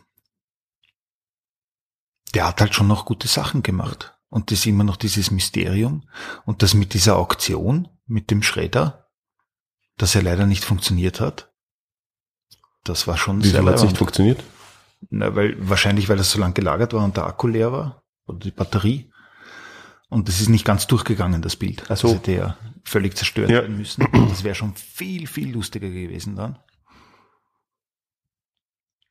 der 2.34 2.48
hat 2.48 2.60
halt 2.60 2.74
schon 2.74 2.88
noch 2.88 3.06
gute 3.06 3.28
Sachen 3.28 3.64
gemacht. 3.64 4.18
Und 4.30 4.52
das 4.52 4.60
ist 4.60 4.66
immer 4.66 4.84
noch 4.84 4.98
dieses 4.98 5.32
Mysterium. 5.32 6.10
Und 6.46 6.64
das 6.64 6.74
mit 6.74 6.94
dieser 6.94 7.18
Auktion, 7.18 7.88
mit 8.06 8.32
dem 8.32 8.44
Schredder, 8.44 9.07
dass 9.98 10.16
er 10.16 10.22
leider 10.24 10.46
nicht 10.46 10.64
funktioniert 10.64 11.20
hat. 11.20 11.52
Das 12.84 13.08
war 13.08 13.18
schon 13.18 13.44
Wieso 13.44 13.52
sehr 13.52 13.66
hat 13.66 13.76
es 13.76 13.84
nicht 13.84 13.98
funktioniert? 13.98 14.44
Na, 15.10 15.36
weil, 15.36 15.56
wahrscheinlich, 15.60 16.10
weil 16.10 16.18
das 16.18 16.32
so 16.32 16.40
lang 16.40 16.54
gelagert 16.54 16.94
war 16.94 17.04
und 17.04 17.18
der 17.18 17.26
Akku 17.26 17.48
leer 17.48 17.72
war. 17.72 18.04
Oder 18.26 18.40
die 18.40 18.52
Batterie. 18.52 19.12
Und 20.10 20.28
das 20.28 20.40
ist 20.40 20.50
nicht 20.50 20.66
ganz 20.66 20.88
durchgegangen, 20.88 21.42
das 21.42 21.56
Bild. 21.56 21.84
Ach 21.90 21.98
so. 21.98 22.08
Das 22.08 22.18
hätte 22.18 22.32
ja 22.32 22.58
völlig 22.86 23.18
zerstört 23.18 23.50
Ja. 23.50 23.62
werden 23.62 23.78
müssen. 23.78 24.08
Das 24.30 24.44
wäre 24.44 24.56
schon 24.56 24.76
viel, 24.76 25.28
viel 25.28 25.52
lustiger 25.52 25.90
gewesen 25.90 26.36
dann. 26.36 26.60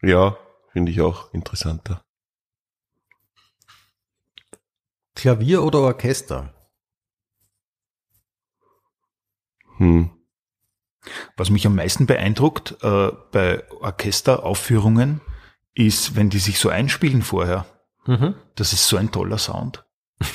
Ja, 0.03 0.37
finde 0.73 0.93
ich 0.93 1.01
auch 1.01 1.33
interessanter. 1.35 2.03
Klavier 5.15 5.63
oder 5.63 5.81
Orchester? 5.81 6.53
Hm. 9.79 10.11
Was 11.37 11.51
mich 11.51 11.66
am 11.66 11.77
meisten 11.77 12.07
beeindruckt 12.07 12.77
äh, 12.83 13.11
bei 13.33 13.62
Orchesteraufführungen 13.81 15.20
ist, 15.74 16.16
wenn 16.16 16.31
die 16.31 16.39
sich 16.39 16.59
so 16.59 16.69
einspielen 16.69 17.23
vorher. 17.23 17.66
Mhm. 18.07 18.35
Das 18.55 18.73
ist 18.73 18.89
so 18.89 18.97
ein 18.97 19.11
toller 19.12 19.39
Sound. 19.39 19.85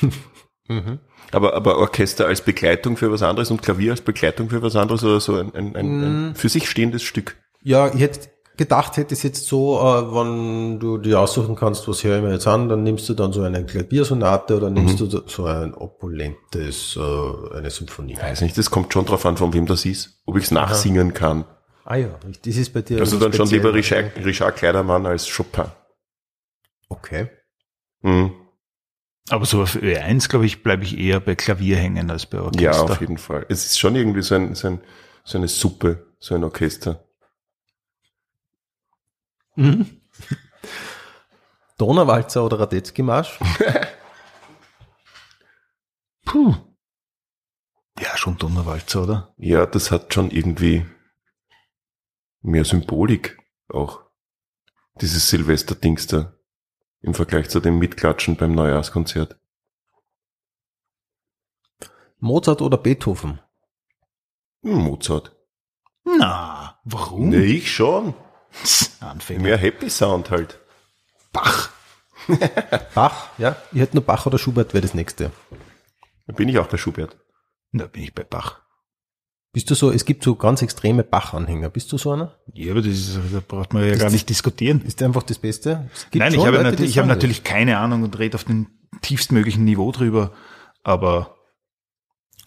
Mhm. 0.68 1.00
Aber, 1.32 1.54
aber 1.54 1.78
Orchester 1.80 2.28
als 2.28 2.42
Begleitung 2.42 2.96
für 2.96 3.12
was 3.12 3.24
anderes 3.24 3.52
und 3.52 3.62
Klavier 3.62 3.92
als 3.92 4.02
Begleitung 4.02 4.50
für 4.50 4.62
was 4.62 4.78
anderes 4.78 5.04
oder 5.04 5.20
so 5.20 5.36
ein, 5.36 5.54
ein, 5.54 5.76
ein, 5.76 6.30
ein 6.30 6.36
für 6.36 6.48
sich 6.48 6.70
stehendes 6.70 7.04
Stück. 7.04 7.36
Ja, 7.62 7.94
ich 7.94 8.00
hätte 8.00 8.30
gedacht, 8.62 8.98
hätte 8.98 9.14
es 9.16 9.24
jetzt 9.24 9.48
so, 9.48 9.80
äh, 9.80 10.14
wenn 10.14 10.80
du 10.80 11.00
dir 11.00 11.20
aussuchen 11.20 11.56
kannst, 11.56 11.88
was 11.88 12.04
höre 12.04 12.18
ich 12.18 12.24
mir 12.24 12.32
jetzt 12.32 12.48
an, 12.48 12.70
dann 12.70 12.84
nimmst 12.84 13.10
du 13.10 13.16
dann 13.16 13.34
so 13.34 13.42
eine 13.42 13.66
Klaviersonate 13.66 14.56
oder 14.56 14.70
nimmst 14.70 15.00
du 15.00 15.08
so 15.08 15.46
ein 15.46 15.74
opulentes, 15.74 16.96
äh, 16.96 17.58
eine 17.58 17.72
Symphonie. 17.72 18.14
Ich 18.14 18.22
weiß 18.22 18.42
nicht, 18.42 18.58
das 18.58 18.70
kommt 18.70 18.94
schon 18.94 19.06
drauf 19.06 19.26
an, 19.26 19.36
von 19.36 19.54
wem 19.54 19.66
das 19.66 19.86
ist. 19.86 20.22
Ob 20.26 20.38
ich 20.38 20.44
es 20.44 20.52
nachsingen 20.52 21.14
kann. 21.14 21.46
Ah 21.86 21.96
ja, 21.96 22.10
das 22.46 22.56
ist 22.56 22.72
bei 22.72 22.84
dir. 22.84 23.00
Also 23.00 23.18
dann 23.18 23.34
schon 23.34 23.50
lieber 23.50 23.74
Richard, 23.74 24.12
Richard 24.24 24.56
Kleidermann 24.56 25.08
als 25.08 25.28
Chopin. 25.28 25.66
Okay. 26.88 27.30
Mhm. 28.02 28.32
Aber 29.30 29.46
so 29.46 29.64
auf 29.64 29.76
Ö1, 29.76 30.30
glaube 30.30 30.46
ich, 30.46 30.62
bleibe 30.62 30.84
ich 30.84 30.98
eher 31.00 31.20
bei 31.20 31.36
Klavier 31.36 31.78
hängen 31.78 32.12
als 32.12 32.28
bei 32.28 32.40
Orchester. 32.40 32.62
Ja, 32.62 32.82
auf 32.82 33.02
jeden 33.02 33.18
Fall. 33.18 33.46
Es 33.50 33.66
ist 33.66 33.80
schon 33.80 33.96
irgendwie 33.96 34.22
so, 34.22 34.36
ein, 34.36 34.54
so, 34.56 34.68
ein, 34.68 34.82
so 35.24 35.38
eine 35.38 35.48
Suppe, 35.48 36.06
so 36.20 36.36
ein 36.36 36.44
Orchester. 36.44 37.04
Mhm. 39.56 40.02
Donauwalzer 41.78 42.46
oder 42.46 42.60
Radetzky-Marsch? 42.60 43.40
Puh. 46.26 46.56
Ja, 48.00 48.16
schon 48.18 48.38
Donnerwalzer, 48.38 49.04
oder? 49.04 49.34
Ja, 49.38 49.66
das 49.66 49.92
hat 49.92 50.14
schon 50.14 50.32
irgendwie 50.32 50.86
mehr 52.42 52.66
Symbolik 52.66 53.38
auch. 53.70 54.02
Dieses 55.02 55.30
Silvester-Dings 55.30 56.08
da. 56.08 56.34
Im 57.02 57.14
Vergleich 57.14 57.50
zu 57.50 57.60
dem 57.60 57.80
Mitklatschen 57.80 58.38
beim 58.38 58.54
Neujahrskonzert. 58.54 59.40
Mozart 62.20 62.62
oder 62.62 62.78
Beethoven? 62.78 63.40
Hm, 64.62 64.84
Mozart. 64.84 65.36
Na, 66.04 66.80
warum? 66.84 67.30
Nee, 67.30 67.44
ich 67.44 67.72
schon. 67.74 68.14
Anfänger. 69.00 69.42
Mehr 69.42 69.58
Happy 69.58 69.90
Sound 69.90 70.30
halt. 70.32 70.60
Bach. 71.32 71.70
Bach, 72.94 73.30
ja. 73.38 73.56
Ich 73.72 73.80
hätte 73.80 73.96
nur 73.96 74.06
Bach 74.06 74.26
oder 74.26 74.38
Schubert 74.38 74.74
wäre 74.74 74.82
das 74.82 74.94
nächste. 74.94 75.32
Da 76.28 76.34
bin 76.34 76.50
ich 76.50 76.60
auch 76.60 76.68
bei 76.68 76.78
Schubert. 76.78 77.18
Da 77.72 77.88
bin 77.88 78.04
ich 78.04 78.14
bei 78.14 78.24
Bach. 78.24 78.62
Bist 79.54 79.70
du 79.70 79.76
so, 79.76 79.92
es 79.92 80.06
gibt 80.06 80.24
so 80.24 80.36
ganz 80.36 80.62
extreme 80.62 81.04
Bach-Anhänger. 81.04 81.70
Bist 81.70 81.92
du 81.92 81.98
so 81.98 82.12
einer? 82.12 82.38
Ja, 82.54 82.72
aber 82.72 82.82
das 82.82 82.92
ist, 82.94 83.20
da 83.34 83.42
braucht 83.46 83.74
man 83.74 83.84
ja 83.84 83.90
Ist 83.92 83.98
gar 84.00 84.06
das- 84.06 84.14
nicht 84.14 84.30
diskutieren. 84.30 84.82
Ist 84.86 85.02
einfach 85.04 85.24
das 85.24 85.40
Beste? 85.40 85.90
Es 85.94 86.04
gibt 86.10 86.16
Nein, 86.24 86.34
ich 86.34 86.40
habe, 86.46 86.58
Leute, 86.58 86.72
nat 86.72 86.80
ich 86.80 86.98
habe 86.98 87.08
natürlich 87.08 87.44
keine 87.44 87.78
Ahnung 87.80 88.04
und 88.04 88.18
rede 88.18 88.36
auf 88.36 88.46
dem 88.46 88.68
tiefstmöglichen 89.02 89.66
Niveau 89.66 89.92
drüber, 89.92 90.32
aber 90.84 91.36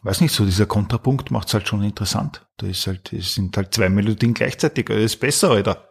weiß 0.03 0.21
nicht, 0.23 0.33
so 0.35 0.45
dieser 0.47 0.65
Kontrapunkt 0.67 1.31
macht 1.31 1.49
es 1.49 1.55
halt 1.55 1.69
schon 1.69 1.83
interessant. 1.83 2.47
Da 2.59 2.67
ist 2.67 2.87
halt, 2.87 3.13
es 3.13 3.35
sind 3.35 3.55
halt 3.57 3.75
zwei 3.75 3.89
Melodien 3.91 4.33
gleichzeitig, 4.33 4.87
das 4.87 4.99
ist 4.99 5.21
besser, 5.21 5.51
Alter. 5.51 5.89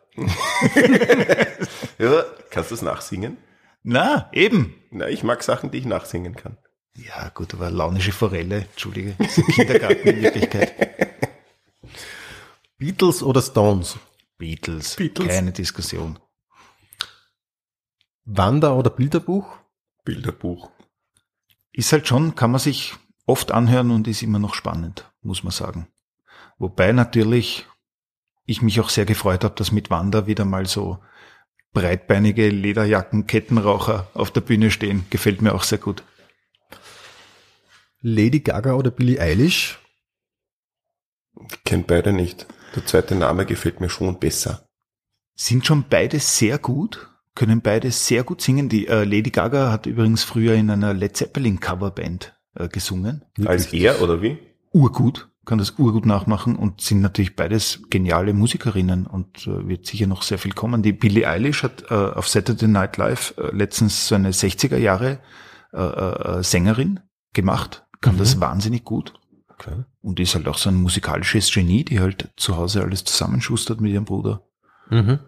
Ja, 1.98 2.24
kannst 2.50 2.72
du 2.72 2.76
es 2.76 2.82
nachsingen? 2.82 3.38
Na, 3.84 4.30
eben. 4.34 4.76
Na, 4.92 5.08
ich 5.10 5.24
mag 5.24 5.44
Sachen, 5.44 5.72
die 5.72 5.80
ich 5.80 5.86
nachsingen 5.86 6.36
kann. 6.36 6.58
Ja, 6.96 7.30
gut, 7.30 7.54
aber 7.54 7.72
launische 7.72 8.12
Forelle, 8.12 8.68
entschuldige, 8.72 9.16
das 9.18 9.38
ist 9.38 9.48
ein 9.48 9.54
Kindergarten 9.54 10.08
in 10.08 10.22
Wirklichkeit. 10.22 10.74
Beatles 12.78 13.24
oder 13.24 13.42
Stones? 13.42 13.98
Beatles, 14.38 14.96
Beatles. 14.96 15.28
keine 15.28 15.52
Diskussion. 15.52 16.20
Wander- 18.26 18.76
oder 18.76 18.90
Bilderbuch? 18.90 19.58
Bilderbuch. 20.06 20.70
Ist 21.72 21.92
halt 21.92 22.08
schon, 22.08 22.36
kann 22.36 22.52
man 22.52 22.60
sich 22.60 22.94
oft 23.26 23.52
anhören 23.52 23.92
und 23.92 24.08
ist 24.08 24.22
immer 24.22 24.40
noch 24.40 24.54
spannend, 24.54 25.12
muss 25.22 25.44
man 25.44 25.52
sagen. 25.52 25.88
Wobei 26.58 26.92
natürlich 26.92 27.66
ich 28.46 28.62
mich 28.62 28.80
auch 28.80 28.90
sehr 28.90 29.06
gefreut 29.06 29.44
habe, 29.44 29.56
dass 29.56 29.72
mit 29.72 29.90
Wanda 29.90 30.28
wieder 30.28 30.46
mal 30.46 30.66
so 30.66 31.00
breitbeinige 31.74 32.50
Lederjacken, 32.50 33.26
Kettenraucher 33.26 34.08
auf 34.14 34.32
der 34.32 34.42
Bühne 34.42 34.72
stehen. 34.72 35.06
Gefällt 35.10 35.42
mir 35.42 35.54
auch 35.54 35.64
sehr 35.64 35.80
gut. 35.80 36.04
Lady 38.02 38.42
Gaga 38.42 38.74
oder 38.74 38.92
Billie 38.92 39.20
Eilish? 39.20 39.80
Ich 41.50 41.64
kenn 41.64 41.86
beide 41.86 42.14
nicht. 42.14 42.46
Der 42.76 42.86
zweite 42.86 43.16
Name 43.16 43.46
gefällt 43.46 43.80
mir 43.80 43.90
schon 43.90 44.20
besser. 44.20 44.68
Sind 45.36 45.66
schon 45.66 45.86
beide 45.90 46.20
sehr 46.20 46.60
gut, 46.60 47.10
können 47.34 47.62
beide 47.62 47.92
sehr 47.92 48.24
gut 48.24 48.42
singen. 48.42 48.70
Die 48.70 48.88
äh, 48.88 49.04
Lady 49.04 49.32
Gaga 49.32 49.72
hat 49.72 49.86
übrigens 49.86 50.24
früher 50.24 50.54
in 50.54 50.70
einer 50.70 50.94
Led 50.94 51.18
Zeppelin 51.18 51.60
Coverband 51.60 52.38
äh, 52.56 52.68
gesungen. 52.68 53.26
Als 53.46 53.74
er 53.74 54.02
oder 54.02 54.22
wie? 54.22 54.38
urgut, 54.74 55.30
kann 55.46 55.58
das 55.58 55.72
urgut 55.78 56.06
nachmachen 56.06 56.56
und 56.56 56.82
sind 56.82 57.02
natürlich 57.02 57.36
beides 57.36 57.82
geniale 57.90 58.34
Musikerinnen 58.34 59.08
und 59.08 59.46
äh, 59.48 59.68
wird 59.68 59.86
sicher 59.86 60.08
noch 60.08 60.22
sehr 60.22 60.38
viel 60.38 60.54
kommen. 60.54 60.84
Die 60.84 60.94
Billie 60.94 61.28
Eilish 61.28 61.64
hat 61.64 61.84
äh, 61.90 61.94
auf 61.94 62.28
Saturday 62.28 62.68
Night 62.68 62.98
Live 62.98 63.34
äh, 63.38 63.54
letztens 63.56 64.08
so 64.08 64.16
eine 64.16 64.32
60er 64.32 64.78
Jahre 64.78 65.20
äh, 65.74 65.80
äh, 65.82 66.44
Sängerin 66.44 67.02
gemacht, 67.34 67.86
kann 68.00 68.18
das 68.18 68.40
wahnsinnig 68.40 68.84
gut 68.84 69.14
Okay. 69.50 69.84
und 70.02 70.20
ist 70.20 70.36
halt 70.36 70.48
auch 70.48 70.58
so 70.58 70.70
ein 70.70 70.76
musikalisches 70.76 71.52
Genie, 71.52 71.86
die 71.86 72.00
halt 72.00 72.32
zu 72.38 72.58
Hause 72.58 72.82
alles 72.82 73.04
zusammenschustert 73.04 73.82
mit 73.82 73.94
ihrem 73.94 74.06
Bruder. 74.06 74.48
Mhm. 74.90 75.20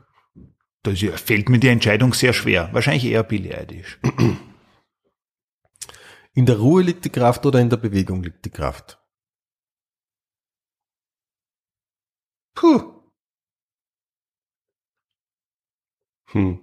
Da 0.83 0.91
fällt 0.93 1.49
mir 1.49 1.59
die 1.59 1.69
Entscheidung 1.69 2.13
sehr 2.13 2.33
schwer. 2.33 2.69
Wahrscheinlich 2.71 3.05
eher 3.05 3.23
Billie 3.23 3.57
Eilish. 3.57 3.99
In 6.33 6.45
der 6.45 6.57
Ruhe 6.57 6.83
liegt 6.83 7.05
die 7.05 7.09
Kraft 7.09 7.45
oder 7.45 7.59
in 7.59 7.69
der 7.69 7.77
Bewegung 7.77 8.21
liegt 8.23 8.45
die 8.45 8.49
Kraft? 8.49 8.99
Puh. 12.55 12.91
Hm. 16.31 16.59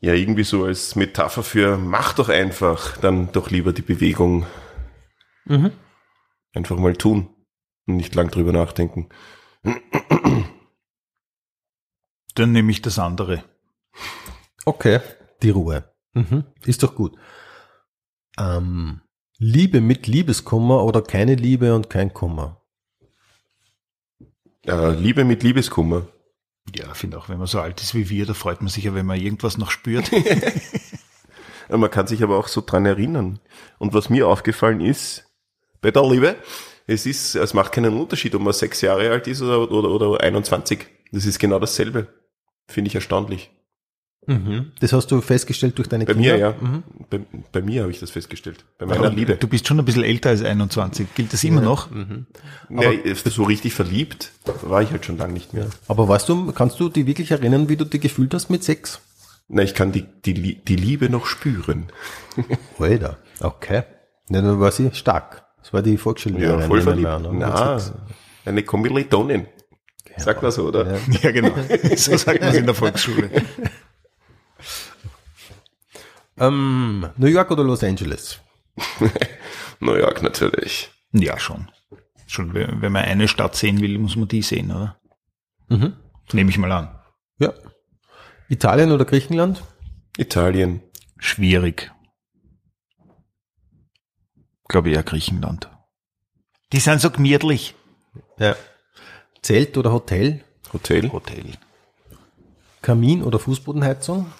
Ja, 0.00 0.12
irgendwie 0.14 0.44
so 0.44 0.64
als 0.64 0.94
Metapher 0.96 1.42
für 1.42 1.76
mach 1.76 2.12
doch 2.14 2.28
einfach, 2.28 2.96
dann 2.98 3.32
doch 3.32 3.50
lieber 3.50 3.72
die 3.72 3.82
Bewegung 3.82 4.46
Mhm. 5.44 5.72
einfach 6.54 6.76
mal 6.78 6.94
tun. 6.96 7.34
und 7.86 7.96
nicht 7.96 8.14
lang 8.14 8.30
drüber 8.30 8.52
nachdenken. 8.52 9.08
Dann 12.34 12.52
nehme 12.52 12.70
ich 12.70 12.82
das 12.82 12.98
andere. 12.98 13.44
Okay, 14.66 15.00
die 15.42 15.48
Ruhe. 15.50 15.90
Mhm. 16.12 16.44
Ist 16.66 16.82
doch 16.82 16.94
gut. 16.94 17.16
Ähm, 18.38 19.00
Liebe 19.38 19.80
mit 19.80 20.06
Liebeskummer 20.06 20.84
oder 20.84 21.00
keine 21.02 21.34
Liebe 21.34 21.74
und 21.74 21.88
kein 21.88 22.12
Kummer? 22.12 22.60
Äh, 24.68 24.90
Liebe 24.92 25.24
mit 25.24 25.42
Liebeskummer. 25.42 26.06
Ja, 26.74 26.92
finde 26.94 27.18
auch, 27.18 27.28
wenn 27.28 27.38
man 27.38 27.46
so 27.46 27.60
alt 27.60 27.80
ist 27.80 27.94
wie 27.94 28.10
wir, 28.10 28.26
da 28.26 28.34
freut 28.34 28.60
man 28.60 28.68
sich 28.68 28.84
ja, 28.84 28.94
wenn 28.94 29.06
man 29.06 29.18
irgendwas 29.18 29.56
noch 29.56 29.70
spürt. 29.70 30.10
Man 31.68 31.90
kann 31.90 32.06
sich 32.06 32.22
aber 32.22 32.38
auch 32.38 32.48
so 32.48 32.62
dran 32.64 32.86
erinnern. 32.86 33.40
Und 33.78 33.92
was 33.92 34.08
mir 34.08 34.26
aufgefallen 34.26 34.80
ist, 34.80 35.26
bei 35.80 35.90
der 35.90 36.02
Liebe, 36.02 36.36
es 36.86 37.04
ist, 37.04 37.34
es 37.34 37.54
macht 37.54 37.72
keinen 37.72 37.98
Unterschied, 37.98 38.34
ob 38.34 38.42
man 38.42 38.54
sechs 38.54 38.80
Jahre 38.80 39.10
alt 39.10 39.26
ist 39.26 39.42
oder, 39.42 39.70
oder, 39.70 39.90
oder 39.90 40.20
21. 40.22 40.86
Das 41.12 41.26
ist 41.26 41.38
genau 41.38 41.58
dasselbe. 41.58 42.08
Finde 42.66 42.88
ich 42.88 42.94
erstaunlich. 42.94 43.50
Mhm. 44.26 44.72
Das 44.80 44.92
hast 44.92 45.10
du 45.10 45.20
festgestellt 45.22 45.78
durch 45.78 45.88
deine 45.88 46.04
Bei 46.04 46.12
Kinder? 46.12 46.32
mir, 46.34 46.38
ja. 46.38 46.54
Mhm. 46.60 46.82
Bei, 47.08 47.20
bei 47.52 47.62
mir 47.62 47.82
habe 47.82 47.90
ich 47.90 47.98
das 48.00 48.10
festgestellt. 48.10 48.64
Bei 48.78 48.84
meiner 48.86 49.10
Liebe. 49.10 49.36
Du 49.36 49.48
bist 49.48 49.66
schon 49.66 49.78
ein 49.78 49.84
bisschen 49.84 50.04
älter 50.04 50.30
als 50.30 50.42
21. 50.42 51.14
Gilt 51.14 51.32
das 51.32 51.44
immer 51.44 51.62
noch? 51.62 51.88
Ja, 52.68 52.90
so 53.24 53.44
richtig 53.44 53.72
verliebt 53.74 54.32
war 54.62 54.82
ich 54.82 54.90
halt 54.90 55.04
schon 55.06 55.16
lange 55.16 55.32
nicht 55.32 55.54
mehr. 55.54 55.68
Aber 55.88 56.08
weißt 56.08 56.28
du, 56.28 56.52
kannst 56.52 56.78
du 56.80 56.88
dich 56.88 57.06
wirklich 57.06 57.30
erinnern, 57.30 57.68
wie 57.68 57.76
du 57.76 57.84
dich 57.84 58.00
gefühlt 58.00 58.34
hast 58.34 58.50
mit 58.50 58.64
Sex? 58.64 59.00
Na, 59.48 59.62
ich 59.62 59.74
kann 59.74 59.92
die, 59.92 60.04
die, 60.26 60.62
die 60.62 60.76
Liebe 60.76 61.08
noch 61.08 61.24
spüren. 61.24 61.86
Alter, 62.78 63.16
okay. 63.40 63.84
Ja, 64.28 64.42
dann 64.42 64.60
war 64.60 64.70
sie 64.72 64.90
stark. 64.92 65.46
Das 65.62 65.72
war 65.72 65.80
die 65.80 65.96
Volksschullehrerin. 65.96 66.60
Ja, 66.60 66.66
voll 66.66 66.82
verliebt. 66.82 67.08
oder? 67.08 67.32
Na, 67.32 67.80
eine 68.44 68.62
Kommilitonin. 68.62 69.46
Sagt 70.18 70.42
man 70.42 70.50
so, 70.50 70.66
oder? 70.68 70.98
Ja, 71.22 71.30
genau. 71.30 71.52
So 71.96 72.16
sagt 72.16 72.40
man 72.40 72.50
es 72.50 72.56
in 72.56 72.66
der 72.66 72.74
Volksschule. 72.74 73.30
Ähm, 76.40 77.08
New 77.16 77.26
York 77.26 77.50
oder 77.50 77.64
Los 77.64 77.82
Angeles? 77.82 78.40
New 79.80 79.94
York 79.94 80.22
natürlich. 80.22 80.90
Ja, 81.12 81.38
schon. 81.38 81.70
Schon, 82.26 82.52
wenn 82.54 82.92
man 82.92 83.04
eine 83.04 83.26
Stadt 83.26 83.56
sehen 83.56 83.80
will, 83.80 83.98
muss 83.98 84.16
man 84.16 84.28
die 84.28 84.42
sehen, 84.42 84.70
oder? 84.70 85.00
Mhm. 85.68 85.94
Nehme 86.32 86.50
ich 86.50 86.58
mal 86.58 86.72
an. 86.72 86.98
Ja. 87.38 87.52
Italien 88.48 88.92
oder 88.92 89.04
Griechenland? 89.04 89.62
Italien. 90.16 90.82
Schwierig. 91.18 91.90
Glaube 94.68 94.90
eher 94.90 95.02
Griechenland. 95.02 95.70
Die 96.72 96.80
sind 96.80 97.00
so 97.00 97.10
gemütlich. 97.10 97.74
Ja. 98.38 98.56
Zelt 99.40 99.78
oder 99.78 99.92
Hotel? 99.92 100.44
Hotel. 100.72 101.10
Hotel. 101.10 101.52
Kamin 102.82 103.22
oder 103.22 103.38
Fußbodenheizung? 103.38 104.30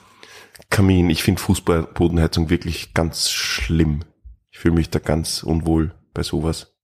Kamin. 0.71 1.11
Ich 1.11 1.23
finde 1.23 1.41
Fußbodenheizung 1.41 2.51
wirklich 2.51 2.95
ganz 2.95 3.31
schlimm. 3.31 4.05
Ich 4.51 4.59
fühle 4.59 4.75
mich 4.75 4.91
da 4.91 4.99
ganz 4.99 5.43
unwohl 5.43 5.95
bei 6.15 6.23
sowas. 6.23 6.75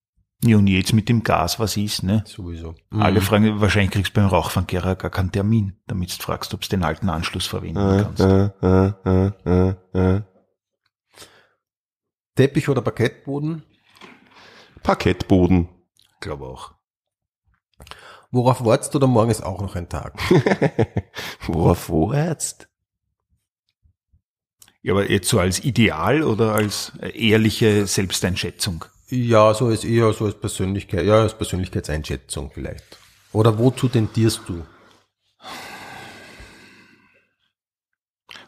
Ja, 0.42 0.59
und 0.59 0.66
jetzt 0.66 0.92
mit 0.92 1.09
dem 1.09 1.22
Gas, 1.22 1.59
was 1.59 1.76
ist, 1.76 2.02
ne? 2.02 2.22
Sowieso. 2.26 2.74
Alle 2.90 3.20
fragen, 3.22 3.60
wahrscheinlich 3.60 3.92
kriegst 3.92 4.14
du 4.14 4.20
beim 4.20 4.28
Rauchfangkehrer 4.28 4.94
gar 4.96 5.10
keinen 5.10 5.32
Termin, 5.32 5.80
damit 5.86 6.16
du 6.18 6.22
fragst, 6.22 6.52
ob 6.52 6.60
du 6.60 6.68
den 6.68 6.84
alten 6.84 7.09
Anschluss 7.09 7.46
verwenden 7.46 7.78
Äh, 7.78 8.02
kannst. 8.02 8.20
äh, 8.20 8.51
äh, 8.62 9.32
äh, 9.46 9.74
äh, 9.94 10.16
äh. 10.16 10.22
Teppich 12.36 12.68
oder 12.68 12.82
Parkettboden? 12.82 13.62
Parkettboden. 14.82 15.68
Glaube 16.20 16.46
auch. 16.46 16.74
Worauf 18.30 18.64
wartest 18.64 18.92
du 18.92 18.98
oder 18.98 19.06
morgen 19.06 19.30
ist 19.30 19.42
auch 19.42 19.62
noch 19.62 19.76
ein 19.76 19.88
Tag? 19.88 20.18
Worauf 21.46 21.88
jetzt? 22.12 22.68
Ja, 24.85 24.93
aber 24.93 25.11
jetzt 25.11 25.31
so 25.31 25.40
als 25.40 25.65
Ideal 25.65 26.23
oder 26.23 26.55
als 26.55 26.93
äh, 27.01 27.09
ehrliche 27.09 27.86
Selbsteinschätzung? 27.86 28.85
Ja, 29.09 29.55
so 29.55 29.70
ist 29.70 29.82
eher 29.82 30.12
so 30.12 30.27
als 30.27 30.35
Persönlichkeit, 30.35 31.06
ja, 31.06 31.23
als 31.23 31.32
Persönlichkeitseinschätzung 31.39 32.51
vielleicht. 32.52 32.85
Oder 33.32 33.59
wozu 33.59 33.89
tendierst 33.89 34.43
du? 34.47 34.62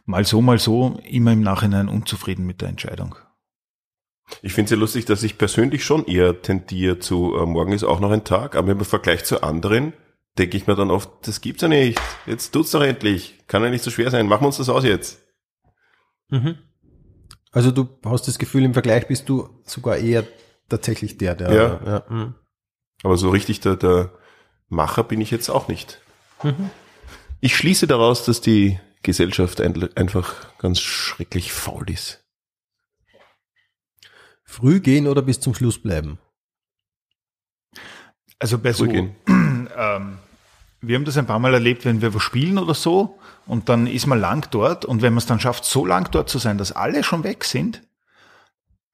Mal 0.05 0.27
so, 0.27 0.43
mal 0.43 0.59
so, 0.59 1.01
immer 1.09 1.33
im 1.33 1.41
Nachhinein 1.41 1.89
unzufrieden 1.89 2.47
mit 2.47 2.61
der 2.61 2.69
Entscheidung. 2.69 3.15
Ich 4.43 4.53
finde 4.53 4.67
es 4.67 4.71
ja 4.73 4.77
lustig, 4.77 5.07
dass 5.07 5.23
ich 5.23 5.39
persönlich 5.39 5.87
schon 5.87 6.05
eher 6.05 6.43
tendiere 6.43 6.99
zu, 6.99 7.35
äh, 7.35 7.47
morgen 7.47 7.73
ist 7.73 7.83
auch 7.83 8.01
noch 8.01 8.11
ein 8.11 8.25
Tag, 8.25 8.57
aber 8.57 8.73
im 8.73 8.85
Vergleich 8.85 9.25
zu 9.25 9.43
anderen 9.43 9.95
denke 10.37 10.59
ich 10.59 10.67
mir 10.67 10.77
dann 10.77 10.91
oft, 10.91 11.09
das 11.23 11.41
gibt's 11.41 11.63
ja 11.63 11.69
nicht. 11.69 11.99
Jetzt 12.27 12.53
tut's 12.53 12.73
doch 12.73 12.83
endlich. 12.83 13.39
Kann 13.47 13.63
ja 13.63 13.71
nicht 13.71 13.85
so 13.85 13.91
schwer 13.91 14.11
sein. 14.11 14.27
Machen 14.27 14.43
wir 14.43 14.49
uns 14.49 14.59
das 14.59 14.69
aus 14.69 14.85
jetzt. 14.85 15.26
Also 17.53 17.71
du 17.71 17.89
hast 18.05 18.29
das 18.29 18.39
Gefühl, 18.39 18.65
im 18.65 18.75
Vergleich 18.75 19.07
bist 19.07 19.29
du 19.29 19.49
sogar 19.65 19.97
eher 19.97 20.25
tatsächlich 20.69 21.19
der, 21.19 21.35
der. 21.35 21.53
Ja. 21.53 21.81
ja 21.85 22.05
mhm. 22.09 22.35
Aber 23.03 23.17
so 23.17 23.31
richtig 23.31 23.61
der, 23.61 23.77
der 23.77 24.13
Macher 24.69 25.05
bin 25.05 25.21
ich 25.21 25.31
jetzt 25.31 25.49
auch 25.49 25.69
nicht. 25.69 26.01
Ich 27.41 27.57
schließe 27.57 27.87
daraus, 27.87 28.25
dass 28.25 28.41
die 28.41 28.79
Gesellschaft 29.03 29.61
ein, 29.61 29.89
einfach 29.97 30.59
ganz 30.59 30.81
schrecklich 30.81 31.53
faul 31.53 31.89
ist. 31.91 32.25
Früh 34.45 34.81
gehen 34.81 35.07
oder 35.07 35.23
bis 35.23 35.41
zum 35.41 35.55
Schluss 35.55 35.81
bleiben? 35.81 36.19
Also 38.39 38.59
bei 38.59 38.73
so, 38.73 38.85
Zurückgehen. 38.85 39.17
ähm, 39.77 40.19
wir 40.81 40.97
haben 40.97 41.05
das 41.05 41.17
ein 41.17 41.27
paar 41.27 41.39
Mal 41.39 41.55
erlebt, 41.55 41.85
wenn 41.85 42.03
wir 42.03 42.15
was 42.15 42.23
spielen 42.23 42.59
oder 42.59 42.75
so, 42.75 43.19
und 43.47 43.69
dann 43.69 43.87
ist 43.87 44.07
man 44.07 44.21
lang 44.21 44.49
dort, 44.51 44.85
und 44.85 45.03
wenn 45.03 45.13
man 45.13 45.19
es 45.19 45.27
dann 45.27 45.41
schafft, 45.41 45.65
so 45.65 45.87
lang 45.87 46.11
dort 46.11 46.29
zu 46.29 46.39
sein, 46.39 46.59
dass 46.59 46.73
alle 46.73 47.03
schon 47.05 47.25
weg 47.25 47.45
sind, 47.45 47.83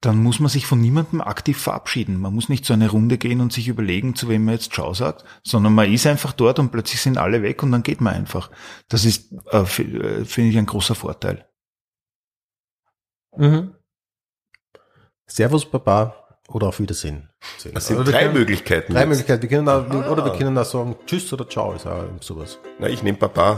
dann 0.01 0.17
muss 0.17 0.39
man 0.41 0.49
sich 0.49 0.65
von 0.65 0.81
niemandem 0.81 1.21
aktiv 1.21 1.57
verabschieden. 1.61 2.19
Man 2.19 2.33
muss 2.35 2.49
nicht 2.49 2.65
so 2.65 2.73
eine 2.73 2.89
Runde 2.89 3.17
gehen 3.17 3.39
und 3.39 3.53
sich 3.53 3.69
überlegen, 3.69 4.15
zu 4.15 4.27
wem 4.27 4.43
man 4.43 4.55
jetzt 4.55 4.73
Ciao 4.73 4.93
sagt, 4.93 5.23
sondern 5.43 5.73
man 5.73 5.89
ist 5.91 6.05
einfach 6.05 6.33
dort 6.33 6.59
und 6.59 6.71
plötzlich 6.71 7.01
sind 7.01 7.17
alle 7.17 7.41
weg 7.41 7.63
und 7.63 7.71
dann 7.71 7.83
geht 7.83 8.01
man 8.01 8.13
einfach. 8.13 8.51
Das 8.89 9.05
ist, 9.05 9.31
äh, 9.51 9.59
äh, 9.59 9.65
finde 10.25 10.49
ich, 10.49 10.57
ein 10.57 10.65
großer 10.65 10.95
Vorteil. 10.95 11.47
Mhm. 13.37 13.75
Servus, 15.25 15.65
Baba 15.71 16.15
oder 16.49 16.67
auf 16.67 16.79
Wiedersehen. 16.81 17.29
Das 17.73 17.87
sind 17.87 17.97
Oder 17.97 18.07
wir 18.07 18.11
drei 18.11 18.23
können- 18.23 18.33
Möglichkeiten. 18.33 18.93
Drei 18.93 18.99
jetzt. 19.01 19.09
Möglichkeiten. 19.09 19.41
Wir 19.43 19.49
können 19.49 19.69
auch, 19.69 20.09
Oder 20.11 20.25
wir 20.25 20.33
können 20.37 20.57
auch 20.57 20.65
sagen 20.65 20.97
Tschüss 21.05 21.31
oder 21.31 21.47
Ciao, 21.49 21.73
ist 21.73 21.87
auch 21.87 22.03
sowas. 22.19 22.59
Na, 22.77 22.89
ich 22.89 23.01
nehme 23.03 23.17
Papa. 23.17 23.57